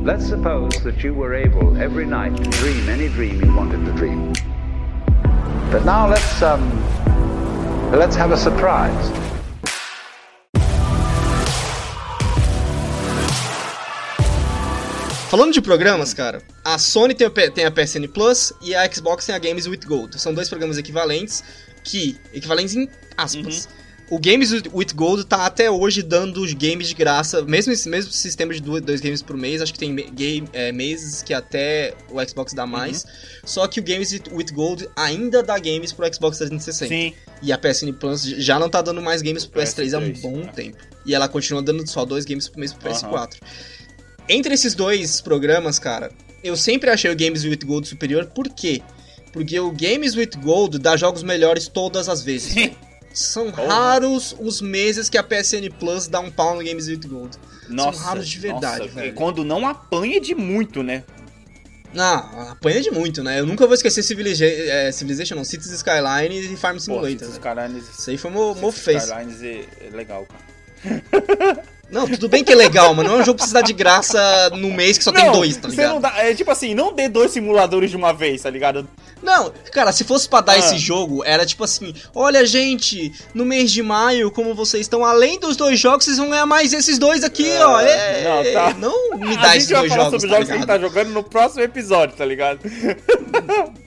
Let's 0.04 0.26
suppose 0.26 0.74
that 0.84 1.02
you 1.02 1.14
were 1.14 1.32
able 1.32 1.80
every 1.80 2.04
night 2.04 2.36
to 2.36 2.42
dream 2.60 2.90
any 2.90 3.08
dream 3.08 3.42
you 3.42 3.56
wanted 3.56 3.86
to 3.86 3.92
dream. 3.92 4.34
But 5.72 5.86
now 5.86 6.06
let's 6.06 6.42
um 6.42 6.60
let's 7.90 8.14
have 8.14 8.30
a 8.30 8.36
surprise. 8.36 8.92
Falando 15.30 15.54
de 15.54 15.62
programas, 15.62 16.12
cara, 16.12 16.42
a 16.62 16.76
Sony 16.76 17.14
tem, 17.14 17.30
tem 17.30 17.64
a 17.64 17.70
PSN 17.70 18.06
Plus 18.12 18.52
e 18.60 18.74
a 18.74 18.86
Xbox 18.92 19.24
tem 19.24 19.34
a 19.34 19.38
Games 19.38 19.66
with 19.66 19.86
Gold. 19.86 20.20
São 20.20 20.34
dois 20.34 20.50
programas 20.50 20.76
equivalentes 20.76 21.42
que. 21.82 22.20
equivalentes 22.34 22.76
em 22.76 22.90
aspas. 23.16 23.70
O 24.14 24.18
Games 24.20 24.52
with- 24.52 24.92
Gold 24.94 25.24
tá 25.24 25.44
até 25.44 25.68
hoje 25.68 26.00
dando 26.00 26.40
os 26.40 26.52
games 26.52 26.86
de 26.88 26.94
graça, 26.94 27.42
mesmo 27.42 27.72
esse 27.72 27.88
mesmo 27.88 28.12
sistema 28.12 28.54
de 28.54 28.60
dois, 28.60 29.00
games 29.00 29.20
por 29.22 29.36
mês, 29.36 29.60
acho 29.60 29.72
que 29.72 29.78
tem 29.78 29.92
me- 29.92 30.08
game, 30.08 30.48
é, 30.52 30.70
meses 30.70 31.20
que 31.20 31.34
até 31.34 31.94
o 32.08 32.24
Xbox 32.28 32.52
dá 32.54 32.64
mais. 32.64 33.04
Só 33.44 33.66
que 33.66 33.80
o 33.80 33.82
Games 33.82 34.12
with- 34.30 34.52
Gold 34.52 34.88
ainda 34.94 35.42
dá 35.42 35.58
games 35.58 35.92
pro 35.92 36.06
Xbox 36.14 36.38
360. 36.38 36.88
Sim. 36.88 37.12
E 37.42 37.52
a 37.52 37.58
PSN 37.58 37.92
Plus 37.92 38.22
já 38.22 38.56
não 38.56 38.68
tá 38.68 38.80
dando 38.80 39.02
mais 39.02 39.20
games 39.20 39.46
pro 39.46 39.60
PS3 39.60 39.94
há 39.94 39.98
um 39.98 40.02
PS3, 40.12 40.20
bom 40.22 40.40
é. 40.42 40.46
tempo. 40.52 40.78
E 41.04 41.12
ela 41.12 41.28
continua 41.28 41.60
dando 41.60 41.84
só 41.90 42.04
dois 42.04 42.24
games 42.24 42.48
por 42.48 42.58
mês 42.60 42.72
pro 42.72 42.88
Aham. 42.88 43.10
PS4. 43.10 43.38
Entre 44.28 44.54
esses 44.54 44.76
dois 44.76 45.20
programas, 45.20 45.80
cara, 45.80 46.12
eu 46.44 46.56
sempre 46.56 46.88
achei 46.88 47.10
o 47.10 47.16
Games 47.16 47.42
with 47.44 47.58
Gold 47.64 47.88
superior, 47.88 48.26
por 48.26 48.48
quê? 48.48 48.80
Porque 49.32 49.58
o 49.58 49.72
Games 49.72 50.14
with 50.14 50.30
Gold 50.40 50.78
dá 50.78 50.96
jogos 50.96 51.24
melhores 51.24 51.66
todas 51.66 52.08
as 52.08 52.22
vezes. 52.22 52.52
Sim. 52.52 52.70
São 53.14 53.50
Porra. 53.52 53.68
raros 53.72 54.34
os 54.40 54.60
meses 54.60 55.08
que 55.08 55.16
a 55.16 55.22
PSN 55.22 55.70
Plus 55.78 56.08
dá 56.08 56.20
um 56.20 56.30
pau 56.30 56.56
no 56.56 56.64
Games 56.64 56.88
with 56.88 57.00
Gold. 57.06 57.38
Nossa, 57.68 58.02
raros 58.02 58.28
de 58.28 58.38
verdade, 58.38 58.80
nossa, 58.80 58.92
velho. 58.92 59.14
Quando 59.14 59.44
não 59.44 59.66
apanha 59.66 60.20
de 60.20 60.34
muito, 60.34 60.82
né? 60.82 61.04
Não, 61.94 62.50
apanha 62.50 62.80
de 62.80 62.90
muito, 62.90 63.22
né? 63.22 63.38
Eu 63.38 63.46
nunca 63.46 63.66
vou 63.66 63.74
esquecer 63.74 64.02
Civiliza 64.02 64.44
é, 64.44 64.90
Civilization, 64.90 65.36
não, 65.36 65.44
Cities 65.44 65.70
Skyline 65.70 66.52
e 66.52 66.56
Farm 66.56 66.74
Pô, 66.74 66.80
Simulator. 66.80 67.10
Cities 67.10 67.28
né? 67.28 67.34
Skylines, 67.34 67.98
Isso 67.98 68.10
aí 68.10 68.18
foi 68.18 68.30
mo, 68.32 68.54
mo 68.56 68.72
Cities 68.72 68.84
fez. 68.84 69.02
Skylines 69.04 69.42
é, 69.42 69.64
é 69.86 69.96
legal, 69.96 70.26
cara. 70.26 71.64
Não, 71.90 72.08
tudo 72.08 72.28
bem 72.28 72.42
que 72.42 72.50
é 72.52 72.56
legal, 72.56 72.94
mas 72.94 73.06
não 73.06 73.18
é 73.18 73.20
um 73.20 73.24
jogo 73.24 73.34
que 73.34 73.42
precisa 73.44 73.60
dar 73.60 73.62
de 73.62 73.72
graça 73.74 74.50
no 74.50 74.72
mês 74.72 74.96
que 74.98 75.04
só 75.04 75.12
tem 75.12 75.26
Não, 75.26 75.32
dois, 75.32 75.56
tá 75.56 75.68
você 75.68 75.76
ligado? 75.76 75.92
não 75.92 76.00
dá, 76.00 76.14
é 76.18 76.34
tipo 76.34 76.50
assim, 76.50 76.74
não 76.74 76.92
dê 76.92 77.08
dois 77.08 77.30
simuladores 77.30 77.90
de 77.90 77.96
uma 77.96 78.12
vez, 78.12 78.42
tá 78.42 78.50
ligado? 78.50 78.88
Não, 79.24 79.50
cara, 79.72 79.90
se 79.90 80.04
fosse 80.04 80.28
pra 80.28 80.40
dar 80.42 80.52
Ah. 80.52 80.58
esse 80.58 80.76
jogo, 80.78 81.24
era 81.24 81.46
tipo 81.46 81.64
assim: 81.64 81.94
olha, 82.14 82.44
gente, 82.44 83.10
no 83.34 83.44
mês 83.44 83.72
de 83.72 83.82
maio, 83.82 84.30
como 84.30 84.54
vocês 84.54 84.82
estão, 84.82 85.04
além 85.04 85.40
dos 85.40 85.56
dois 85.56 85.80
jogos, 85.80 86.04
vocês 86.04 86.18
vão 86.18 86.28
ganhar 86.28 86.44
mais 86.46 86.72
esses 86.74 86.98
dois 86.98 87.24
aqui, 87.24 87.48
É, 87.48 87.64
ó. 87.66 87.80
É, 87.80 88.22
não, 88.22 88.52
tá. 88.52 88.74
não 88.74 89.18
me 89.18 89.34
a 89.36 89.40
dá 89.40 89.48
gente 89.54 89.56
esses 89.58 89.70
vai 89.70 89.80
dois 89.80 89.92
falar 89.92 90.04
jogos, 90.04 90.20
sobre 90.22 90.28
tá 90.28 90.34
jogos 90.34 90.46
que 90.48 90.52
a 90.52 90.56
gente 90.58 90.66
tá 90.66 90.78
jogando 90.78 91.08
no 91.10 91.22
próximo 91.24 91.62
episódio, 91.62 92.14
tá 92.16 92.24
ligado? 92.24 92.60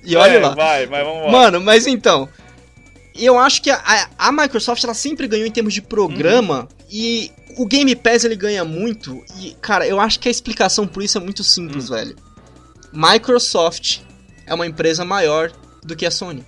E 0.03 0.15
olha 0.15 0.33
É, 0.33 0.39
lá. 0.39 0.55
Vai, 0.55 0.85
mas 0.87 1.05
vamos 1.05 1.23
lá. 1.25 1.31
Mano, 1.31 1.61
mas 1.61 1.85
então. 1.87 2.27
Eu 3.19 3.37
acho 3.39 3.61
que 3.63 3.69
a, 3.71 3.77
a- 3.83 4.09
a 4.27 4.31
Microsoft 4.31 4.83
ela 4.83 4.93
sempre 4.93 5.27
ganhou 5.27 5.45
em 5.47 5.51
termos 5.51 5.73
de 5.73 5.81
programa 5.81 6.61
Uhum. 6.61 6.67
e 6.91 7.31
o 7.57 7.65
Game 7.65 7.95
Pass 7.95 8.23
ele 8.23 8.35
ganha 8.35 8.63
muito. 8.63 9.23
E, 9.39 9.55
cara, 9.59 9.87
eu 9.87 9.99
acho 9.99 10.19
que 10.19 10.27
a 10.27 10.31
explicação 10.31 10.85
por 10.87 11.01
isso 11.01 11.17
é 11.17 11.21
muito 11.21 11.43
simples, 11.43 11.89
velho. 11.89 12.15
Microsoft 12.93 13.99
é 14.47 14.53
uma 14.53 14.65
empresa 14.65 15.03
maior 15.05 15.51
do 15.83 15.95
que 15.95 16.05
a 16.05 16.11
Sony. 16.11 16.43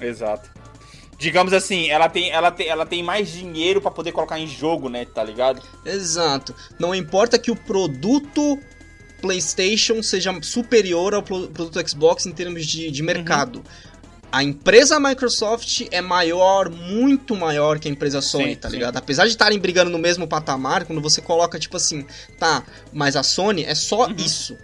Exato. 0.00 0.50
Digamos 1.18 1.52
assim, 1.52 1.88
ela 1.90 2.08
tem, 2.08 2.30
ela 2.30 2.50
tem, 2.50 2.68
ela 2.68 2.86
tem 2.86 3.02
mais 3.02 3.30
dinheiro 3.30 3.80
pra 3.80 3.90
poder 3.90 4.12
colocar 4.12 4.38
em 4.38 4.46
jogo, 4.46 4.88
né, 4.88 5.04
tá 5.04 5.22
ligado? 5.24 5.60
Exato. 5.84 6.54
Não 6.78 6.94
importa 6.94 7.38
que 7.38 7.50
o 7.50 7.56
produto 7.56 8.56
PlayStation 9.20 10.00
seja 10.02 10.32
superior 10.42 11.14
ao 11.14 11.22
pro- 11.22 11.48
produto 11.48 11.88
Xbox 11.88 12.24
em 12.26 12.32
termos 12.32 12.64
de, 12.66 12.90
de 12.90 13.02
mercado. 13.02 13.64
A 14.30 14.44
empresa 14.44 15.00
Microsoft 15.00 15.86
é 15.90 16.00
maior, 16.00 16.68
muito 16.70 17.34
maior 17.34 17.78
que 17.80 17.88
a 17.88 17.90
empresa 17.90 18.20
Sony, 18.20 18.50
Sim, 18.50 18.56
tá 18.56 18.68
sim. 18.68 18.76
ligado? 18.76 18.96
Apesar 18.98 19.24
de 19.24 19.30
estarem 19.30 19.58
brigando 19.58 19.90
no 19.90 19.98
mesmo 19.98 20.28
patamar, 20.28 20.84
quando 20.84 21.00
você 21.00 21.20
coloca 21.20 21.58
tipo 21.58 21.76
assim, 21.78 22.06
tá, 22.38 22.62
mas 22.92 23.16
a 23.16 23.22
Sony 23.24 23.64
é 23.64 23.74
só 23.74 24.06
Uhum. 24.06 24.14
isso. 24.18 24.56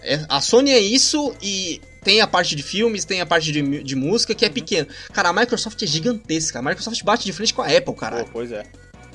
É- 0.00 0.24
a 0.28 0.40
Sony 0.40 0.70
é 0.70 0.78
isso 0.78 1.34
e 1.42 1.80
tem 2.04 2.20
a 2.20 2.26
parte 2.26 2.54
de 2.56 2.62
filmes, 2.62 3.04
tem 3.04 3.20
a 3.20 3.26
parte 3.26 3.52
de, 3.52 3.82
de 3.82 3.96
música 3.96 4.32
Uhum. 4.32 4.38
que 4.38 4.44
é 4.44 4.48
pequena. 4.48 4.86
Cara, 5.12 5.28
a 5.28 5.32
Microsoft 5.32 5.82
é 5.82 5.86
gigantesca. 5.86 6.58
A 6.58 6.62
Microsoft 6.62 7.02
bate 7.04 7.24
de 7.24 7.32
frente 7.32 7.54
com 7.54 7.62
a 7.62 7.66
Apple, 7.66 7.94
cara. 7.94 8.24
Pô, 8.24 8.30
pois 8.34 8.52
é. 8.52 8.64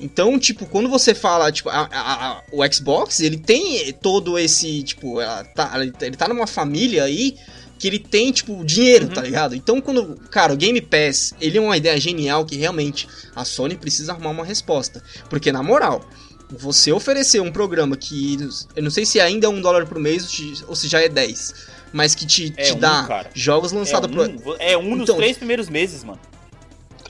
Então, 0.00 0.38
tipo, 0.38 0.64
quando 0.66 0.88
você 0.88 1.12
fala, 1.14 1.50
tipo, 1.50 1.68
a- 1.68 1.88
a- 1.90 2.28
a- 2.28 2.42
o 2.52 2.60
Xbox, 2.72 3.18
ele 3.20 3.36
tem 3.36 3.92
todo 3.94 4.38
esse, 4.38 4.82
tipo, 4.84 5.16
tá, 5.56 5.72
ele 6.00 6.16
tá 6.16 6.28
numa 6.28 6.46
família 6.46 7.02
aí 7.04 7.34
que 7.80 7.86
ele 7.88 7.98
tem, 7.98 8.30
tipo, 8.32 8.64
dinheiro, 8.64 9.06
Uhum. 9.06 9.12
tá 9.12 9.20
ligado? 9.22 9.54
Então, 9.56 9.80
quando, 9.80 10.16
cara, 10.30 10.52
o 10.52 10.56
Game 10.56 10.80
Pass, 10.80 11.32
ele 11.40 11.58
é 11.58 11.60
uma 11.60 11.76
ideia 11.76 11.98
genial 12.00 12.44
que 12.44 12.56
realmente 12.56 13.08
a 13.34 13.44
Sony 13.44 13.76
precisa 13.76 14.12
arrumar 14.12 14.30
uma 14.30 14.44
resposta. 14.44 15.02
Porque, 15.28 15.50
na 15.52 15.62
moral, 15.64 16.04
você 16.50 16.90
oferecer 16.92 17.40
um 17.40 17.50
programa 17.52 17.96
que, 17.96 18.36
eu 18.74 18.82
não 18.82 18.90
sei 18.90 19.04
se 19.04 19.20
ainda 19.20 19.46
é 19.46 19.50
um 19.50 19.60
dólar 19.60 19.84
por 19.86 19.98
mês 19.98 20.28
ou 20.66 20.74
se 20.74 20.88
já 20.88 21.00
é 21.00 21.08
10, 21.08 21.54
mas 21.92 22.14
que 22.14 22.26
te, 22.26 22.52
É 22.56 22.62
te 22.64 22.72
um, 22.72 22.78
dá 22.78 23.04
cara. 23.06 23.30
jogos 23.34 23.72
É 23.72 23.76
lançados 23.76 24.10
pro... 24.10 24.22
um, 24.24 24.56
é 24.58 24.76
um 24.76 24.90
dos 24.94 25.02
Então- 25.04 25.16
três 25.16 25.36
primeiros 25.36 25.68
meses, 25.68 26.04
mano. 26.04 26.18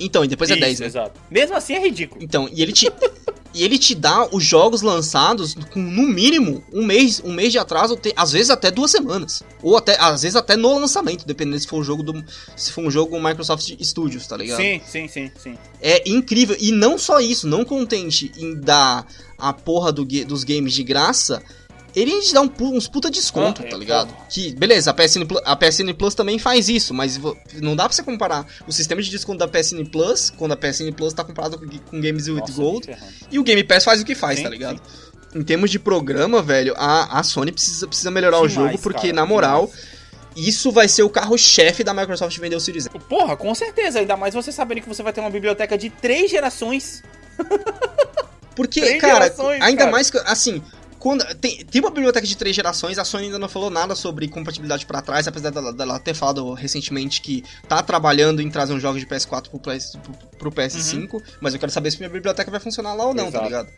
Então, 0.01 0.25
e 0.25 0.29
depois 0.29 0.49
é 0.51 0.55
Isso, 0.55 0.61
10, 0.61 0.81
né? 0.81 0.87
Exato. 0.87 1.21
Mesmo 1.29 1.57
assim 1.57 1.75
é 1.75 1.81
ridículo. 1.81 2.23
Então, 2.23 2.49
e 2.53 2.63
ele 2.63 2.73
te. 2.73 2.91
E 3.55 3.65
ele 3.65 3.79
te 3.79 3.95
dá 3.95 4.29
os 4.31 4.45
jogos 4.45 4.83
lançados 4.83 5.55
com, 5.73 5.81
no 5.81 6.07
mínimo, 6.07 6.63
um 6.71 6.85
mês, 6.85 7.21
um 7.25 7.33
mês 7.33 7.51
de 7.51 7.59
atraso, 7.59 7.97
te- 7.97 8.13
às 8.15 8.31
vezes 8.31 8.51
até 8.51 8.71
duas 8.71 8.91
semanas. 8.91 9.43
Ou 9.63 9.75
até, 9.75 9.97
às 9.99 10.21
vezes 10.21 10.37
até 10.37 10.55
no 10.55 10.79
lançamento, 10.79 11.27
dependendo 11.27 11.59
se 11.59 11.67
for 11.67 11.79
um 11.81 11.83
jogo 11.83 12.03
do. 12.03 12.23
Se 12.55 12.71
for 12.71 12.85
um 12.85 12.91
jogo 12.91 13.19
Microsoft 13.19 13.67
Studios, 13.83 14.27
tá 14.27 14.37
ligado? 14.37 14.59
Sim, 14.61 14.83
sim, 14.87 15.09
sim, 15.09 15.31
sim. 15.43 15.59
É 15.81 16.09
incrível. 16.09 16.57
E 16.61 16.71
não 16.71 16.99
só 16.99 17.21
isso, 17.21 17.49
não 17.49 17.65
contente 17.65 18.31
em 18.37 18.55
dar 18.55 19.07
a 19.39 19.51
porra 19.55 19.91
do 19.91 20.05
dos 20.05 20.45
games 20.45 20.75
de 20.75 20.85
graça, 20.85 21.43
ele 22.01 22.13
ainda 22.13 22.25
te 22.25 22.35
dá 22.35 22.41
um 22.43 22.51
uns 22.61 22.87
puta 22.89 23.11
desconto, 23.11 23.63
Ah, 23.63 23.67
é, 23.67 23.69
tá 23.71 23.77
ligado? 23.77 24.09
porra. 24.13 24.27
Que, 24.29 24.55
beleza, 24.55 24.91
a 24.91 24.95
PSN, 24.95 25.25
Plus, 25.27 25.41
a 25.45 25.57
PSN 25.57 25.93
Plus 25.95 26.15
também 26.15 26.39
faz 26.39 26.69
isso, 26.69 26.93
mas 26.95 27.19
não 27.61 27.75
dá 27.77 27.85
pra 27.85 27.93
você 27.95 28.03
comparar 28.03 28.47
o 28.67 28.73
sistema 28.73 29.03
de 29.03 29.11
desconto 29.11 29.39
da 29.39 29.49
PSN 29.49 29.85
Plus, 29.91 30.31
quando 30.31 30.53
a 30.53 30.57
PSN 30.57 30.93
Plus 30.97 31.13
tá 31.13 31.25
comparado 31.25 31.59
com, 31.59 31.67
com 31.67 32.01
Games 32.01 32.29
with 32.29 32.41
Nossa, 32.41 32.53
Gold, 32.53 32.97
e 33.31 33.39
o 33.39 33.43
Game 33.43 33.63
Pass 33.65 33.85
faz 33.85 34.01
o 34.01 34.05
que 34.05 34.15
faz, 34.15 34.39
Sim, 34.39 34.45
tá 34.45 34.51
ligado? 34.51 34.81
Em 35.35 35.43
termos 35.43 35.71
de 35.71 35.79
programa, 35.79 36.41
velho, 36.41 36.75
a, 36.77 37.19
a 37.19 37.23
Sony 37.23 37.53
precisa, 37.53 37.87
precisa 37.87 38.11
melhorar 38.11 38.39
o 38.41 38.49
Demais, 38.49 38.71
jogo, 38.73 38.83
porque, 38.83 39.09
cara, 39.09 39.13
na 39.13 39.27
moral, 39.27 39.71
isso 40.35 40.71
vai 40.73 40.89
ser 40.89 41.03
o 41.03 41.11
carro-chefe 41.11 41.85
da 41.85 41.93
Microsoft 41.93 42.39
vender 42.39 42.57
o 42.57 42.61
Series 42.61 42.87
X. 42.87 43.03
Porra, 43.09 43.37
com 43.37 43.55
certeza. 43.55 43.99
Ainda 43.99 44.17
mais 44.17 44.33
você 44.35 44.51
sabendo 44.53 44.81
que 44.83 44.89
você 44.89 45.03
vai 45.03 45.13
ter 45.13 45.21
uma 45.21 45.29
biblioteca 45.31 45.77
de 45.77 45.91
três 45.91 46.31
gerações. 46.31 47.03
Porque, 48.57 48.81
Três 48.81 49.01
cara, 49.01 49.25
gerações, 49.25 49.63
ainda 49.63 49.79
cara. 49.81 49.91
mais 49.91 50.11
que, 50.11 50.19
assim, 50.19 50.63
quando 50.99 51.25
tem, 51.37 51.65
tem 51.65 51.81
uma 51.81 51.91
biblioteca 51.91 52.27
de 52.27 52.37
três 52.37 52.55
gerações, 52.55 52.99
a 52.99 53.05
Sony 53.05 53.27
ainda 53.27 53.39
não 53.39 53.49
falou 53.49 53.71
nada 53.71 53.95
sobre 53.95 54.29
compatibilidade 54.29 54.85
pra 54.85 55.01
trás, 55.01 55.29
apesar 55.29 55.51
dela, 55.51 55.73
dela 55.73 55.99
ter 55.99 56.15
falado 56.15 56.53
recentemente 56.55 57.21
que 57.21 57.45
tá 57.69 57.83
trabalhando 57.83 58.43
em 58.43 58.51
trazer 58.51 58.73
um 58.73 58.81
jogo 58.81 58.99
de 58.99 59.07
PS4 59.07 59.49
pro, 59.49 59.59
PS, 59.61 59.97
pro, 60.03 60.13
pro 60.39 60.53
PS5, 60.53 61.23
mas 61.41 61.55
eu 61.55 61.61
quero 61.61 61.71
saber 61.71 61.91
se 61.91 61.99
minha 61.99 62.09
biblioteca 62.09 62.51
vai 62.51 62.61
funcionar 62.61 62.95
lá 62.95 63.07
ou 63.07 63.15
não, 63.15 63.25
tá 63.25 63.39
Exato. 63.39 63.45
ligado? 63.45 63.69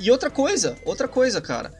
E 0.00 0.10
outra 0.10 0.30
coisa, 0.30 0.76
outra 0.84 1.06
coisa, 1.06 1.40
cara. 1.40 1.72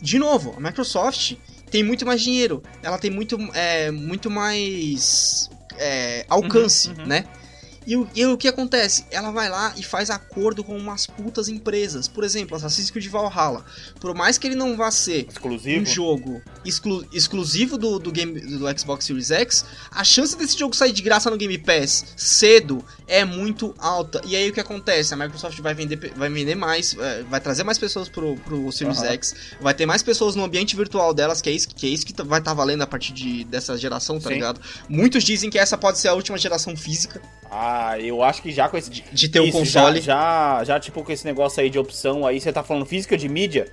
De 0.00 0.18
novo, 0.18 0.54
a 0.56 0.60
Microsoft 0.60 1.34
tem 1.70 1.82
muito 1.82 2.06
mais 2.06 2.22
dinheiro, 2.22 2.62
ela 2.82 2.98
tem 2.98 3.10
muito, 3.10 3.36
é, 3.54 3.90
muito 3.90 4.30
mais 4.30 5.50
é, 5.78 6.24
alcance, 6.28 6.90
Uhum, 6.90 7.00
uhum. 7.00 7.06
né? 7.06 7.24
E 7.86 7.96
o, 7.96 8.08
e 8.14 8.26
o 8.26 8.36
que 8.36 8.48
acontece? 8.48 9.06
Ela 9.10 9.30
vai 9.30 9.48
lá 9.48 9.72
e 9.76 9.82
faz 9.82 10.10
acordo 10.10 10.64
com 10.64 10.76
umas 10.76 11.06
putas 11.06 11.48
empresas. 11.48 12.08
Por 12.08 12.24
exemplo, 12.24 12.56
Assassin's 12.56 12.90
Creed 12.90 13.06
Valhalla. 13.08 13.64
Por 14.00 14.12
mais 14.14 14.36
que 14.38 14.46
ele 14.48 14.56
não 14.56 14.76
vá 14.76 14.90
ser 14.90 15.26
Exclusivo. 15.28 15.82
um 15.82 15.86
jogo 15.86 16.42
exclu- 16.64 17.06
exclusivo 17.12 17.78
do, 17.78 17.98
do, 18.00 18.10
game, 18.10 18.40
do 18.40 18.78
Xbox 18.78 19.04
Series 19.04 19.30
X, 19.30 19.64
a 19.90 20.02
chance 20.02 20.36
desse 20.36 20.58
jogo 20.58 20.74
sair 20.74 20.90
de 20.92 21.00
graça 21.00 21.30
no 21.30 21.36
Game 21.36 21.56
Pass 21.58 22.06
cedo 22.16 22.84
é 23.06 23.24
muito 23.24 23.72
alta. 23.78 24.20
E 24.24 24.34
aí 24.34 24.50
o 24.50 24.52
que 24.52 24.58
acontece? 24.60 25.14
A 25.14 25.16
Microsoft 25.16 25.58
vai 25.60 25.72
vender, 25.74 26.12
vai 26.16 26.28
vender 26.28 26.56
mais, 26.56 26.96
é, 26.98 27.22
vai 27.22 27.40
trazer 27.40 27.62
mais 27.62 27.78
pessoas 27.78 28.08
pro, 28.08 28.34
pro 28.38 28.72
Series 28.72 28.98
Aham. 28.98 29.12
X, 29.12 29.34
vai 29.60 29.74
ter 29.74 29.86
mais 29.86 30.02
pessoas 30.02 30.34
no 30.34 30.42
ambiente 30.42 30.74
virtual 30.74 31.14
delas, 31.14 31.40
que 31.40 31.48
é 31.48 31.52
isso 31.52 31.68
que, 31.68 31.86
é 31.86 31.90
isso 31.90 32.04
que 32.04 32.12
tá- 32.12 32.24
vai 32.24 32.40
estar 32.40 32.52
valendo 32.52 32.82
a 32.82 32.86
partir 32.86 33.12
de, 33.12 33.44
dessa 33.44 33.76
geração, 33.78 34.18
tá 34.18 34.28
Sim. 34.28 34.34
ligado? 34.34 34.60
Muitos 34.88 35.22
dizem 35.22 35.48
que 35.48 35.58
essa 35.58 35.78
pode 35.78 35.98
ser 35.98 36.08
a 36.08 36.14
última 36.14 36.36
geração 36.36 36.76
física 36.76 37.22
Ah, 37.50 37.75
eu 38.00 38.22
acho 38.22 38.42
que 38.42 38.50
já 38.52 38.68
com 38.68 38.76
esse. 38.76 38.90
de 38.90 39.28
ter 39.28 39.40
o 39.40 39.50
console. 39.52 40.00
Já, 40.00 40.58
já, 40.58 40.64
já, 40.64 40.80
tipo, 40.80 41.02
com 41.02 41.12
esse 41.12 41.24
negócio 41.24 41.60
aí 41.62 41.68
de 41.70 41.78
opção 41.78 42.26
aí, 42.26 42.40
você 42.40 42.52
tá 42.52 42.62
falando 42.62 42.84
física 42.86 43.16
de 43.16 43.28
mídia? 43.28 43.72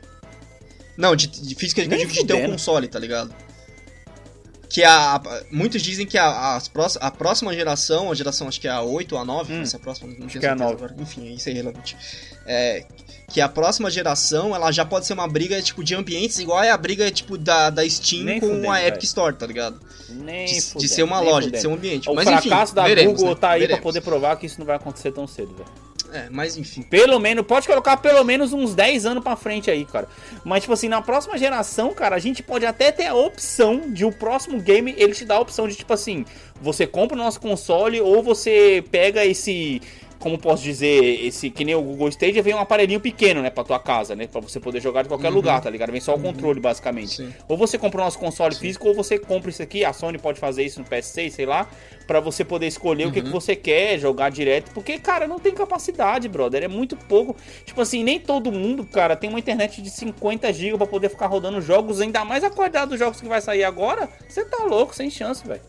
Não, 0.97 1.15
de, 1.15 1.27
de 1.27 1.55
física 1.55 1.83
Nem 1.85 1.99
digo 1.99 2.11
de 2.11 2.23
ter 2.25 2.33
um 2.33 2.37
fudendo. 2.37 2.51
console, 2.53 2.87
tá 2.87 2.99
ligado? 2.99 3.33
Que 4.69 4.83
a, 4.83 5.15
a- 5.15 5.43
muitos 5.51 5.81
dizem 5.81 6.05
que 6.05 6.17
a, 6.17 6.59
prós- 6.71 6.97
a 6.99 7.11
próxima 7.11 7.53
geração, 7.53 8.11
a 8.11 8.15
geração 8.15 8.47
acho 8.47 8.59
que 8.59 8.67
é 8.67 8.71
a 8.71 8.81
8 8.81 9.13
ou 9.13 9.21
a 9.21 9.25
9, 9.25 9.53
Hum. 9.53 9.61
essa 9.61 9.77
é 9.77 9.79
próxima, 9.79 10.07
não 10.17 10.27
que 10.27 10.37
é 10.37 10.39
a 10.39 10.41
certeza 10.41 10.55
9. 10.55 10.73
agora. 10.73 10.95
Enfim, 10.99 11.33
isso 11.33 11.49
é 11.49 11.51
irrelevante. 11.51 11.95
É, 12.45 12.85
que 13.33 13.41
a 13.41 13.49
próxima 13.49 13.89
geração, 13.89 14.55
ela 14.55 14.71
já 14.71 14.85
pode 14.85 15.07
ser 15.07 15.13
uma 15.13 15.27
briga 15.27 15.59
tipo 15.59 15.83
de 15.83 15.95
ambientes 15.95 16.37
igual 16.37 16.61
é 16.61 16.69
a 16.69 16.77
briga 16.77 17.09
tipo 17.09 17.35
da, 17.35 17.71
da 17.71 17.87
Steam 17.89 18.23
Nem 18.25 18.39
com 18.39 18.47
fudendo, 18.47 18.69
a 18.69 18.87
Epic. 18.87 19.03
Store, 19.05 19.35
tá 19.35 19.47
ligado? 19.47 19.79
Nem 20.07 20.45
De, 20.45 20.53
de 20.53 20.61
fudendo, 20.61 20.87
ser 20.93 21.01
uma 21.03 21.19
loja, 21.19 21.39
de 21.39 21.45
fudendo. 21.47 21.61
ser 21.61 21.67
um 21.67 21.73
ambiente. 21.73 22.09
O 22.09 22.13
mas 22.13 22.25
fracasso 22.25 22.65
enfim, 22.65 22.75
da 22.75 22.83
veremos, 22.83 23.13
Google 23.15 23.33
né? 23.33 23.39
tá 23.41 23.49
aí 23.49 23.61
Veremos. 23.61 23.79
pra 23.79 23.83
poder 23.89 24.01
provar 24.01 24.35
que 24.37 24.45
isso 24.45 24.59
não 24.59 24.67
vai 24.67 24.75
acontecer 24.75 25.11
tão 25.11 25.25
cedo, 25.25 25.51
velho. 25.55 25.67
É, 26.13 26.27
mas 26.29 26.55
enfim. 26.57 26.83
Pelo 26.83 27.17
menos, 27.17 27.43
pode 27.43 27.65
colocar 27.65 27.97
pelo 27.97 28.23
menos 28.23 28.53
uns 28.53 28.75
10 28.75 29.07
anos 29.07 29.23
pra 29.23 29.35
frente 29.35 29.71
aí, 29.71 29.83
cara. 29.83 30.07
Mas, 30.45 30.61
tipo 30.61 30.71
assim, 30.73 30.87
na 30.87 31.01
próxima 31.01 31.35
geração, 31.39 31.91
cara, 31.91 32.15
a 32.15 32.19
gente 32.19 32.43
pode 32.43 32.67
até 32.67 32.91
ter 32.91 33.07
a 33.07 33.15
opção 33.15 33.91
de 33.91 34.05
o 34.05 34.11
próximo 34.11 34.61
game, 34.61 34.93
ele 34.95 35.13
te 35.13 35.25
dá 35.25 35.37
a 35.37 35.39
opção 35.39 35.67
de, 35.67 35.73
tipo 35.75 35.91
assim, 35.91 36.23
você 36.61 36.85
compra 36.85 37.15
o 37.15 37.19
nosso 37.19 37.39
console 37.41 37.99
ou 37.99 38.21
você 38.21 38.83
pega 38.91 39.25
esse. 39.25 39.81
Como 40.23 40.37
posso 40.37 40.63
dizer, 40.63 41.03
esse 41.25 41.49
que 41.49 41.65
nem 41.65 41.75
o 41.75 41.81
Google 41.81 42.07
Stadia 42.07 42.41
vem 42.41 42.53
um 42.53 42.59
aparelhinho 42.59 43.01
pequeno, 43.01 43.41
né, 43.41 43.49
pra 43.49 43.61
tua 43.61 43.77
casa, 43.77 44.15
né, 44.15 44.25
pra 44.25 44.39
você 44.39 44.57
poder 44.57 44.79
jogar 44.81 45.01
de 45.01 45.09
qualquer 45.09 45.27
Uhum. 45.27 45.33
lugar, 45.35 45.59
tá 45.59 45.69
ligado? 45.69 45.91
Vem 45.91 45.99
só 45.99 46.15
o 46.15 46.19
controle, 46.19 46.61
basicamente. 46.61 47.17
Sim. 47.17 47.33
Ou 47.45 47.57
você 47.57 47.77
compra 47.77 47.99
o 47.99 48.05
nosso 48.05 48.17
console 48.17 48.55
físico, 48.55 48.87
ou 48.87 48.95
você 48.95 49.19
compra 49.19 49.49
isso 49.49 49.61
aqui. 49.61 49.83
A 49.83 49.91
Sony 49.91 50.17
pode 50.17 50.39
fazer 50.39 50.63
isso 50.63 50.79
no 50.79 50.85
PS6, 50.85 51.29
sei 51.33 51.45
lá, 51.45 51.67
Pra 52.07 52.19
você 52.19 52.43
poder 52.43 52.67
escolher 52.67 53.07
o 53.07 53.11
que, 53.13 53.21
que 53.21 53.27
Uhum. 53.27 53.33
você 53.33 53.55
quer 53.55 53.97
jogar 53.97 54.29
direto. 54.29 54.71
Porque, 54.73 54.99
cara, 54.99 55.25
não 55.25 55.39
tem 55.39 55.53
capacidade, 55.53 56.27
brother. 56.27 56.61
É 56.61 56.67
muito 56.67 56.97
pouco. 56.97 57.33
Tipo 57.65 57.79
assim, 57.79 58.03
nem 58.03 58.19
todo 58.19 58.51
mundo, 58.51 58.83
cara, 58.85 59.15
tem 59.15 59.29
uma 59.29 59.39
internet 59.39 59.81
de 59.81 59.89
50 59.89 60.51
GB 60.51 60.77
pra 60.77 60.85
poder 60.85 61.07
ficar 61.07 61.27
rodando 61.27 61.61
jogos, 61.61 62.01
ainda 62.01 62.25
mais 62.25 62.43
a 62.43 62.49
qualidade 62.49 62.89
dos 62.89 62.99
jogos 62.99 63.21
que 63.21 63.27
vai 63.29 63.39
sair 63.39 63.63
agora. 63.63 64.09
Você 64.27 64.43
tá 64.43 64.65
louco, 64.65 64.93
sem 64.93 65.09
chance, 65.09 65.47
velho. 65.47 65.61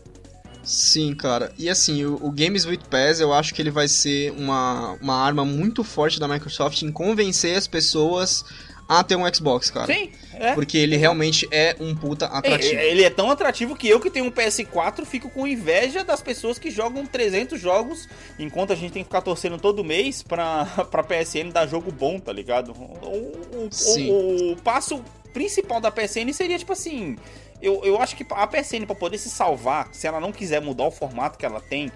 Sim, 0.65 1.13
cara. 1.13 1.53
E 1.57 1.69
assim, 1.69 2.03
o, 2.05 2.15
o 2.15 2.31
Games 2.31 2.65
with 2.65 2.79
Pass 2.89 3.19
eu 3.19 3.33
acho 3.33 3.53
que 3.53 3.61
ele 3.61 3.71
vai 3.71 3.87
ser 3.87 4.31
uma, 4.31 4.93
uma 5.01 5.15
arma 5.15 5.45
muito 5.45 5.83
forte 5.83 6.19
da 6.19 6.27
Microsoft 6.27 6.81
em 6.81 6.91
convencer 6.91 7.55
as 7.57 7.67
pessoas 7.67 8.43
a 8.87 9.03
ter 9.03 9.15
um 9.15 9.33
Xbox, 9.33 9.71
cara. 9.71 9.91
Sim, 9.91 10.11
é. 10.35 10.53
Porque 10.53 10.77
ele 10.77 10.95
realmente 10.95 11.47
é 11.49 11.75
um 11.79 11.95
puta 11.95 12.27
atrativo. 12.27 12.79
Ele 12.79 13.03
é 13.03 13.09
tão 13.09 13.31
atrativo 13.31 13.75
que 13.75 13.87
eu 13.89 13.99
que 13.99 14.11
tenho 14.11 14.25
um 14.25 14.31
PS4 14.31 15.05
fico 15.05 15.27
com 15.29 15.47
inveja 15.47 16.03
das 16.03 16.21
pessoas 16.21 16.59
que 16.59 16.69
jogam 16.69 17.03
300 17.03 17.59
jogos, 17.59 18.07
enquanto 18.37 18.73
a 18.73 18.75
gente 18.75 18.91
tem 18.93 19.01
que 19.03 19.07
ficar 19.09 19.21
torcendo 19.21 19.57
todo 19.57 19.83
mês 19.83 20.21
pra, 20.21 20.65
pra 20.91 21.01
PSN 21.03 21.49
dar 21.51 21.65
jogo 21.67 21.91
bom, 21.91 22.19
tá 22.19 22.31
ligado? 22.31 22.73
O, 22.73 23.65
o- 23.65 23.67
Sim. 23.71 24.11
o- 24.11 24.51
o 24.51 24.55
passo 24.57 25.03
principal 25.33 25.81
da 25.81 25.89
PSN 25.91 26.31
seria 26.31 26.59
tipo 26.59 26.71
assim. 26.73 27.17
Eu, 27.65 27.81
eu 27.83 28.01
acho 28.01 28.15
que 28.15 28.25
a 28.29 28.47
PSN, 28.47 28.85
pra 28.85 28.95
poder 28.95 29.17
se 29.17 29.29
salvar, 29.29 29.89
se 29.91 30.05
ela 30.07 30.19
não 30.19 30.31
quiser 30.31 30.61
mudar 30.61 30.85
o 30.85 30.91
formato 30.91 31.37
que 31.37 31.45
ela 31.45 31.59
tem, 31.59 31.91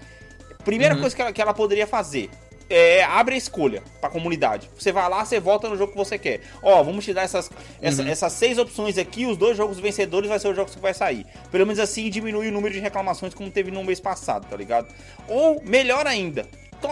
primeira 0.64 0.94
Uhum. 0.94 1.00
coisa 1.00 1.14
que 1.16 1.22
ela, 1.22 1.32
que 1.32 1.40
ela 1.42 1.54
poderia 1.54 1.86
fazer 1.86 2.28
é 2.72 3.02
abre 3.02 3.34
a 3.34 3.38
escolha 3.38 3.82
pra 4.00 4.08
comunidade. 4.08 4.70
Você 4.78 4.92
vai 4.92 5.08
lá, 5.08 5.24
você 5.24 5.40
vota 5.40 5.68
no 5.68 5.76
jogo 5.76 5.90
que 5.92 5.98
você 5.98 6.16
quer. 6.16 6.40
Ó, 6.62 6.80
vamos 6.84 7.04
te 7.04 7.12
dar 7.12 7.22
essas, 7.22 7.50
essa- 7.82 8.02
Uhum. 8.02 8.08
essas 8.08 8.32
seis 8.32 8.58
opções 8.58 8.96
aqui, 8.96 9.26
os 9.26 9.36
dois 9.36 9.56
jogos 9.56 9.80
vencedores 9.80 10.28
vai 10.28 10.38
ser 10.38 10.48
o 10.48 10.54
jogo 10.54 10.70
que 10.70 10.78
vai 10.78 10.94
sair. 10.94 11.26
Pelo 11.50 11.66
menos 11.66 11.80
assim 11.80 12.08
diminui 12.08 12.48
o 12.48 12.52
número 12.52 12.72
de 12.72 12.78
reclamações 12.80 13.34
como 13.34 13.50
teve 13.50 13.70
no 13.72 13.82
mês 13.82 13.98
passado, 13.98 14.46
tá 14.48 14.56
ligado? 14.56 14.86
Ou, 15.28 15.60
melhor 15.64 16.06
ainda, 16.06 16.46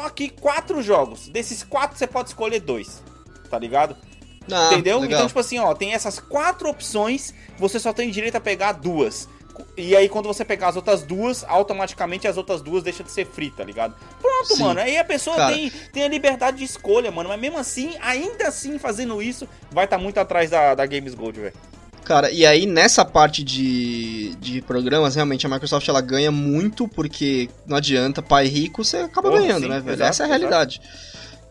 aqui 0.04 0.28
quatro 0.30 0.82
jogos. 0.82 1.28
Desses 1.28 1.62
quatro 1.62 1.96
você 1.96 2.08
pode 2.08 2.30
escolher 2.30 2.58
dois, 2.60 3.00
tá 3.48 3.56
ligado? 3.58 3.96
Ah, 4.51 4.70
Entendeu? 4.72 4.99
legal. 5.01 5.18
Então, 5.18 5.26
tipo 5.28 5.38
assim, 5.40 5.59
ó, 5.59 5.74
tem 5.74 5.92
essas 5.94 6.18
quatro 6.18 6.68
opções, 6.68 7.32
você 7.59 7.78
só 7.78 7.92
tem 7.92 8.11
direito 8.11 8.36
a 8.36 8.40
pegar 8.40 8.72
duas. 8.72 9.28
E 9.76 9.96
aí, 9.96 10.09
quando 10.09 10.26
você 10.26 10.44
pegar 10.44 10.68
as 10.68 10.76
outras 10.76 11.03
duas, 11.03 11.44
automaticamente 11.49 12.28
as 12.28 12.36
outras 12.36 12.61
duas 12.62 12.82
deixam 12.82 13.05
de 13.05 13.11
ser 13.11 13.26
free, 13.26 13.51
tá 13.51 13.64
ligado? 13.64 13.94
Pronto, 14.20 14.55
Sim. 14.55 14.62
mano. 14.62 14.80
Aí 14.80 14.96
a 14.96 15.05
pessoa 15.05 15.36
Cara. 15.36 15.55
tem, 15.55 15.70
tem 15.92 16.03
a 16.05 16.09
liberdade 16.09 16.59
de 16.59 16.64
escolha, 16.64 17.11
mano. 17.11 17.28
Mas 17.28 17.40
mesmo 17.40 17.59
assim, 17.59 17.94
ainda 18.01 18.49
assim, 18.49 18.78
fazendo 18.78 19.20
isso, 19.20 19.49
vai 19.70 19.84
estar 19.84 19.99
muito 19.99 20.18
atrás 20.18 20.51
da, 20.51 20.74
da 20.76 20.86
Games 20.86 21.14
Gold, 21.14 21.40
velho. 21.40 21.55
Cara, 22.05 22.30
e 22.30 22.46
aí 22.46 22.64
nessa 22.64 23.05
parte 23.05 23.42
de, 23.42 24.34
de 24.36 24.62
programas, 24.62 25.14
realmente 25.14 25.44
a 25.44 25.49
Microsoft 25.51 25.86
ela 25.88 26.01
ganha 26.01 26.30
muito 26.30 26.88
porque 26.88 27.51
não 27.66 27.76
adianta, 27.76 28.22
pai 28.22 28.46
rico, 28.46 28.82
você 28.82 28.99
acaba 28.99 29.28
Porra, 29.28 29.42
ganhando, 29.42 29.64
sim, 29.64 29.68
né, 29.68 29.80
velho? 29.80 29.94
exato, 29.94 30.09
Essa 30.11 30.22
é 30.22 30.24
a 30.24 30.28
realidade. 30.28 30.80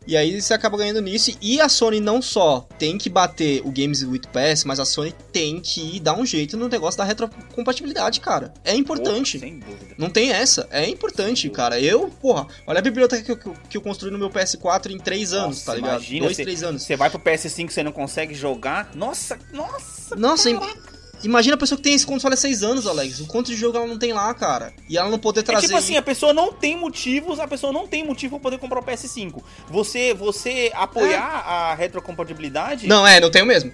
E 0.08 0.16
aí 0.16 0.41
você 0.41 0.53
acaba 0.53 0.78
ganhando 0.78 1.01
nisso. 1.01 1.32
E 1.41 1.60
a 1.60 1.68
Sony 1.68 1.99
não 1.99 2.22
só 2.22 2.68
tem 2.80 2.97
que 2.97 3.10
bater 3.10 3.62
o 3.66 3.72
Games 3.72 4.03
with 4.03 4.22
Pass, 4.32 4.64
mas 4.64 4.80
a 4.80 4.86
Sony 4.86 5.14
tem 5.34 5.60
que 5.60 5.99
dar 5.99 6.18
um 6.18 6.26
jeito 6.26 6.55
no 6.55 6.70
negócio 6.70 6.97
da 6.97 7.03
retrocompatibilidade, 7.03 8.20
cara. 8.20 8.53
É 8.64 8.74
importante. 8.74 9.38
Porra, 9.38 9.49
sem 9.51 9.60
dúvida. 9.60 9.95
Não 9.97 10.10
tem 10.10 10.32
essa. 10.32 10.68
É 10.72 10.88
importante, 10.88 11.49
cara. 11.49 11.80
Eu, 11.80 12.10
porra, 12.22 12.47
olha 12.66 12.80
a 12.80 12.82
biblioteca 12.82 13.22
que 13.24 13.32
eu, 13.49 13.53
que 13.70 13.78
eu- 13.78 13.82
construí 13.82 14.12
no 14.12 14.18
meu 14.18 14.30
PS4 14.30 14.91
em 14.91 14.97
3 14.97 15.34
anos, 15.34 15.58
Nossa, 15.58 15.66
tá 15.66 15.76
ligado? 15.76 15.91
imagina 15.95 16.26
Dois, 16.26 16.36
você- 16.38 16.43
três 16.43 16.64
anos. 16.64 16.84
Você 16.84 16.95
vai 16.95 17.10
pro 17.10 17.20
PS5 17.20 17.70
você 17.72 17.84
não 17.84 17.91
consegue 17.91 18.34
jogar. 18.34 18.91
Nossa, 18.95 19.38
nossa. 19.51 20.16
Nossa, 20.16 20.49
im- 20.49 20.60
imagina 21.24 21.55
a 21.55 21.57
pessoa 21.57 21.78
que 21.78 21.84
tem 21.84 21.93
esse 21.93 22.05
console 22.05 22.34
há 22.34 22.38
6 22.38 22.63
anos, 22.63 22.88
Alex. 22.88 23.20
O 23.20 23.28
quanto 23.28 23.47
de 23.47 23.55
jogo 23.55 23.78
ela 23.78 23.88
não 23.88 23.97
tem 23.97 24.13
lá, 24.13 24.34
cara. 24.34 24.74
E 24.89 24.97
ela 24.97 25.09
não 25.09 25.20
poder 25.20 25.41
É 25.41 25.43
trazer. 25.43 25.68
tipo 25.68 25.78
assim, 25.78 25.97
a 25.97 26.01
pessoa 26.01 26.34
não 26.34 26.51
tem 26.53 26.78
motivos, 26.78 27.39
a 27.39 27.47
pessoa 27.47 27.72
não 27.74 27.88
tem 27.88 28.05
motivo 28.05 28.39
pra 28.39 28.43
poder 28.51 28.57
comprar 28.59 28.80
o 28.80 28.84
PS5. 28.84 29.41
Você, 29.70 30.13
você 30.13 30.72
apoiar 30.76 31.22
a 31.24 31.74
retrocompatibilidade. 31.76 32.88
Não, 32.88 33.05
é, 33.05 33.20
não 33.20 33.30
tenho 33.32 33.45
mesmo. 33.45 33.72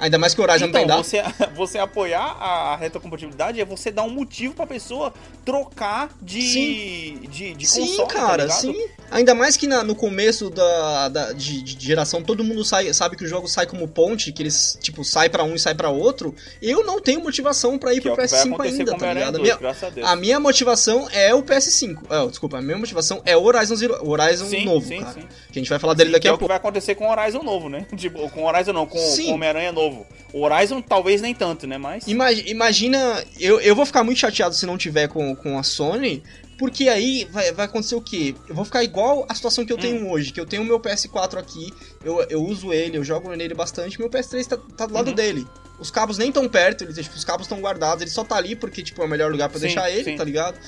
Ainda 0.00 0.18
mais 0.18 0.34
que 0.34 0.40
o 0.40 0.44
Horizon 0.44 0.66
então, 0.66 0.80
tem 0.80 0.86
data. 0.88 1.02
você, 1.02 1.22
você 1.54 1.78
apoiar 1.78 2.20
a 2.40 2.76
retrocompatibilidade 2.76 3.60
é 3.60 3.64
você 3.64 3.90
dar 3.90 4.02
um 4.02 4.10
motivo 4.10 4.54
pra 4.54 4.66
pessoa 4.66 5.12
trocar 5.44 6.10
de, 6.20 6.42
Sim. 6.42 7.18
de, 7.28 7.54
de 7.54 7.66
Sim, 7.66 7.80
console, 7.86 8.08
tá 8.08 8.14
cara, 8.14 8.42
ligado? 8.44 8.60
sim. 8.60 8.86
Ainda 9.10 9.34
mais 9.34 9.56
que 9.56 9.66
na- 9.66 9.82
no 9.82 9.94
começo 9.96 10.48
da, 10.50 11.08
da- 11.08 11.32
de, 11.32 11.62
de 11.62 11.84
geração 11.84 12.22
todo 12.22 12.44
mundo 12.44 12.64
sai, 12.64 12.92
sabe 12.94 13.16
que 13.16 13.24
o 13.24 13.26
jogo 13.26 13.48
sai 13.48 13.66
como 13.66 13.88
ponte, 13.88 14.30
que 14.32 14.42
eles, 14.42 14.78
tipo, 14.80 15.04
sai 15.04 15.28
pra 15.28 15.42
um 15.42 15.54
e 15.54 15.58
sai 15.58 15.74
pra 15.74 15.90
outro. 15.90 16.32
Eu 16.62 16.84
não 16.84 17.00
tenho 17.00 17.20
motivação 17.20 17.76
pra 17.76 17.92
ir 17.92 18.00
Que 18.00 18.08
é 18.08 18.12
pro 18.14 18.16
vai 18.16 18.26
PS5 18.26 18.54
acontecer 18.54 18.78
ainda, 18.80 18.96
tá 18.96 19.12
ligado? 19.12 19.28
A 19.34 19.38
2, 19.38 19.42
minha, 19.42 19.56
graças 19.56 19.82
a 19.82 19.90
Deus. 19.90 20.06
a 20.08 20.14
minha 20.16 20.38
motivação 20.38 21.08
é 21.10 21.34
o 21.34 21.42
PS5. 21.42 21.98
É, 22.08 22.26
desculpa, 22.28 22.58
a 22.58 22.62
minha 22.62 22.78
motivação 22.78 23.20
é 23.26 23.36
o 23.36 23.42
Horizon, 23.42 23.74
Zero, 23.74 24.08
Horizon 24.08 24.46
Sim, 24.46 24.64
novo, 24.64 24.86
sim, 24.86 25.00
cara. 25.00 25.12
sim. 25.14 25.26
Que 25.52 25.58
a 25.58 25.62
gente 25.62 25.68
vai 25.70 25.78
falar 25.80 25.94
dele 25.94 26.10
daqui 26.10 26.22
que 26.22 26.28
é 26.28 26.30
a 26.30 26.34
o 26.34 26.36
que 26.36 26.40
pouco. 26.40 26.48
vai 26.48 26.56
acontecer 26.58 26.94
com 26.94 27.08
o 27.08 27.10
Horizon 27.10 27.42
novo, 27.42 27.68
né? 27.68 27.84
Tipo, 27.96 28.30
com 28.30 28.44
o 28.44 28.46
Horizon 28.46 28.72
não, 28.72 28.86
com 28.86 28.96
com 29.00 29.22
o 29.22 29.34
Homem-Aranha 29.34 29.72
novo. 29.72 29.89
O 30.32 30.42
Horizon 30.42 30.80
talvez 30.80 31.20
nem 31.20 31.34
tanto, 31.34 31.66
né? 31.66 31.76
Mas. 31.78 32.06
Imagi- 32.06 32.44
Imagina, 32.48 33.24
eu, 33.38 33.60
eu 33.60 33.74
vou 33.74 33.84
ficar 33.86 34.04
muito 34.04 34.18
chateado 34.18 34.54
se 34.54 34.64
não 34.66 34.78
tiver 34.78 35.08
com, 35.08 35.34
com 35.34 35.58
a 35.58 35.62
Sony, 35.62 36.22
porque 36.58 36.88
aí 36.88 37.26
vai, 37.30 37.50
vai 37.52 37.64
acontecer 37.66 37.94
o 37.94 38.00
quê? 38.00 38.34
Eu 38.48 38.54
vou 38.54 38.64
ficar 38.64 38.84
igual 38.84 39.26
a 39.28 39.34
situação 39.34 39.64
que 39.64 39.72
eu 39.72 39.78
tenho 39.78 40.04
Hum. 40.06 40.10
hoje, 40.10 40.32
que 40.32 40.40
eu 40.40 40.46
tenho 40.46 40.62
o 40.62 40.64
meu 40.64 40.78
PS4 40.78 41.38
aqui, 41.38 41.72
eu, 42.04 42.20
eu 42.28 42.42
uso 42.44 42.72
ele, 42.72 42.96
eu 42.98 43.04
jogo 43.04 43.34
nele 43.34 43.54
bastante, 43.54 43.98
meu 43.98 44.08
PS3 44.10 44.46
tá, 44.46 44.56
tá 44.76 44.86
do 44.86 44.94
lado 44.94 45.08
Uhum. 45.08 45.14
dele. 45.14 45.46
Os 45.78 45.90
cabos 45.90 46.18
nem 46.18 46.30
tão 46.30 46.46
perto, 46.48 46.84
eles, 46.84 46.96
tipo, 46.96 47.16
os 47.16 47.24
cabos 47.24 47.46
estão 47.46 47.58
guardados, 47.60 48.02
ele 48.02 48.10
só 48.10 48.22
tá 48.22 48.36
ali 48.36 48.54
porque 48.54 48.82
tipo, 48.82 49.00
é 49.02 49.04
o 49.04 49.08
melhor 49.08 49.30
lugar 49.32 49.50
Sim, 49.52 49.58
deixar 49.60 49.90
ele, 49.90 50.04
sim. 50.04 50.16
tá 50.16 50.22
ligado? 50.24 50.58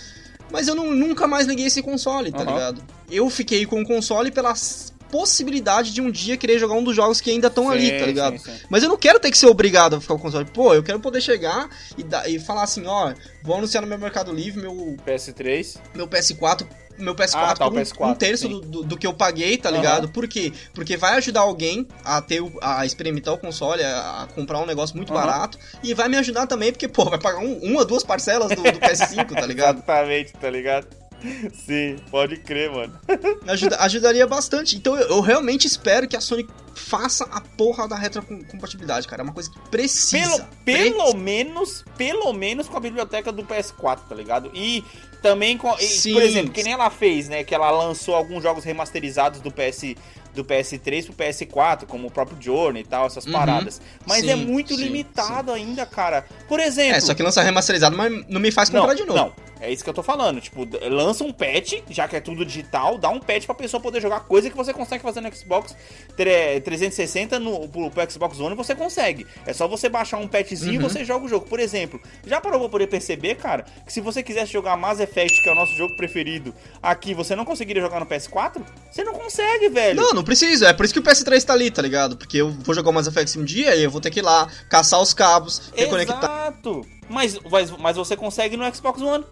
Mas 0.50 0.68
eu 0.68 0.74
não- 0.74 0.90
nunca 0.90 1.26
mais 1.26 1.46
liguei 1.46 1.66
esse 1.66 1.82
console, 1.82 2.30
tá 2.32 2.38
Aham. 2.42 2.52
ligado? 2.52 2.82
Eu 3.10 3.28
fiquei 3.30 3.64
com 3.66 3.80
o 3.80 3.86
console 3.86 4.30
pela 4.30 4.50
s- 4.52 4.91
possibilidade 5.12 5.92
de 5.92 6.00
um 6.00 6.10
dia 6.10 6.36
querer 6.38 6.58
jogar 6.58 6.74
um 6.74 6.82
dos 6.82 6.96
jogos 6.96 7.20
que 7.20 7.30
ainda 7.30 7.46
estão 7.48 7.70
ali, 7.70 7.92
tá 7.98 8.06
ligado? 8.06 8.38
sim, 8.38 8.50
sim. 8.52 8.60
Mas 8.68 8.82
eu 8.82 8.88
não 8.88 8.96
quero 8.96 9.20
ter 9.20 9.30
que 9.30 9.36
ser 9.38 9.46
obrigado 9.46 9.94
a 9.96 10.00
ficar 10.00 10.14
com 10.14 10.20
o 10.20 10.22
console. 10.22 10.46
Pô, 10.46 10.72
eu 10.74 10.82
quero 10.82 10.98
poder 10.98 11.20
chegar 11.20 11.68
e, 11.96 12.02
dar- 12.02 12.28
e 12.28 12.38
falar 12.40 12.62
assim, 12.64 12.84
ó, 12.86 13.12
vou 13.42 13.56
anunciar 13.56 13.82
no 13.82 13.88
meu 13.88 13.98
Mercado 13.98 14.32
Livre 14.32 14.60
meu, 14.62 14.96
PS3. 15.06 15.76
meu 15.94 16.08
PS4, 16.08 16.66
meu 16.98 17.14
PS4 17.14 17.34
Ah, 17.34 17.54
tá, 17.54 17.64
por 17.70 17.74
um- 17.74 17.76
PS4, 17.82 18.10
um 18.10 18.14
terço 18.14 18.48
do, 18.48 18.60
do, 18.60 18.82
do 18.84 18.96
que 18.96 19.06
eu 19.06 19.12
paguei, 19.14 19.56
tá 19.58 19.68
Aham. 19.68 19.76
ligado? 19.78 20.08
Por 20.08 20.26
quê? 20.26 20.52
Porque 20.74 20.96
vai 20.96 21.14
ajudar 21.18 21.40
alguém 21.40 21.86
a 22.04 22.20
ter 22.22 22.42
a 22.62 22.84
experimentar 22.86 23.34
o 23.34 23.38
console, 23.38 23.82
a, 23.82 24.26
comprar 24.34 24.60
um 24.60 24.66
negócio 24.66 24.96
muito 24.96 25.12
Aham. 25.12 25.26
barato 25.26 25.58
e 25.82 25.92
vai 25.94 26.08
me 26.08 26.16
ajudar 26.16 26.46
também 26.46 26.72
porque, 26.72 26.88
pô, 26.88 27.04
vai 27.04 27.18
pagar 27.18 27.38
um- 27.40 27.58
uma 27.62 27.80
ou 27.80 27.84
duas 27.84 28.02
parcelas 28.02 28.48
do, 28.50 28.62
do 28.62 28.78
PS5, 28.80 29.34
tá 29.34 29.44
ligado? 29.46 29.76
Exatamente, 29.76 30.32
tá 30.32 30.48
ligado? 30.50 30.86
Sim, 31.54 31.96
pode 32.10 32.36
crer, 32.38 32.70
mano. 32.70 32.98
Ajuda- 33.46 33.76
ajudaria 33.80 34.26
bastante. 34.26 34.76
Então 34.76 34.96
eu, 34.96 35.08
eu 35.08 35.20
realmente 35.20 35.66
espero 35.66 36.08
que 36.08 36.16
a 36.16 36.20
Sony 36.20 36.46
faça 36.74 37.24
a 37.30 37.40
porra 37.40 37.86
da 37.86 37.96
retrocompatibilidade, 37.96 39.06
cara. 39.06 39.22
É 39.22 39.24
uma 39.24 39.32
coisa 39.32 39.50
que 39.50 39.58
precisa. 39.68 40.48
Pelo, 40.64 40.94
pelo 40.94 41.14
menos, 41.14 41.84
pelo 41.96 42.32
menos 42.32 42.68
com 42.68 42.76
a 42.76 42.80
biblioteca 42.80 43.30
do 43.30 43.42
PS4, 43.44 44.00
tá 44.08 44.14
ligado? 44.14 44.50
E 44.54 44.84
também 45.20 45.56
com. 45.56 45.68
e, 45.78 46.12
por 46.12 46.22
exemplo, 46.22 46.52
que 46.52 46.62
nem 46.62 46.72
ela 46.72 46.90
fez, 46.90 47.28
né? 47.28 47.44
Que 47.44 47.54
ela 47.54 47.70
lançou 47.70 48.14
alguns 48.14 48.42
jogos 48.42 48.64
remasterizados 48.64 49.40
do 49.40 49.50
PS. 49.50 49.94
Do 50.34 50.44
PS3 50.44 51.04
pro 51.06 51.14
PS4, 51.14 51.84
como 51.86 52.08
o 52.08 52.10
próprio 52.10 52.36
Journey 52.40 52.82
e 52.82 52.86
tal, 52.86 53.06
essas 53.06 53.26
Uhum. 53.26 53.32
paradas. 53.32 53.80
Mas 54.06 54.20
Sim, 54.22 54.30
é 54.30 54.36
muito 54.36 54.74
sim, 54.74 54.82
limitado 54.84 55.52
ainda, 55.52 55.84
cara. 55.84 56.24
Por 56.48 56.58
exemplo. 56.58 56.96
É, 56.96 57.00
só 57.00 57.12
que 57.14 57.22
lança 57.22 57.42
remasterizado, 57.42 57.96
mas 57.96 58.10
não 58.28 58.40
me 58.40 58.50
faz 58.50 58.70
comprar 58.70 58.88
não, 58.88 58.94
de 58.94 59.04
novo. 59.04 59.14
Não, 59.18 59.32
é 59.60 59.70
isso 59.70 59.84
que 59.84 59.90
eu 59.90 59.94
tô 59.94 60.02
falando. 60.02 60.40
Tipo, 60.40 60.66
lança 60.88 61.22
um 61.22 61.32
patch, 61.32 61.74
já 61.90 62.08
que 62.08 62.16
é 62.16 62.20
tudo 62.20 62.46
digital, 62.46 62.96
dá 62.96 63.10
um 63.10 63.20
patch 63.20 63.44
pra 63.44 63.54
pessoa 63.54 63.78
poder 63.80 64.00
jogar 64.00 64.20
coisa 64.20 64.48
que 64.48 64.56
você 64.56 64.72
consegue 64.72 65.02
fazer 65.02 65.20
no 65.20 65.34
Xbox 65.36 65.76
tre- 66.16 66.60
360 66.62 67.38
no, 67.38 67.68
pro, 67.68 67.90
pro 67.90 68.10
Xbox 68.10 68.40
One 68.40 68.54
você 68.56 68.74
consegue. 68.74 69.26
É 69.46 69.52
só 69.52 69.68
você 69.68 69.88
baixar 69.88 70.16
um 70.16 70.26
patchzinho 70.26 70.80
Uhum. 70.80 70.86
e 70.86 70.90
você 70.90 71.04
joga 71.04 71.26
o 71.26 71.28
jogo. 71.28 71.46
Por 71.46 71.60
exemplo, 71.60 72.00
já 72.26 72.40
parou 72.40 72.58
pra 72.60 72.68
poder 72.70 72.86
perceber, 72.86 73.34
cara, 73.34 73.66
que 73.86 73.92
se 73.92 74.00
você 74.00 74.22
quisesse 74.22 74.50
jogar 74.52 74.76
Mass 74.78 74.98
Effect, 74.98 75.42
que 75.42 75.48
é 75.48 75.52
o 75.52 75.54
nosso 75.54 75.74
jogo 75.74 75.94
preferido, 75.96 76.54
aqui 76.82 77.12
você 77.12 77.36
não 77.36 77.44
conseguiria 77.44 77.82
jogar 77.82 78.00
no 78.00 78.06
PS4? 78.06 78.62
Você 78.90 79.04
não 79.04 79.12
consegue, 79.12 79.68
velho. 79.68 80.00
Não, 80.00 80.10
não 80.12 80.21
precisa. 80.22 80.68
É 80.68 80.72
por 80.72 80.84
isso 80.84 80.92
que 80.94 81.00
o 81.00 81.02
PS3 81.02 81.42
tá 81.44 81.52
ali, 81.52 81.70
tá 81.70 81.80
ligado? 81.82 82.16
Porque 82.16 82.36
eu 82.38 82.50
vou 82.50 82.74
jogar 82.74 82.90
o 82.90 82.92
Mass 82.92 83.06
Effect 83.06 83.38
um 83.38 83.44
dia 83.44 83.74
e 83.76 83.82
eu 83.84 83.90
vou 83.90 84.00
ter 84.00 84.10
que 84.10 84.20
ir 84.20 84.22
lá, 84.22 84.48
caçar 84.68 85.00
os 85.00 85.12
cabos, 85.14 85.62
reconectar. 85.74 86.18
Exato. 86.22 86.82
Mas, 87.08 87.38
mas, 87.50 87.70
mas 87.72 87.96
você 87.96 88.16
consegue 88.16 88.56
no 88.56 88.74
Xbox 88.74 89.00
One. 89.02 89.24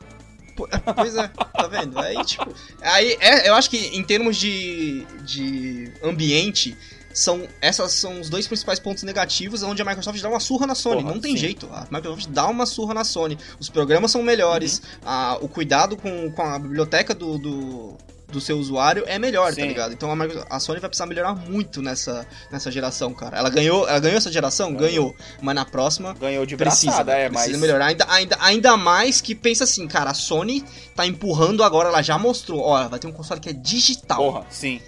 Pô, 0.57 0.69
Pois 0.97 1.15
é, 1.17 1.29
tá 1.29 1.67
vendo? 1.69 1.99
Aí, 1.99 2.23
tipo. 2.25 2.53
Aí, 2.83 3.17
é, 3.21 3.49
eu 3.49 3.55
acho 3.55 3.71
que 3.71 3.77
em 3.97 4.03
termos 4.03 4.37
de, 4.37 5.07
de 5.25 5.93
ambiente, 6.03 6.77
são, 7.15 7.47
essas 7.61 7.93
são 7.93 8.21
os 8.21 8.29
dois 8.29 8.47
principais 8.47 8.79
pontos 8.79 9.03
negativos 9.05 9.63
onde 9.63 9.81
a 9.81 9.85
Microsoft 9.85 10.21
dá 10.21 10.29
uma 10.29 10.41
surra 10.41 10.67
na 10.67 10.75
Sony. 10.75 11.03
Porra, 11.03 11.15
não 11.15 11.21
tem 11.21 11.33
sim. 11.33 11.39
jeito. 11.39 11.69
A 11.73 11.87
Microsoft 11.91 12.27
dá 12.29 12.47
uma 12.49 12.67
surra 12.67 12.93
na 12.95 13.05
Sony. 13.05 13.39
Os 13.59 13.69
programas 13.71 14.11
são 14.11 14.23
melhores, 14.23 14.79
Uhum. 14.79 15.09
a- 15.09 15.39
o 15.41 15.49
cuidado 15.49 15.97
com, 15.97 16.31
com 16.33 16.43
a 16.43 16.59
biblioteca 16.59 17.15
do. 17.15 17.39
do 17.39 17.97
do 18.31 18.41
seu 18.41 18.59
usuário 18.59 19.05
é 19.07 19.19
melhor, 19.19 19.49
tá 19.49 19.57
Sim. 19.57 19.69
ligado? 19.69 19.93
Então 19.93 20.11
a, 20.13 20.57
a 20.57 20.61
Sony 20.61 20.81
vai 20.81 20.89
precisar 20.89 21.07
melhorar 21.07 21.35
muito 21.35 21.83
nessa, 21.83 22.27
nessa 22.51 22.71
geração, 22.71 23.13
cara. 23.13 23.37
Ela 23.39 23.51
ganhou, 23.51 23.89
ela 23.89 23.99
ganhou 23.99 24.17
essa 24.17 24.31
geração? 24.31 24.75
Ganhou. 24.75 25.15
Mas 25.43 25.55
na 25.55 25.65
próxima 25.65 26.15
Ganhou 26.15 26.45
de 26.47 26.57
Precisa, 26.57 26.93
braçada, 26.93 27.13
é, 27.13 27.29
precisa 27.29 27.53
mas. 27.53 27.61
melhorar. 27.61 27.87
Ainda, 27.87 28.07
ainda, 28.09 28.37
ainda 28.41 28.77
mais 28.77 29.21
que 29.21 29.35
pensa 29.35 29.65
assim, 29.65 29.87
cara, 29.87 30.11
a 30.11 30.15
Sony 30.15 30.65
tá 30.95 31.07
empurrando 31.07 31.63
agora, 31.63 31.89
ela 31.89 32.03
já 32.03 32.19
mostrou, 32.19 32.61
ó, 32.61 32.89
vai 32.89 32.99
ter 32.99 33.07
um 33.07 33.13
console 33.13 33.41
que 33.41 33.49
é 33.49 33.53
digital. 33.53 34.19
Porra, 34.19 34.47
sim. 34.51 34.81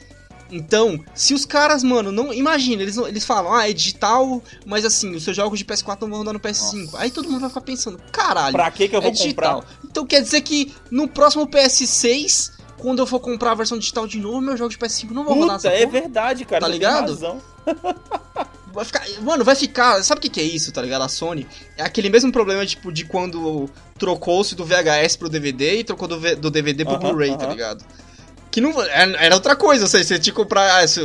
Então, 0.54 1.02
se 1.14 1.32
os 1.32 1.46
caras, 1.46 1.82
mano, 1.82 2.12
não. 2.12 2.30
Imagina, 2.30 2.82
eles, 2.82 2.98
eles 2.98 3.24
falam, 3.24 3.54
ah, 3.54 3.66
é 3.68 3.72
digital, 3.72 4.42
mas 4.66 4.84
assim, 4.84 5.14
os 5.14 5.24
seus 5.24 5.34
jogos 5.34 5.58
de 5.58 5.64
PS4 5.64 6.02
não 6.02 6.08
vão 6.10 6.18
rodar 6.18 6.34
no 6.34 6.40
PS5. 6.40 6.84
Nossa. 6.84 6.98
Aí 6.98 7.10
todo 7.10 7.26
mundo 7.26 7.40
vai 7.40 7.48
ficar 7.48 7.62
pensando, 7.62 7.98
caralho, 8.12 8.52
Pra 8.52 8.70
que 8.70 8.86
que 8.86 8.94
eu 8.94 8.98
é 9.00 9.02
vou 9.02 9.10
digital. 9.10 9.62
comprar? 9.62 9.78
Então 9.90 10.04
quer 10.06 10.20
dizer 10.20 10.42
que 10.42 10.74
no 10.90 11.08
próximo 11.08 11.46
PS6, 11.48 12.52
quando 12.82 12.98
eu 12.98 13.06
for 13.06 13.20
comprar 13.20 13.52
a 13.52 13.54
versão 13.54 13.78
digital 13.78 14.06
de 14.06 14.18
novo, 14.18 14.40
meus 14.40 14.58
jogos 14.58 14.74
de 14.76 14.80
PS5 14.84 15.10
não 15.12 15.24
vão 15.24 15.34
rodar 15.34 15.56
Puta, 15.56 15.68
nessa 15.68 15.82
é 15.82 15.86
porra. 15.86 16.00
verdade, 16.00 16.44
cara. 16.44 16.60
Tá 16.60 16.68
ligado? 16.68 17.40
Vai 18.72 18.86
ficar, 18.86 19.02
mano, 19.20 19.44
vai 19.44 19.54
ficar. 19.54 20.02
Sabe 20.02 20.18
o 20.18 20.22
que, 20.22 20.30
que 20.30 20.40
é 20.40 20.44
isso, 20.44 20.72
tá 20.72 20.80
ligado? 20.80 21.02
A 21.02 21.08
Sony 21.08 21.46
é 21.76 21.82
aquele 21.82 22.08
mesmo 22.08 22.32
problema, 22.32 22.64
tipo, 22.64 22.90
de 22.90 23.04
quando 23.04 23.68
trocou-se 23.98 24.54
do 24.54 24.64
VHS 24.64 25.16
pro 25.16 25.28
DVD 25.28 25.80
e 25.80 25.84
trocou 25.84 26.08
do, 26.08 26.18
V- 26.18 26.36
do 26.36 26.50
DVD 26.50 26.82
pro 26.82 26.94
Aham, 26.94 27.00
Blu-ray, 27.10 27.36
tá 27.36 27.44
aham. 27.44 27.52
ligado? 27.52 27.84
Que 28.50 28.62
não. 28.62 28.80
Era 28.82 29.12
era 29.26 29.34
outra 29.34 29.54
coisa, 29.54 29.86
você, 29.86 30.02
você 30.02 30.18
tinha 30.18 30.32
que 30.32 30.40
comprar. 30.40 30.78
ah, 30.82 30.88
se- 30.88 31.00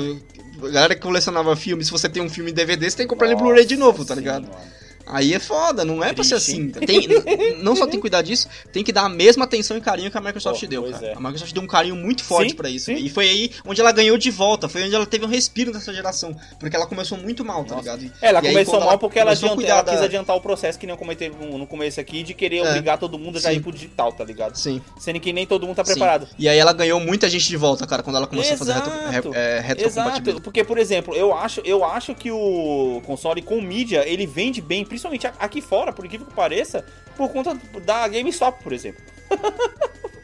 a 0.63 0.67
galera 0.69 0.95
que 0.95 1.01
colecionava 1.01 1.53
filme, 1.57 1.84
se 1.84 1.91
você 1.91 2.07
tem 2.07 2.23
um 2.23 2.30
filme 2.30 2.51
em 2.51 2.53
DVD, 2.53 2.89
você 2.89 2.95
tem 2.97 3.05
que 3.05 3.09
comprar 3.09 3.28
ele 3.28 3.36
em 3.36 3.38
Blu-ray 3.43 3.65
de 3.65 3.75
novo, 3.75 4.05
tá 4.05 4.15
Nossa, 4.15 4.21
ligado? 4.21 4.45
sim. 4.45 4.86
Aí 5.09 5.33
é 5.33 5.39
foda, 5.39 5.83
não 5.85 6.03
é 6.03 6.13
pra 6.13 6.23
ser 6.23 6.35
Triste, 6.35 6.51
assim. 6.51 6.69
Tem, 6.71 7.57
não 7.63 7.75
só 7.75 7.85
tem 7.85 7.95
que 7.95 8.01
cuidar 8.01 8.21
disso, 8.21 8.47
tem 8.71 8.83
que 8.83 8.91
dar 8.91 9.03
a 9.05 9.09
mesma 9.09 9.45
atenção 9.45 9.77
e 9.77 9.81
carinho 9.81 10.11
que 10.11 10.17
a 10.17 10.21
Microsoft 10.21 10.59
Pô, 10.61 10.67
deu, 10.67 10.83
cara. 10.91 11.05
é. 11.07 11.13
A 11.13 11.19
Microsoft 11.19 11.53
deu 11.53 11.63
um 11.63 11.67
carinho 11.67 11.95
muito 11.95 12.23
forte 12.23 12.51
Sim, 12.51 12.55
pra 12.55 12.69
isso. 12.69 12.85
sim. 12.85 12.95
E 12.95 13.09
foi 13.09 13.27
aí 13.29 13.51
onde 13.65 13.79
ela 13.81 13.91
ganhou 13.91 14.17
de 14.17 14.29
volta, 14.29 14.67
foi 14.69 14.83
onde 14.83 14.93
ela 14.95 15.05
teve 15.05 15.25
um 15.25 15.27
respiro 15.29 15.71
nessa 15.71 15.93
geração. 15.93 16.35
Porque 16.59 16.75
ela 16.75 16.85
começou 16.85 17.17
muito 17.17 17.43
mal, 17.45 17.63
tá 17.63 17.75
Nossa. 17.75 17.95
ligado? 17.95 18.03
E- 18.03 18.11
É, 18.21 18.29
ela 18.29 18.39
e 18.43 18.47
aí, 18.47 18.53
começou 18.53 18.73
quando 18.75 18.85
mal 18.85 18.97
porque 18.99 19.19
ela, 19.19 19.31
adianta, 19.31 19.63
ela 19.63 19.81
da- 19.81 19.91
quis 19.93 20.01
adiantar 20.01 20.35
o 20.35 20.41
processo 20.41 20.77
que 20.77 20.85
nem 20.85 20.93
eu 20.93 20.97
comentei 20.97 21.29
no 21.29 21.65
começo 21.65 21.99
aqui, 21.99 22.23
de 22.23 22.33
querer 22.33 22.57
É. 22.57 22.69
obrigar 22.69 22.97
todo 22.97 23.17
mundo 23.17 23.37
a 23.37 23.41
já 23.41 23.49
Sim. 23.49 23.55
ir 23.57 23.59
pro 23.61 23.71
digital, 23.71 24.11
tá 24.11 24.23
ligado? 24.23 24.55
Sim. 24.57 24.81
Sendo 24.99 25.19
que 25.19 25.31
nem 25.33 25.45
todo 25.45 25.65
mundo 25.65 25.75
tá 25.77 25.85
sim. 25.85 25.91
preparado. 25.93 26.27
E 26.37 26.47
aí 26.49 26.57
ela 26.57 26.73
ganhou 26.73 26.99
muita 26.99 27.29
gente 27.29 27.47
de 27.47 27.57
volta, 27.57 27.87
cara, 27.87 28.03
quando 28.03 28.17
ela 28.17 28.27
começou 28.27 28.55
a 28.55 28.57
fazer 28.57 28.73
retro, 28.73 28.91
Exato. 28.91 29.31
re- 29.31 29.37
é, 29.39 29.59
retrocompatibilidade. 29.59 30.29
Exato, 30.29 30.41
porque, 30.41 30.63
por 30.63 30.77
exemplo, 30.77 31.15
eu 31.15 31.33
acho, 31.35 31.61
eu 31.63 31.83
acho 31.85 32.13
que 32.13 32.29
o 32.31 33.01
console 33.05 33.41
com 33.41 33.61
mídia, 33.61 34.03
ele 34.07 34.25
vende 34.27 34.61
bem, 34.61 34.83
principalmente 34.83 34.96
a- 35.05 35.33
aqui 35.39 35.61
fora, 35.61 35.91
por 35.93 36.05
incrível 36.05 36.27
que 36.27 36.33
pareça, 36.33 36.85
por 37.15 37.29
conta 37.29 37.57
da 37.83 38.07
GameStop, 38.07 38.63
por 38.63 38.73
exemplo. 38.73 39.01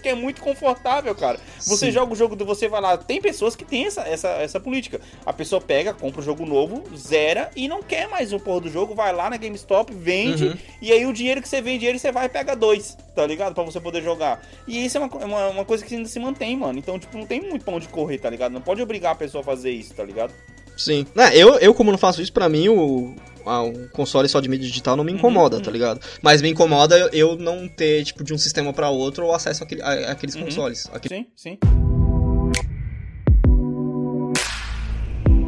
Porque 0.03 0.09
é 0.09 0.15
muito 0.15 0.41
confortável, 0.41 1.15
cara. 1.15 1.39
Você 1.59 1.85
Sim. 1.85 1.91
joga 1.91 2.11
o 2.11 2.15
jogo 2.15 2.35
do 2.35 2.43
você 2.45 2.67
vai 2.67 2.81
lá. 2.81 2.97
Tem 2.97 3.21
pessoas 3.21 3.55
que 3.55 3.63
têm 3.63 3.85
essa, 3.85 4.01
essa, 4.01 4.27
essa 4.31 4.59
política. 4.59 4.99
A 5.25 5.31
pessoa 5.31 5.61
pega, 5.61 5.93
compra 5.93 6.19
o 6.19 6.23
jogo 6.23 6.45
novo, 6.45 6.83
zera 6.93 7.49
e 7.55 7.69
não 7.69 7.81
quer 7.81 8.09
mais 8.09 8.33
o 8.33 8.39
porra 8.39 8.59
do 8.61 8.69
jogo, 8.69 8.93
vai 8.93 9.13
lá 9.13 9.29
na 9.29 9.37
GameStop, 9.37 9.93
vende, 9.93 10.47
Uhum. 10.47 10.57
e 10.81 10.91
aí 10.91 11.05
o 11.05 11.13
dinheiro 11.13 11.41
que 11.41 11.47
você 11.47 11.61
vende 11.61 11.85
ele, 11.85 11.97
você 11.99 12.11
vai 12.11 12.25
e 12.25 12.29
pega 12.29 12.53
dois, 12.53 12.97
tá 13.15 13.25
ligado? 13.25 13.55
Pra 13.55 13.63
você 13.63 13.79
poder 13.79 14.03
jogar. 14.03 14.41
E 14.67 14.85
isso 14.85 14.97
é 14.97 14.99
uma, 14.99 15.25
uma, 15.25 15.47
uma 15.47 15.63
coisa 15.65 15.85
que 15.85 15.95
ainda 15.95 16.09
se 16.09 16.19
mantém, 16.19 16.57
mano. 16.57 16.77
Então, 16.77 16.99
tipo, 16.99 17.17
não 17.17 17.25
tem 17.25 17.39
muito 17.39 17.63
pra 17.63 17.73
onde 17.73 17.87
correr, 17.87 18.17
tá 18.17 18.29
ligado? 18.29 18.51
Não 18.51 18.61
pode 18.61 18.81
obrigar 18.81 19.13
a 19.13 19.15
pessoa 19.15 19.39
a 19.41 19.45
fazer 19.45 19.71
isso, 19.71 19.93
tá 19.93 20.03
ligado? 20.03 20.33
Sim. 20.75 21.07
Né, 21.15 21.31
eu, 21.33 21.57
eu, 21.59 21.73
como 21.73 21.91
não 21.91 21.97
faço 21.97 22.21
isso, 22.21 22.33
pra 22.33 22.49
mim, 22.49 22.67
o, 22.67 23.15
um 23.45 23.87
console 23.89 24.27
só 24.27 24.39
de 24.39 24.49
mídia 24.49 24.67
digital 24.67 24.95
não 24.95 25.03
me 25.03 25.11
incomoda, 25.11 25.57
Uhum, 25.57 25.61
tá 25.63 25.71
ligado? 25.71 25.99
Mas 26.21 26.41
me 26.41 26.49
incomoda 26.49 26.97
eu- 27.11 27.35
não 27.37 27.67
ter, 27.67 28.03
tipo, 28.03 28.23
de 28.23 28.33
um 28.33 28.37
sistema 28.37 28.71
pra 28.73 28.89
outro 28.89 29.25
o 29.25 29.33
acesso 29.33 29.63
àquele- 29.63 29.81
a- 29.81 30.11
àqueles 30.11 30.35
Uhum. 30.35 30.43
consoles. 30.45 30.89
Aquele- 30.93 31.15
Sim, 31.15 31.27
sim. 31.35 31.57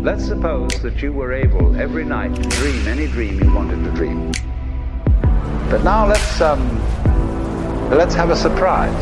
Let's 0.04 0.26
suppose 0.26 0.68
that 0.84 1.04
you 1.04 1.12
were 1.12 1.34
able 1.34 1.76
every 1.82 2.06
night 2.06 2.40
to 2.40 2.48
dream 2.50 2.88
any 2.88 3.08
dream 3.08 3.40
you 3.44 3.52
wanted 3.52 3.84
to 3.84 3.92
dream. 3.92 4.32
But 5.72 5.84
now 5.84 6.06
let's 6.08 6.40
um 6.42 6.60
let's 7.90 8.16
have 8.16 8.32
a 8.32 8.36
surprise. 8.36 8.94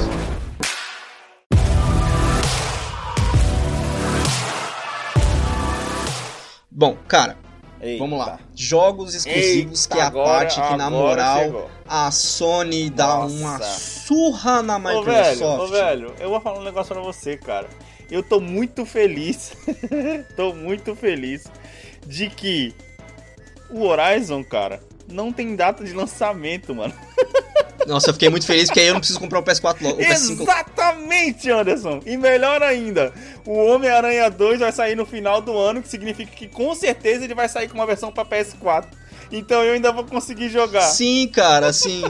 Bom, 6.72 6.98
cara, 7.08 7.38
Eita. 7.84 8.00
Vamos 8.04 8.18
lá. 8.20 8.40
Jogos 8.56 9.14
exclusivos 9.14 9.84
Eita, 9.84 9.94
que 9.96 10.00
é 10.00 10.04
a 10.04 10.08
agora- 10.08 10.30
parte 10.40 10.62
que, 10.62 10.76
na 10.78 10.90
moral, 10.90 11.40
chegou. 11.40 11.70
a 11.88 12.12
Sony 12.12 12.90
dá 12.90 13.08
Nossa. 13.18 13.36
uma 13.36 13.60
surra 13.62 14.62
na 14.64 14.76
Ô, 14.78 14.80
Microsoft. 14.80 15.06
velho, 15.40 15.46
ô, 15.62 15.68
velho, 15.68 16.14
eu 16.20 16.30
vou 16.30 16.40
falar 16.42 16.60
um 16.60 16.64
negócio 16.64 16.94
pra 16.96 17.04
você, 17.04 17.36
cara. 17.38 17.68
Eu 18.12 18.22
tô 18.24 18.40
muito 18.40 18.86
feliz, 18.86 19.54
tô 20.36 20.54
muito 20.54 20.96
feliz 20.96 21.46
de 22.06 22.30
que 22.30 22.74
o 23.70 23.82
Horizon, 23.86 24.44
cara, 24.44 24.80
não 25.08 25.32
tem 25.32 25.56
data 25.56 25.84
de 25.84 25.94
lançamento, 25.94 26.74
mano. 26.76 26.94
Nossa, 27.88 28.10
eu 28.10 28.14
fiquei 28.14 28.30
muito 28.30 28.46
feliz 28.46 28.66
porque 28.66 28.80
aí 28.80 28.88
eu 28.88 28.94
não 28.94 29.00
preciso 29.00 29.20
comprar 29.20 29.40
o 29.40 29.44
PS4 29.44 29.82
logo. 29.82 30.02
O 30.02 30.06
PS5 30.06 30.42
Exatamente, 30.42 31.52
Anderson. 31.52 32.00
E 32.06 32.18
melhor 32.18 32.62
ainda, 32.62 33.14
o 33.46 33.54
Homem-Aranha 33.54 34.30
2 34.30 34.60
vai 34.60 34.72
sair 34.72 34.96
no 34.96 35.06
final 35.06 35.42
do 35.42 35.58
ano, 35.58 35.82
que 35.82 35.88
significa 35.88 36.32
que 36.32 36.48
com 36.48 36.74
certeza 36.74 37.24
ele 37.24 37.34
vai 37.34 37.50
sair 37.50 37.68
com 37.68 37.76
uma 37.76 37.86
versão 37.86 38.12
pra 38.12 38.26
PS4. 38.26 38.86
Então 39.32 39.64
eu 39.64 39.74
ainda 39.74 39.92
vou 39.92 40.04
conseguir 40.04 40.50
jogar. 40.50 40.82
Sim, 40.82 41.28
cara, 41.28 41.72
sim. 41.74 42.04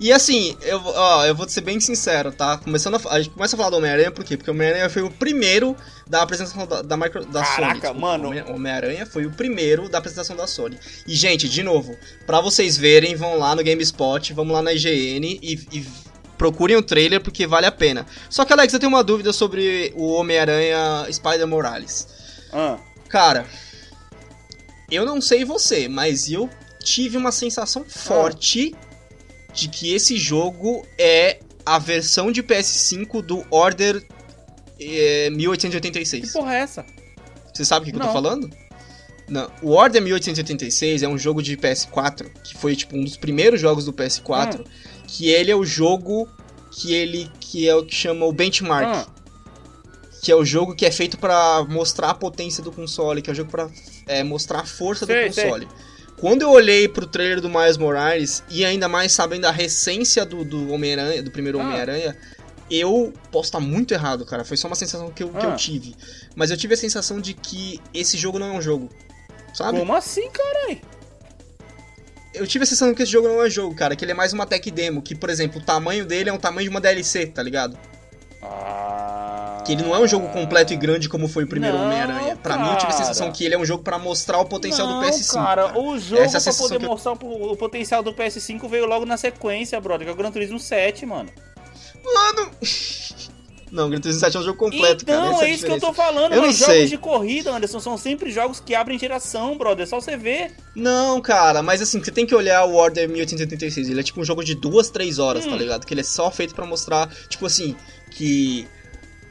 E 0.00 0.12
assim, 0.12 0.56
eu, 0.62 0.80
ó, 0.84 1.24
eu 1.24 1.34
vou 1.34 1.48
ser 1.48 1.60
bem 1.62 1.80
sincero, 1.80 2.30
tá? 2.30 2.56
Começando 2.58 2.94
a, 2.96 3.14
a 3.14 3.20
gente 3.20 3.32
começa 3.32 3.56
a 3.56 3.58
falar 3.58 3.70
do 3.70 3.76
Homem-Aranha 3.76 4.10
por 4.10 4.24
quê? 4.24 4.36
Porque 4.36 4.50
o 4.50 4.54
Homem-Aranha 4.54 4.88
foi 4.90 5.02
o 5.02 5.10
primeiro 5.10 5.76
da 6.06 6.22
apresentação 6.22 6.66
da, 6.66 6.82
da, 6.82 6.96
micro, 6.96 7.24
da 7.26 7.42
Sony. 7.44 7.56
Caraca, 7.56 7.74
Desculpa, 7.80 7.98
mano. 8.00 8.28
Homem- 8.28 8.44
Homem-Aranha 8.48 9.06
foi 9.06 9.26
o 9.26 9.30
primeiro 9.32 9.88
da 9.88 9.98
apresentação 9.98 10.36
da 10.36 10.46
Sony. 10.46 10.78
E, 11.06 11.14
gente, 11.14 11.48
de 11.48 11.62
novo, 11.62 11.96
pra 12.26 12.40
vocês 12.40 12.76
verem, 12.76 13.14
vão 13.16 13.38
lá 13.38 13.54
no 13.56 13.64
GameSpot, 13.64 14.32
vamos 14.34 14.52
lá 14.54 14.62
na 14.62 14.72
IGN 14.72 15.38
e, 15.42 15.54
e 15.72 15.86
procurem 16.36 16.76
o 16.76 16.82
trailer 16.82 17.20
porque 17.20 17.46
vale 17.46 17.66
a 17.66 17.72
pena. 17.72 18.06
Só 18.30 18.44
que, 18.44 18.52
Alex, 18.52 18.72
eu 18.72 18.78
tenho 18.78 18.92
uma 18.92 19.02
dúvida 19.02 19.32
sobre 19.32 19.92
o 19.96 20.12
Homem-Aranha 20.12 21.06
Spider 21.12 21.46
Morales. 21.48 22.06
Ah, 22.52 22.76
Cara, 23.08 23.46
eu 24.90 25.04
não 25.04 25.20
sei 25.20 25.44
você, 25.44 25.88
mas 25.88 26.30
eu 26.30 26.48
tive 26.82 27.16
uma 27.16 27.32
sensação 27.32 27.84
forte 27.84 28.74
de 29.52 29.68
que 29.68 29.92
esse 29.92 30.16
jogo 30.16 30.86
é 30.98 31.40
a 31.64 31.78
versão 31.78 32.32
de 32.32 32.42
PS5 32.42 33.22
do 33.22 33.44
Order 33.50 34.02
eh, 34.80 35.28
que 35.28 35.36
1886. 35.36 36.32
porra 36.32 36.54
é 36.54 36.58
essa? 36.60 36.86
Você 37.52 37.64
sabe 37.64 37.82
o 37.82 37.84
que, 37.86 37.92
que 37.92 37.98
eu 38.02 38.06
tô 38.06 38.12
falando? 38.12 38.50
Não. 39.28 39.50
O 39.62 39.72
Order 39.72 40.00
1886 40.00 41.02
é 41.02 41.08
um 41.08 41.18
jogo 41.18 41.42
de 41.42 41.56
PS4, 41.56 42.30
que 42.42 42.56
foi 42.56 42.74
tipo 42.74 42.96
um 42.96 43.04
dos 43.04 43.16
primeiros 43.16 43.60
jogos 43.60 43.84
do 43.84 43.92
PS4, 43.92 44.64
que 45.06 45.28
ele 45.28 45.50
é 45.50 45.56
o 45.56 45.64
jogo 45.64 46.28
que 46.70 46.94
ele 46.94 47.30
que 47.40 47.68
é 47.68 47.74
o 47.74 47.84
que 47.84 47.94
chama 47.94 48.24
o 48.26 48.32
benchmark 48.32 48.86
Ah, 48.86 49.06
que 50.22 50.32
é 50.32 50.36
o 50.36 50.44
jogo 50.44 50.74
que 50.74 50.84
é 50.84 50.90
feito 50.90 51.16
pra 51.18 51.64
mostrar 51.68 52.10
a 52.10 52.14
potência 52.14 52.62
do 52.62 52.72
console, 52.72 53.22
que 53.22 53.30
é 53.30 53.32
o 53.32 53.36
jogo 53.36 53.50
pra 53.50 53.68
é, 54.06 54.22
mostrar 54.22 54.60
a 54.60 54.64
força 54.64 55.06
Sei, 55.06 55.28
do 55.28 55.34
console. 55.34 55.68
Quando 56.16 56.42
eu 56.42 56.50
olhei 56.50 56.88
pro 56.88 57.06
trailer 57.06 57.40
do 57.40 57.48
Miles 57.48 57.76
Morales, 57.76 58.42
e 58.48 58.64
ainda 58.64 58.88
mais 58.88 59.12
sabendo 59.12 59.44
a 59.46 59.52
recência 59.52 60.26
do, 60.26 60.44
do 60.44 60.72
Homem-Aranha, 60.72 61.22
do 61.22 61.30
primeiro 61.30 61.60
Ah. 61.60 61.62
Homem-Aranha, 61.62 62.16
eu 62.68 63.12
posso 63.30 63.48
estar 63.48 63.60
muito 63.60 63.94
errado, 63.94 64.26
cara. 64.26 64.44
Foi 64.44 64.56
só 64.56 64.66
uma 64.66 64.74
sensação 64.74 65.10
que 65.10 65.22
eu, 65.22 65.28
que 65.28 65.46
eu 65.46 65.52
Ah. 65.52 65.56
tive. 65.56 65.94
Mas 66.34 66.50
eu 66.50 66.56
tive 66.56 66.74
a 66.74 66.76
sensação 66.76 67.20
de 67.20 67.34
que 67.34 67.80
esse 67.94 68.16
jogo 68.18 68.38
não 68.38 68.48
é 68.48 68.52
um 68.52 68.60
jogo. 68.62 68.88
Sabe? 69.54 69.78
como 69.78 69.94
assim, 69.94 70.28
cara? 70.30 70.78
Eu 72.34 72.46
tive 72.46 72.64
a 72.64 72.66
sensação 72.66 72.94
que 72.94 73.02
esse 73.02 73.10
jogo 73.10 73.26
não 73.28 73.42
é 73.42 73.46
um 73.46 73.50
jogo, 73.50 73.74
cara. 73.74 73.96
Que 73.96 74.04
ele 74.04 74.12
é 74.12 74.14
mais 74.14 74.32
uma 74.32 74.46
tech 74.46 74.70
demo. 74.70 75.00
Que, 75.02 75.14
por 75.14 75.30
exemplo, 75.30 75.60
o 75.60 75.64
tamanho 75.64 76.04
dele 76.04 76.30
é 76.30 76.32
um 76.32 76.38
tamanho 76.38 76.64
de 76.64 76.70
uma 76.70 76.80
DLC, 76.80 77.26
tá 77.26 77.42
ligado? 77.42 77.76
Ah, 78.42 79.62
Que 79.66 79.72
ele 79.72 79.82
não 79.82 79.94
é 79.94 79.98
um 79.98 80.06
jogo 80.06 80.28
completo 80.28 80.72
e 80.72 80.76
grande 80.76 81.08
como 81.08 81.28
foi 81.28 81.44
o 81.44 81.46
primeiro 81.46 81.76
Não, 81.76 81.84
Homem-Aranha. 81.86 82.36
Pra 82.36 82.56
mim, 82.56 82.68
eu 82.70 82.76
tive 82.76 82.84
a 82.92 82.94
cara. 82.94 83.04
sensação 83.04 83.30
que 83.32 83.44
ele 83.44 83.54
é 83.54 83.58
um 83.58 83.64
jogo 83.64 83.82
pra 83.82 83.98
mostrar 83.98 84.38
o 84.38 84.44
potencial 84.46 84.86
não, 84.86 85.00
do 85.00 85.06
PS5. 85.06 85.32
Cara, 85.34 85.62
cara. 85.68 85.78
o 85.80 85.98
jogo 85.98 86.22
Essa 86.22 86.38
é 86.38 86.40
pra 86.40 86.54
poder 86.54 86.76
eu- 86.82 86.88
mostrar 86.88 87.12
o, 87.12 87.52
o 87.52 87.56
potencial 87.56 88.02
do 88.02 88.12
PS5 88.14 88.68
veio 88.68 88.86
logo 88.86 89.04
na 89.04 89.16
sequência, 89.16 89.80
brother, 89.80 90.06
que 90.06 90.10
é 90.10 90.14
o 90.14 90.16
Gran 90.16 90.30
Turismo 90.30 90.58
7, 90.58 91.04
mano. 91.04 91.28
Mano! 92.04 92.50
Não, 93.70 93.90
Gran 93.90 94.00
Turismo 94.00 94.20
7 94.20 94.34
é 94.34 94.40
um 94.40 94.42
jogo 94.44 94.56
completo, 94.58 95.02
então, 95.04 95.20
cara. 95.20 95.34
Essa 95.34 95.42
é 95.44 95.46
a 95.46 95.50
isso 95.50 95.66
que 95.66 95.70
eu 95.72 95.78
tô 95.78 95.92
falando, 95.92 96.32
Eu 96.32 96.40
mas 96.40 96.52
não 96.52 96.58
jogos 96.58 96.74
sei. 96.74 96.86
de 96.86 96.96
corrida, 96.96 97.54
Anderson, 97.54 97.80
são 97.80 97.98
sempre 97.98 98.30
jogos 98.30 98.60
que 98.60 98.74
abrem 98.74 98.98
geração, 98.98 99.58
brother. 99.58 99.82
É 99.82 99.86
só 99.86 100.00
você 100.00 100.16
ver. 100.16 100.52
Não, 100.74 101.20
cara, 101.20 101.62
mas 101.62 101.82
assim, 101.82 102.02
você 102.02 102.10
tem 102.10 102.24
que 102.24 102.34
olhar 102.34 102.64
o 102.64 102.74
Order 102.76 103.06
1886. 103.06 103.90
Ele 103.90 104.00
é 104.00 104.02
tipo 104.02 104.22
um 104.22 104.24
jogo 104.24 104.42
de 104.42 104.54
duas, 104.54 104.88
três 104.88 105.18
horas, 105.18 105.44
Hum. 105.44 105.50
tá 105.50 105.56
ligado? 105.56 105.84
Que 105.86 105.92
ele 105.92 106.00
é 106.00 106.04
só 106.04 106.30
feito 106.30 106.54
pra 106.54 106.64
mostrar, 106.64 107.10
tipo 107.28 107.44
assim, 107.44 107.76
que. 108.08 108.66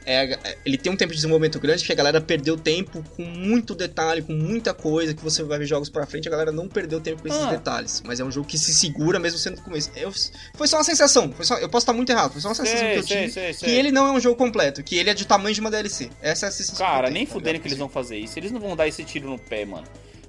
é- 0.06 0.56
ele 0.64 0.78
tem 0.78 0.90
um 0.90 0.96
tempo 0.96 1.10
de 1.10 1.16
desenvolvimento 1.16 1.60
grande 1.60 1.84
que 1.84 1.92
a 1.92 1.94
galera 1.94 2.18
perdeu 2.18 2.56
tempo 2.56 3.04
com 3.14 3.22
muito 3.24 3.74
detalhe, 3.74 4.22
com 4.22 4.32
muita 4.32 4.72
coisa, 4.72 5.12
que 5.12 5.22
você 5.22 5.42
vai 5.42 5.58
ver 5.58 5.66
jogos 5.66 5.90
pra 5.90 6.06
frente, 6.06 6.26
a 6.26 6.30
galera 6.30 6.50
não 6.50 6.66
perdeu 6.66 6.98
tempo 6.98 7.20
com 7.20 7.28
esses 7.28 7.42
Ah. 7.42 7.50
detalhes. 7.50 8.02
Mas 8.06 8.18
é 8.18 8.24
um 8.24 8.30
jogo 8.30 8.46
que 8.48 8.56
se 8.56 8.72
segura 8.72 9.18
mesmo 9.18 9.38
sendo 9.38 9.60
começo. 9.60 9.90
Eu, 9.94 10.10
foi 10.54 10.66
só 10.66 10.78
uma 10.78 10.84
sensação, 10.84 11.30
foi 11.32 11.44
só, 11.44 11.58
eu 11.58 11.68
posso 11.68 11.82
estar 11.84 11.92
muito 11.92 12.08
errado, 12.10 12.32
foi 12.32 12.40
só 12.40 12.48
uma 12.48 12.54
sensação 12.54 12.78
Sei, 12.78 12.92
que 12.92 12.98
eu 12.98 13.02
sei, 13.02 13.16
tive. 13.22 13.32
sei, 13.32 13.48
Que 13.52 13.58
sei. 13.66 13.78
ele 13.78 13.92
não 13.92 14.06
é 14.06 14.12
um 14.12 14.18
jogo 14.20 14.36
completo, 14.36 14.82
que 14.82 14.96
ele 14.96 15.10
é 15.10 15.14
de 15.14 15.26
tamanho 15.26 15.54
de 15.54 15.60
uma 15.60 15.70
DLC. 15.70 16.08
Essa 16.22 16.46
é 16.46 16.48
a 16.48 16.52
sensação 16.52 16.86
que 16.86 16.92
Cara, 16.92 17.10
nem 17.10 17.26
tá 17.26 17.32
fudendo 17.34 17.60
que 17.60 17.68
eles 17.68 17.76
vão 17.78 17.88
fazer 17.90 18.16
isso. 18.16 18.38
Eles 18.38 18.50
não 18.50 18.60
vão 18.60 18.74
dar 18.74 18.88
esse 18.88 19.04
tiro 19.04 19.28
no 19.28 19.38
pé, 19.38 19.66
mano. 19.66 19.86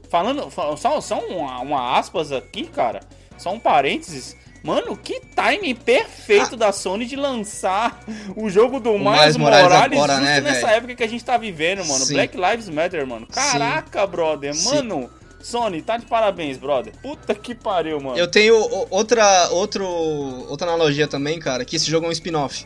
Falando, 0.09 0.49
fa- 0.49 0.75
só, 0.75 0.99
só 0.99 1.19
uma, 1.25 1.59
uma 1.61 1.97
aspas 1.97 2.31
aqui, 2.33 2.65
cara. 2.67 2.99
Só 3.37 3.53
um 3.53 3.59
parênteses. 3.59 4.35
Mano, 4.63 4.95
que 4.97 5.21
timing 5.21 5.75
perfeito 5.75 6.55
da 6.55 6.71
Sony 6.71 7.05
de 7.05 7.15
lançar 7.15 8.03
o 8.35 8.49
jogo 8.49 8.79
do 8.79 8.91
Miles, 8.93 9.19
Miles 9.19 9.37
Morales 9.37 9.67
Morales, 9.67 9.97
agora, 9.97 10.13
justo 10.13 10.25
né, 10.25 10.41
nessa 10.41 10.67
velho? 10.67 10.77
época 10.77 10.95
que 10.95 11.03
a 11.03 11.07
gente 11.07 11.23
tá 11.23 11.37
vivendo, 11.37 11.85
mano. 11.85 12.05
Sim. 12.05 12.13
Black 12.13 12.37
Lives 12.37 12.69
Matter, 12.69 13.07
mano. 13.07 13.25
Caraca, 13.27 14.05
brother. 14.05 14.53
Sim. 14.53 14.75
Mano, 14.75 15.09
Sony, 15.41 15.81
tá 15.81 15.97
de 15.97 16.05
parabéns, 16.05 16.57
brother. 16.57 16.93
Puta 17.01 17.33
que 17.33 17.55
pariu, 17.55 17.99
mano. 18.01 18.17
Eu 18.17 18.27
tenho 18.27 18.55
outra, 18.89 19.49
outro, 19.51 19.85
outra 19.85 20.67
analogia 20.67 21.07
também, 21.07 21.39
cara, 21.39 21.63
que 21.63 21.75
esse 21.75 21.89
jogo 21.89 22.05
é 22.05 22.09
um 22.09 22.11
spin-off. 22.11 22.65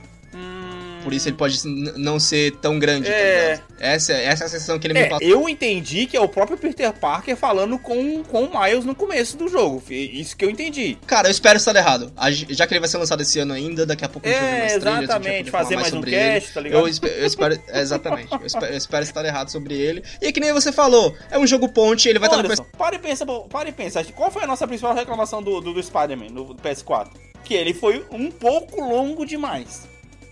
Por 1.03 1.13
isso 1.13 1.27
ele 1.29 1.35
pode 1.35 1.59
não 1.67 2.19
ser 2.19 2.55
tão 2.57 2.79
grande, 2.79 3.07
tá 3.09 3.13
É. 3.15 3.51
ligado? 3.51 3.63
Essa, 3.79 4.13
essa 4.13 4.43
é 4.43 4.47
a 4.47 4.49
sensação 4.49 4.79
que 4.79 4.87
ele 4.87 4.93
me 4.93 5.01
É, 5.01 5.09
passou. 5.09 5.27
eu 5.27 5.49
entendi 5.49 6.05
que 6.05 6.15
é 6.15 6.21
o 6.21 6.27
próprio 6.29 6.57
Peter 6.57 6.91
Parker 6.93 7.35
falando 7.35 7.77
com, 7.77 8.23
com 8.23 8.45
o 8.45 8.59
Miles 8.61 8.85
no 8.85 8.95
começo 8.95 9.35
do 9.35 9.47
jogo. 9.49 9.83
Isso 9.89 10.37
que 10.37 10.45
eu 10.45 10.49
entendi. 10.49 10.97
Cara, 11.05 11.27
eu 11.27 11.31
espero 11.31 11.57
estar 11.57 11.75
errado. 11.75 12.11
A 12.15 12.31
gen- 12.31 12.47
Já 12.51 12.65
que 12.65 12.73
ele 12.73 12.79
vai 12.79 12.87
ser 12.87 12.97
lançado 12.97 13.21
esse 13.21 13.37
ano 13.39 13.53
ainda, 13.53 13.85
daqui 13.85 14.05
a 14.05 14.09
pouco 14.09 14.27
a 14.27 14.31
gente 14.31 14.39
vai 14.39 14.49
ver 14.51 14.55
É, 14.55 14.59
mais 14.61 14.73
trailers, 14.79 15.03
exatamente. 15.03 15.51
Fazer 15.51 15.75
mais 15.75 15.87
um 15.87 15.95
sobre 15.97 16.11
cast, 16.11 16.47
ele. 16.47 16.53
tá 16.53 16.61
ligado? 16.61 16.79
Eu, 16.81 16.87
espe- 16.87 17.07
eu 17.17 17.25
espero. 17.25 17.59
é, 17.67 17.79
exatamente. 17.81 18.31
Eu 18.31 18.45
espero, 18.45 18.65
eu 18.67 18.77
espero 18.77 19.03
estar 19.03 19.25
errado 19.25 19.49
sobre 19.49 19.75
ele. 19.75 20.01
E 20.21 20.27
é 20.27 20.31
que 20.31 20.39
nem 20.39 20.53
você 20.53 20.71
falou, 20.71 21.13
é 21.29 21.37
um 21.37 21.45
jogo 21.45 21.67
ponte, 21.67 22.07
ele 22.07 22.19
vai 22.19 22.27
estar 22.29 22.37
no 22.37 22.45
Anderson, 22.45 22.65
para 22.77 22.95
e 22.95 22.99
pensa, 22.99 23.25
para 23.25 23.67
e 23.69 23.71
pensa. 23.73 24.03
Qual 24.15 24.31
foi 24.31 24.43
a 24.43 24.47
nossa 24.47 24.65
principal 24.65 24.93
reclamação 24.93 25.43
do, 25.43 25.59
do, 25.59 25.73
do 25.73 25.83
Spider-Man 25.83 26.29
no 26.31 26.55
PS4? 26.55 27.07
Que 27.43 27.53
ele 27.55 27.73
foi 27.73 28.05
um 28.11 28.31
pouco 28.31 28.79
longo 28.81 29.25
demais. 29.25 29.81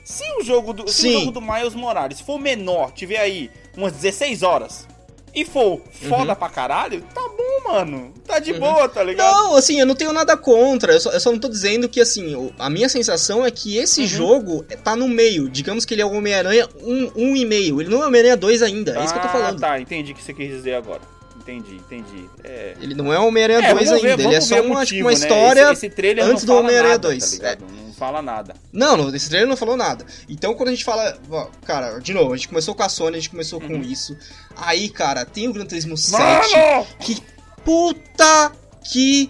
Se 0.03 0.23
o 0.39 0.43
jogo 0.43 0.73
do, 0.73 0.87
se 0.91 1.07
o 1.09 1.11
jogo 1.19 1.31
do 1.31 1.41
Miles 1.41 1.73
Morales 1.75 2.19
for 2.19 2.39
menor, 2.39 2.91
tiver 2.91 3.17
aí 3.19 3.49
umas 3.77 3.93
16 3.93 4.41
horas, 4.43 4.87
e 5.33 5.45
for 5.45 5.81
foda 6.09 6.35
pra 6.35 6.49
caralho, 6.49 7.01
tá 7.13 7.21
bom, 7.21 7.71
mano. 7.71 8.13
Tá 8.27 8.37
de 8.39 8.51
boa, 8.51 8.89
tá 8.89 9.01
ligado? 9.01 9.31
Não, 9.33 9.55
assim, 9.55 9.79
eu 9.79 9.85
não 9.85 9.95
tenho 9.95 10.11
nada 10.11 10.35
contra. 10.35 10.91
Eu 10.91 10.99
só, 10.99 11.09
eu 11.11 11.19
só 11.21 11.31
não 11.31 11.39
tô 11.39 11.47
dizendo 11.47 11.87
que, 11.87 12.01
assim, 12.01 12.51
a 12.59 12.69
minha 12.69 12.89
sensação 12.89 13.45
é 13.45 13.49
que 13.51 13.77
esse 13.77 14.01
Uhum. 14.01 14.07
jogo 14.07 14.65
tá 14.83 14.93
no 14.93 15.07
meio. 15.07 15.47
Digamos 15.49 15.85
que 15.85 15.93
ele 15.93 16.01
é 16.01 16.05
o 16.05 16.11
Homem-Aranha 16.11 16.67
1, 16.83 17.11
um 17.15 17.35
e 17.35 17.45
meio. 17.45 17.79
Ele 17.79 17.89
não 17.89 17.99
é 18.01 18.03
o 18.03 18.07
Homem-Aranha 18.07 18.35
2 18.35 18.61
ainda. 18.61 18.99
É 18.99 19.03
isso 19.05 19.13
que 19.13 19.19
eu 19.19 19.23
tô 19.23 19.29
Ah, 19.29 19.31
falando. 19.31 19.59
tá, 19.61 19.79
entendi 19.79 20.11
o 20.11 20.15
que 20.15 20.21
você 20.23 20.33
quis 20.33 20.49
dizer 20.49 20.73
agora. 20.73 20.99
Entendi, 21.39 21.75
entendi. 21.75 22.29
É. 22.43 22.75
Ele 22.81 22.93
não 22.93 23.13
é 23.13 23.17
o 23.17 23.25
Homem-Aranha 23.27 23.59
É, 23.67 23.73
2 23.73 23.85
vamos 23.87 24.01
ver- 24.03 24.11
ainda. 24.11 24.23
ele 24.23 24.35
é 24.35 24.41
só 24.41 24.55
uma, 24.61 24.79
motivo, 24.79 24.85
tipo, 24.85 25.01
uma 25.05 25.11
né? 25.11 25.15
história. 25.17 25.71
Esse, 25.71 25.85
esse 25.87 26.19
antes 26.21 26.43
do 26.43 26.53
Homem-Aranha 26.55 26.91
nada, 26.95 27.07
2, 27.07 27.23
Tá 27.31 27.35
ligado? 27.37 27.65
Não 27.71 27.90
fala 28.01 28.19
nada. 28.21 28.55
Não, 28.73 28.97
não, 28.97 29.15
esse 29.15 29.29
trailer 29.29 29.47
não 29.47 29.55
falou 29.55 29.77
nada. 29.77 30.03
Então, 30.27 30.55
quando 30.55 30.69
a 30.69 30.71
gente 30.71 30.83
fala. 30.83 31.19
ó, 31.29 31.47
Cara, 31.65 31.99
de 31.99 32.13
novo, 32.15 32.33
a 32.33 32.35
gente 32.35 32.47
começou 32.47 32.73
com 32.73 32.81
a 32.81 32.89
Sony, 32.89 33.17
a 33.17 33.19
gente 33.19 33.29
começou 33.29 33.61
com 33.61 33.73
Uhum. 33.73 33.81
isso. 33.81 34.17
Aí, 34.55 34.89
cara, 34.89 35.23
tem 35.23 35.47
o 35.47 35.53
Gran 35.53 35.65
Turismo 35.67 35.95
7. 35.95 36.17
Mano! 36.51 36.87
Que 36.99 37.21
puta 37.63 38.51
que. 38.91 39.29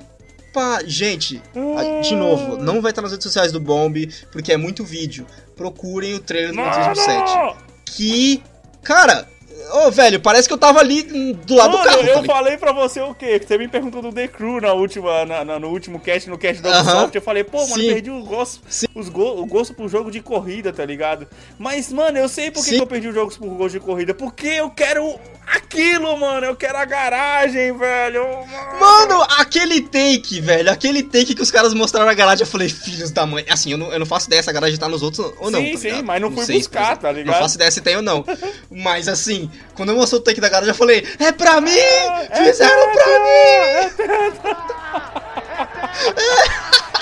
Pa... 0.53 0.80
Gente, 0.86 1.41
de 2.03 2.15
novo, 2.15 2.57
não 2.57 2.82
vai 2.82 2.91
estar 2.91 3.01
nas 3.01 3.11
redes 3.11 3.24
sociais 3.24 3.51
do 3.53 3.59
Bomb, 3.59 4.07
porque 4.32 4.51
é 4.53 4.57
muito 4.57 4.84
vídeo. 4.84 5.26
Procurem 5.55 6.13
o 6.13 6.19
trailer 6.19 6.51
do 6.51 6.55
Gran 6.57 6.72
Turismo 6.72 6.95
7. 6.95 7.36
Mano! 7.36 7.57
Que. 7.86 8.41
Cara. 8.84 9.28
Ô, 9.74 9.91
velho, 9.91 10.20
parece 10.20 10.47
que 10.47 10.53
eu 10.53 10.57
tava 10.57 10.80
ali 10.80 11.03
do 11.03 11.55
lado 11.55 11.72
Mano, 11.72 11.84
do 11.84 11.88
carro. 11.89 11.99
eu 12.01 12.05
ligado? 12.05 12.26
falei 12.26 12.57
pra 12.57 12.72
você 12.72 12.99
o 13.01 13.14
quê? 13.14 13.39
Que 13.39 13.47
você 13.47 13.57
me 13.57 13.68
perguntou 13.68 14.01
do 14.01 14.12
The 14.12 14.28
Crew 14.28 14.59
na 14.62 14.74
última, 14.74 15.26
na- 15.26 15.45
na- 15.45 15.59
no 15.59 15.70
último 15.70 15.99
cast, 15.99 16.30
no 16.30 16.38
cast 16.38 16.62
da 16.62 16.70
Aham. 16.70 16.82
Ubisoft. 16.93 17.16
Eu 17.16 17.22
falei, 17.22 17.43
pô, 17.43 17.59
mano, 17.62 17.74
Sim. 17.76 17.88
perdi 17.93 18.09
o 18.12 18.24
gosto, 18.24 18.62
Sim. 18.68 18.88
os 18.95 19.09
go- 19.09 19.39
o 19.41 19.45
gosto 19.45 19.74
pro 19.74 19.88
jogo 19.88 20.12
de 20.12 20.22
corrida, 20.22 20.72
tá 20.74 20.86
ligado? 20.86 21.28
Mas, 21.57 21.91
mano, 21.91 22.18
eu 22.18 22.28
sei 22.30 22.51
por 22.51 22.64
que 22.64 22.72
que 22.76 22.82
eu 22.82 22.88
perdi 22.88 23.07
o 23.07 23.14
jogo 23.14 23.34
por 23.38 23.47
gosto 23.49 23.74
de 23.74 23.80
corrida. 23.80 24.14
Porque 24.14 24.47
eu 24.47 24.70
quero 24.70 25.16
Aquilo, 25.48 26.18
mano, 26.18 26.46
eu 26.46 26.56
quero 26.56 26.78
a 26.78 26.86
garagem, 26.86 27.78
velho. 27.78 28.24
Mano, 28.80 29.22
aquele 29.38 29.82
take, 29.82 30.39
velho, 30.39 30.72
aquele 30.72 31.04
take 31.04 31.36
que 31.36 31.42
os 31.42 31.52
caras 31.52 31.74
mostraram 31.74 32.10
a 32.10 32.14
garagem, 32.14 32.46
eu 32.46 32.50
falei, 32.50 32.70
filhos 32.70 33.12
da 33.12 33.26
mãe. 33.26 33.46
Assim, 33.50 33.72
eu 33.72 33.78
não, 33.78 33.92
eu 33.92 34.00
não 34.00 34.06
faço 34.06 34.28
ideia 34.28 34.42
se 34.42 34.50
a 34.50 34.54
garagem 34.54 34.78
tá 34.78 34.88
nos 34.88 35.02
outros 35.04 35.34
ou 35.39 35.52
não. 35.52 35.60
Sim, 35.60 35.72
tá 35.74 35.78
sim, 35.80 36.02
mas 36.04 36.22
não 36.22 36.32
fui 36.32 36.46
sei, 36.46 36.58
buscar, 36.58 36.96
tá 36.98 37.12
ligado? 37.12 37.34
Não 37.34 37.42
faço 37.42 37.56
ideia 37.56 37.72
se 37.72 37.82
tem 37.82 37.96
ou 37.98 38.02
não. 38.02 38.24
Mas 38.72 39.08
assim, 39.10 39.52
quando 39.76 39.89
eu 39.89 39.96
mostrei 39.96 40.20
o 40.20 40.24
take 40.24 40.39
da 40.39 40.48
garagem, 40.50 40.70
eu 40.70 40.78
falei, 40.78 41.06
é 41.20 41.32
pra 41.32 41.60
mim! 41.60 41.78
É 41.78 42.44
Fizeram 42.46 42.92
pra 42.94 43.06
mim! 43.20 44.62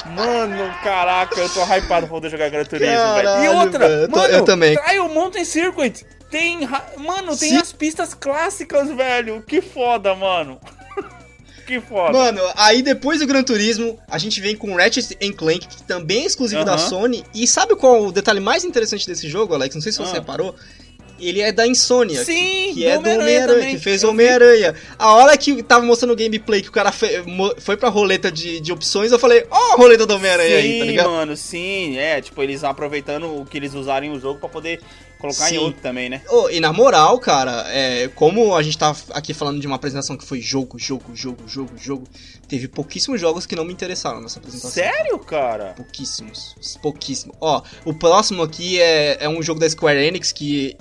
Mano, 0.16 0.74
caraca, 0.84 1.40
eu 1.40 1.50
tô 1.50 1.62
hypado 1.64 2.08
pra 2.08 2.08
poder 2.08 2.30
jogar 2.30 2.50
Gran 2.50 2.66
Turismo, 2.66 3.14
velho. 3.14 3.44
E 3.44 3.50
outra, 3.50 3.86
eu 3.88 4.08
tô- 4.10 4.18
mano, 4.18 4.34
eu 4.34 4.44
também. 4.44 4.76
Trial 4.76 5.08
Mountain 5.10 5.46
Circuit 5.46 6.06
tem, 6.30 6.60
mano, 6.98 7.36
tem 7.38 7.50
Sim. 7.50 7.58
as 7.58 7.72
pistas 7.74 8.14
clássicas, 8.14 8.90
velho. 8.90 9.42
Que 9.42 9.62
foda, 9.62 10.14
mano. 10.16 10.60
que 11.66 11.80
foda. 11.82 12.12
Mano, 12.14 12.42
aí 12.56 12.82
depois 12.82 13.20
do 13.20 13.28
Gran 13.28 13.44
Turismo, 13.44 14.00
a 14.08 14.18
gente 14.18 14.40
vem 14.42 14.56
com 14.56 14.76
Ratchet 14.76 15.16
Clank, 15.34 15.68
que 15.68 15.84
também 15.84 16.24
é 16.24 16.26
exclusivo 16.26 16.64
da 16.66 16.74
Aham. 16.74 16.90
Sony. 16.90 17.24
E 17.34 17.46
sabe 17.48 17.76
qual 17.76 18.06
o 18.06 18.12
detalhe 18.12 18.40
mais 18.40 18.64
interessante 18.64 19.06
desse 19.08 19.28
jogo, 19.30 19.54
Alex? 19.54 19.76
Não 19.76 19.82
sei 19.82 19.92
se 19.92 19.98
você 20.00 20.18
Ah. 20.18 20.20
reparou. 20.20 20.56
Ele 21.20 21.42
é 21.42 21.52
da 21.52 21.66
Insomnia. 21.68 22.24
Sim, 22.24 22.72
que 22.74 22.86
é 22.86 22.98
do 22.98 23.10
Homem-Aranha 23.10 23.70
que 23.72 23.78
fez 23.80 24.04
Homem-Aranha. 24.04 24.76
A 24.98 25.14
hora 25.16 25.38
que 25.38 25.62
tava 25.64 25.86
mostrando 25.86 26.12
o 26.12 26.16
gameplay, 26.16 26.62
que 26.62 26.70
o 26.70 26.72
cara 26.72 26.92
mo- 27.26 27.54
foi 27.60 27.76
pra 27.78 27.90
roleta 27.90 28.32
de, 28.32 28.60
de 28.60 28.72
opções, 28.72 29.12
eu 29.12 29.20
falei, 29.20 29.46
ó 29.50 29.74
a 29.74 29.76
roleta 29.76 30.06
do 30.06 30.16
Homem-Aranha 30.16 30.56
aí, 30.58 30.80
tá 30.80 30.86
Sim, 30.86 30.90
ligado? 30.92 31.10
mano, 31.10 31.36
sim, 31.38 31.98
é, 31.98 32.22
tipo, 32.22 32.42
eles 32.42 32.64
aproveitando 32.64 33.26
o 33.42 33.46
que 33.46 33.58
eles 33.58 33.74
usarem 33.74 34.12
o 34.12 34.20
jogo 34.20 34.40
pra 34.40 34.50
poder 34.50 34.80
colocar 35.20 35.48
Sim. 35.50 35.56
em 35.56 35.58
outro 35.58 35.82
também, 35.82 36.10
né? 36.10 36.22
Ô, 36.30 36.50
e 36.50 36.62
na 36.62 36.72
moral, 36.72 37.20
cara, 37.20 37.66
é, 37.70 38.08
como 38.16 38.56
a 38.56 38.64
gente 38.64 38.78
tá 38.78 38.96
aqui 39.12 39.34
falando 39.34 39.60
de 39.60 39.68
uma 39.68 39.76
apresentação 39.76 40.16
que 40.16 40.24
foi 40.26 40.40
jogo, 40.40 40.80
jogo, 40.80 41.14
jogo, 41.14 41.44
jogo, 41.46 41.72
jogo, 41.78 42.08
teve 42.48 42.70
pouquíssimos 42.70 43.20
jogos 43.20 43.46
que 43.46 43.54
não 43.56 43.66
me 43.66 43.74
interessaram 43.74 44.22
nessa 44.22 44.40
apresentação. 44.40 44.72
Sério, 44.72 45.20
cara? 45.20 45.74
Pouquíssimos. 45.76 46.56
Pouquíssimo. 46.82 47.36
Ó, 47.42 47.62
o 47.84 47.94
próximo 47.94 48.42
aqui 48.44 48.80
é, 48.80 49.18
é 49.20 49.28
um 49.28 49.44
jogo 49.44 49.60
da 49.60 49.70
Square 49.70 50.00
Enix 50.00 50.32
que 50.32 50.78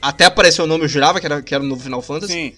até 0.00 0.24
apareceu 0.24 0.64
o 0.64 0.68
nome, 0.68 0.84
eu 0.84 0.88
jurava 0.88 1.20
que 1.20 1.26
era, 1.26 1.42
que 1.42 1.54
era 1.54 1.62
no 1.64 1.78
Final 1.78 2.02
Fantasy. 2.02 2.32
Sim. 2.32 2.52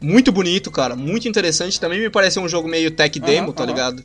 Muito 0.00 0.32
bonito, 0.32 0.70
cara. 0.70 0.96
Muito 0.96 1.28
interessante. 1.28 1.78
Também 1.78 2.00
me 2.00 2.10
pareceu 2.10 2.42
um 2.42 2.48
jogo 2.48 2.66
meio 2.68 2.90
tech 2.90 3.18
demo, 3.20 3.52
tá 3.52 3.62
aham. 3.64 3.72
ligado? 3.72 4.04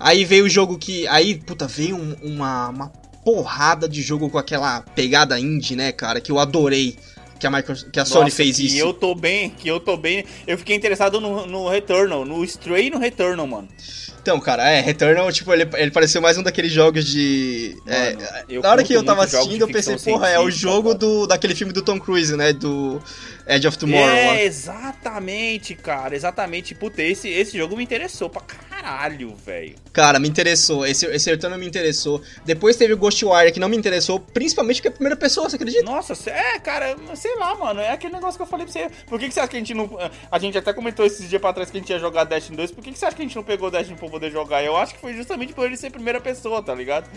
Aí 0.00 0.24
veio 0.24 0.46
o 0.46 0.48
jogo 0.48 0.78
que. 0.78 1.06
Aí, 1.08 1.36
puta, 1.36 1.66
veio 1.66 1.96
um- 1.96 2.16
uma, 2.22 2.68
uma 2.68 2.88
porrada 3.24 3.88
de 3.88 4.02
jogo 4.02 4.28
com 4.30 4.38
aquela 4.38 4.80
pegada 4.80 5.38
indie, 5.38 5.76
né, 5.76 5.92
cara? 5.92 6.20
Que 6.20 6.32
eu 6.32 6.38
adorei. 6.38 6.96
Que 7.38 7.46
a, 7.46 7.50
Microsoft, 7.50 7.90
que 7.90 8.00
a 8.00 8.04
Sony 8.04 8.24
Nossa, 8.24 8.36
fez 8.36 8.56
que 8.56 8.66
isso. 8.66 8.76
eu 8.78 8.94
tô 8.94 9.14
bem, 9.14 9.50
que 9.50 9.68
eu 9.68 9.80
tô 9.80 9.96
bem. 9.96 10.24
Eu 10.46 10.56
fiquei 10.56 10.76
interessado 10.76 11.20
no, 11.20 11.46
no 11.46 11.68
Returnal, 11.68 12.24
no 12.24 12.44
Stray 12.44 12.86
e 12.86 12.90
no 12.90 12.98
Returnal, 12.98 13.46
mano. 13.46 13.68
Então, 14.24 14.40
cara, 14.40 14.66
é, 14.70 14.80
Returnal, 14.80 15.30
tipo, 15.30 15.52
ele, 15.52 15.68
ele 15.74 15.90
pareceu 15.90 16.22
mais 16.22 16.38
um 16.38 16.42
daqueles 16.42 16.72
jogos 16.72 17.04
de. 17.04 17.76
é, 17.86 18.14
Mano, 18.14 18.26
eu 18.48 18.62
na 18.62 18.70
hora 18.70 18.82
que 18.82 18.94
eu 18.94 19.04
tava 19.04 19.24
assistindo, 19.24 19.60
eu 19.60 19.68
pensei, 19.68 19.98
porra, 19.98 20.30
é 20.30 20.40
o 20.40 20.50
jogo 20.50 20.88
cara. 20.88 20.98
do, 20.98 21.26
daquele 21.26 21.54
filme 21.54 21.74
do 21.74 21.82
Tom 21.82 22.00
Cruise, 22.00 22.34
né? 22.34 22.54
Do 22.54 23.02
Edge 23.46 23.68
of 23.68 23.76
Tomorrow. 23.76 24.06
lá. 24.06 24.36
É, 24.36 24.44
exatamente, 24.46 25.74
cara, 25.74 26.16
exatamente. 26.16 26.74
Puta, 26.74 27.02
esse, 27.02 27.28
esse 27.28 27.58
jogo 27.58 27.76
me 27.76 27.84
interessou 27.84 28.30
pra 28.30 28.40
caralho, 28.40 28.63
velho. 29.44 29.74
Cara, 29.92 30.18
me 30.18 30.28
interessou. 30.28 30.86
Esse, 30.86 31.06
esse 31.06 31.30
Returnal 31.30 31.58
me 31.58 31.66
interessou. 31.66 32.20
Depois 32.44 32.76
teve 32.76 32.92
o 32.92 32.96
Ghostwire, 32.96 33.52
que 33.52 33.60
não 33.60 33.68
me 33.68 33.76
interessou, 33.76 34.18
principalmente 34.20 34.76
porque 34.76 34.88
é 34.88 34.90
a 34.90 34.94
primeira 34.94 35.16
pessoa, 35.16 35.48
você 35.48 35.56
acredita? 35.56 35.84
Nossa, 35.84 36.14
é, 36.30 36.58
cara, 36.58 36.96
sei 37.14 37.34
lá, 37.36 37.54
mano. 37.54 37.80
É 37.80 37.90
aquele 37.90 38.14
negócio 38.14 38.36
que 38.36 38.42
eu 38.42 38.46
falei 38.46 38.66
pra 38.66 38.72
você. 38.72 38.90
Por 39.06 39.18
que, 39.18 39.28
que 39.28 39.34
você 39.34 39.40
acha 39.40 39.48
que 39.48 39.56
a 39.56 39.58
gente 39.58 39.74
não. 39.74 39.90
A 40.30 40.38
gente 40.38 40.58
até 40.58 40.72
comentou 40.72 41.06
esses 41.06 41.28
dias 41.28 41.40
pra 41.40 41.52
trás 41.52 41.70
que 41.70 41.76
a 41.76 41.80
gente 41.80 41.90
ia 41.90 41.98
jogar 41.98 42.24
Destiny 42.24 42.56
2. 42.56 42.72
Por 42.72 42.82
que, 42.84 42.92
que 42.92 42.98
você 42.98 43.06
acha 43.06 43.16
que 43.16 43.22
a 43.22 43.24
gente 43.24 43.36
não 43.36 43.44
pegou 43.44 43.70
Destiny 43.70 43.98
pra 43.98 44.08
poder 44.08 44.30
jogar? 44.30 44.62
Eu 44.62 44.76
acho 44.76 44.94
que 44.94 45.00
foi 45.00 45.14
justamente 45.14 45.52
por 45.52 45.66
ele 45.66 45.76
ser 45.76 45.90
primeira 45.90 46.20
pessoa, 46.20 46.62
tá 46.62 46.74
ligado? 46.74 47.08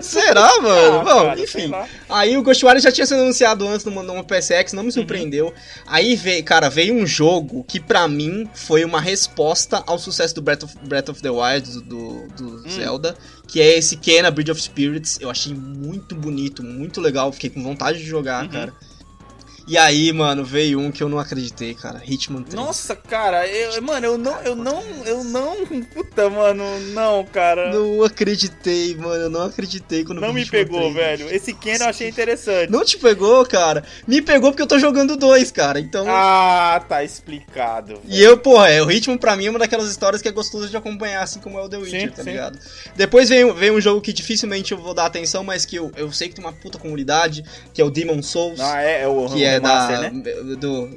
Será, 0.00 0.48
mano? 0.60 1.00
Ah, 1.00 1.04
Bom, 1.04 1.26
cara, 1.26 1.40
enfim. 1.40 1.72
Aí 2.08 2.36
o 2.36 2.42
Ghostwire 2.42 2.80
já 2.80 2.92
tinha 2.92 3.06
sido 3.06 3.20
anunciado 3.20 3.66
antes 3.66 3.84
numa, 3.84 4.02
numa 4.02 4.24
PSX, 4.24 4.72
não 4.72 4.82
me 4.82 4.92
surpreendeu. 4.92 5.52
Aí 5.86 6.16
veio, 6.16 6.44
cara, 6.44 6.68
veio 6.68 6.94
um 6.94 7.06
jogo 7.06 7.64
que 7.64 7.80
pra 7.80 8.06
mim 8.08 8.48
foi 8.54 8.84
uma 8.84 9.00
resposta 9.00 9.82
ao 9.86 9.98
sucesso 9.98 10.34
do 10.34 10.42
Breath 10.42 10.64
of, 10.64 10.76
Breath 10.82 11.01
of 11.10 11.20
the 11.22 11.30
Wild, 11.30 11.80
do, 11.82 12.28
do 12.36 12.68
Zelda, 12.70 13.16
que 13.46 13.60
é 13.60 13.78
esse 13.78 13.96
Kena 13.96 14.30
Bridge 14.30 14.50
of 14.50 14.60
Spirits. 14.60 15.18
Eu 15.20 15.30
achei 15.30 15.54
muito 15.54 16.14
bonito, 16.14 16.62
muito 16.62 17.00
legal, 17.00 17.32
fiquei 17.32 17.50
com 17.50 17.62
vontade 17.62 17.98
de 17.98 18.04
jogar, 18.04 18.44
Uhum. 18.44 18.50
cara. 18.50 18.74
E 19.66 19.78
aí, 19.78 20.12
mano, 20.12 20.44
veio 20.44 20.80
um 20.80 20.90
que 20.90 21.02
eu 21.02 21.08
não 21.08 21.18
acreditei, 21.18 21.74
cara, 21.74 22.02
Hitman 22.04 22.42
3. 22.42 22.54
Nossa, 22.54 22.96
cara, 22.96 23.46
eu, 23.46 23.80
mano, 23.82 24.06
eu 24.06 24.18
não, 24.18 24.40
eu 24.42 24.56
não, 24.56 24.82
eu 25.04 25.22
não, 25.24 25.56
puta, 25.94 26.28
mano, 26.28 26.64
não, 26.92 27.24
cara. 27.24 27.70
Não, 27.72 27.96
Não 27.98 28.04
acreditei, 28.04 28.94
mano, 28.96 29.14
eu 29.24 29.30
não 29.30 29.42
acreditei 29.42 30.04
quando 30.04 30.20
vi 30.20 30.32
me 30.32 30.42
Hitman 30.42 30.64
pegou, 30.64 30.80
3. 30.92 30.94
velho. 30.94 31.34
Esse 31.34 31.54
Ken 31.54 31.76
eu 31.78 31.86
achei 31.86 32.08
interessante. 32.08 32.70
Não 32.70 32.84
te 32.84 32.98
pegou, 32.98 33.44
cara? 33.46 33.84
Me 34.06 34.20
pegou 34.20 34.50
porque 34.50 34.62
eu 34.62 34.66
tô 34.66 34.78
jogando 34.78 35.16
dois, 35.16 35.50
cara, 35.52 35.78
então... 35.78 36.06
Ah, 36.08 36.84
tá 36.88 37.04
explicado. 37.04 38.00
E 38.08 38.20
eu, 38.20 38.36
porra, 38.38 38.68
é, 38.68 38.82
o 38.82 38.86
ritmo 38.86 39.18
pra 39.18 39.36
mim 39.36 39.46
é 39.46 39.50
uma 39.50 39.58
daquelas 39.58 39.88
histórias 39.90 40.20
que 40.20 40.28
é 40.28 40.32
gostoso 40.32 40.68
de 40.68 40.76
acompanhar, 40.76 41.22
assim 41.22 41.38
como 41.40 41.58
é 41.58 41.62
o 41.62 41.68
The 41.68 41.76
Witcher, 41.76 42.00
Sim, 42.00 42.08
tá 42.08 42.22
sim. 42.24 42.30
ligado? 42.30 42.58
Depois 42.96 43.28
vem, 43.28 43.52
vem 43.54 43.70
um 43.70 43.80
jogo 43.80 44.00
que 44.00 44.12
dificilmente 44.12 44.72
eu 44.72 44.78
vou 44.78 44.92
dar 44.94 45.06
atenção, 45.06 45.44
mas 45.44 45.64
que 45.64 45.76
eu, 45.76 45.92
eu 45.96 46.10
sei 46.12 46.28
que 46.28 46.34
tem 46.34 46.44
uma 46.44 46.52
puta 46.52 46.78
comunidade, 46.78 47.44
que 47.72 47.80
é 47.80 47.84
o 47.84 47.90
Demon 47.90 48.22
Souls, 48.22 48.60
Ah, 48.60 48.82
é, 48.82 49.02
é 49.02 49.08
o, 49.08 49.26
que 49.28 49.34
o 49.34 49.51
é 49.52 49.60
da. 49.60 50.00
né? 50.00 50.10
do. 50.58 50.90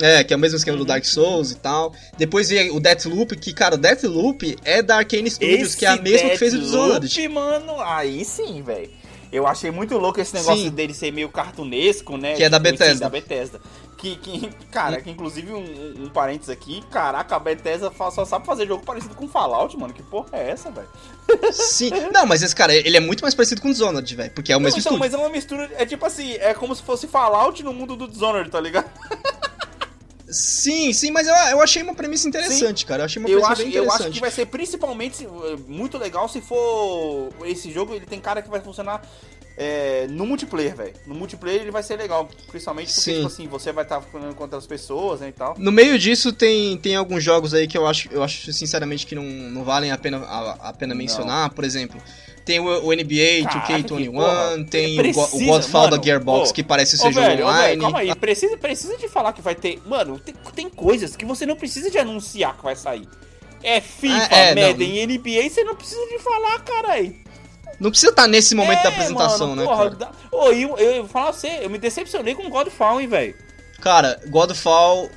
É, 0.00 0.24
que 0.24 0.34
é 0.34 0.36
o 0.36 0.40
mesmo 0.40 0.56
esquema 0.56 0.76
do. 0.76 0.84
Dark 0.84 1.04
Souls 1.04 1.52
e 1.52 1.56
tal. 1.56 1.94
Depois 2.18 2.48
vem 2.48 2.70
o 2.70 2.80
Deathloop, 2.80 3.36
que, 3.36 3.52
cara, 3.52 3.76
o 3.76 3.78
Deathloop 3.78 4.56
é 4.64 4.82
da 4.82 4.96
Arcane 4.96 5.30
Studios, 5.30 5.74
que 5.74 5.86
é 5.86 5.88
a 5.88 5.96
mesma 5.96 6.30
que 6.30 6.38
fez 6.38 6.54
o 6.54 6.58
Dishonored. 6.58 7.28
Mano, 7.28 7.80
aí 7.80 8.24
sim, 8.24 8.62
velho. 8.62 8.90
Eu 9.34 9.48
achei 9.48 9.68
muito 9.72 9.98
louco 9.98 10.20
esse 10.20 10.32
negócio 10.32 10.62
Sim. 10.62 10.70
dele 10.70 10.94
ser 10.94 11.12
meio 11.12 11.28
cartunesco, 11.28 12.16
né? 12.16 12.34
Que 12.34 12.44
é 12.44 12.48
da 12.48 12.58
sim, 12.58 12.62
Bethesda. 12.62 13.00
da 13.00 13.08
Bethesda. 13.08 13.60
Que, 14.04 14.16
que 14.16 14.50
cara, 14.70 15.00
que 15.00 15.10
inclusive 15.10 15.50
um, 15.50 16.04
um, 16.04 16.10
parênteses 16.10 16.50
aqui, 16.50 16.84
caraca, 16.90 17.36
a 17.36 17.38
Bethesda 17.38 17.90
só 17.90 18.22
sabe 18.26 18.44
fazer 18.44 18.66
jogo 18.66 18.84
parecido 18.84 19.14
com 19.14 19.26
Fallout, 19.26 19.74
mano. 19.78 19.94
Que 19.94 20.02
porra 20.02 20.28
é 20.32 20.50
essa, 20.50 20.70
velho? 20.70 20.88
Sim. 21.50 21.90
Não, 22.12 22.26
mas 22.26 22.42
esse 22.42 22.54
cara, 22.54 22.74
ele 22.74 22.98
é 22.98 23.00
muito 23.00 23.22
mais 23.22 23.34
parecido 23.34 23.62
com 23.62 23.68
o 23.68 23.72
Dishonored, 23.72 24.14
velho, 24.14 24.30
porque 24.32 24.52
é 24.52 24.56
o 24.58 24.60
mesmo 24.60 24.78
então, 24.78 24.92
estúdio. 24.92 24.98
mas 24.98 25.14
é 25.14 25.16
uma 25.16 25.30
mistura, 25.30 25.70
é 25.74 25.86
tipo 25.86 26.04
assim, 26.04 26.34
é 26.34 26.52
como 26.52 26.74
se 26.74 26.82
fosse 26.82 27.06
Fallout 27.06 27.62
no 27.62 27.72
mundo 27.72 27.96
do 27.96 28.06
Dishonored, 28.06 28.50
tá 28.50 28.60
ligado? 28.60 28.90
Sim, 30.34 30.92
sim, 30.92 31.12
mas 31.12 31.28
eu, 31.28 31.34
eu 31.34 31.62
achei 31.62 31.80
uma 31.80 31.94
premissa 31.94 32.26
interessante, 32.26 32.84
cara. 32.84 33.02
Eu 33.02 33.04
achei 33.04 33.22
uma 33.22 33.28
Eu 33.28 33.40
premissa 33.40 33.52
acho, 33.52 33.62
bem 33.62 33.72
eu 33.72 33.84
interessante. 33.84 34.02
acho 34.02 34.14
que 34.14 34.20
vai 34.20 34.30
ser 34.32 34.46
principalmente 34.46 35.28
muito 35.68 35.96
legal 35.96 36.28
se 36.28 36.40
for 36.40 37.30
esse 37.44 37.70
jogo, 37.70 37.94
ele 37.94 38.04
tem 38.04 38.20
cara 38.20 38.42
que 38.42 38.50
vai 38.50 38.60
funcionar 38.60 39.00
é, 39.56 40.06
no 40.08 40.26
multiplayer, 40.26 40.74
velho. 40.74 40.92
No 41.06 41.14
multiplayer 41.14 41.60
ele 41.62 41.70
vai 41.70 41.82
ser 41.82 41.96
legal, 41.96 42.28
principalmente 42.48 42.88
porque, 42.88 43.00
Sim. 43.00 43.14
tipo 43.14 43.26
assim, 43.26 43.46
você 43.48 43.72
vai 43.72 43.84
estar 43.84 44.00
falando 44.00 44.34
contra 44.34 44.58
as 44.58 44.66
pessoas 44.66 45.20
né, 45.20 45.28
e 45.28 45.32
tal. 45.32 45.54
No 45.58 45.70
meio 45.70 45.98
disso 45.98 46.32
tem, 46.32 46.76
tem 46.78 46.96
alguns 46.96 47.22
jogos 47.22 47.54
aí 47.54 47.68
que 47.68 47.78
eu 47.78 47.86
acho, 47.86 48.08
eu 48.10 48.22
acho 48.22 48.52
sinceramente 48.52 49.06
que 49.06 49.14
não, 49.14 49.22
não 49.22 49.62
valem 49.64 49.92
a 49.92 49.98
pena, 49.98 50.18
a, 50.18 50.68
a 50.70 50.72
pena 50.72 50.92
Não. 50.94 50.98
mencionar. 50.98 51.50
Por 51.54 51.62
exemplo, 51.64 52.00
tem 52.44 52.58
o, 52.58 52.64
o 52.64 52.92
NBA 52.92 53.44
Caraca, 53.44 53.66
que 53.66 53.72
2K21, 53.84 54.12
porra. 54.12 54.64
tem 54.68 55.00
o, 55.00 55.12
Go- 55.14 55.22
o 55.22 55.28
Precisa, 55.28 55.44
Godfall 55.46 55.84
da 55.84 55.90
mano. 55.92 56.04
Gearbox, 56.04 56.50
Ô, 56.50 56.52
que 56.52 56.62
parece 56.64 56.96
Ô, 56.96 56.98
ser 56.98 57.12
jogo 57.12 57.26
velho, 57.26 57.46
ô, 57.46 57.52
velho, 57.52 57.58
online. 57.60 57.80
calma 57.80 57.98
aí, 58.00 58.14
precisa, 58.16 58.56
precisa 58.56 58.96
de 58.96 59.08
falar 59.08 59.32
que 59.32 59.40
vai 59.40 59.54
ter. 59.54 59.80
Mano, 59.86 60.18
tem, 60.18 60.34
tem 60.54 60.68
coisas 60.68 61.14
que 61.16 61.24
você 61.24 61.46
não 61.46 61.54
precisa 61.56 61.88
de 61.90 61.96
anunciar 61.98 62.56
que 62.56 62.64
vai 62.64 62.74
sair. 62.74 63.08
É 63.62 63.80
FIFA, 63.80 64.28
Ah, 64.30 64.36
é, 64.36 64.54
não. 64.54 64.62
Madden 64.68 64.98
e 64.98 65.06
NBA, 65.06 65.48
você 65.48 65.64
não 65.64 65.74
precisa 65.74 66.04
de 66.08 66.18
falar, 66.18 66.60
caralho. 66.64 67.14
Não 67.84 67.90
precisa 67.90 68.12
estar 68.12 68.26
nesse 68.26 68.54
momento 68.54 68.78
é, 68.78 68.82
da 68.84 68.88
apresentação, 68.88 69.48
mano, 69.48 69.60
né, 69.60 69.68
porra, 69.68 69.90
cara? 69.90 70.12
Ô, 70.32 70.46
eu, 70.46 70.78
eu, 70.78 70.90
eu 70.90 71.02
vou 71.02 71.08
falar 71.08 71.26
pra 71.26 71.34
você, 71.34 71.58
eu 71.60 71.68
me 71.68 71.76
decepcionei 71.76 72.34
com 72.34 72.48
Godfall, 72.48 72.98
hein, 72.98 73.06
velho. 73.06 73.34
Cara, 73.82 74.18
Godfall... 74.26 75.10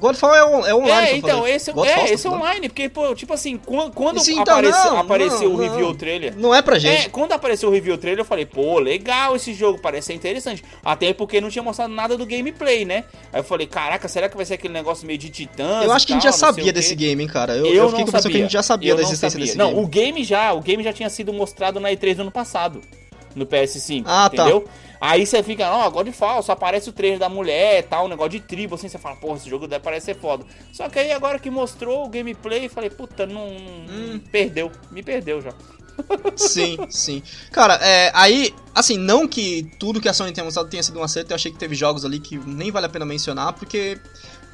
Godfall 0.00 0.34
é, 0.34 0.44
on- 0.44 0.66
é 0.66 0.74
online, 0.74 1.08
É, 1.08 1.16
então, 1.16 1.46
esse, 1.46 1.70
Godfall, 1.72 1.94
é, 2.04 2.06
tá 2.06 2.12
esse 2.12 2.26
é 2.26 2.30
online, 2.30 2.68
porque, 2.68 2.88
pô, 2.88 3.14
tipo 3.14 3.32
assim, 3.32 3.56
quando, 3.58 3.92
quando 3.92 4.18
Sim, 4.20 4.40
então, 4.40 4.58
aparece- 4.58 4.84
não, 4.88 4.96
apareceu 4.98 5.48
não, 5.50 5.56
o 5.56 5.60
review 5.60 5.86
não. 5.88 5.94
trailer. 5.94 6.34
Não 6.36 6.54
é 6.54 6.62
pra 6.62 6.78
gente. 6.78 7.06
É, 7.06 7.08
quando 7.08 7.32
apareceu 7.32 7.68
o 7.68 7.72
review 7.72 7.96
trailer, 7.98 8.20
eu 8.22 8.24
falei, 8.24 8.46
pô, 8.46 8.78
legal 8.78 9.36
esse 9.36 9.52
jogo, 9.54 9.78
parece 9.80 10.08
ser 10.08 10.14
interessante. 10.14 10.64
Até 10.84 11.12
porque 11.12 11.40
não 11.40 11.50
tinha 11.50 11.62
mostrado 11.62 11.92
nada 11.92 12.16
do 12.16 12.24
gameplay, 12.26 12.84
né? 12.84 13.04
Aí 13.32 13.40
eu 13.40 13.44
falei, 13.44 13.66
caraca, 13.66 14.08
será 14.08 14.28
que 14.28 14.36
vai 14.36 14.46
ser 14.46 14.54
aquele 14.54 14.72
negócio 14.74 15.06
meio 15.06 15.18
de 15.18 15.28
titãs? 15.28 15.84
eu 15.84 15.92
acho 15.92 16.06
que 16.06 16.12
a 16.12 16.16
gente 16.16 16.24
já 16.24 16.30
não 16.30 16.38
sabia 16.38 16.72
desse 16.72 16.94
game, 16.94 17.22
hein, 17.22 17.28
cara. 17.28 17.54
Eu, 17.54 17.66
Eu, 17.66 17.74
eu 17.74 17.82
não 17.82 17.88
fiquei 17.90 18.04
com 18.04 18.08
a 18.08 18.08
impressão 18.08 18.22
sabia. 18.22 18.32
que 18.32 18.38
a 18.38 18.42
gente 18.46 18.52
já 18.52 18.62
sabia 18.62 18.90
Eu 18.92 18.96
da 18.96 19.02
não 19.02 19.08
existência 19.08 19.30
sabia. 19.30 19.46
desse 19.46 19.58
Não, 19.58 19.68
game. 19.70 19.84
o 19.84 19.86
game 19.86 20.24
já, 20.24 20.52
o 20.52 20.60
game 20.60 20.82
já 20.82 20.92
tinha 20.92 21.10
sido 21.10 21.32
mostrado 21.32 21.78
na 21.78 21.90
E3 21.90 22.14
do 22.16 22.22
ano 22.22 22.30
passado, 22.30 22.80
no 23.36 23.46
PS5, 23.46 24.02
Ah, 24.06 24.30
tá. 24.34 24.44
Aí 25.00 25.24
você 25.24 25.42
fica, 25.42 25.70
ó, 25.70 25.88
Godfall, 25.88 26.42
só 26.42 26.52
aparece 26.52 26.90
o 26.90 26.92
trailer 26.92 27.18
da 27.18 27.28
mulher, 27.28 27.84
tal, 27.84 28.04
um 28.04 28.08
negócio 28.08 28.32
de 28.32 28.40
tribo, 28.40 28.74
assim, 28.74 28.88
você 28.88 28.98
fala, 28.98 29.16
porra, 29.16 29.38
esse 29.38 29.48
jogo 29.48 29.66
deve 29.66 29.82
parecer 29.82 30.14
foda. 30.14 30.44
Só 30.72 30.88
que 30.90 30.98
aí 30.98 31.10
agora 31.10 31.38
que 31.38 31.50
mostrou 31.50 32.04
o 32.04 32.08
gameplay, 32.08 32.68
falei, 32.68 32.90
puta, 32.90 33.26
não, 33.26 33.46
Hum. 33.48 34.20
perdeu, 34.30 34.70
me 34.90 35.02
perdeu 35.02 35.40
já. 35.40 35.54
Sim, 36.36 36.78
sim. 36.88 37.22
Cara, 37.52 37.74
é, 37.82 38.10
aí, 38.14 38.54
assim, 38.74 38.96
não 38.96 39.28
que 39.28 39.70
tudo 39.78 40.00
que 40.00 40.08
a 40.08 40.14
Sony 40.14 40.32
tenha 40.32 40.44
mostrado 40.44 40.68
tenha 40.68 40.82
sido 40.82 40.98
um 40.98 41.02
acerto, 41.02 41.32
eu 41.32 41.34
achei 41.34 41.52
que 41.52 41.58
teve 41.58 41.74
jogos 41.74 42.04
ali 42.06 42.18
que 42.18 42.38
nem 42.38 42.70
vale 42.70 42.86
a 42.86 42.88
pena 42.88 43.04
mencionar, 43.04 43.52
porque 43.52 43.98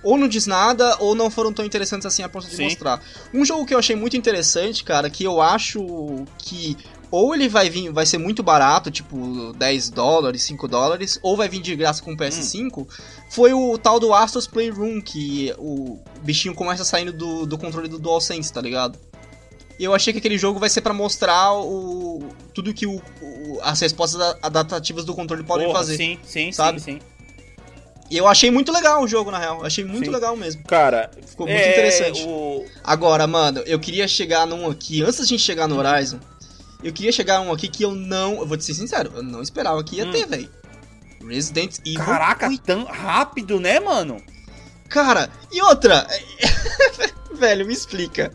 ou 0.02 0.16
não 0.16 0.28
diz 0.28 0.46
nada, 0.46 0.96
ou 1.00 1.14
não 1.14 1.30
foram 1.30 1.52
tão 1.52 1.64
interessantes 1.64 2.06
assim 2.06 2.22
a 2.22 2.28
ponto 2.28 2.46
de 2.48 2.54
Sim. 2.56 2.64
mostrar. 2.64 3.00
Um 3.34 3.44
jogo 3.44 3.64
que 3.66 3.74
eu 3.74 3.78
achei 3.78 3.96
muito 3.96 4.16
interessante, 4.16 4.84
cara, 4.84 5.10
que 5.10 5.24
eu 5.24 5.40
acho 5.40 6.24
que 6.38 6.76
ou 7.10 7.34
ele 7.34 7.48
vai 7.48 7.70
vir, 7.70 7.90
vai 7.90 8.04
ser 8.06 8.18
muito 8.18 8.42
barato, 8.42 8.90
tipo 8.90 9.52
10 9.54 9.90
dólares, 9.90 10.42
5 10.42 10.66
dólares, 10.68 11.18
ou 11.22 11.36
vai 11.36 11.48
vir 11.48 11.60
de 11.60 11.74
graça 11.76 12.02
com 12.02 12.12
o 12.12 12.16
PS5, 12.16 12.86
foi 13.30 13.52
o 13.52 13.78
tal 13.78 14.00
do 14.00 14.12
Astros 14.12 14.46
Playroom, 14.46 15.00
que 15.00 15.54
o 15.58 15.98
bichinho 16.22 16.54
começa 16.54 16.84
saindo 16.84 17.12
do, 17.12 17.46
do 17.46 17.56
controle 17.56 17.88
do 17.88 17.98
DualSense, 17.98 18.52
tá 18.52 18.60
ligado? 18.60 18.98
E 19.78 19.84
eu 19.84 19.94
achei 19.94 20.12
que 20.12 20.18
aquele 20.18 20.38
jogo 20.38 20.58
vai 20.58 20.70
ser 20.70 20.80
pra 20.80 20.94
mostrar 20.94 21.52
o 21.52 22.26
tudo 22.54 22.72
que 22.72 22.86
o, 22.86 22.96
o- 23.20 23.60
as 23.62 23.78
respostas 23.80 24.34
adaptativas 24.42 25.04
do 25.04 25.14
controle 25.14 25.42
podem 25.44 25.66
Porra, 25.66 25.78
fazer. 25.80 25.96
Sim, 25.98 26.18
sim, 26.24 26.50
sabe? 26.50 26.80
sim, 26.80 26.92
sim. 26.92 27.00
E 28.10 28.16
eu 28.16 28.26
achei 28.28 28.50
muito 28.50 28.70
legal 28.72 29.02
o 29.02 29.08
jogo, 29.08 29.30
na 29.32 29.38
real. 29.38 29.64
Achei 29.64 29.84
muito 29.84 30.04
Sim. 30.06 30.12
legal 30.12 30.36
mesmo. 30.36 30.62
Cara, 30.64 31.10
Ficou 31.26 31.44
muito 31.46 31.58
é, 31.60 31.72
interessante. 31.72 32.22
O... 32.24 32.64
Agora, 32.84 33.26
mano, 33.26 33.58
eu 33.66 33.80
queria 33.80 34.06
chegar 34.06 34.46
num 34.46 34.70
aqui, 34.70 35.02
antes 35.02 35.18
da 35.18 35.24
gente 35.24 35.42
chegar 35.42 35.66
no 35.66 35.76
Horizon, 35.76 36.20
eu 36.82 36.92
queria 36.92 37.12
chegar 37.12 37.40
num 37.44 37.52
aqui 37.52 37.68
que 37.68 37.82
eu 37.82 37.92
não, 37.94 38.38
eu 38.38 38.46
vou 38.46 38.56
te 38.56 38.64
ser 38.64 38.74
sincero, 38.74 39.12
eu 39.14 39.22
não 39.22 39.42
esperava 39.42 39.82
que 39.82 39.96
ia 39.96 40.06
Hum. 40.06 40.12
ter, 40.12 40.26
velho. 40.26 40.48
Resident 41.26 41.78
Evil. 41.84 42.04
Caraca, 42.04 42.48
8. 42.48 42.62
tão 42.62 42.84
rápido, 42.84 43.58
né, 43.58 43.80
mano? 43.80 44.22
Cara, 44.88 45.28
e 45.50 45.60
outra, 45.62 46.06
velho, 47.34 47.66
me 47.66 47.72
explica. 47.72 48.32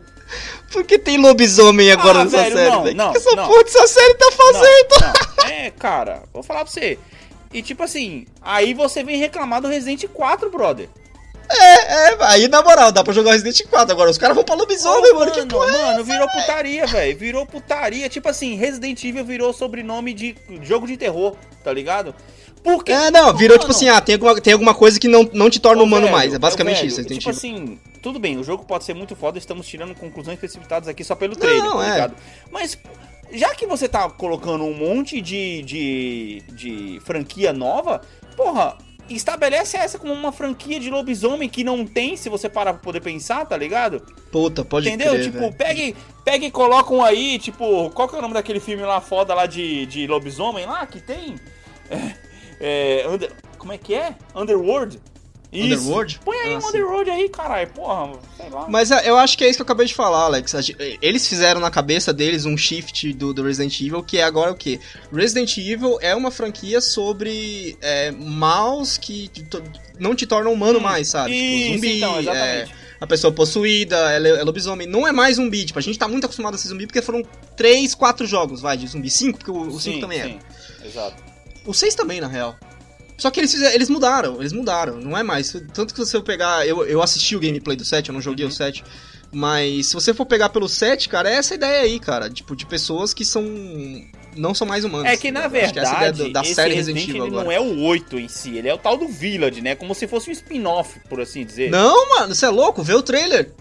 Por 0.70 0.84
que 0.84 0.98
tem 0.98 1.18
lobisomem 1.18 1.90
agora 1.92 2.20
Ah, 2.20 2.24
nessa 2.24 2.36
velho, 2.38 2.56
série, 2.56 2.70
não, 2.70 2.82
velho? 2.84 2.96
não, 2.96 3.12
que 3.12 3.18
essa 3.18 3.36
não. 3.36 3.46
porra 3.48 3.64
dessa 3.64 3.86
série 3.86 4.14
tá 4.14 4.30
fazendo? 4.32 4.88
Não, 5.00 5.12
não. 5.44 5.50
É, 5.50 5.70
cara, 5.70 6.22
vou 6.32 6.42
falar 6.42 6.64
pra 6.64 6.72
você. 6.72 6.98
E 7.52 7.62
tipo 7.62 7.82
assim, 7.82 8.26
aí 8.40 8.72
você 8.72 9.02
vem 9.04 9.18
reclamar 9.18 9.60
do 9.60 9.68
Resident 9.68 10.06
4, 10.10 10.50
brother. 10.50 10.88
É, 11.54 12.16
aí 12.24 12.48
na 12.48 12.62
moral, 12.62 12.90
dá 12.90 13.04
pra 13.04 13.12
jogar 13.12 13.32
Resident 13.32 13.62
4 13.68 13.92
agora. 13.92 14.10
Os 14.10 14.18
caras 14.18 14.34
vão 14.34 14.44
pra 14.44 14.54
lobisomem, 14.54 15.12
Ô, 15.12 15.18
mano. 15.18 15.32
Que 15.32 15.46
porra 15.46 15.68
é 15.68 15.82
mano, 15.82 16.04
virou 16.04 16.28
putaria, 16.28 16.86
velho. 16.86 17.18
Virou 17.18 17.46
putaria. 17.46 18.08
Tipo 18.08 18.28
assim, 18.28 18.54
Resident 18.56 19.02
Evil 19.04 19.24
virou 19.24 19.52
sobrenome 19.52 20.14
de 20.14 20.36
jogo 20.62 20.86
de 20.86 20.96
terror, 20.96 21.36
tá 21.62 21.72
ligado? 21.72 22.14
Porque. 22.62 22.92
É, 22.92 23.10
não, 23.10 23.34
virou 23.36 23.58
tipo 23.58 23.72
Mano, 23.72 23.76
assim, 23.76 23.88
ah, 23.88 24.00
tem 24.00 24.14
alguma, 24.14 24.40
tem 24.40 24.52
alguma 24.52 24.74
coisa 24.74 24.98
que 24.98 25.08
não, 25.08 25.28
não 25.32 25.50
te 25.50 25.58
torna 25.58 25.82
humano 25.82 26.06
velho, 26.06 26.16
mais. 26.16 26.32
É 26.34 26.38
basicamente 26.38 26.82
ô, 26.82 26.86
isso, 26.86 26.96
velho, 26.96 27.08
Resident 27.08 27.20
Tipo 27.20 27.30
assim, 27.30 27.78
tudo 28.00 28.18
bem, 28.18 28.38
o 28.38 28.44
jogo 28.44 28.64
pode 28.64 28.84
ser 28.84 28.94
muito 28.94 29.16
foda, 29.16 29.38
estamos 29.38 29.66
tirando 29.66 29.94
conclusões 29.94 30.38
precipitadas 30.38 30.88
aqui 30.88 31.02
só 31.02 31.14
pelo 31.14 31.34
trailer, 31.34 31.64
Não, 31.64 31.78
tá 31.78 31.86
é. 31.86 31.92
ligado? 31.92 32.14
Mas, 32.50 32.78
já 33.32 33.54
que 33.54 33.66
você 33.66 33.88
tá 33.88 34.08
colocando 34.10 34.64
um 34.64 34.74
monte 34.74 35.20
de, 35.20 35.62
de, 35.62 36.42
de 36.52 37.00
franquia 37.04 37.52
nova, 37.52 38.00
porra, 38.36 38.76
estabelece 39.08 39.76
essa 39.76 39.98
como 39.98 40.12
uma 40.12 40.32
franquia 40.32 40.78
de 40.80 40.88
lobisomem 40.90 41.48
que 41.48 41.62
não 41.64 41.86
tem, 41.86 42.16
se 42.16 42.28
você 42.28 42.48
parar 42.48 42.72
pra 42.74 42.82
poder 42.82 43.00
pensar, 43.00 43.44
tá 43.46 43.56
ligado? 43.56 44.00
Puta, 44.30 44.64
pode 44.64 44.88
Entendeu? 44.88 45.12
crer, 45.12 45.24
tipo, 45.24 45.38
velho. 45.38 45.52
pegue, 45.54 45.96
pegue 46.24 46.46
e 46.46 46.50
colocam 46.50 47.02
aí, 47.02 47.38
tipo, 47.38 47.90
qual 47.90 48.08
que 48.08 48.14
é 48.14 48.18
o 48.18 48.22
nome 48.22 48.34
daquele 48.34 48.60
filme 48.60 48.82
lá 48.84 49.00
foda 49.00 49.34
lá 49.34 49.46
de, 49.46 49.86
de 49.86 50.06
lobisomem 50.06 50.66
lá 50.66 50.86
que 50.86 51.00
tem? 51.00 51.36
É, 52.64 53.02
é, 53.02 53.08
Under- 53.08 53.32
como 53.58 53.72
é 53.72 53.76
que 53.78 53.92
é? 53.92 54.14
Underworld? 54.34 54.98
Isso. 55.52 55.64
Underworld? 55.66 56.20
Põe 56.24 56.36
aí 56.38 56.54
Ah, 56.54 56.58
um. 56.58 56.66
Underworld 56.68 57.10
aí, 57.10 57.28
caralho. 57.28 57.68
Porra, 57.70 58.18
sei 58.38 58.48
lá. 58.48 58.66
Mas 58.68 58.90
é, 58.90 59.08
eu 59.08 59.16
acho 59.18 59.36
que 59.36 59.44
é 59.44 59.48
isso 59.48 59.58
que 59.58 59.62
eu 59.62 59.64
acabei 59.64 59.86
de 59.86 59.94
falar, 59.94 60.20
Alex. 60.24 60.54
Eles 61.02 61.28
fizeram 61.28 61.60
na 61.60 61.70
cabeça 61.70 62.12
deles 62.12 62.46
um 62.46 62.56
shift 62.56 63.12
do, 63.12 63.34
do 63.34 63.42
Resident 63.42 63.78
Evil, 63.80 64.02
que 64.02 64.16
é 64.18 64.22
agora 64.22 64.50
o 64.50 64.54
quê? 64.54 64.80
Resident 65.12 65.56
Evil 65.58 65.98
é 66.00 66.14
uma 66.14 66.30
franquia 66.30 66.80
sobre 66.80 67.76
é, 67.82 68.10
maus 68.12 68.96
que 68.96 69.30
não 69.98 70.14
te 70.14 70.26
tornam 70.26 70.52
humano 70.52 70.78
Hum, 70.78 70.82
mais, 70.82 71.08
sabe? 71.08 71.32
Isso, 71.32 71.64
tipo, 71.64 71.74
zumbi, 71.74 71.96
então, 71.98 72.16
é, 72.16 72.20
exatamente. 72.20 72.74
a 73.00 73.06
pessoa 73.06 73.32
possuída, 73.32 73.96
ela 74.10 74.28
é, 74.28 74.30
é 74.40 74.42
lobisomem. 74.42 74.86
Não 74.86 75.06
é 75.06 75.12
mais 75.12 75.36
zumbi, 75.36 75.66
tipo, 75.66 75.78
a 75.78 75.82
gente 75.82 75.98
tá 75.98 76.08
muito 76.08 76.24
acostumado 76.24 76.54
a 76.54 76.58
ser 76.58 76.68
zumbi 76.68 76.86
porque 76.86 77.02
foram 77.02 77.22
3, 77.56 77.94
4 77.94 78.26
jogos, 78.26 78.62
vai, 78.62 78.76
de 78.78 78.86
zumbi. 78.86 79.10
5, 79.10 79.38
porque 79.38 79.50
o 79.50 79.64
5 79.78 79.80
Sim, 79.80 80.00
também 80.00 80.18
é. 80.20 80.24
sim, 80.24 80.38
Exato. 80.84 81.22
O 81.64 81.72
6 81.74 81.94
também, 81.94 82.20
na 82.20 82.26
real. 82.26 82.56
Só 83.22 83.30
que 83.30 83.38
eles, 83.38 83.52
fizeram, 83.52 83.72
eles 83.72 83.88
mudaram, 83.88 84.40
eles 84.40 84.52
mudaram, 84.52 84.96
não 84.96 85.16
é 85.16 85.22
mais. 85.22 85.52
Tanto 85.72 85.94
que 85.94 86.04
se 86.04 86.10
você 86.10 86.20
pegar. 86.20 86.66
Eu, 86.66 86.84
eu 86.84 87.00
assisti 87.00 87.36
o 87.36 87.40
gameplay 87.40 87.76
do 87.76 87.84
7, 87.84 88.08
eu 88.08 88.12
não 88.12 88.20
joguei 88.20 88.44
Uhum. 88.44 88.50
o 88.50 88.52
7. 88.52 88.82
Mas 89.30 89.86
se 89.86 89.94
você 89.94 90.12
for 90.12 90.26
pegar 90.26 90.48
pelo 90.48 90.68
7, 90.68 91.08
cara, 91.08 91.30
é 91.30 91.34
essa 91.36 91.54
ideia 91.54 91.82
aí, 91.82 92.00
cara. 92.00 92.28
Tipo, 92.28 92.56
de 92.56 92.66
pessoas 92.66 93.14
que 93.14 93.24
são. 93.24 93.44
Não 94.36 94.52
são 94.56 94.66
mais 94.66 94.84
humanos. 94.84 95.06
É 95.06 95.16
que 95.16 95.30
na 95.30 95.42
Eu 95.44 95.46
acho 95.62 95.72
que 95.72 95.78
essa 95.78 95.92
é 95.92 95.94
a 95.96 96.00
verdade, 96.00 96.20
ideia 96.20 96.32
da 96.32 96.42
série 96.42 96.74
Resident 96.74 96.96
Resident 97.06 97.08
Evil 97.10 97.22
ele 97.26 97.36
agora. 97.36 97.44
não 97.44 97.52
é 97.52 97.60
o 97.60 97.80
8 97.84 98.18
em 98.18 98.26
si, 98.26 98.56
ele 98.58 98.68
é 98.68 98.74
o 98.74 98.78
tal 98.78 98.96
do 98.96 99.06
Village, 99.06 99.60
né? 99.60 99.76
Como 99.76 99.94
se 99.94 100.08
fosse 100.08 100.28
um 100.28 100.32
spin-off, 100.32 100.98
por 101.08 101.20
assim 101.20 101.44
dizer. 101.44 101.70
Não, 101.70 102.08
mano, 102.18 102.34
você 102.34 102.44
é 102.46 102.48
louco? 102.48 102.82
Vê 102.82 102.94
o 102.94 103.02
trailer. 103.02 103.52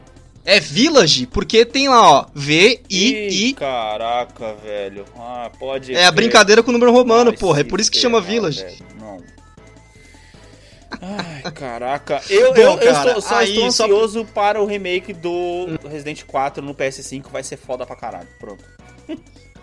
É 0.44 0.60
Village, 0.60 1.28
porque 1.28 1.64
tem 1.64 1.88
lá, 1.88 2.02
ó. 2.02 2.26
V, 2.34 2.82
I, 2.90 3.50
I. 3.50 3.54
Caraca, 3.54 4.56
velho. 4.56 5.06
Ah, 5.16 5.52
pode 5.60 5.94
É 5.94 6.06
a 6.08 6.12
brincadeira 6.12 6.64
com 6.64 6.72
o 6.72 6.74
número 6.74 6.92
romano, 6.92 7.30
Vai 7.32 7.38
porra. 7.38 7.60
É 7.62 7.64
por 7.64 7.80
isso 7.80 7.92
que 7.92 8.00
chama 8.00 8.20
Village. 8.20 8.64
velho. 8.64 8.92
Ai, 11.02 11.52
caraca. 11.52 12.22
Eu, 12.30 12.54
Bom, 12.54 12.60
eu, 12.60 12.72
eu 12.72 12.94
cara, 12.94 13.08
estou, 13.10 13.22
só 13.22 13.36
aí, 13.36 13.50
estou 13.54 13.72
só- 13.72 13.84
ansioso 13.86 14.26
para 14.26 14.62
o 14.62 14.66
remake 14.66 15.14
do 15.14 15.68
Resident 15.90 16.24
4 16.26 16.64
no 16.64 16.74
PS5. 16.76 17.30
Vai 17.32 17.44
ser 17.44 17.58
foda 17.58 17.86
pra 17.86 17.96
caralho. 17.96 18.28
Pronto. 18.40 18.64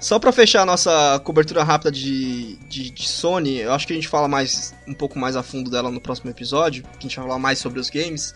Só 0.00 0.18
pra 0.20 0.30
fechar 0.30 0.62
a 0.62 0.66
nossa 0.66 1.20
cobertura 1.24 1.64
rápida 1.64 1.90
de, 1.90 2.54
de, 2.68 2.88
de 2.90 3.08
Sony, 3.08 3.58
eu 3.58 3.72
acho 3.72 3.84
que 3.84 3.92
a 3.92 3.96
gente 3.96 4.06
fala 4.06 4.28
mais 4.28 4.72
um 4.86 4.94
pouco 4.94 5.18
mais 5.18 5.34
a 5.34 5.42
fundo 5.42 5.68
dela 5.70 5.90
no 5.90 6.00
próximo 6.00 6.30
episódio, 6.30 6.84
que 6.84 6.98
a 6.98 7.02
gente 7.02 7.16
vai 7.16 7.26
falar 7.26 7.38
mais 7.40 7.58
sobre 7.58 7.80
os 7.80 7.90
games. 7.90 8.32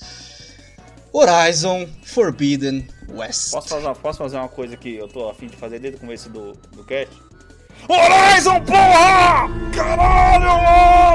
Horizon 1.12 1.86
Forbidden 2.02 2.89
West. 3.10 3.52
Posso 3.52 3.69
fazer, 3.69 3.86
uma, 3.86 3.94
posso 3.94 4.19
fazer 4.19 4.36
uma 4.39 4.48
coisa 4.48 4.77
que 4.77 4.97
eu 4.97 5.06
tô 5.06 5.28
afim 5.28 5.47
de 5.47 5.56
fazer 5.56 5.78
desde 5.78 5.98
o 5.98 6.01
começo 6.01 6.28
do, 6.31 6.52
do 6.74 6.82
cast? 6.85 7.14
Horizon, 7.88 8.60
porra! 8.64 9.48
Caralho, 9.74 10.62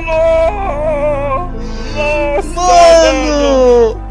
mano! 0.02 1.52
Nossa! 1.96 2.62
Mano! 3.14 4.08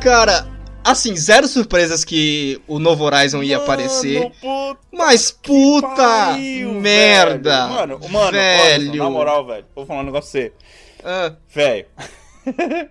Cara, 0.00 0.46
assim, 0.84 1.16
zero 1.16 1.46
surpresas 1.48 2.04
que 2.04 2.60
o 2.66 2.78
novo 2.78 3.04
Horizon 3.04 3.42
ia 3.42 3.56
Mano, 3.58 3.64
aparecer. 3.64 4.30
puta 4.40 4.78
Mas 4.92 5.30
puta 5.30 5.88
pariu, 5.96 6.74
merda! 6.74 7.66
velho. 7.66 7.74
Mano, 7.74 8.00
mano, 8.10 8.30
velho. 8.32 8.82
Anderson, 8.88 9.04
na 9.04 9.10
moral, 9.10 9.46
velho, 9.46 9.64
vou 9.74 9.84
falar 9.86 10.00
um 10.00 10.04
negócio 10.04 10.30
pra 10.30 10.40
você. 10.40 10.52
Ah, 11.04 11.32
Velho, 11.54 11.86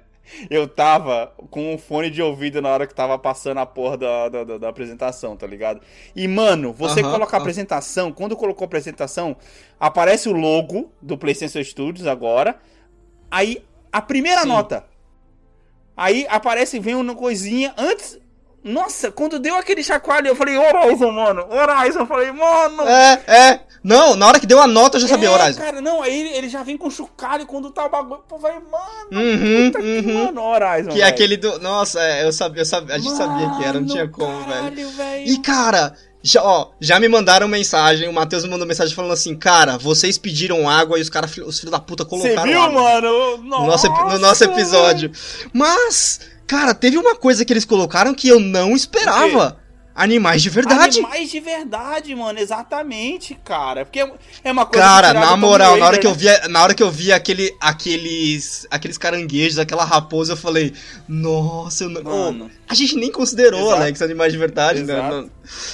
eu 0.49 0.67
tava 0.67 1.33
com 1.49 1.73
um 1.73 1.77
fone 1.77 2.09
de 2.09 2.21
ouvido 2.21 2.61
na 2.61 2.69
hora 2.69 2.87
que 2.87 2.93
tava 2.95 3.17
passando 3.17 3.59
a 3.59 3.65
porra 3.65 3.97
da, 3.97 4.29
da, 4.29 4.57
da- 4.57 4.69
apresentação, 4.69 5.35
tá 5.35 5.47
ligado? 5.47 5.81
E, 6.15 6.27
mano, 6.27 6.71
você 6.73 7.03
coloca 7.03 7.35
a 7.35 7.37
aham. 7.37 7.43
apresentação, 7.43 8.11
quando 8.11 8.35
colocou 8.37 8.65
a 8.65 8.67
apresentação, 8.67 9.35
aparece 9.79 10.29
o 10.29 10.33
logo 10.33 10.91
do 11.01 11.17
PlayStation 11.17 11.63
Studios 11.63 12.07
agora. 12.07 12.59
Aí, 13.31 13.63
a 13.91 14.01
primeira 14.01 14.43
Sim. 14.43 14.47
nota. 14.47 14.85
Aí 15.95 16.25
aparece, 16.29 16.79
vem 16.79 16.95
uma 16.95 17.15
coisinha. 17.15 17.73
Antes. 17.77 18.19
Nossa, 18.63 19.11
quando 19.11 19.39
deu 19.39 19.55
aquele 19.55 19.83
chacoalho, 19.83 20.27
eu 20.27 20.35
falei, 20.35 20.57
Horizon, 20.57 21.11
mano. 21.11 21.45
Horizon, 21.49 21.99
eu 21.99 22.07
falei, 22.07 22.31
mano. 22.31 22.83
é, 22.87 23.21
é. 23.27 23.59
Não, 23.81 24.13
na 24.15 24.27
hora 24.27 24.39
que 24.39 24.45
deu 24.45 24.59
a 24.59 24.67
nota 24.67 24.97
eu 24.97 25.01
já 25.01 25.07
sabia 25.07 25.29
é, 25.29 25.31
Horizon. 25.31 25.61
cara, 25.61 25.79
não, 25.79 26.01
aí 26.01 26.19
ele, 26.19 26.29
ele 26.37 26.49
já 26.49 26.61
vem 26.63 26.77
com 26.77 26.89
chocalho 26.89 27.45
quando 27.45 27.71
tá 27.71 27.85
o 27.85 27.89
bagulho. 27.89 28.21
Pô, 28.27 28.37
vai, 28.37 28.53
mano. 28.55 28.69
Uhum, 29.13 29.71
Puta 29.71 29.81
que, 29.81 29.99
uhum. 29.99 30.25
mano, 30.25 30.41
Horizon. 30.41 30.89
Que 30.89 30.97
é 31.01 31.05
velho. 31.05 31.07
aquele 31.07 31.37
do. 31.37 31.59
Nossa, 31.59 32.01
é, 32.01 32.25
eu 32.25 32.31
sabia, 32.33 32.61
eu 32.61 32.65
sabia, 32.65 32.95
a 32.95 32.99
gente 32.99 33.15
sabia 33.15 33.49
que 33.51 33.63
era, 33.63 33.79
não 33.79 33.87
tinha 33.87 34.07
como, 34.09 34.39
velho. 34.39 34.49
caralho, 34.49 34.89
velho. 34.89 35.27
E 35.29 35.37
cara, 35.39 35.93
já, 36.21 36.43
ó, 36.43 36.71
já 36.81 36.99
me 36.99 37.07
mandaram 37.07 37.47
mensagem, 37.47 38.09
o 38.09 38.13
Matheus 38.13 38.43
me 38.43 38.49
mandou 38.49 38.67
mensagem 38.67 38.93
falando 38.93 39.13
assim, 39.13 39.33
cara, 39.37 39.77
vocês 39.77 40.17
pediram 40.17 40.69
água 40.69 40.99
e 40.99 41.01
os 41.01 41.09
caras, 41.09 41.31
os 41.37 41.57
filhos 41.59 41.71
da 41.71 41.79
puta 41.79 42.03
Você 42.03 42.09
colocaram 42.09 42.43
viu, 42.43 42.61
água 42.61 42.81
mano? 42.81 43.37
no 43.37 43.65
nosso, 43.65 43.87
no 43.87 44.19
nosso 44.19 44.43
episódio. 44.43 45.09
Mas, 45.53 46.19
cara, 46.49 46.73
teve 46.73 46.97
uma 46.97 47.15
coisa 47.15 47.45
que 47.45 47.53
eles 47.53 47.63
colocaram 47.65 48.13
que 48.15 48.27
eu 48.27 48.39
não 48.39 48.75
esperava. 48.75 49.57
Animais 49.95 50.41
de 50.41 50.49
verdade. 50.49 50.99
Animais 50.99 51.29
de 51.29 51.39
verdade, 51.41 52.15
mano, 52.15 52.39
exatamente, 52.39 53.35
cara. 53.43 53.83
Porque 53.83 53.99
é- 53.99 54.51
uma 54.51 54.65
coisa 54.65 54.85
Cara, 54.85 55.13
na 55.13 55.35
moral, 55.35 55.75
na 55.75 55.85
hora 55.87 55.97
que 55.97 56.07
eu 56.07 56.11
né? 56.11 56.17
vi, 56.17 56.47
na 56.47 56.63
hora 56.63 56.73
que 56.73 56.81
eu 56.81 56.89
vi 56.89 57.11
aquele, 57.11 57.53
aqueles, 57.59 58.65
aqueles 58.71 58.97
caranguejos, 58.97 59.59
aquela 59.59 59.83
raposa, 59.83 60.33
eu 60.33 60.37
falei, 60.37 60.73
nossa, 61.05 61.83
eu 61.83 61.89
não, 61.89 62.01
Mano. 62.01 62.49
A 62.69 62.73
gente 62.73 62.95
nem 62.95 63.11
considerou, 63.11 63.59
Exato. 63.59 63.81
Alex, 63.81 64.01
animais 64.01 64.31
de 64.31 64.39
verdade, 64.39 64.83
né? 64.83 64.93
Exato. 64.93 65.15
Não- 65.15 65.29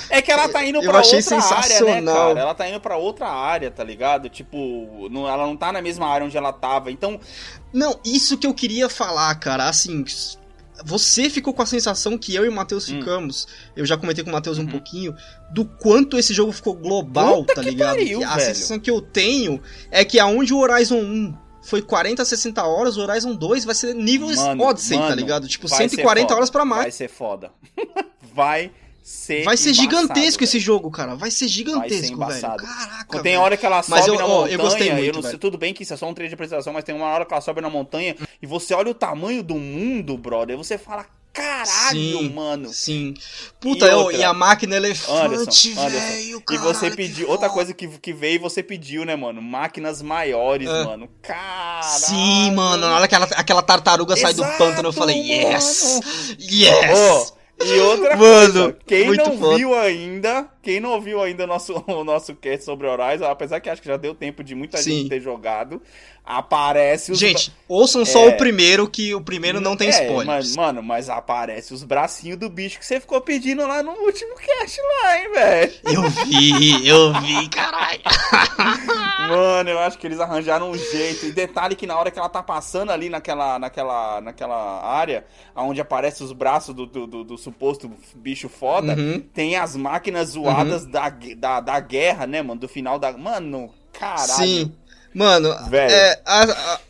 É 0.10 0.22
que 0.24 0.32
ela 0.32 0.50
tá 0.50 0.66
indo 0.66 0.82
Eu 0.82 0.90
pra 0.90 1.00
achei 1.02 1.20
outra 1.20 1.36
área, 1.36 1.56
né, 1.56 1.62
sensacional. 1.62 2.28
cara? 2.30 2.40
Ela 2.40 2.54
tá 2.56 2.68
indo 2.68 2.80
pra 2.80 2.98
outra 2.98 3.28
área, 3.28 3.70
tá 3.70 3.84
ligado? 3.84 4.28
Tipo, 4.28 5.08
não- 5.12 5.28
ela 5.30 5.46
não 5.46 5.56
tá 5.56 5.72
na 5.72 5.84
mesma 5.84 6.08
área 6.08 6.26
onde 6.26 6.36
ela 6.36 6.52
tava. 6.52 6.90
Então, 6.92 7.20
Não, 7.72 8.00
isso 8.06 8.38
que 8.40 8.48
eu 8.48 8.54
queria 8.56 8.88
falar, 8.90 9.36
cara, 9.36 9.68
assim, 9.70 10.04
você 10.84 11.30
ficou 11.30 11.54
com 11.54 11.62
a 11.62 11.66
sensação 11.66 12.18
que 12.18 12.34
eu 12.36 12.44
e 12.46 12.50
o 12.50 12.52
Matheus 12.52 12.90
Hum. 12.90 13.00
ficamos, 13.00 13.48
eu 13.76 13.86
já 13.86 13.96
comentei 13.98 14.24
com 14.24 14.30
o 14.30 14.34
Matheus 14.34 14.58
um 14.58 14.62
Uhum. 14.64 14.68
pouquinho, 14.68 15.16
do 15.52 15.64
quanto 15.66 16.18
esse 16.18 16.34
jogo 16.34 16.52
ficou 16.52 16.74
global, 16.74 17.38
Puta 17.44 17.56
tá 17.56 17.62
ligado? 17.62 17.96
pariu, 17.98 18.24
a 18.24 18.36
velho. 18.36 18.42
sensação 18.54 18.80
que 18.80 18.90
eu 18.92 19.02
tenho 19.02 19.62
é 19.92 20.04
que 20.04 20.20
aonde 20.20 20.54
o 20.54 20.58
Horizon 20.58 20.98
1 21.00 21.34
foi 21.64 21.82
40, 21.82 22.24
60 22.26 22.64
horas, 22.64 22.96
o 22.98 23.02
Horizon 23.02 23.34
2 23.36 23.66
vai 23.66 23.74
ser 23.74 23.94
nível 23.96 24.28
Mano, 24.36 24.64
Odyssey, 24.66 24.98
tá 24.98 25.04
mano, 25.06 25.16
ligado? 25.16 25.48
Tipo, 25.48 25.68
vai 25.68 25.78
ser 25.80 25.90
140 25.90 26.28
foda. 26.28 26.36
horas 26.36 26.50
pra 26.50 26.66
mais. 26.66 26.82
Vai 26.84 26.92
ser 26.92 27.08
foda. 27.10 27.52
vai 28.34 28.72
ser 29.08 29.44
Vai 29.44 29.56
ser 29.56 29.70
embaçado, 29.70 29.82
gigantesco 29.92 30.40
velho. 30.40 30.44
esse 30.50 30.60
jogo, 30.60 30.90
cara. 30.90 31.14
Vai 31.16 31.30
ser 31.30 31.48
gigantesco, 31.48 32.02
velho. 32.02 32.14
embaçado. 32.16 32.64
Caraca. 32.64 33.06
Tem 33.22 33.34
velho. 33.34 33.42
hora 33.42 33.56
que 33.56 33.64
ela 33.66 33.84
Mas 33.88 34.04
sobe 34.04 34.18
eu- 34.18 34.20
na 34.20 34.26
ó, 34.26 34.28
montanha, 34.40 34.54
eu 34.56 34.60
gostei 34.60 34.92
muito, 34.92 35.14
não 35.14 35.22
sei, 35.22 35.30
velho. 35.32 35.40
tudo 35.40 35.58
bem 35.60 35.74
que 35.76 35.84
isso 35.84 35.94
é 35.94 35.98
só 35.98 36.08
um 36.10 36.14
trecho 36.14 36.30
de 36.30 36.34
apresentação, 36.34 36.74
mas 36.74 36.84
tem 36.84 36.96
uma 36.96 37.06
hora 37.06 37.24
que 37.24 37.32
ela 37.32 37.42
sobe 37.42 37.62
na 37.62 37.70
montanha 37.70 38.16
e 38.42 38.48
você 38.48 38.74
olha 38.74 38.90
o 38.90 38.96
tamanho 38.96 39.44
do 39.44 39.54
mundo, 39.56 40.18
brother, 40.18 40.56
e 40.56 40.58
você 40.58 40.76
fala, 40.80 41.06
caralho, 41.32 42.18
Sim. 42.20 42.30
mano. 42.34 42.74
Sim. 42.74 43.14
Puta, 43.60 43.86
E 43.86 43.90
eu- 43.92 43.98
outra? 44.00 44.18
e 44.18 44.24
a 44.24 44.34
máquina 44.34 44.76
elefante, 44.76 45.12
Anderson, 45.36 45.70
Anderson. 45.82 45.90
velho. 45.90 46.44
E 46.52 46.58
você 46.58 46.90
pediu, 46.90 47.30
outra 47.30 47.50
coisa 47.50 47.74
que, 47.76 47.88
que 48.00 48.12
veio, 48.14 48.40
você 48.40 48.64
pediu, 48.64 49.06
né, 49.06 49.16
mano? 49.16 49.40
Máquinas 49.42 50.02
maiores, 50.02 50.68
É. 50.68 50.84
mano. 50.84 51.08
Caralho. 51.22 51.84
Sim, 52.06 52.52
mano. 52.56 52.88
Na 52.88 52.96
hora 52.96 53.08
que 53.08 53.14
ela- 53.14 53.28
aquela 53.36 53.62
tartaruga 53.62 54.16
sai 54.16 54.34
do 54.34 54.42
Exato, 54.44 54.58
pântano, 54.58 54.88
eu 54.90 54.94
falei, 54.94 55.18
yes! 55.18 55.84
mano. 55.84 56.38
Yes! 56.40 57.00
Ô, 57.32 57.35
e 57.64 57.80
outra 57.80 58.16
Mano, 58.18 58.54
coisa, 58.54 58.78
quem 58.86 59.16
não 59.16 59.38
foda. 59.38 59.58
viu 59.58 59.74
ainda, 59.76 60.48
quem 60.66 60.80
não 60.80 61.00
viu 61.00 61.22
ainda 61.22 61.44
o 61.44 61.48
nosso, 61.48 61.74
o 61.86 62.04
nosso 62.04 62.34
cast 62.36 62.66
sobre 62.66 62.88
Horizon, 62.88 63.26
apesar 63.26 63.60
que 63.60 63.70
acho 63.70 63.82
que 63.82 63.88
já 63.88 63.98
deu 63.98 64.16
tempo 64.16 64.44
de 64.44 64.56
muita 64.56 64.78
Sim. 64.80 64.98
gente 65.02 65.10
ter 65.10 65.22
jogado, 65.22 65.80
aparece 66.26 67.12
os... 67.12 67.20
Gente, 67.20 67.54
ouçam 67.68 68.04
só 68.04 68.26
É. 68.26 68.30
o 68.30 68.38
primeiro, 68.38 68.90
que 68.90 69.14
o 69.14 69.22
primeiro 69.22 69.62
não 69.62 69.78
tem 69.78 69.90
É, 69.90 69.92
spoilers. 69.92 70.26
Mas, 70.26 70.56
mano, 70.56 70.82
mas 70.82 71.08
aparece 71.08 71.72
os 71.72 71.84
bracinhos 71.84 72.40
do 72.40 72.50
bicho 72.50 72.80
que 72.80 72.86
você 72.86 73.00
ficou 73.00 73.22
pedindo 73.22 73.66
lá 73.68 73.84
no 73.84 73.92
último 73.92 74.34
cast 74.36 74.80
lá, 74.82 75.20
hein, 75.20 75.32
velho? 75.32 75.74
Eu 75.84 76.02
vi, 76.26 76.88
eu 76.88 77.14
vi, 77.22 77.48
caralho. 77.50 78.00
Mano, 79.30 79.70
eu 79.70 79.80
acho 79.80 79.98
que 79.98 80.06
eles 80.08 80.20
arranjaram 80.20 80.70
um 80.72 80.78
jeito. 80.78 81.26
E 81.26 81.32
detalhe 81.32 81.76
que 81.76 81.88
na 81.88 81.98
hora 81.98 82.12
que 82.12 82.20
ela 82.20 82.30
tá 82.30 82.44
passando 82.44 82.92
ali 82.92 83.10
naquela, 83.10 83.58
naquela, 83.60 84.22
naquela 84.22 84.84
área, 84.86 85.26
onde 85.56 85.82
aparece 85.82 86.24
os 86.24 86.32
braços 86.32 86.74
do, 86.76 86.86
do, 86.86 87.08
do- 87.08 87.24
do 87.24 87.38
suposto 87.38 87.92
bicho 88.16 88.50
foda, 88.50 88.96
Uhum. 88.96 89.20
tem 89.34 89.56
as 89.56 89.76
máquinas 89.76 90.30
zoadas 90.30 90.55
da, 90.64 91.10
da, 91.38 91.60
da 91.60 91.80
guerra, 91.80 92.26
né, 92.28 92.42
mano? 92.42 92.60
Do 92.62 92.68
final 92.68 92.98
da. 92.98 93.12
Mano, 93.18 93.74
caralho. 93.92 94.32
Sim. 94.34 94.72
Mano, 95.14 95.56
Velho. 95.70 95.92
é, 95.94 96.22
a- 96.26 96.44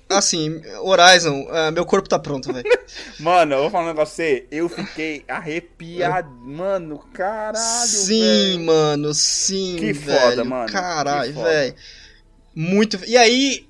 a- 0.09 0.17
assim, 0.17 0.59
Horizon, 0.81 1.47
é, 1.51 1.69
meu 1.69 1.85
corpo 1.85 2.09
tá 2.09 2.17
pronto, 2.17 2.51
velho. 2.51 2.65
Mano, 3.19 3.53
eu 3.53 3.61
vou 3.61 3.69
falar 3.69 3.83
um 3.83 3.87
negócio 3.89 4.15
pra 4.15 4.25
você. 4.25 4.47
Eu 4.49 4.67
fiquei 4.67 5.23
arrepiado. 5.27 6.27
Mano, 6.31 6.97
caralho. 7.13 7.55
Sim, 7.87 8.19
velho. 8.53 8.65
mano, 8.65 9.13
sim, 9.13 9.75
Que 9.77 9.93
velho. 9.93 10.19
foda, 10.21 10.43
mano, 10.43 10.71
Caralho, 10.71 11.33
velho. 11.35 11.75
Muito. 12.55 12.99
E 13.05 13.15
aí, 13.17 13.67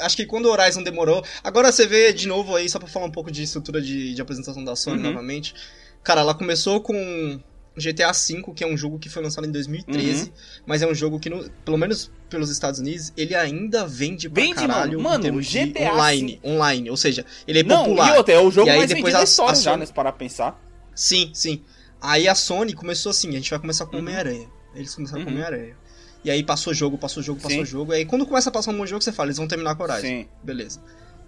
acho 0.00 0.16
que 0.16 0.24
quando 0.24 0.46
o 0.46 0.50
Horizon 0.52 0.82
demorou. 0.82 1.22
Agora 1.44 1.70
você 1.70 1.86
vê 1.86 2.10
de 2.12 2.26
novo 2.28 2.56
aí, 2.56 2.68
só 2.70 2.78
pra 2.78 2.88
falar 2.88 3.04
um 3.06 3.10
pouco 3.10 3.30
de 3.30 3.42
estrutura 3.42 3.82
de, 3.82 4.14
de 4.14 4.22
apresentação 4.22 4.64
da 4.64 4.74
Sony 4.76 4.96
Uhum. 4.98 5.10
novamente. 5.10 5.54
Cara, 6.02 6.20
ela 6.22 6.32
começou 6.34 6.80
com 6.80 7.38
GTA 7.80 8.12
V, 8.12 8.42
que 8.54 8.62
é 8.62 8.66
um 8.66 8.76
jogo 8.76 8.98
que 8.98 9.08
foi 9.08 9.22
lançado 9.22 9.46
em 9.46 9.50
2013, 9.50 10.24
Uhum. 10.24 10.30
mas 10.66 10.82
é 10.82 10.86
um 10.86 10.94
jogo 10.94 11.18
que, 11.18 11.28
no- 11.30 11.48
pelo 11.64 11.76
menos 11.78 12.10
pelos 12.28 12.50
Estados 12.50 12.78
Unidos, 12.78 13.12
ele 13.16 13.34
ainda 13.34 13.86
vende 13.86 14.28
pra 14.30 14.42
Vende, 14.42 14.54
caralho 14.54 15.00
mano. 15.00 15.24
Mano, 15.24 15.40
GTA 15.42 15.92
online, 15.92 16.40
online. 16.44 16.90
Ou 16.90 16.96
seja, 16.96 17.24
ele 17.48 17.60
é 17.60 17.62
Não, 17.64 17.84
popular. 17.84 18.14
e 18.14 18.18
outra, 18.18 18.34
é 18.34 18.38
o 18.40 18.50
jogo 18.50 18.68
E 18.68 18.70
aí 18.70 18.76
mais 18.78 18.88
depois 18.88 19.04
vendido 19.04 19.16
da 19.16 19.20
a- 19.20 19.24
história 19.24 19.52
a 19.52 19.54
já, 19.56 19.70
Sony- 19.72 19.80
né? 19.80 19.86
Se 19.86 19.92
parar 19.92 20.12
pra 20.12 20.18
pensar. 20.18 20.62
Sim, 20.94 21.30
sim. 21.34 21.62
Aí 22.00 22.28
a 22.28 22.34
Sony 22.34 22.72
começou 22.72 23.10
assim, 23.10 23.28
a 23.30 23.32
gente 23.32 23.50
vai 23.50 23.58
começar 23.58 23.86
com 23.86 23.96
Uhum. 23.96 24.02
Homem-Aranha. 24.02 24.48
Eles 24.74 24.94
começaram 24.94 25.22
com 25.24 25.30
Uhum. 25.30 25.36
Homem-Aranha. 25.36 25.74
E 26.24 26.30
aí 26.30 26.42
passou 26.42 26.72
jogo, 26.74 26.98
passou 26.98 27.22
jogo, 27.22 27.40
passou 27.40 27.58
Sim. 27.58 27.64
jogo. 27.64 27.92
Aí 27.92 28.04
quando 28.04 28.26
começa 28.26 28.50
a 28.50 28.52
passar 28.52 28.70
um 28.70 28.74
monte 28.74 28.84
de 28.86 28.90
jogo, 28.90 29.02
você 29.02 29.10
fala, 29.12 29.28
eles 29.28 29.38
vão 29.38 29.48
terminar 29.48 29.74
com 29.74 29.82
Horizon. 29.84 30.00
Sim. 30.02 30.28
Beleza. 30.44 30.80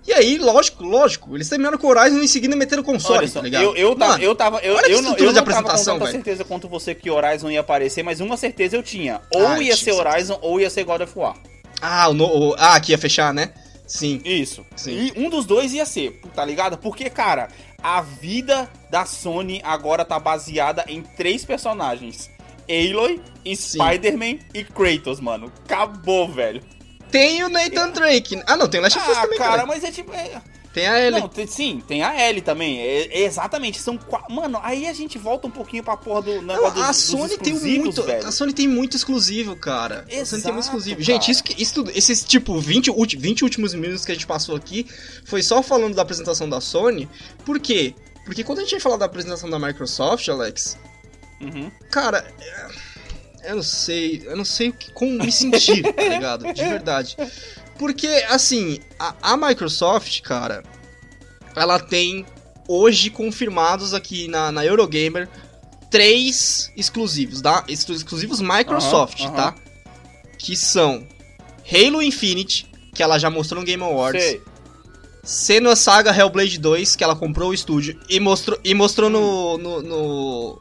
E 0.07 0.13
aí, 0.13 0.37
lógico, 0.39 0.83
lógico, 0.85 1.37
eles 1.37 1.49
terminaram 1.49 1.79
com 1.79 1.87
o 1.87 1.91
Horizon 1.91 2.19
e 2.19 2.25
em 2.25 2.29
seguida 2.29 2.57
meteram 2.57 2.83
o 2.83 2.85
console, 2.85 3.19
Olha 3.19 3.29
só, 3.29 3.39
tá 3.39 3.45
ligado? 3.45 3.63
eu, 3.63 3.77
eu, 3.77 3.95
tava, 3.95 4.13
Mano, 4.13 4.25
eu 4.25 4.35
tava. 4.35 4.59
Eu, 4.59 4.75
olha 4.75 4.85
que 4.87 4.93
eu 4.93 5.03
não, 5.03 5.11
eu 5.11 5.17
de 5.17 5.23
não 5.25 5.33
tava 5.33 5.45
com 5.45 5.51
apresentação, 5.51 5.95
tanta 5.95 6.05
velho. 6.07 6.17
certeza 6.17 6.45
quanto 6.45 6.69
você 6.69 6.95
que 6.95 7.09
Horizon 7.11 7.51
ia 7.51 7.61
aparecer, 7.61 8.03
mas 8.03 8.19
uma 8.21 8.37
certeza 8.37 8.77
eu 8.77 8.83
tinha. 8.83 9.21
Ou 9.33 9.47
Ah, 9.47 9.63
ia 9.63 9.77
ser 9.77 9.93
Horizon 9.93 10.39
ou 10.43 10.61
ia 10.61 10.69
ser 10.71 10.83
God 10.85 11.03
of 11.03 11.13
War. 11.17 11.37
Ah, 11.81 12.09
o, 12.09 12.15
no- 12.15 12.27
o- 12.51 12.55
ah, 12.59 12.75
aqui 12.75 12.91
ia 12.93 12.99
fechar, 12.99 13.33
né? 13.33 13.53
Sim. 13.87 14.21
Isso. 14.25 14.65
Sim. 14.75 15.13
E 15.17 15.21
um 15.21 15.29
dos 15.31 15.45
dois 15.45 15.73
ia 15.73 15.85
ser, 15.87 16.21
tá 16.35 16.45
ligado? 16.45 16.79
Porque, 16.79 17.09
cara, 17.11 17.49
a 17.83 18.01
vida 18.01 18.69
da 18.91 19.05
Sony 19.05 19.61
agora 19.65 20.05
tá 20.05 20.19
baseada 20.19 20.85
em 20.89 21.03
três 21.03 21.45
personagens: 21.45 22.29
Aloy. 22.69 23.21
Spider-Man 23.55 24.39
e 24.55 24.65
Kratos, 24.65 25.21
mano. 25.21 25.53
Acabou, 25.65 26.29
velho. 26.29 26.63
Tem 27.13 27.45
o 27.45 27.49
Nathan 27.49 27.91
Drake. 27.91 28.43
Ah, 28.47 28.57
não, 28.57 28.67
tem 28.67 28.81
o 28.81 28.83
Last 28.83 28.99
of 28.99 29.09
Us 29.11 29.17
Ah, 29.17 29.21
também, 29.23 29.39
cara, 29.39 29.51
cara. 29.53 29.67
mas 29.67 29.85
é 29.85 29.93
tipo. 29.93 30.13
é- 30.13 30.43
Tem 30.73 30.87
a 30.87 30.99
Ellie. 30.99 31.21
Não, 31.21 31.29
tem- 31.29 31.47
sim, 31.47 31.83
tem 31.87 32.03
a 32.03 32.29
Ellie 32.29 32.41
também. 32.41 32.81
É, 32.81 33.19
é 33.21 33.25
exatamente, 33.27 33.79
são 33.79 33.99
quatro. 33.99 34.35
Mano, 34.35 34.59
aí 34.63 34.87
a 34.89 34.93
gente 34.95 35.19
volta 35.19 35.47
um 35.47 35.51
pouquinho 35.51 35.85
pra 35.85 35.99
porra 35.99 36.23
do 36.23 36.41
Não, 36.41 36.71
dos, 36.73 36.83
a 36.83 36.93
Sony 36.95 37.37
tem 37.37 37.53
muito. 37.53 38.03
velho. 38.03 38.27
A 38.27 38.33
Sony 38.33 38.55
tem 38.55 38.67
muito 38.67 38.97
exclusivo, 38.97 39.55
cara. 39.55 40.07
a 40.09 40.25
Sony 40.25 40.41
tem 40.43 40.51
muito 40.51 40.65
Exato, 40.65 40.79
exclusivo. 40.79 40.95
cara. 40.97 41.05
Gente, 41.05 41.31
isso, 41.31 41.43
isso 41.59 41.75
tudo, 41.75 41.91
esses 41.95 42.25
tipo 42.25 42.59
20, 42.59 42.91
ulti- 42.91 43.19
20 43.19 43.45
últimos 43.45 43.75
minutos 43.75 44.07
que 44.07 44.13
a 44.13 44.15
gente 44.15 44.27
passou 44.27 44.57
aqui 44.57 44.87
foi 45.27 45.43
só 45.43 45.63
falando 45.63 45.95
da 45.95 46.01
apresentação 46.01 46.49
da 46.49 46.59
Sony. 46.59 47.07
Por 47.45 47.61
quê? 47.61 47.95
Porque 48.25 48.43
quando 48.43 48.61
a 48.61 48.63
gente 48.63 48.71
vai 48.71 48.81
falar 48.81 48.97
da 48.97 49.05
apresentação 49.05 49.51
da 49.51 49.59
Microsoft, 49.59 50.27
Alex, 50.31 50.79
Uhum. 51.39 51.71
cara, 51.91 52.25
é- 52.41 52.67
eu 53.45 53.57
não 53.57 53.63
sei, 53.63 54.23
eu 54.25 54.37
não 54.37 54.45
sei 54.45 54.69
o 54.69 54.73
que- 54.73 54.91
como 54.93 55.13
me 55.23 55.31
sentir, 55.33 55.83
tá 55.95 56.03
ligado? 56.03 56.53
De 56.53 56.63
verdade. 56.63 57.17
Porque, 57.79 58.07
assim, 58.29 58.79
a, 58.99 59.15
a 59.23 59.37
Microsoft, 59.37 60.21
cara, 60.23 60.63
ela 61.57 61.79
tem 61.79 62.25
hoje 62.69 63.11
confirmados 63.11 63.93
aqui 63.95 64.29
na, 64.29 64.53
na 64.53 64.65
Eurogamer 64.65 65.29
três 65.91 66.71
exclusivos, 66.77 67.41
tá? 67.43 67.65
Exclu- 67.69 67.95
Exclusivos 67.95 68.41
Microsoft, 68.41 69.23
tá? 69.35 69.55
Que 70.39 70.57
são 70.57 71.07
Halo 71.71 72.01
Infinite, 72.03 72.71
que 72.95 73.03
ela 73.03 73.19
já 73.19 73.29
mostrou 73.31 73.61
no 73.61 73.67
Game 73.67 73.83
Awards. 73.83 74.23
Sei. 74.23 74.43
Senua 75.25 75.77
Saga 75.77 76.11
Hellblade 76.17 76.59
2, 76.59 76.97
que 76.97 77.05
ela 77.05 77.15
comprou 77.15 77.51
o 77.51 77.55
estúdio 77.55 77.99
e 78.09 78.19
mostrou, 78.19 78.59
e 78.65 78.75
mostrou 78.75 79.09
no, 79.09 79.57
no, 79.59 79.83
no, 79.83 80.59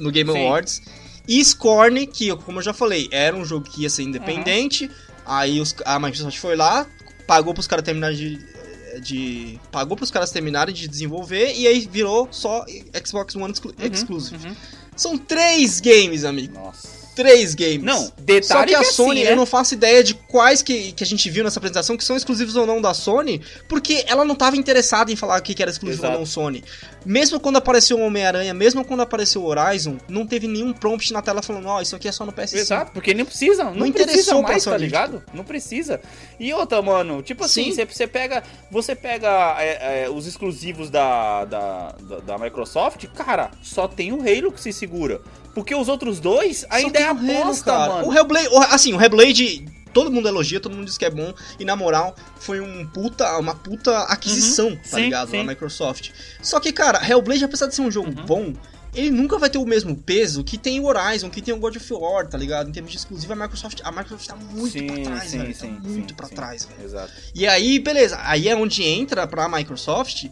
no 0.00 0.10
Game 0.10 0.32
Sim. 0.32 0.46
Awards. 0.46 0.82
E 1.26 1.42
Scorn, 1.44 2.06
que, 2.06 2.34
como 2.36 2.58
eu 2.58 2.62
já 2.62 2.72
falei, 2.72 3.08
era 3.10 3.34
um 3.36 3.44
jogo 3.44 3.64
que 3.68 3.82
ia 3.82 3.90
ser 3.90 4.02
independente. 4.02 4.90
Aí 5.24 5.60
os- 5.60 5.74
a 5.84 5.98
Microsoft 5.98 6.36
foi 6.38 6.54
lá, 6.56 6.86
pagou 7.26 7.54
pros 7.54 7.66
caras 7.66 7.84
terminarem 7.84 8.16
de, 8.16 9.00
de. 9.00 9.60
Pagou 9.72 9.96
pros 9.96 10.10
caras 10.10 10.30
terminarem 10.30 10.74
de 10.74 10.86
desenvolver 10.86 11.54
e 11.54 11.66
aí 11.66 11.88
virou 11.90 12.28
só 12.30 12.64
Xbox 13.06 13.34
One 13.36 13.52
exclu- 13.52 13.74
Uhum, 13.80 13.86
Exclusive. 13.86 14.48
uhum. 14.48 14.56
São 14.96 15.16
três 15.18 15.80
games, 15.80 16.24
amigo. 16.24 16.54
Nossa. 16.54 17.03
Três 17.14 17.54
games. 17.54 17.82
Não, 17.82 18.12
detalhe 18.18 18.44
Só 18.44 18.64
que 18.64 18.74
a 18.74 18.78
que 18.80 18.84
Sony, 18.92 19.10
assim, 19.12 19.24
né? 19.24 19.32
eu 19.32 19.36
não 19.36 19.46
faço 19.46 19.74
ideia 19.74 20.02
de 20.02 20.14
quais 20.14 20.62
que, 20.62 20.92
que 20.92 21.04
a 21.04 21.06
gente 21.06 21.30
viu 21.30 21.44
nessa 21.44 21.58
apresentação 21.58 21.96
que 21.96 22.04
são 22.04 22.16
exclusivos 22.16 22.56
ou 22.56 22.66
não 22.66 22.80
da 22.80 22.92
Sony, 22.92 23.40
porque 23.68 24.04
ela 24.08 24.24
não 24.24 24.34
tava 24.34 24.56
interessada 24.56 25.12
em 25.12 25.16
falar 25.16 25.38
o 25.38 25.42
que 25.42 25.60
era 25.62 25.70
exclusivo 25.70 26.00
Exato. 26.00 26.14
ou 26.14 26.18
não 26.20 26.26
Sony. 26.26 26.64
Mesmo 27.04 27.38
quando 27.38 27.56
apareceu 27.56 27.98
o 27.98 28.00
Homem-Aranha, 28.00 28.54
mesmo 28.54 28.84
quando 28.84 29.00
apareceu 29.00 29.42
o 29.42 29.46
Horizon, 29.46 29.98
não 30.08 30.26
teve 30.26 30.48
nenhum 30.48 30.72
prompt 30.72 31.12
na 31.12 31.22
tela 31.22 31.42
falando, 31.42 31.68
ó, 31.68 31.80
isso 31.80 31.94
aqui 31.94 32.08
é 32.08 32.12
só 32.12 32.24
no 32.24 32.32
PS5. 32.32 32.54
Exato, 32.54 32.92
porque 32.92 33.14
nem 33.14 33.24
precisa, 33.24 33.64
não, 33.64 33.74
Não 33.74 33.92
precisa 33.92 34.12
interessou 34.12 34.40
pra 34.40 34.52
mais, 34.52 34.64
tá 34.64 34.76
ligado? 34.76 35.22
Não 35.32 35.44
precisa. 35.44 36.00
E 36.40 36.52
outra, 36.52 36.80
mano, 36.80 37.22
tipo 37.22 37.44
assim, 37.44 37.64
Sim. 37.64 37.72
você, 37.72 37.84
você 37.84 38.06
pega, 38.06 38.42
você 38.70 38.94
pega 38.94 39.56
é, 39.58 40.04
é, 40.04 40.10
os 40.10 40.26
exclusivos 40.26 40.90
da, 40.90 41.44
da, 41.44 41.94
da, 42.00 42.20
da 42.20 42.38
Microsoft, 42.38 43.06
cara, 43.14 43.50
só 43.62 43.86
tem 43.86 44.12
o 44.12 44.20
Halo 44.20 44.50
que 44.50 44.60
se 44.60 44.72
segura. 44.72 45.20
Porque 45.54 45.74
os 45.74 45.88
outros 45.88 46.18
dois 46.20 46.64
ainda 46.68 46.98
é 46.98 47.04
Halo, 47.04 47.20
aposta, 47.30 47.64
cara. 47.70 47.92
mano. 47.94 48.08
O 48.08 48.12
Hellblade, 48.14 48.48
assim, 48.70 48.92
o 48.92 49.00
Hellblade, 49.00 49.64
todo 49.92 50.10
mundo 50.10 50.26
elogia, 50.26 50.58
todo 50.58 50.74
mundo 50.74 50.86
diz 50.86 50.98
que 50.98 51.04
é 51.04 51.10
bom, 51.10 51.32
e 51.58 51.64
na 51.64 51.76
moral, 51.76 52.14
foi 52.40 52.60
um 52.60 52.84
puta, 52.86 53.38
uma 53.38 53.54
puta 53.54 53.96
aquisição, 54.04 54.70
tá 54.70 54.74
Uhum. 54.76 54.82
Sim, 54.84 54.96
ligado? 55.04 55.30
sim. 55.30 55.36
Da 55.38 55.44
Microsoft. 55.44 56.10
Só 56.42 56.58
que, 56.58 56.72
cara, 56.72 57.00
Hellblade, 57.08 57.44
apesar 57.44 57.66
de 57.68 57.74
ser 57.74 57.82
um 57.82 57.90
jogo 57.90 58.08
Uhum. 58.08 58.26
bom, 58.26 58.52
ele 58.92 59.10
nunca 59.10 59.38
vai 59.38 59.50
ter 59.50 59.58
o 59.58 59.64
mesmo 59.66 59.96
peso 59.96 60.42
que 60.44 60.56
tem 60.58 60.78
o 60.80 60.84
Horizon, 60.86 61.28
que 61.30 61.40
tem 61.42 61.52
o 61.52 61.58
God 61.58 61.76
of 61.76 61.92
War, 61.94 62.26
tá 62.28 62.38
ligado? 62.38 62.68
Em 62.68 62.72
termos 62.72 62.90
de 62.92 62.96
exclusivo, 62.98 63.32
a 63.32 63.36
Microsoft, 63.36 63.80
a 63.82 63.90
Microsoft 63.90 64.26
tá 64.26 64.36
muito 64.36 64.72
Sim, 64.72 64.86
pra 64.86 64.96
trás, 65.02 65.30
sim, 65.30 65.38
velho. 65.38 65.54
sim, 65.54 65.74
tá 65.74 65.88
muito 65.88 66.08
sim, 66.10 66.14
pra 66.14 66.28
trás, 66.28 66.64
velho. 66.64 66.84
Exato. 66.84 67.12
E 67.34 67.46
aí, 67.46 67.78
beleza, 67.80 68.18
aí 68.22 68.48
é 68.48 68.54
onde 68.56 68.82
entra 68.84 69.26
pra 69.26 69.48
Microsoft 69.48 70.26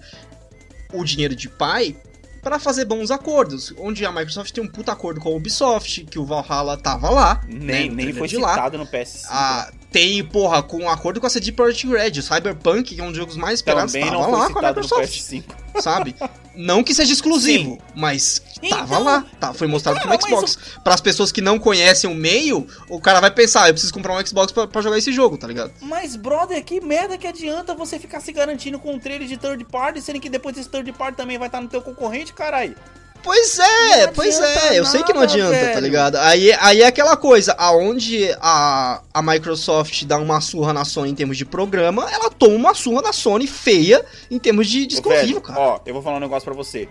o 0.92 1.04
dinheiro 1.04 1.34
de 1.34 1.48
pai 1.48 1.96
pra 2.42 2.58
fazer 2.58 2.84
bons 2.84 3.10
acordos. 3.10 3.72
Onde 3.78 4.04
a 4.04 4.10
Microsoft 4.10 4.50
tem 4.52 4.62
um 4.62 4.66
puta 4.68 4.92
acordo 4.92 5.20
com 5.20 5.28
a 5.28 5.32
Ubisoft, 5.32 6.04
que 6.04 6.18
o 6.18 6.24
Valhalla 6.26 6.76
tava 6.76 7.08
lá. 7.08 7.40
né, 7.48 7.58
Nem, 7.58 7.88
no 7.88 7.94
nem 7.94 8.06
trailer 8.06 8.14
foi 8.18 8.28
de 8.28 8.36
lá. 8.36 8.50
citado 8.54 8.76
no 8.76 8.86
PS5. 8.86 9.26
Ah, 9.30 9.70
tem, 9.90 10.24
porra, 10.24 10.62
com 10.62 10.78
um 10.78 10.88
acordo 10.88 11.20
com 11.20 11.26
a 11.26 11.30
CD 11.30 11.52
Projekt 11.52 11.86
Red, 11.86 12.18
o 12.18 12.22
Cyberpunk, 12.22 12.94
que 12.94 13.00
é 13.00 13.04
um 13.04 13.08
dos 13.08 13.16
jogos 13.16 13.36
mais 13.36 13.60
esperados, 13.60 13.92
Também 13.92 14.10
tava 14.10 14.26
lá 14.26 14.50
com 14.50 14.58
a 14.58 14.68
Microsoft, 14.68 15.08
PS5. 15.20 15.44
sabe? 15.80 16.14
Não 16.54 16.82
que 16.82 16.92
seja 16.94 17.12
exclusivo, 17.12 17.78
mas 17.94 18.42
tava 18.70 18.84
Então, 18.84 19.02
lá, 19.04 19.24
tá, 19.40 19.52
foi 19.52 19.66
mostrado 19.66 19.98
cara, 20.00 20.18
como 20.18 20.36
Xbox. 20.36 20.58
Para 20.82 20.94
as 20.94 21.00
pessoas 21.00 21.32
que 21.32 21.40
não 21.40 21.58
conhecem 21.58 22.08
o 22.10 22.14
meio, 22.14 22.66
o 22.88 23.00
cara 23.00 23.20
vai 23.20 23.30
pensar, 23.30 23.68
eu 23.68 23.74
preciso 23.74 23.92
comprar 23.92 24.14
um 24.14 24.26
Xbox 24.26 24.52
pra, 24.52 24.66
pra 24.66 24.82
jogar 24.82 24.98
esse 24.98 25.12
jogo, 25.12 25.36
tá 25.36 25.46
ligado? 25.46 25.72
Mas, 25.80 26.16
brother, 26.16 26.62
que 26.64 26.80
merda 26.80 27.16
que 27.18 27.26
adianta 27.26 27.74
você 27.74 27.98
ficar 27.98 28.20
se 28.20 28.32
garantindo 28.32 28.78
com 28.78 28.92
um 28.92 28.98
trailer 28.98 29.26
de 29.26 29.36
third 29.36 29.64
party, 29.64 30.00
sendo 30.00 30.20
que 30.20 30.28
depois 30.28 30.56
esse 30.56 30.68
third 30.68 30.90
party 30.92 31.16
também 31.16 31.38
vai 31.38 31.48
estar 31.48 31.60
no 31.60 31.68
teu 31.68 31.82
concorrente, 31.82 32.32
caralho. 32.32 32.76
Pois 33.24 33.56
é, 33.56 34.08
pois 34.08 34.36
é, 34.40 34.80
eu 34.80 34.84
sei 34.84 35.04
que 35.04 35.12
não 35.12 35.22
adianta, 35.22 35.52
tá 35.56 35.66
velho. 35.74 35.80
ligado? 35.80 36.16
Aí, 36.16 36.52
aí 36.54 36.82
é 36.82 36.86
aquela 36.86 37.16
coisa, 37.16 37.54
aonde 37.56 38.34
a, 38.40 39.00
a 39.14 39.22
Microsoft 39.22 40.04
dá 40.06 40.18
uma 40.18 40.40
surra 40.40 40.72
na 40.72 40.84
Sony 40.84 41.10
em 41.12 41.14
termos 41.14 41.36
de 41.38 41.44
programa, 41.44 42.10
ela 42.10 42.28
toma 42.30 42.56
uma 42.56 42.74
surra 42.74 43.00
na 43.00 43.12
Sony 43.12 43.46
feia 43.46 44.04
em 44.28 44.40
termos 44.40 44.66
de, 44.66 44.86
de 44.86 44.96
Ô, 44.96 44.98
exclusivo, 44.98 45.26
velho, 45.34 45.40
cara. 45.40 45.60
Ó, 45.60 45.80
eu 45.86 45.94
vou 45.94 46.02
falar 46.02 46.16
um 46.16 46.20
negócio 46.20 46.44
pra 46.44 46.54
você. 46.54 46.88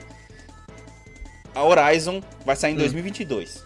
A 1.55 1.63
Horizon 1.63 2.21
vai 2.45 2.55
sair 2.55 2.71
em 2.71 2.75
Hum. 2.75 2.79
2022. 2.79 3.63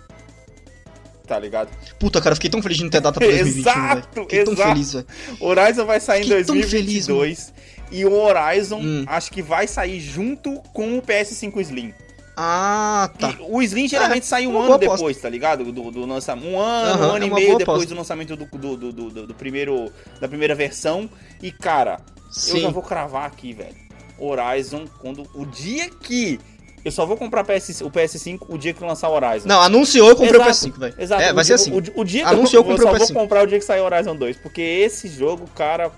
Tá 1.27 1.39
ligado? 1.39 1.69
Puta, 1.99 2.19
cara, 2.21 2.33
eu 2.33 2.35
fiquei 2.35 2.49
tão 2.51 2.61
feliz 2.61 2.77
de 2.77 2.83
não 2.83 2.91
ter 2.91 3.01
data 3.01 3.19
pra 3.19 3.27
2021, 3.27 3.63
velho. 3.63 3.75
Exato, 3.97 4.19
Fiquei 4.21 4.43
tão 4.43 4.53
exato. 4.53 4.69
feliz, 4.69 4.93
velho. 4.93 5.07
Horizon 5.39 5.85
vai 5.85 5.99
sair 5.99 6.19
em 6.19 6.23
Fiquei 6.23 6.43
tão 6.43 6.55
feliz, 6.55 6.71
2022. 7.07 7.53
e 7.91 8.05
o 8.05 8.13
Horizon 8.13 8.79
Hum. 8.79 9.05
acho 9.07 9.31
que 9.31 9.41
vai 9.41 9.67
sair 9.67 9.99
junto 9.99 10.61
com 10.71 10.97
o 10.97 11.01
PS5 11.01 11.59
Slim. 11.61 11.93
Ah, 12.37 13.09
tá. 13.17 13.31
E 13.31 13.37
o 13.39 13.61
Slim 13.63 13.87
geralmente 13.87 14.23
É, 14.23 14.25
sai 14.25 14.45
um 14.45 14.51
ano 14.59 14.73
aposta. 14.73 14.97
depois, 14.97 15.17
tá 15.17 15.29
ligado? 15.29 15.63
Do, 15.71 15.89
do 15.89 16.05
lançamento. 16.05 16.45
Um 16.47 16.59
ano, 16.59 16.91
Aham, 16.93 17.07
um 17.07 17.15
ano 17.15 17.25
é 17.25 17.27
e 17.27 17.33
meio 17.33 17.57
depois 17.57 17.77
aposta. 17.77 17.87
do 17.87 17.97
lançamento 17.97 18.35
do, 18.35 18.45
do, 18.45 18.91
do, 18.91 19.25
do, 19.27 19.33
primeiro. 19.33 19.91
Da 20.19 20.27
primeira 20.27 20.53
versão. 20.53 21.09
E, 21.41 21.49
cara, 21.51 22.01
eu 22.49 22.59
já 22.59 22.67
Sim. 22.67 22.71
vou 22.71 22.83
cravar 22.83 23.25
aqui, 23.25 23.53
velho. 23.53 23.73
Horizon, 24.19 24.85
quando. 24.99 25.23
O 25.33 25.45
dia 25.45 25.89
que. 25.89 26.39
Eu 26.85 26.91
só 26.91 27.03
vou 27.05 27.17
comprar 27.17 27.43
PS, 27.43 27.81
o 27.81 27.89
PS5 27.89 28.41
o 28.47 28.57
dia 28.59 28.71
que 28.71 28.83
lançar 28.83 29.09
o 29.09 29.13
Horizon. 29.13 29.47
Não, 29.47 29.59
anunciou, 29.59 30.07
eu 30.09 30.15
comprei 30.15 30.39
o 30.39 30.43
Exato, 30.43 30.51
PS5, 30.75 30.79
velho. 30.79 30.95
Exato. 30.99 31.21
É, 31.23 31.31
o 31.31 31.35
vai 31.35 31.43
ser 31.43 31.53
assim. 31.55 31.71
O, 31.71 31.77
o 31.77 32.03
dia 32.05 32.23
que 32.23 32.29
Anunciou, 32.29 32.63
eu, 32.63 32.69
eu 32.69 32.77
comprei 32.77 32.87
só 32.87 32.93
o 32.93 32.97
vou 32.97 33.07
PS5. 33.07 33.13
comprar 33.13 33.43
o 33.43 33.47
dia 33.47 33.57
que 33.59 33.65
sair 33.65 33.81
Horizon 33.81 34.15
2. 34.15 34.37
Porque 34.37 34.61
esse 34.61 35.07
jogo, 35.07 35.47
cara. 35.55 35.91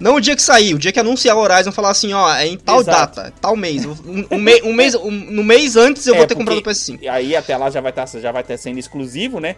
Não 0.00 0.16
o 0.16 0.20
dia 0.20 0.34
que 0.34 0.42
sair, 0.42 0.74
o 0.74 0.78
dia 0.78 0.90
que 0.90 0.98
anunciar 0.98 1.36
o 1.36 1.40
Horizon, 1.40 1.70
falar 1.70 1.90
assim, 1.90 2.12
ó, 2.14 2.34
é 2.34 2.46
em 2.46 2.56
tal 2.56 2.80
Exato. 2.80 3.16
data, 3.16 3.34
tal 3.40 3.54
mês. 3.54 3.84
Um, 3.84 4.24
um 4.30 4.38
me- 4.38 4.62
um 4.62 4.72
mês 4.72 4.94
um- 4.94 5.10
no 5.10 5.44
mês 5.44 5.76
antes 5.76 6.06
eu 6.06 6.14
É, 6.14 6.18
vou 6.18 6.26
ter 6.26 6.34
comprado 6.34 6.58
o 6.58 6.62
PS5. 6.62 6.98
E 7.02 7.08
aí 7.08 7.36
até 7.36 7.56
lá 7.56 7.70
já 7.70 7.80
vai 7.80 7.90
estar 7.92 8.06
já 8.06 8.32
vai 8.32 8.42
estar 8.42 8.56
sendo 8.56 8.78
exclusivo, 8.78 9.38
né? 9.40 9.54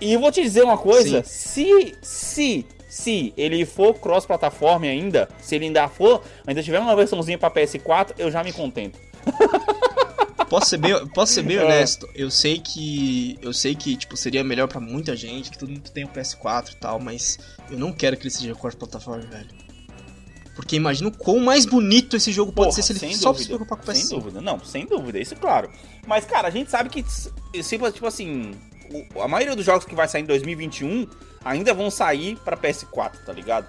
E 0.00 0.12
eu 0.14 0.20
vou 0.20 0.30
te 0.32 0.40
dizer 0.40 0.62
uma 0.62 0.78
coisa, 0.78 1.22
se 1.24 1.92
se 2.00 2.64
se 2.88 3.34
ele 3.36 3.66
for 3.66 3.92
cross 3.94 4.24
plataforma 4.24 4.86
ainda, 4.86 5.28
se 5.42 5.56
ele 5.56 5.66
ainda 5.66 5.86
for, 5.88 6.22
ainda 6.46 6.62
tiver 6.62 6.78
uma 6.80 6.96
versãozinha 6.96 7.36
pra 7.36 7.50
PS4, 7.50 8.12
eu 8.16 8.30
já 8.30 8.42
me 8.42 8.52
contento. 8.52 8.98
Posso 10.48 10.70
ser 10.70 10.78
bem, 10.78 11.06
posso 11.08 11.32
ser 11.34 11.42
bem 11.42 11.58
É. 11.58 11.64
honesto. 11.64 12.08
Eu 12.14 12.30
sei 12.30 12.58
que 12.58 13.38
eu 13.42 13.52
sei 13.52 13.74
que 13.74 13.96
tipo 13.96 14.16
seria 14.16 14.42
melhor 14.42 14.66
pra 14.66 14.80
muita 14.80 15.14
gente, 15.14 15.50
que 15.50 15.58
todo 15.58 15.68
mundo 15.68 15.90
tem 15.90 16.04
o 16.04 16.08
PS4 16.08 16.72
e 16.72 16.76
tal, 16.76 16.98
mas 16.98 17.38
eu 17.70 17.78
não 17.78 17.92
quero 17.92 18.16
que 18.16 18.22
ele 18.24 18.30
seja 18.30 18.54
cross 18.54 18.74
plataforma, 18.74 19.24
velho. 19.26 19.50
Porque 20.56 20.74
imagina 20.74 21.08
o 21.08 21.12
quão 21.16 21.38
mais 21.38 21.66
bonito 21.66 22.16
esse 22.16 22.32
jogo 22.32 22.50
pode 22.50 22.70
Porra, 22.70 22.76
ser 22.76 22.82
se 22.82 22.92
ele 22.92 22.98
sem 22.98 23.14
só 23.14 23.28
dúvida, 23.30 23.42
se 23.42 23.48
preocupar 23.48 23.78
com 23.78 23.90
o 23.90 23.94
Sem 23.94 24.04
PS5. 24.04 24.08
dúvida, 24.10 24.40
não, 24.40 24.58
sem 24.64 24.86
dúvida, 24.86 25.18
isso 25.20 25.34
é 25.34 25.36
claro. 25.36 25.70
Mas, 26.06 26.24
cara, 26.24 26.48
a 26.48 26.50
gente 26.50 26.68
sabe 26.70 26.88
que, 26.88 27.04
tipo, 27.62 27.92
tipo 27.92 28.06
assim, 28.06 28.52
a 29.22 29.28
maioria 29.28 29.54
dos 29.54 29.64
jogos 29.64 29.84
que 29.84 29.94
vai 29.94 30.08
sair 30.08 30.22
em 30.22 30.26
2021 30.26 31.06
ainda 31.44 31.72
vão 31.72 31.90
sair 31.92 32.36
pra 32.44 32.56
PS4, 32.56 33.12
tá 33.24 33.32
ligado? 33.32 33.68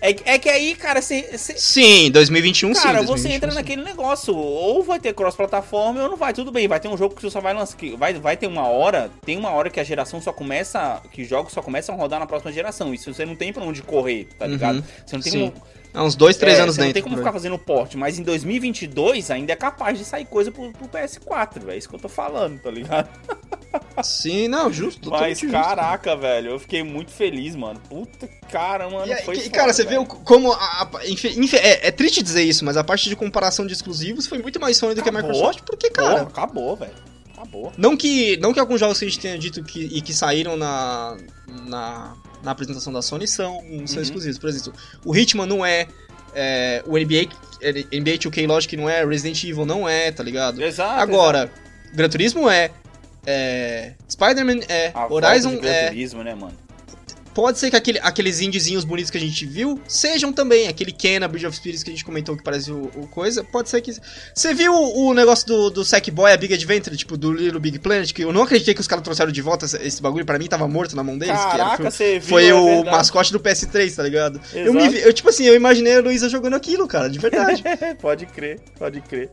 É, 0.00 0.12
que- 0.12 0.28
é 0.28 0.38
que 0.38 0.48
aí, 0.48 0.74
cara, 0.74 1.00
você... 1.00 1.36
Sim, 1.38 2.10
2021 2.10 2.74
sim. 2.74 2.82
Cara, 2.82 2.98
2021, 3.02 3.16
você 3.16 3.34
entra 3.34 3.50
sim. 3.50 3.56
naquele 3.56 3.82
negócio, 3.82 4.36
ou 4.36 4.82
vai 4.82 5.00
ter 5.00 5.14
cross-plataforma 5.14 6.02
ou 6.02 6.08
não 6.10 6.16
vai, 6.16 6.32
tudo 6.32 6.52
bem, 6.52 6.68
vai 6.68 6.78
ter 6.78 6.88
um 6.88 6.96
jogo 6.96 7.14
que 7.14 7.22
você 7.22 7.30
só 7.30 7.40
vai 7.40 7.54
lançar, 7.54 7.76
que 7.76 7.96
vai, 7.96 8.12
vai 8.14 8.36
ter 8.36 8.46
uma 8.46 8.68
hora, 8.68 9.10
tem 9.24 9.36
uma 9.38 9.50
hora 9.50 9.70
que 9.70 9.80
a 9.80 9.84
geração 9.84 10.20
só 10.20 10.32
começa, 10.32 11.00
que 11.10 11.22
os 11.22 11.28
jogos 11.28 11.52
só 11.52 11.62
começam 11.62 11.94
a 11.94 11.98
rodar 11.98 12.20
na 12.20 12.26
próxima 12.26 12.52
geração, 12.52 12.92
isso 12.92 13.12
você 13.12 13.24
não 13.24 13.34
tem 13.34 13.52
pra 13.52 13.62
onde 13.64 13.82
correr, 13.82 14.28
tá 14.38 14.44
Uhum, 14.44 14.50
ligado? 14.52 14.84
Você 15.04 15.16
não 15.16 15.22
tem 15.22 15.32
sim. 15.32 15.50
como, 15.50 15.62
Há 15.94 16.04
uns 16.04 16.14
dois, 16.14 16.36
três 16.36 16.58
é, 16.58 16.60
anos 16.62 16.74
você 16.74 16.80
não 16.82 16.86
dentro. 16.88 16.94
tem 17.00 17.02
como 17.02 17.16
ficar 17.16 17.32
fazendo 17.32 17.58
porte, 17.58 17.96
mas 17.96 18.18
em 18.18 18.22
2022 18.22 19.30
ainda 19.30 19.52
é 19.54 19.56
capaz 19.56 19.96
de 19.98 20.04
sair 20.04 20.26
coisa 20.26 20.52
pro, 20.52 20.70
pro 20.72 20.86
PS4, 20.88 21.68
é 21.68 21.76
isso 21.78 21.88
que 21.88 21.94
eu 21.94 21.98
tô 22.00 22.08
falando, 22.08 22.58
tá 22.60 22.70
ligado? 22.70 23.08
Sim, 24.02 24.48
não, 24.48 24.72
justo. 24.72 25.00
Mas, 25.00 25.10
totalmente 25.10 25.40
justo. 25.40 25.52
caraca, 25.52 26.16
velho, 26.16 26.50
eu 26.52 26.58
fiquei 26.58 26.82
muito 26.82 27.10
feliz, 27.10 27.54
mano. 27.56 27.80
Puta, 27.88 28.28
cara, 28.50 28.88
mano, 28.90 29.10
E, 29.12 29.16
foi 29.22 29.36
que- 29.36 29.42
foda, 29.44 29.54
cara, 29.56 29.72
você 29.72 29.84
velho. 29.84 30.02
vê 30.02 30.06
como. 30.24 30.52
A, 30.52 30.82
a- 30.82 31.06
infe- 31.08 31.56
é, 31.56 31.88
é 31.88 31.90
triste 31.90 32.22
dizer 32.22 32.42
isso, 32.42 32.64
mas 32.64 32.76
a 32.76 32.84
parte 32.84 33.08
de 33.08 33.16
comparação 33.16 33.66
de 33.66 33.72
exclusivos 33.72 34.26
foi 34.26 34.38
muito 34.38 34.60
mais 34.60 34.76
Sony 34.76 34.94
do 34.94 35.02
que 35.02 35.08
a. 35.08 35.12
Microsoft, 35.12 35.60
porque, 35.66 35.90
cara. 35.90 36.22
acabou, 36.22 36.76
velho. 36.76 36.92
Acabou. 37.36 37.72
Não 37.76 37.96
que, 37.96 38.36
não 38.38 38.52
que 38.52 38.58
alguns 38.60 38.80
jogos 38.80 38.98
que 38.98 39.04
a 39.04 39.08
gente 39.08 39.20
tenha 39.20 39.38
dito 39.38 39.62
que, 39.62 39.80
e 39.84 40.00
que 40.00 40.12
saíram 40.14 40.56
na, 40.56 41.16
na, 41.66 42.14
na 42.42 42.50
apresentação 42.50 42.92
da 42.92 43.02
Sony 43.02 43.26
são, 43.28 43.60
são 43.86 43.96
Uhum. 43.96 44.02
exclusivos. 44.02 44.38
Por 44.38 44.48
exemplo, 44.48 44.72
o 45.04 45.14
Hitman 45.16 45.46
não 45.46 45.64
é. 45.64 45.86
é, 46.34 46.82
o 46.86 46.96
NBA, 46.98 47.28
NBA 47.92 48.18
2K 48.18 48.46
Logic 48.46 48.76
não 48.76 48.88
é, 48.88 49.04
Resident 49.04 49.42
Evil 49.44 49.64
não 49.66 49.88
é, 49.88 50.10
tá 50.12 50.22
ligado? 50.22 50.62
Exato. 50.62 51.00
Agora, 51.00 51.50
Gran 51.94 52.08
Turismo 52.08 52.48
é. 52.48 52.70
É 53.26 53.92
Spider-Man 54.08 54.60
é. 54.68 54.92
A 54.94 55.06
volta 55.06 55.28
Horizon 55.28 55.58
é. 55.62 55.88
Turismo, 55.88 56.22
né, 56.22 56.34
mano? 56.34 56.65
Pode 57.36 57.58
ser 57.58 57.68
que 57.68 57.76
aquele- 57.76 57.98
aqueles 58.02 58.40
indiezinhos 58.40 58.82
bonitos 58.82 59.10
que 59.10 59.18
a 59.18 59.20
gente 59.20 59.44
viu 59.44 59.78
sejam 59.86 60.32
também. 60.32 60.68
Aquele 60.68 60.90
Kena, 60.90 61.28
Bridge 61.28 61.46
of 61.46 61.54
Spirits 61.54 61.82
que 61.82 61.90
a 61.90 61.92
gente 61.92 62.02
comentou 62.02 62.34
que 62.34 62.42
parece 62.42 62.72
o, 62.72 62.90
o 62.96 63.06
coisa. 63.06 63.44
Pode 63.44 63.68
ser 63.68 63.82
que. 63.82 63.94
Você 64.34 64.54
viu 64.54 64.72
o, 64.72 65.08
o 65.08 65.12
negócio 65.14 65.46
do, 65.46 65.68
do 65.68 65.84
Sackboy, 65.84 66.32
a 66.32 66.36
Big 66.38 66.54
Adventure, 66.54 66.96
tipo, 66.96 67.14
do 67.14 67.30
Little 67.30 67.60
Big 67.60 67.78
Planet? 67.78 68.10
Que 68.14 68.22
eu 68.24 68.32
não 68.32 68.42
acreditei 68.44 68.72
que 68.72 68.80
os 68.80 68.86
caras 68.88 69.04
trouxeram 69.04 69.30
de 69.30 69.42
volta 69.42 69.66
esse, 69.66 69.76
esse 69.86 70.00
bagulho. 70.00 70.24
Pra 70.24 70.38
mim 70.38 70.46
tava 70.46 70.66
morto 70.66 70.96
na 70.96 71.02
mão 71.04 71.18
deles. 71.18 71.36
que 71.38 71.50
Caraca, 71.50 71.76
foi, 71.76 71.90
você 71.90 72.18
viu, 72.18 72.28
foi 72.28 72.46
é 72.46 72.54
o 72.54 72.64
verdade. 72.64 72.96
mascote 72.96 73.32
do 73.32 73.38
PS3, 73.38 73.94
tá 73.94 74.02
ligado? 74.02 74.40
Eu, 74.54 74.72
me 74.72 74.80
Exato. 74.80 74.92
vi, 74.94 75.00
eu, 75.02 75.12
tipo 75.12 75.28
assim, 75.28 75.44
eu 75.44 75.54
imaginei 75.54 75.98
a 75.98 76.00
Luísa 76.00 76.30
jogando 76.30 76.54
aquilo, 76.56 76.88
cara, 76.88 77.10
de 77.10 77.18
verdade. 77.18 77.62
pode 78.00 78.24
crer, 78.24 78.60
pode 78.78 79.02
crer. 79.02 79.28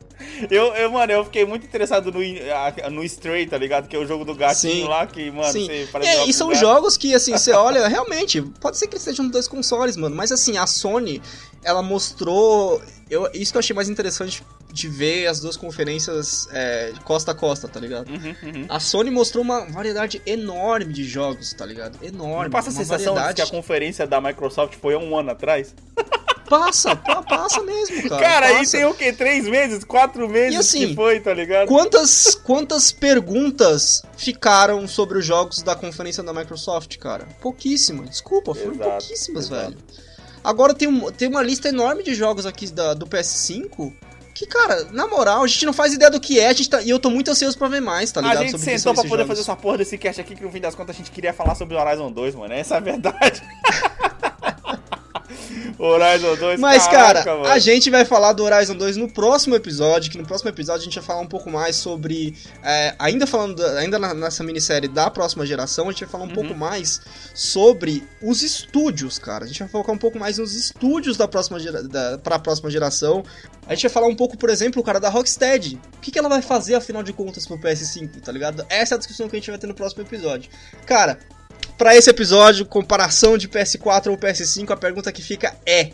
Eu, 0.51 0.73
eu, 0.75 0.91
mano, 0.91 1.13
eu 1.13 1.23
fiquei 1.23 1.45
muito 1.45 1.65
interessado 1.65 2.11
no, 2.11 2.19
no 2.91 3.03
Stray, 3.05 3.45
tá 3.47 3.57
ligado? 3.57 3.87
Que 3.87 3.95
é 3.95 3.99
o 3.99 4.05
jogo 4.05 4.25
do 4.25 4.35
gatinho 4.35 4.73
Sim. 4.73 4.87
lá, 4.89 5.07
que, 5.07 5.31
mano, 5.31 5.51
Sim. 5.53 5.67
você 5.67 5.87
parece 5.89 6.09
É, 6.17 6.25
e 6.27 6.33
são 6.33 6.49
gato. 6.49 6.59
jogos 6.59 6.97
que, 6.97 7.13
assim, 7.15 7.31
você 7.31 7.51
olha, 7.53 7.87
realmente, 7.93 8.41
pode 8.59 8.75
ser 8.75 8.87
que 8.87 8.95
eles 8.95 9.03
sejam 9.03 9.27
dois 9.27 9.47
consoles, 9.47 9.95
mano, 9.95 10.15
mas 10.15 10.31
assim, 10.31 10.57
a 10.57 10.65
Sony, 10.65 11.21
ela 11.63 11.83
mostrou. 11.83 12.81
Eu, 13.07 13.29
isso 13.33 13.51
que 13.51 13.57
eu 13.57 13.59
achei 13.59 13.75
mais 13.75 13.87
interessante 13.87 14.43
de 14.73 14.87
ver 14.87 15.27
as 15.27 15.39
duas 15.39 15.55
conferências 15.55 16.47
é, 16.51 16.91
costa 17.05 17.31
a 17.31 17.35
costa, 17.35 17.67
tá 17.67 17.79
ligado? 17.79 18.09
Uhum, 18.09 18.35
uhum. 18.41 18.65
A 18.67 18.79
Sony 18.79 19.11
mostrou 19.11 19.43
uma 19.43 19.65
variedade 19.67 20.19
enorme 20.25 20.91
de 20.91 21.03
jogos, 21.03 21.53
tá 21.53 21.63
ligado? 21.65 21.97
Enorme. 22.03 22.45
Não 22.45 22.49
passa 22.51 22.69
a 22.69 22.73
sensação 22.73 23.13
de 23.13 23.19
variedade. 23.19 23.35
que 23.35 23.41
a 23.41 23.45
conferência 23.45 24.07
da 24.07 24.19
Microsoft 24.19 24.75
foi 24.81 24.95
há 24.95 24.97
um 24.97 25.15
ano 25.17 25.29
atrás? 25.31 25.75
Passa, 26.49 26.95
pa- 26.95 27.23
passa 27.23 27.63
mesmo, 27.63 28.09
cara. 28.09 28.21
Cara, 28.21 28.45
aí 28.47 28.57
passa. 28.57 28.77
tem 28.77 28.85
o 28.85 28.93
quê? 28.93 29.11
Três 29.13 29.47
meses? 29.47 29.83
Quatro 29.83 30.27
meses 30.29 30.53
E 30.53 30.57
assim, 30.57 30.87
que 30.89 30.93
foi, 30.95 31.19
tá 31.19 31.33
ligado? 31.33 31.67
Quantas, 31.67 32.35
quantas 32.35 32.91
perguntas 32.91 34.03
ficaram 34.17 34.87
sobre 34.87 35.17
os 35.17 35.25
jogos 35.25 35.63
da 35.63 35.73
conferência 35.75 36.21
da 36.21 36.33
Microsoft, 36.33 36.97
cara? 36.97 37.25
Pouquíssimas. 37.41 38.09
Desculpa, 38.09 38.53
foram 38.53 38.73
Exato, 38.73 38.89
pouquíssimas, 38.89 39.45
exato. 39.45 39.61
velho. 39.71 39.77
Agora 40.43 40.73
tem, 40.73 40.87
um- 40.87 41.09
tem 41.11 41.27
uma 41.29 41.41
lista 41.41 41.69
enorme 41.69 42.03
de 42.03 42.13
jogos 42.13 42.45
aqui 42.45 42.69
da- 42.69 42.93
do 42.93 43.07
PS5 43.07 43.93
que, 44.33 44.45
cara, 44.47 44.87
na 44.91 45.07
moral, 45.07 45.43
a 45.43 45.47
gente 45.47 45.65
não 45.65 45.73
faz 45.73 45.93
ideia 45.93 46.09
do 46.09 46.19
que 46.19 46.39
é 46.39 46.47
a 46.49 46.53
gente 46.53 46.69
tá- 46.69 46.81
e 46.81 46.89
eu 46.89 46.99
tô 46.99 47.09
muito 47.09 47.29
ansioso 47.29 47.57
pra 47.57 47.67
ver 47.67 47.81
mais, 47.81 48.11
tá 48.11 48.19
ligado? 48.21 48.37
A 48.37 48.41
gente 48.41 48.51
Sobre 48.59 48.77
sentou 48.77 48.93
pra 48.93 49.03
poder 49.03 49.17
jogos. 49.23 49.27
fazer 49.27 49.41
essa 49.41 49.55
porra 49.55 49.77
desse 49.77 49.97
cast 49.97 50.19
aqui, 50.21 50.35
que 50.35 50.43
no 50.43 50.51
fim 50.51 50.59
das 50.59 50.73
contas 50.75 50.95
a 50.95 50.97
gente 50.97 51.11
queria 51.11 51.33
falar 51.33 51.53
sobre 51.55 51.75
o 51.75 51.79
Horizon 51.79 52.11
2, 52.11 52.33
mano. 52.35 52.53
Essa 52.53 52.75
é 52.75 52.77
a 52.77 52.81
verdade. 52.81 53.41
Horizon 55.77 56.35
2, 56.35 56.59
Mas, 56.59 56.87
caraca, 56.87 57.23
cara, 57.23 57.37
mano. 57.37 57.47
a 57.53 57.59
gente 57.59 57.89
vai 57.89 58.05
falar 58.05 58.33
do 58.33 58.43
Horizon 58.43 58.75
2 58.75 58.97
no 58.97 59.11
próximo 59.11 59.55
episódio, 59.55 60.11
que 60.11 60.17
no 60.17 60.25
próximo 60.25 60.49
episódio 60.49 60.81
a 60.81 60.85
gente 60.85 60.95
vai 60.95 61.03
falar 61.03 61.21
um 61.21 61.27
pouco 61.27 61.49
mais 61.49 61.75
sobre. 61.75 62.35
é, 62.63 62.95
ainda 62.99 63.25
falando, 63.27 63.55
da- 63.55 63.79
ainda 63.79 63.99
na- 63.99 64.13
nessa 64.13 64.43
minissérie 64.43 64.87
da 64.87 65.09
próxima 65.09 65.45
geração, 65.45 65.87
a 65.89 65.91
gente 65.91 66.01
vai 66.01 66.09
falar 66.09 66.23
um 66.23 66.27
Uhum. 66.27 66.33
pouco 66.33 66.55
mais 66.55 67.01
sobre 67.33 68.07
os 68.21 68.41
estúdios, 68.41 69.17
cara. 69.19 69.45
A 69.45 69.47
gente 69.47 69.59
vai 69.59 69.67
focar 69.67 69.93
um 69.93 69.97
pouco 69.97 70.19
mais 70.19 70.37
nos 70.37 70.53
estúdios 70.55 71.17
da 71.17 71.27
próxima 71.27 71.59
da, 71.59 72.17
pra 72.17 72.39
próxima 72.39 72.69
geração. 72.69 73.23
A 73.67 73.73
gente 73.75 73.83
vai 73.83 73.91
falar 73.91 74.07
um 74.07 74.15
pouco, 74.15 74.37
por 74.37 74.49
exemplo, 74.49 74.81
o 74.81 74.85
cara 74.85 74.99
da 74.99 75.09
Rocksteady. 75.09 75.79
O 75.97 75.99
que, 75.99 76.11
que 76.11 76.19
ela 76.19 76.29
vai 76.29 76.41
fazer, 76.41 76.75
afinal 76.75 77.01
de 77.03 77.13
contas, 77.13 77.45
pro 77.47 77.57
PS5, 77.57 78.19
tá 78.21 78.31
ligado? 78.31 78.65
Essa 78.69 78.93
é 78.93 78.95
a 78.95 78.99
discussão 78.99 79.29
que 79.29 79.35
a 79.35 79.39
gente 79.39 79.49
vai 79.49 79.59
ter 79.59 79.67
no 79.67 79.73
próximo 79.73 80.01
episódio. 80.03 80.49
Cara, 80.85 81.17
Pra 81.83 81.97
esse 81.97 82.09
episódio, 82.09 82.65
comparação 82.65 83.37
de 83.37 83.49
PS4 83.49 84.07
ou 84.07 84.17
PS5, 84.17 84.71
a 84.71 84.77
pergunta 84.77 85.11
que 85.11 85.21
fica 85.21 85.53
é: 85.65 85.89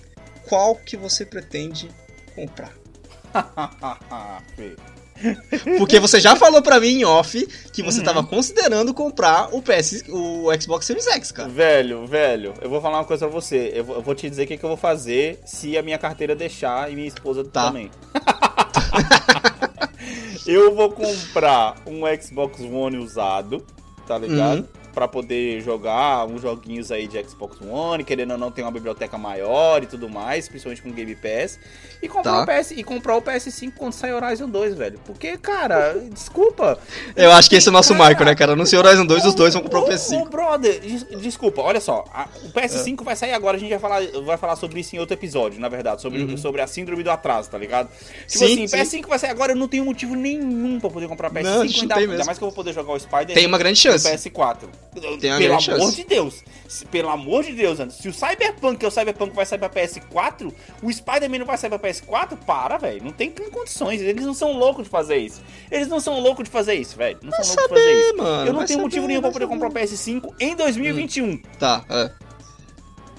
qual 0.48 0.76
que 0.76 0.96
você 0.96 1.26
pretende 1.26 1.90
comprar? 2.36 2.72
Porque 5.80 6.00
você 6.00 6.20
já 6.20 6.36
falou 6.36 6.62
pra 6.62 6.80
mim 6.80 7.00
em 7.00 7.06
off 7.06 7.44
que 7.74 7.82
Uhum. 7.82 7.90
você 7.92 8.04
tava 8.04 8.24
considerando 8.24 8.94
comprar 8.94 9.50
o 9.52 9.64
PS, 9.64 10.04
o 10.10 10.46
Xbox 10.62 10.86
Series 10.86 11.08
X, 11.08 11.32
cara. 11.32 11.50
Velho, 11.50 12.06
velho, 12.06 12.54
eu 12.62 12.70
vou 12.70 12.80
falar 12.80 13.00
uma 13.00 13.06
coisa 13.06 13.26
pra 13.28 13.34
você. 13.34 13.72
Eu 13.74 13.84
vou, 13.84 13.96
eu 13.96 14.02
vou 14.04 14.14
te 14.14 14.30
dizer 14.30 14.44
o 14.44 14.48
que, 14.48 14.58
que 14.58 14.64
eu 14.64 14.70
vou 14.70 14.78
fazer 14.78 15.40
se 15.44 15.76
a 15.76 15.82
minha 15.82 15.98
carteira 15.98 16.36
deixar 16.36 16.92
e 16.92 16.96
minha 16.96 17.08
esposa 17.08 17.44
Tá. 17.44 17.66
também. 17.66 17.90
eu 20.46 20.76
vou 20.76 20.92
comprar 20.92 21.78
um 21.88 22.02
Xbox 22.22 22.60
One 22.62 22.98
usado, 23.00 23.66
tá 24.08 24.16
ligado? 24.20 24.60
Uhum. 24.60 24.79
Pra 24.94 25.08
poder 25.08 25.62
jogar 25.62 26.26
uns 26.26 26.42
joguinhos 26.42 26.92
aí 26.92 27.08
de 27.08 27.22
Xbox 27.24 27.58
One, 27.62 28.04
querendo 28.04 28.32
ou 28.32 28.38
não 28.38 28.52
ter 28.52 28.64
uma 28.64 28.72
biblioteca 28.72 29.18
maior 29.18 29.82
e 29.84 29.86
tudo 29.86 30.10
mais, 30.10 30.50
principalmente 30.50 30.82
com 30.82 30.92
Game 30.92 31.16
Pass. 31.16 31.60
E 32.02 32.08
comprar, 32.08 32.44
Tá. 32.46 32.54
o, 32.54 32.60
PS, 32.60 32.72
e 32.72 32.84
comprar 32.84 33.16
o 33.16 33.22
PS5 33.22 33.74
quando 33.78 33.94
sair 33.94 34.14
Horizon 34.14 34.50
2, 34.50 34.74
velho. 34.76 35.00
Porque, 35.06 35.38
cara, 35.38 35.94
desculpa. 36.12 36.78
Eu 37.16 37.32
acho 37.32 37.50
que 37.50 37.56
esse 37.56 37.68
é 37.68 37.70
o 37.70 37.74
nosso 37.74 37.90
Cara, 37.94 38.04
marco, 38.04 38.24
né, 38.26 38.36
cara? 38.36 38.54
Anunciou 38.54 38.84
Horizon 38.84 39.06
2, 39.06 39.26
os 39.26 39.36
dois 39.36 39.54
vão 39.54 39.64
comprar 39.64 39.80
o 39.80 39.84
Ô, 39.84 39.88
PS5. 39.90 40.22
ô, 40.22 40.26
brother, 40.26 40.80
des- 40.80 41.06
desculpa, 41.22 41.62
olha 41.62 41.80
só. 41.80 42.04
a- 42.14 42.28
o 42.44 42.50
PS5 42.52 43.04
vai 43.04 43.16
sair 43.16 43.34
agora, 43.34 43.58
a 43.58 43.60
gente 43.60 43.70
vai 43.70 43.80
falar, 43.80 44.02
vai 44.26 44.38
falar 44.38 44.56
sobre 44.56 44.80
isso 44.80 44.96
em 44.96 45.00
outro 45.00 45.14
episódio, 45.14 45.60
na 45.60 45.70
verdade. 45.70 46.02
Sobre, 46.02 46.38
sobre 46.38 46.62
a 46.62 46.68
síndrome 46.68 47.04
do 47.04 47.12
atraso, 47.12 47.50
tá 47.50 47.58
ligado? 47.58 47.90
Tipo 47.90 48.44
Uhum. 48.44 48.50
Sim, 48.50 48.66
assim, 48.66 48.68
sim. 48.68 48.78
PS5 49.04 49.08
vai 49.08 49.20
sair 49.20 49.30
agora, 49.32 49.52
eu 49.52 49.56
não 49.56 49.68
tenho 49.68 49.86
motivo 49.86 50.16
nenhum 50.16 50.80
pra 50.80 50.90
poder 50.90 51.08
comprar 51.08 51.30
PS5. 51.30 51.44
Não, 51.44 51.62
ainda, 51.62 51.96
ainda 51.96 52.26
mais 52.26 52.38
que 52.38 52.44
eu 52.44 52.48
vou 52.50 52.56
poder 52.56 52.74
jogar 52.74 52.94
o 52.94 53.00
Spider 53.00 53.36
Tem 53.36 53.46
uma 53.46 53.58
grande 53.58 53.80
no 53.86 53.92
chance. 53.92 54.08
PS4. 54.10 54.68
Tem 54.92 55.18
pelo 55.38 55.54
amor 55.54 55.62
chance. 55.62 55.96
de 55.96 56.04
Deus. 56.04 56.44
Se- 56.68 56.86
Pelo 56.86 57.10
amor 57.10 57.44
de 57.44 57.54
Deus, 57.54 57.80
Anderson. 57.80 58.02
Se 58.02 58.10
o 58.10 58.14
Cyberpunk, 58.14 58.78
que 58.80 58.86
é 58.86 58.88
o 58.88 58.92
Cyberpunk, 58.92 59.36
vai 59.36 59.46
sair 59.46 59.60
pra 59.60 59.70
PS4, 59.70 60.52
o 60.82 60.92
Spider-Man 60.92 61.40
não 61.40 61.46
vai 61.46 61.58
sair 61.58 61.70
pra 61.70 61.80
PS4? 61.80 62.38
Para, 62.46 62.78
velho. 62.78 63.04
Não 63.04 63.12
tem 63.12 63.30
condições. 63.32 64.02
Eles 64.02 64.26
não 64.26 64.34
são 64.34 64.52
loucos 64.54 64.84
de 64.86 64.90
fazer 64.90 65.18
isso. 65.18 65.42
Eles 65.72 65.88
não 65.88 66.00
são 66.00 66.20
loucos 66.20 66.44
de 66.44 66.50
fazer 66.50 66.74
isso, 66.74 66.98
velho. 66.98 67.18
Não 67.22 67.32
são 67.32 67.46
loucos 67.46 67.64
de 67.64 67.70
fazer 67.70 67.94
isso. 68.02 68.18
mano, 68.18 68.42
eu 68.48 68.54
não 68.54 68.60
vai 68.60 68.68
tenho 68.68 68.80
saber, 68.80 68.82
motivo 68.82 69.08
nenhum 69.08 69.22
pra 69.22 69.30
vai 69.30 69.34
poder 69.34 69.46
saber. 69.46 69.60
comprar 69.62 69.70
o 69.70 69.84
PS5 69.84 70.34
em 70.40 70.56
2021. 70.56 71.38
Tá, 71.60 71.84
é. 71.90 72.12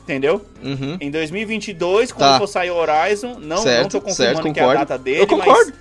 Entendeu? 0.03 0.45
Uhum. 0.63 0.97
Em 1.01 1.11
2022, 1.11 2.11
quando 2.11 2.31
Tá. 2.33 2.39
for 2.39 2.47
sair 2.49 2.71
o 2.71 2.77
Horizon, 2.77 3.35
não, 3.39 3.57
não 3.57 3.63
certo, 3.63 3.93
tô 3.93 4.01
confirmando 4.01 4.37
certo, 4.43 4.53
que 4.53 4.61
é 4.61 4.65
a 4.65 4.75
data 4.75 4.99
dele, 4.99 5.21
eu 5.23 5.27
concordo. 5.27 5.73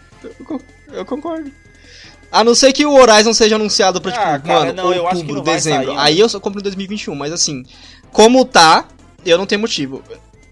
Con- 0.46 0.60
Eu 0.92 1.06
concordo. 1.06 1.52
A 2.32 2.44
não 2.44 2.54
ser 2.54 2.72
que 2.74 2.86
o 2.86 2.94
Horizon 2.94 3.34
seja 3.34 3.56
anunciado 3.56 4.00
pra, 4.00 4.12
tipo, 4.12 4.24
Ah, 4.24 4.40
cara, 4.40 4.60
mano, 4.66 4.74
não, 4.74 4.94
eu 4.94 5.08
acho 5.08 5.24
que 5.24 5.32
outubro, 5.32 5.42
dezembro. 5.42 5.88
sair, 5.88 5.98
Aí 5.98 6.20
eu 6.20 6.30
só 6.30 6.40
compro 6.40 6.60
em 6.60 6.64
2021, 6.64 7.16
mas 7.16 7.32
assim, 7.34 7.64
como 8.12 8.46
tá, 8.46 8.88
eu 9.26 9.38
não 9.38 9.46
tenho 9.48 9.60
motivo. 9.62 10.04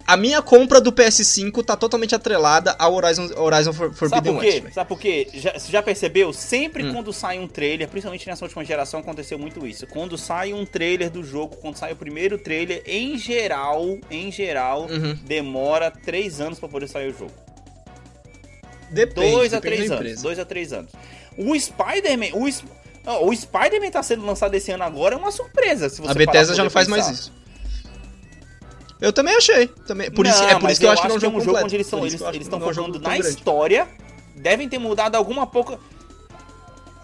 A 0.07 0.15
minha 0.15 0.41
compra 0.41 0.79
do 0.79 0.89
PS5 0.91 1.61
tá 1.65 1.75
totalmente 1.75 2.15
atrelada 2.15 2.73
ao 2.79 2.93
Horizon, 2.95 3.29
Horizon 3.35 3.73
For- 3.73 3.87
Sabe 3.93 3.97
Forbidden 3.97 4.33
por 4.35 4.43
West. 4.43 4.61
quê? 4.63 4.71
Sabe 4.73 4.87
por 4.87 4.99
quê? 4.99 5.27
Já, 5.33 5.51
você 5.59 5.69
já 5.71 5.83
percebeu? 5.83 6.31
Sempre 6.31 6.85
Hum. 6.85 6.93
quando 6.93 7.11
sai 7.11 7.37
um 7.37 7.45
trailer, 7.47 7.89
principalmente 7.89 8.25
nessa 8.25 8.45
última 8.45 8.63
geração, 8.63 9.01
aconteceu 9.01 9.37
muito 9.37 9.67
isso. 9.67 9.85
Quando 9.87 10.17
sai 10.17 10.53
um 10.53 10.65
trailer 10.65 11.09
do 11.11 11.21
jogo, 11.25 11.57
quando 11.57 11.75
sai 11.75 11.91
o 11.91 11.95
primeiro 11.97 12.37
trailer, 12.37 12.81
em 12.87 13.17
geral, 13.17 13.97
em 14.09 14.31
geral, 14.31 14.87
Uhum. 14.89 15.13
demora 15.25 15.91
três 15.91 16.39
anos 16.39 16.57
pra 16.57 16.69
poder 16.69 16.87
sair 16.87 17.09
o 17.13 17.17
jogo. 17.17 17.33
Depende, 18.89 19.31
Dois 19.31 19.53
a 19.53 19.59
três 19.59 19.91
anos. 19.91 20.21
Dois 20.21 20.39
a 20.39 20.45
três 20.45 20.71
anos. 20.71 20.91
O 21.37 21.57
Spider-Man. 21.59 22.33
O, 22.33 22.47
Sp- 22.49 22.67
o 23.21 23.33
Spider-Man 23.35 23.91
tá 23.91 24.01
sendo 24.03 24.25
lançado 24.25 24.53
esse 24.55 24.71
ano 24.71 24.83
agora, 24.83 25.15
é 25.15 25.17
uma 25.17 25.31
surpresa. 25.31 25.87
Se 25.89 26.01
você 26.01 26.11
A 26.11 26.13
Bethesda 26.13 26.53
já 26.55 26.63
não 26.63 26.69
faz 26.69 26.87
mais 26.87 27.05
pensar. 27.05 27.19
isso. 27.19 27.33
Eu 28.99 29.13
também 29.13 29.35
achei. 29.35 29.67
Também. 29.85 30.09
Por 30.09 30.25
isso, 30.25 30.41
Não, 30.41 30.49
é 30.49 30.59
por 30.59 30.69
isso 30.71 30.79
que 30.79 30.85
eu, 30.87 30.91
acho 30.91 31.01
que 31.03 31.07
não 31.07 31.15
é 31.15 31.17
um 31.29 31.39
jogo 31.41 31.59
onde 31.59 31.75
eles 31.75 31.85
estão 31.87 31.99
eles, 31.99 32.13
isso 32.15 32.25
eles 32.27 32.41
estão 32.41 32.59
focando 32.59 32.99
na 32.99 33.09
grande. 33.11 33.27
história. 33.27 33.87
Devem 34.35 34.67
ter 34.67 34.79
mudado 34.79 35.15
alguma 35.15 35.45
pouca. 35.45 35.77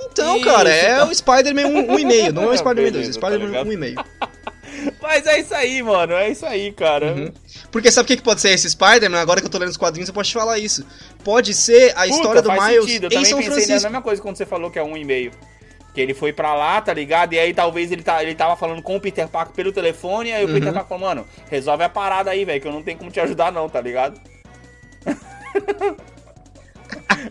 Então, 0.01 0.35
Isso, 0.37 0.45
cara, 0.45 0.69
é 0.69 0.95
então. 0.95 1.09
o 1.09 1.15
Spider-Man 1.15 1.63
1,5. 1.63 2.31
não 2.33 2.43
é 2.43 2.47
o 2.47 2.57
Spider-Man 2.57 2.91
2, 2.91 3.07
é 3.07 3.09
o 3.09 3.13
tá 3.21 3.27
Spider-Man 3.27 3.45
ligado? 3.63 3.67
1,5. 3.69 4.05
Mas 5.01 5.25
é 5.25 5.39
isso 5.39 5.53
aí, 5.53 5.81
mano. 5.83 6.13
É 6.13 6.29
isso 6.29 6.45
aí, 6.45 6.71
cara. 6.71 7.13
Uhum. 7.13 7.31
Porque 7.71 7.91
sabe 7.91 8.05
o 8.05 8.07
que, 8.07 8.17
que 8.17 8.23
pode 8.23 8.41
ser 8.41 8.49
esse 8.49 8.69
Spider-Man? 8.69 9.19
Agora 9.19 9.39
que 9.41 9.47
eu 9.47 9.51
tô 9.51 9.57
lendo 9.57 9.69
os 9.69 9.77
quadrinhos, 9.77 10.07
eu 10.09 10.13
posso 10.13 10.29
te 10.29 10.33
falar 10.33 10.57
isso. 10.59 10.85
Pode 11.23 11.53
ser 11.53 11.91
a 11.91 12.03
Puta, 12.03 12.07
história 12.07 12.41
do 12.41 12.51
Miles 12.51 12.85
sentido. 12.85 13.03
Eu 13.05 13.07
em 13.07 13.13
também 13.13 13.25
São 13.25 13.37
pensei 13.39 13.49
na 13.51 13.55
Francisco. 13.55 13.83
mesma 13.89 14.01
coisa 14.01 14.21
quando 14.21 14.35
você 14.37 14.45
falou 14.45 14.69
que 14.71 14.79
é 14.79 14.83
um 14.83 14.95
e 14.97 15.03
meio. 15.05 15.31
Que 15.93 16.01
ele 16.01 16.13
foi 16.15 16.33
pra 16.33 16.55
lá, 16.55 16.81
tá 16.81 16.91
ligado? 16.93 17.33
E 17.33 17.39
aí 17.39 17.53
talvez 17.53 17.91
ele, 17.91 18.01
tá, 18.01 18.23
ele 18.23 18.33
tava 18.33 18.55
falando 18.55 18.81
com 18.81 18.95
o 18.95 18.99
Peter 18.99 19.27
Parker 19.27 19.53
pelo 19.53 19.71
telefone, 19.71 20.29
e 20.29 20.33
aí 20.33 20.43
o 20.43 20.47
Uhum. 20.47 20.53
Peter 20.55 20.73
Parker 20.73 20.89
falou, 20.89 21.07
mano, 21.07 21.27
resolve 21.51 21.83
a 21.83 21.89
parada 21.89 22.31
aí, 22.31 22.43
velho, 22.45 22.59
que 22.61 22.67
eu 22.67 22.71
não 22.71 22.81
tenho 22.81 22.97
como 22.97 23.11
te 23.11 23.19
ajudar 23.19 23.51
não, 23.51 23.69
tá 23.69 23.79
ligado? 23.79 24.19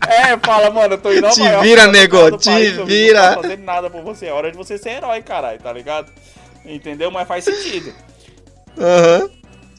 é, 0.07 0.37
fala, 0.37 0.69
mano, 0.71 0.93
eu 0.93 0.97
tô 0.97 1.11
em 1.11 1.19
Nova 1.21 1.33
Te 1.33 1.41
vira, 1.61 1.87
nego, 1.87 2.37
te 2.37 2.49
país, 2.49 2.77
vira. 2.85 3.27
Não 3.27 3.35
tô 3.35 3.41
fazendo 3.41 3.63
nada 3.63 3.89
por 3.89 4.01
você, 4.01 4.27
é 4.27 4.31
hora 4.33 4.51
de 4.51 4.57
você 4.57 4.77
ser 4.77 4.91
herói, 4.91 5.21
caralho, 5.21 5.59
tá 5.59 5.71
ligado? 5.73 6.11
Entendeu? 6.65 7.11
Mas 7.11 7.27
faz 7.27 7.43
sentido. 7.43 7.93
Aham. 8.77 9.29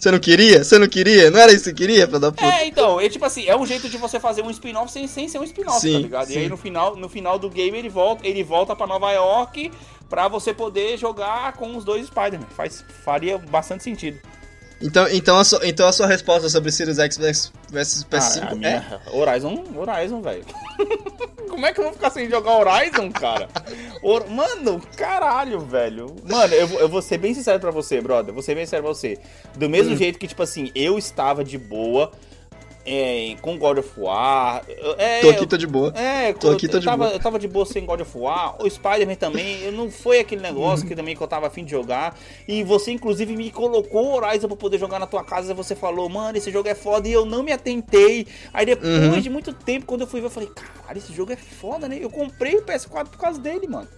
Você 0.05 0.11
não 0.11 0.19
queria? 0.19 0.63
Você 0.63 0.79
não 0.79 0.87
queria? 0.87 1.31
Não 1.31 1.41
era 1.41 1.51
isso 1.51 1.65
que 1.65 1.71
você 1.71 1.75
queria, 1.75 2.07
filho 2.07 2.19
da 2.19 2.31
puta? 2.31 2.45
É, 2.45 2.67
então, 2.67 3.01
é 3.01 3.09
tipo 3.09 3.25
assim, 3.25 3.47
é 3.47 3.57
um 3.57 3.65
jeito 3.65 3.89
de 3.89 3.97
você 3.97 4.21
fazer 4.21 4.43
um 4.43 4.51
spin-off 4.51 4.93
sem, 4.93 5.09
sem 5.09 5.29
ser 5.29 5.39
um 5.39 5.45
spin-off, 5.45 5.81
tá 5.81 5.99
ligado? 5.99 6.29
E 6.29 6.35
sim. 6.35 6.41
aí 6.41 6.49
no 6.49 6.59
final, 6.59 6.95
no 6.95 7.09
final 7.09 7.39
do 7.39 7.49
game 7.49 7.79
ele 7.79 7.89
volta, 7.89 8.27
ele 8.27 8.43
volta 8.43 8.77
para 8.77 8.87
Nova 8.87 9.11
York 9.13 9.73
pra 10.11 10.29
você 10.29 10.53
poder 10.53 10.99
jogar 10.99 11.55
com 11.55 11.75
os 11.75 11.85
dois 11.85 12.07
Spider-Man. 12.09 12.49
Faz, 12.55 12.85
faria 13.03 13.39
bastante 13.39 13.83
sentido. 13.83 14.21
Então, 14.83 15.09
então, 15.09 15.39
a 15.39 15.45
sua, 15.45 15.67
então 15.67 15.89
a 15.89 15.93
sua 15.93 16.07
resposta 16.07 16.51
sobre 16.51 16.71
Sirius 16.71 16.99
X 16.99 17.17
versus 17.17 18.05
PS5 18.05 18.61
Ah, 18.63 18.69
é? 18.69 19.17
Horizon, 19.17 19.65
Horizon, 19.75 20.21
velho. 20.21 20.45
Como 21.49 21.65
é 21.65 21.73
que 21.73 21.81
eu 21.81 21.85
vou 21.85 21.93
ficar 21.95 22.11
sem 22.11 22.29
jogar 22.29 22.59
Horizon, 22.59 23.11
cara? 23.11 23.49
Hor- 24.05 24.29
Mano, 24.29 24.81
caralho, 24.97 25.61
velho. 25.61 26.15
Mano, 26.29 26.53
eu, 26.55 26.67
vou- 26.69 26.81
eu 26.81 26.89
vou 26.89 27.01
ser 27.03 27.19
bem 27.19 27.33
sincero 27.35 27.59
pra 27.59 27.71
você, 27.71 28.01
brother. 28.01 28.33
Vou 28.35 28.43
ser 28.43 28.55
bem 28.55 28.65
sincero 28.67 28.83
pra 28.85 28.93
você. 28.93 29.19
Do 29.57 29.69
mesmo 29.69 29.95
Hum. 29.95 29.97
jeito 29.97 30.19
que, 30.19 30.27
tipo 30.29 30.43
assim, 30.43 30.71
eu 30.75 30.99
estava 30.99 31.43
de 31.43 31.57
boa 31.57 32.13
é, 32.87 33.35
com 33.41 33.57
God 33.59 33.79
of 33.79 33.91
War. 33.97 34.63
É, 34.99 35.21
Tô 35.21 35.31
aqui, 35.31 35.47
tô 35.47 35.57
de 35.57 35.67
boa. 35.67 35.93
É, 35.97 36.33
Tô 36.33 36.49
eu, 36.49 36.53
aqui, 36.55 36.69
tô 36.69 36.79
de 36.79 36.85
tava, 36.85 37.05
boa. 37.05 37.13
eu 37.17 37.21
tava 37.21 37.39
de 37.39 37.49
boa 37.49 37.65
sem 37.67 37.85
God 37.85 38.01
of 38.01 38.17
War. 38.19 38.57
O 38.63 38.69
Spider-Man 38.69 39.15
também, 39.15 39.71
não 39.73 39.91
foi 39.91 40.19
aquele 40.21 40.41
negócio 40.43 40.87
que 40.87 40.95
também 40.95 41.17
que 41.17 41.23
eu 41.23 41.27
tava 41.29 41.47
afim 41.47 41.65
de 41.65 41.71
jogar. 41.71 42.17
E 42.47 42.63
você, 42.63 42.91
inclusive, 42.93 43.35
me 43.37 43.51
colocou 43.51 44.07
o 44.07 44.15
Horizon 44.17 44.49
pra 44.49 44.57
poder 44.57 44.79
jogar 44.79 44.99
na 44.99 45.07
tua 45.07 45.25
casa. 45.25 45.53
E 45.53 45.55
você 45.55 45.75
falou, 45.75 46.09
mano, 46.09 46.37
esse 46.39 46.51
jogo 46.51 46.69
é 46.69 46.75
foda. 46.75 47.09
E 47.09 47.13
eu 47.13 47.25
não 47.25 47.43
me 47.43 47.53
atentei. 47.53 48.27
Aí 48.53 48.67
depois 48.67 48.85
Uhum. 49.15 49.21
de 49.21 49.31
muito 49.31 49.53
tempo, 49.53 49.87
quando 49.87 50.03
eu 50.03 50.07
fui 50.07 50.21
ver, 50.21 50.27
eu 50.27 50.31
falei, 50.31 50.49
caralho, 50.51 50.99
esse 50.99 51.13
jogo 51.13 51.33
é 51.33 51.37
foda, 51.37 51.89
né? 51.89 51.99
Eu 52.01 52.11
comprei 52.11 52.57
o 52.57 52.63
PS4 52.63 53.09
por 53.09 53.19
causa 53.19 53.41
dele, 53.41 53.67
mano. 53.67 53.89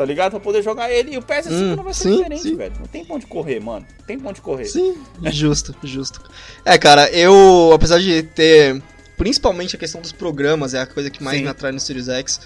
Tá 0.00 0.06
ligado? 0.06 0.30
Pra 0.30 0.40
poder 0.40 0.62
jogar 0.62 0.90
ele. 0.90 1.12
E 1.12 1.18
o 1.18 1.22
PS5 1.22 1.50
Hum, 1.52 1.76
não 1.76 1.84
vai 1.84 1.92
ser 1.92 2.04
sim, 2.04 2.16
diferente, 2.16 2.40
sim. 2.42 2.56
velho. 2.56 2.72
Não 2.80 2.86
tem 2.86 3.04
pra 3.04 3.16
onde 3.16 3.26
correr, 3.26 3.60
mano. 3.60 3.84
Não 3.98 4.06
tem 4.06 4.18
pra 4.18 4.30
onde 4.30 4.40
correr. 4.40 4.64
Sim, 4.64 4.96
justo, 5.30 5.74
justo. 5.84 6.22
É, 6.64 6.78
cara, 6.78 7.10
eu, 7.10 7.70
apesar 7.74 7.98
de 7.98 8.22
ter, 8.22 8.82
principalmente 9.18 9.76
a 9.76 9.78
questão 9.78 10.00
dos 10.00 10.10
programas, 10.10 10.72
é 10.72 10.80
a 10.80 10.86
coisa 10.86 11.10
que 11.10 11.22
mais 11.22 11.36
Sim. 11.36 11.42
me 11.44 11.50
atrai 11.50 11.70
no 11.70 11.78
Series 11.78 12.08
X, 12.08 12.40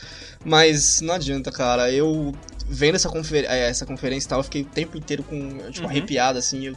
mas 0.45 1.01
não 1.01 1.15
adianta, 1.15 1.53
cara, 1.53 1.93
eu 1.93 2.35
vendo 2.69 2.97
essa, 2.97 3.09
confer 3.09 3.45
eh, 3.45 3.69
essa 3.69 3.87
conferência 3.87 4.27
e 4.27 4.31
tal, 4.31 4.41
eu 4.41 4.45
fiquei 4.45 4.63
o 4.63 4.65
tempo 4.65 4.99
inteiro 4.99 5.23
com, 5.23 5.59
tipo, 5.71 5.85
Uhum. 5.85 5.91
arrepiado, 5.91 6.41
assim, 6.41 6.67
eu 6.67 6.77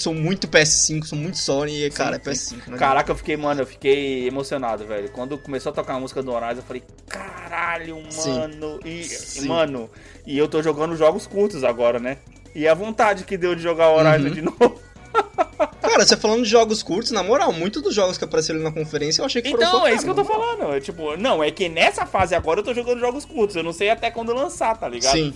sou 0.00 0.14
muito 0.14 0.48
PS5, 0.48 1.04
sou 1.04 1.18
muito 1.18 1.38
Sony, 1.38 1.84
e, 1.84 1.90
cara, 1.90 2.16
é 2.16 2.18
sim. 2.18 2.30
PS5. 2.30 2.50
não 2.52 2.58
adianta. 2.62 2.78
Caraca, 2.78 3.12
eu 3.12 3.16
fiquei, 3.16 3.36
mano, 3.36 3.60
eu 3.60 3.66
fiquei 3.66 4.26
emocionado, 4.26 4.86
velho. 4.86 5.10
Quando 5.10 5.36
começou 5.38 5.70
a 5.70 5.74
tocar 5.74 5.94
a 5.94 6.00
música 6.00 6.22
do 6.22 6.32
Horizon, 6.32 6.60
eu 6.60 6.62
falei, 6.62 6.82
caralho, 7.08 8.02
Sim. 8.08 8.30
mano. 8.38 8.80
E, 8.84 9.04
Sim. 9.04 9.48
mano, 9.48 9.90
e 10.26 10.36
eu 10.38 10.48
tô 10.48 10.62
jogando 10.62 10.96
jogos 10.96 11.26
curtos 11.26 11.64
agora, 11.64 11.98
né? 11.98 12.18
E 12.54 12.66
a 12.66 12.74
vontade 12.74 13.24
que 13.24 13.36
deu 13.36 13.54
de 13.54 13.62
jogar 13.62 13.90
Horizon 13.90 14.28
Uhum. 14.28 14.34
de 14.34 14.42
novo. 14.42 14.80
Cara, 15.82 16.06
você 16.06 16.16
falando 16.16 16.44
de 16.44 16.48
jogos 16.48 16.82
curtos, 16.82 17.10
na 17.10 17.22
moral, 17.22 17.52
muitos 17.52 17.82
dos 17.82 17.94
jogos 17.94 18.16
que 18.16 18.24
apareceram 18.24 18.60
na 18.60 18.70
conferência 18.70 19.20
eu 19.20 19.26
achei 19.26 19.42
que 19.42 19.50
foram 19.50 19.66
Então, 19.66 19.86
é 19.86 19.92
isso 19.94 20.04
que 20.04 20.10
eu 20.10 20.14
tô 20.14 20.24
falando. 20.24 20.72
É, 20.72 20.80
tipo, 20.80 21.16
não, 21.16 21.42
é 21.42 21.50
que 21.50 21.68
nessa 21.68 22.06
fase 22.06 22.34
agora 22.34 22.60
eu 22.60 22.64
tô 22.64 22.72
jogando 22.72 23.00
jogos 23.00 23.24
curtos. 23.24 23.56
Eu 23.56 23.62
não 23.62 23.72
sei 23.72 23.90
até 23.90 24.10
quando 24.10 24.32
lançar, 24.32 24.76
tá 24.76 24.88
ligado? 24.88 25.12
Sim. 25.12 25.34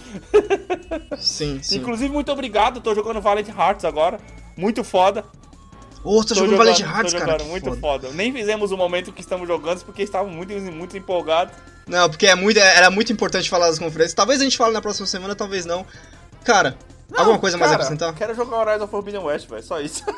sim, 1.18 1.60
sim. 1.62 1.78
Inclusive, 1.78 2.12
muito 2.12 2.30
obrigado. 2.30 2.80
Tô 2.80 2.94
jogando 2.94 3.20
Valiant 3.20 3.48
Hearts 3.48 3.84
agora. 3.84 4.18
Muito 4.56 4.84
foda. 4.84 5.24
Ô, 6.02 6.22
você 6.22 6.28
Tô 6.28 6.34
jogando, 6.40 6.58
Valiant 6.58 6.78
tô 6.78 6.84
Hearts, 6.84 7.12
cara? 7.14 7.24
jogando, 7.24 7.42
que 7.44 7.50
muito 7.50 7.64
foda. 7.64 7.80
foda. 7.80 8.10
Nem 8.12 8.32
fizemos 8.32 8.70
o 8.72 8.76
momento 8.76 9.10
que 9.12 9.20
estamos 9.22 9.48
jogando 9.48 9.82
porque 9.84 10.02
estávamos 10.02 10.36
muito, 10.36 10.52
muito 10.72 10.96
empolgados. 10.96 11.54
Não, 11.86 12.08
porque 12.10 12.26
é 12.26 12.34
muito, 12.34 12.58
era 12.58 12.90
muito 12.90 13.12
importante 13.12 13.48
falar 13.48 13.66
das 13.68 13.78
conferências. 13.78 14.14
Talvez 14.14 14.40
a 14.40 14.44
gente 14.44 14.56
fale 14.56 14.72
na 14.72 14.82
próxima 14.82 15.06
semana, 15.06 15.34
talvez 15.34 15.64
não. 15.64 15.86
Cara, 16.44 16.76
Não, 17.10 17.20
alguma 17.20 17.38
coisa 17.38 17.56
mais 17.56 17.70
a 17.70 17.74
cara, 17.74 17.84
acrescentar? 17.84 18.14
Quero 18.14 18.34
jogar 18.34 18.58
Horizon 18.58 18.86
Forbidden 18.86 19.22
West, 19.22 19.48
velho. 19.48 19.62
Só 19.62 19.80
isso. 19.80 20.04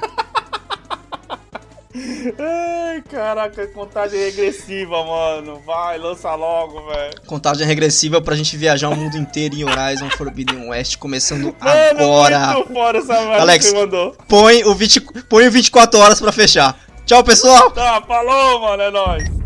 Ai, 2.38 3.02
caraca, 3.10 3.66
contagem 3.68 4.18
regressiva, 4.20 5.04
mano. 5.04 5.60
Vai, 5.64 5.98
lança 5.98 6.34
logo, 6.34 6.86
velho. 6.86 7.14
Contagem 7.26 7.66
regressiva 7.66 8.20
pra 8.20 8.34
gente 8.34 8.56
viajar 8.56 8.88
o 8.88 8.96
mundo 8.96 9.16
inteiro 9.16 9.54
em 9.54 9.64
Horizon 9.64 10.10
Forbidden 10.10 10.68
West, 10.68 10.96
começando 10.98 11.54
Mano, 11.60 12.00
agora. 12.00 12.52
muito 12.54 12.72
fora 12.72 12.98
essa 12.98 13.14
Alex. 13.40 13.70
que 13.70 13.76
mandou. 13.78 14.16
Põe 14.28 14.64
o, 14.64 14.74
20, 14.74 15.00
põe 15.28 15.46
o 15.46 15.50
24 15.50 15.98
horas 16.00 16.20
pra 16.20 16.32
fechar. 16.32 16.78
Tchau, 17.04 17.22
pessoal! 17.22 17.70
Tá, 17.70 18.02
falou, 18.06 18.60
mano. 18.60 18.82
É 18.82 18.90
nóis. 18.90 19.45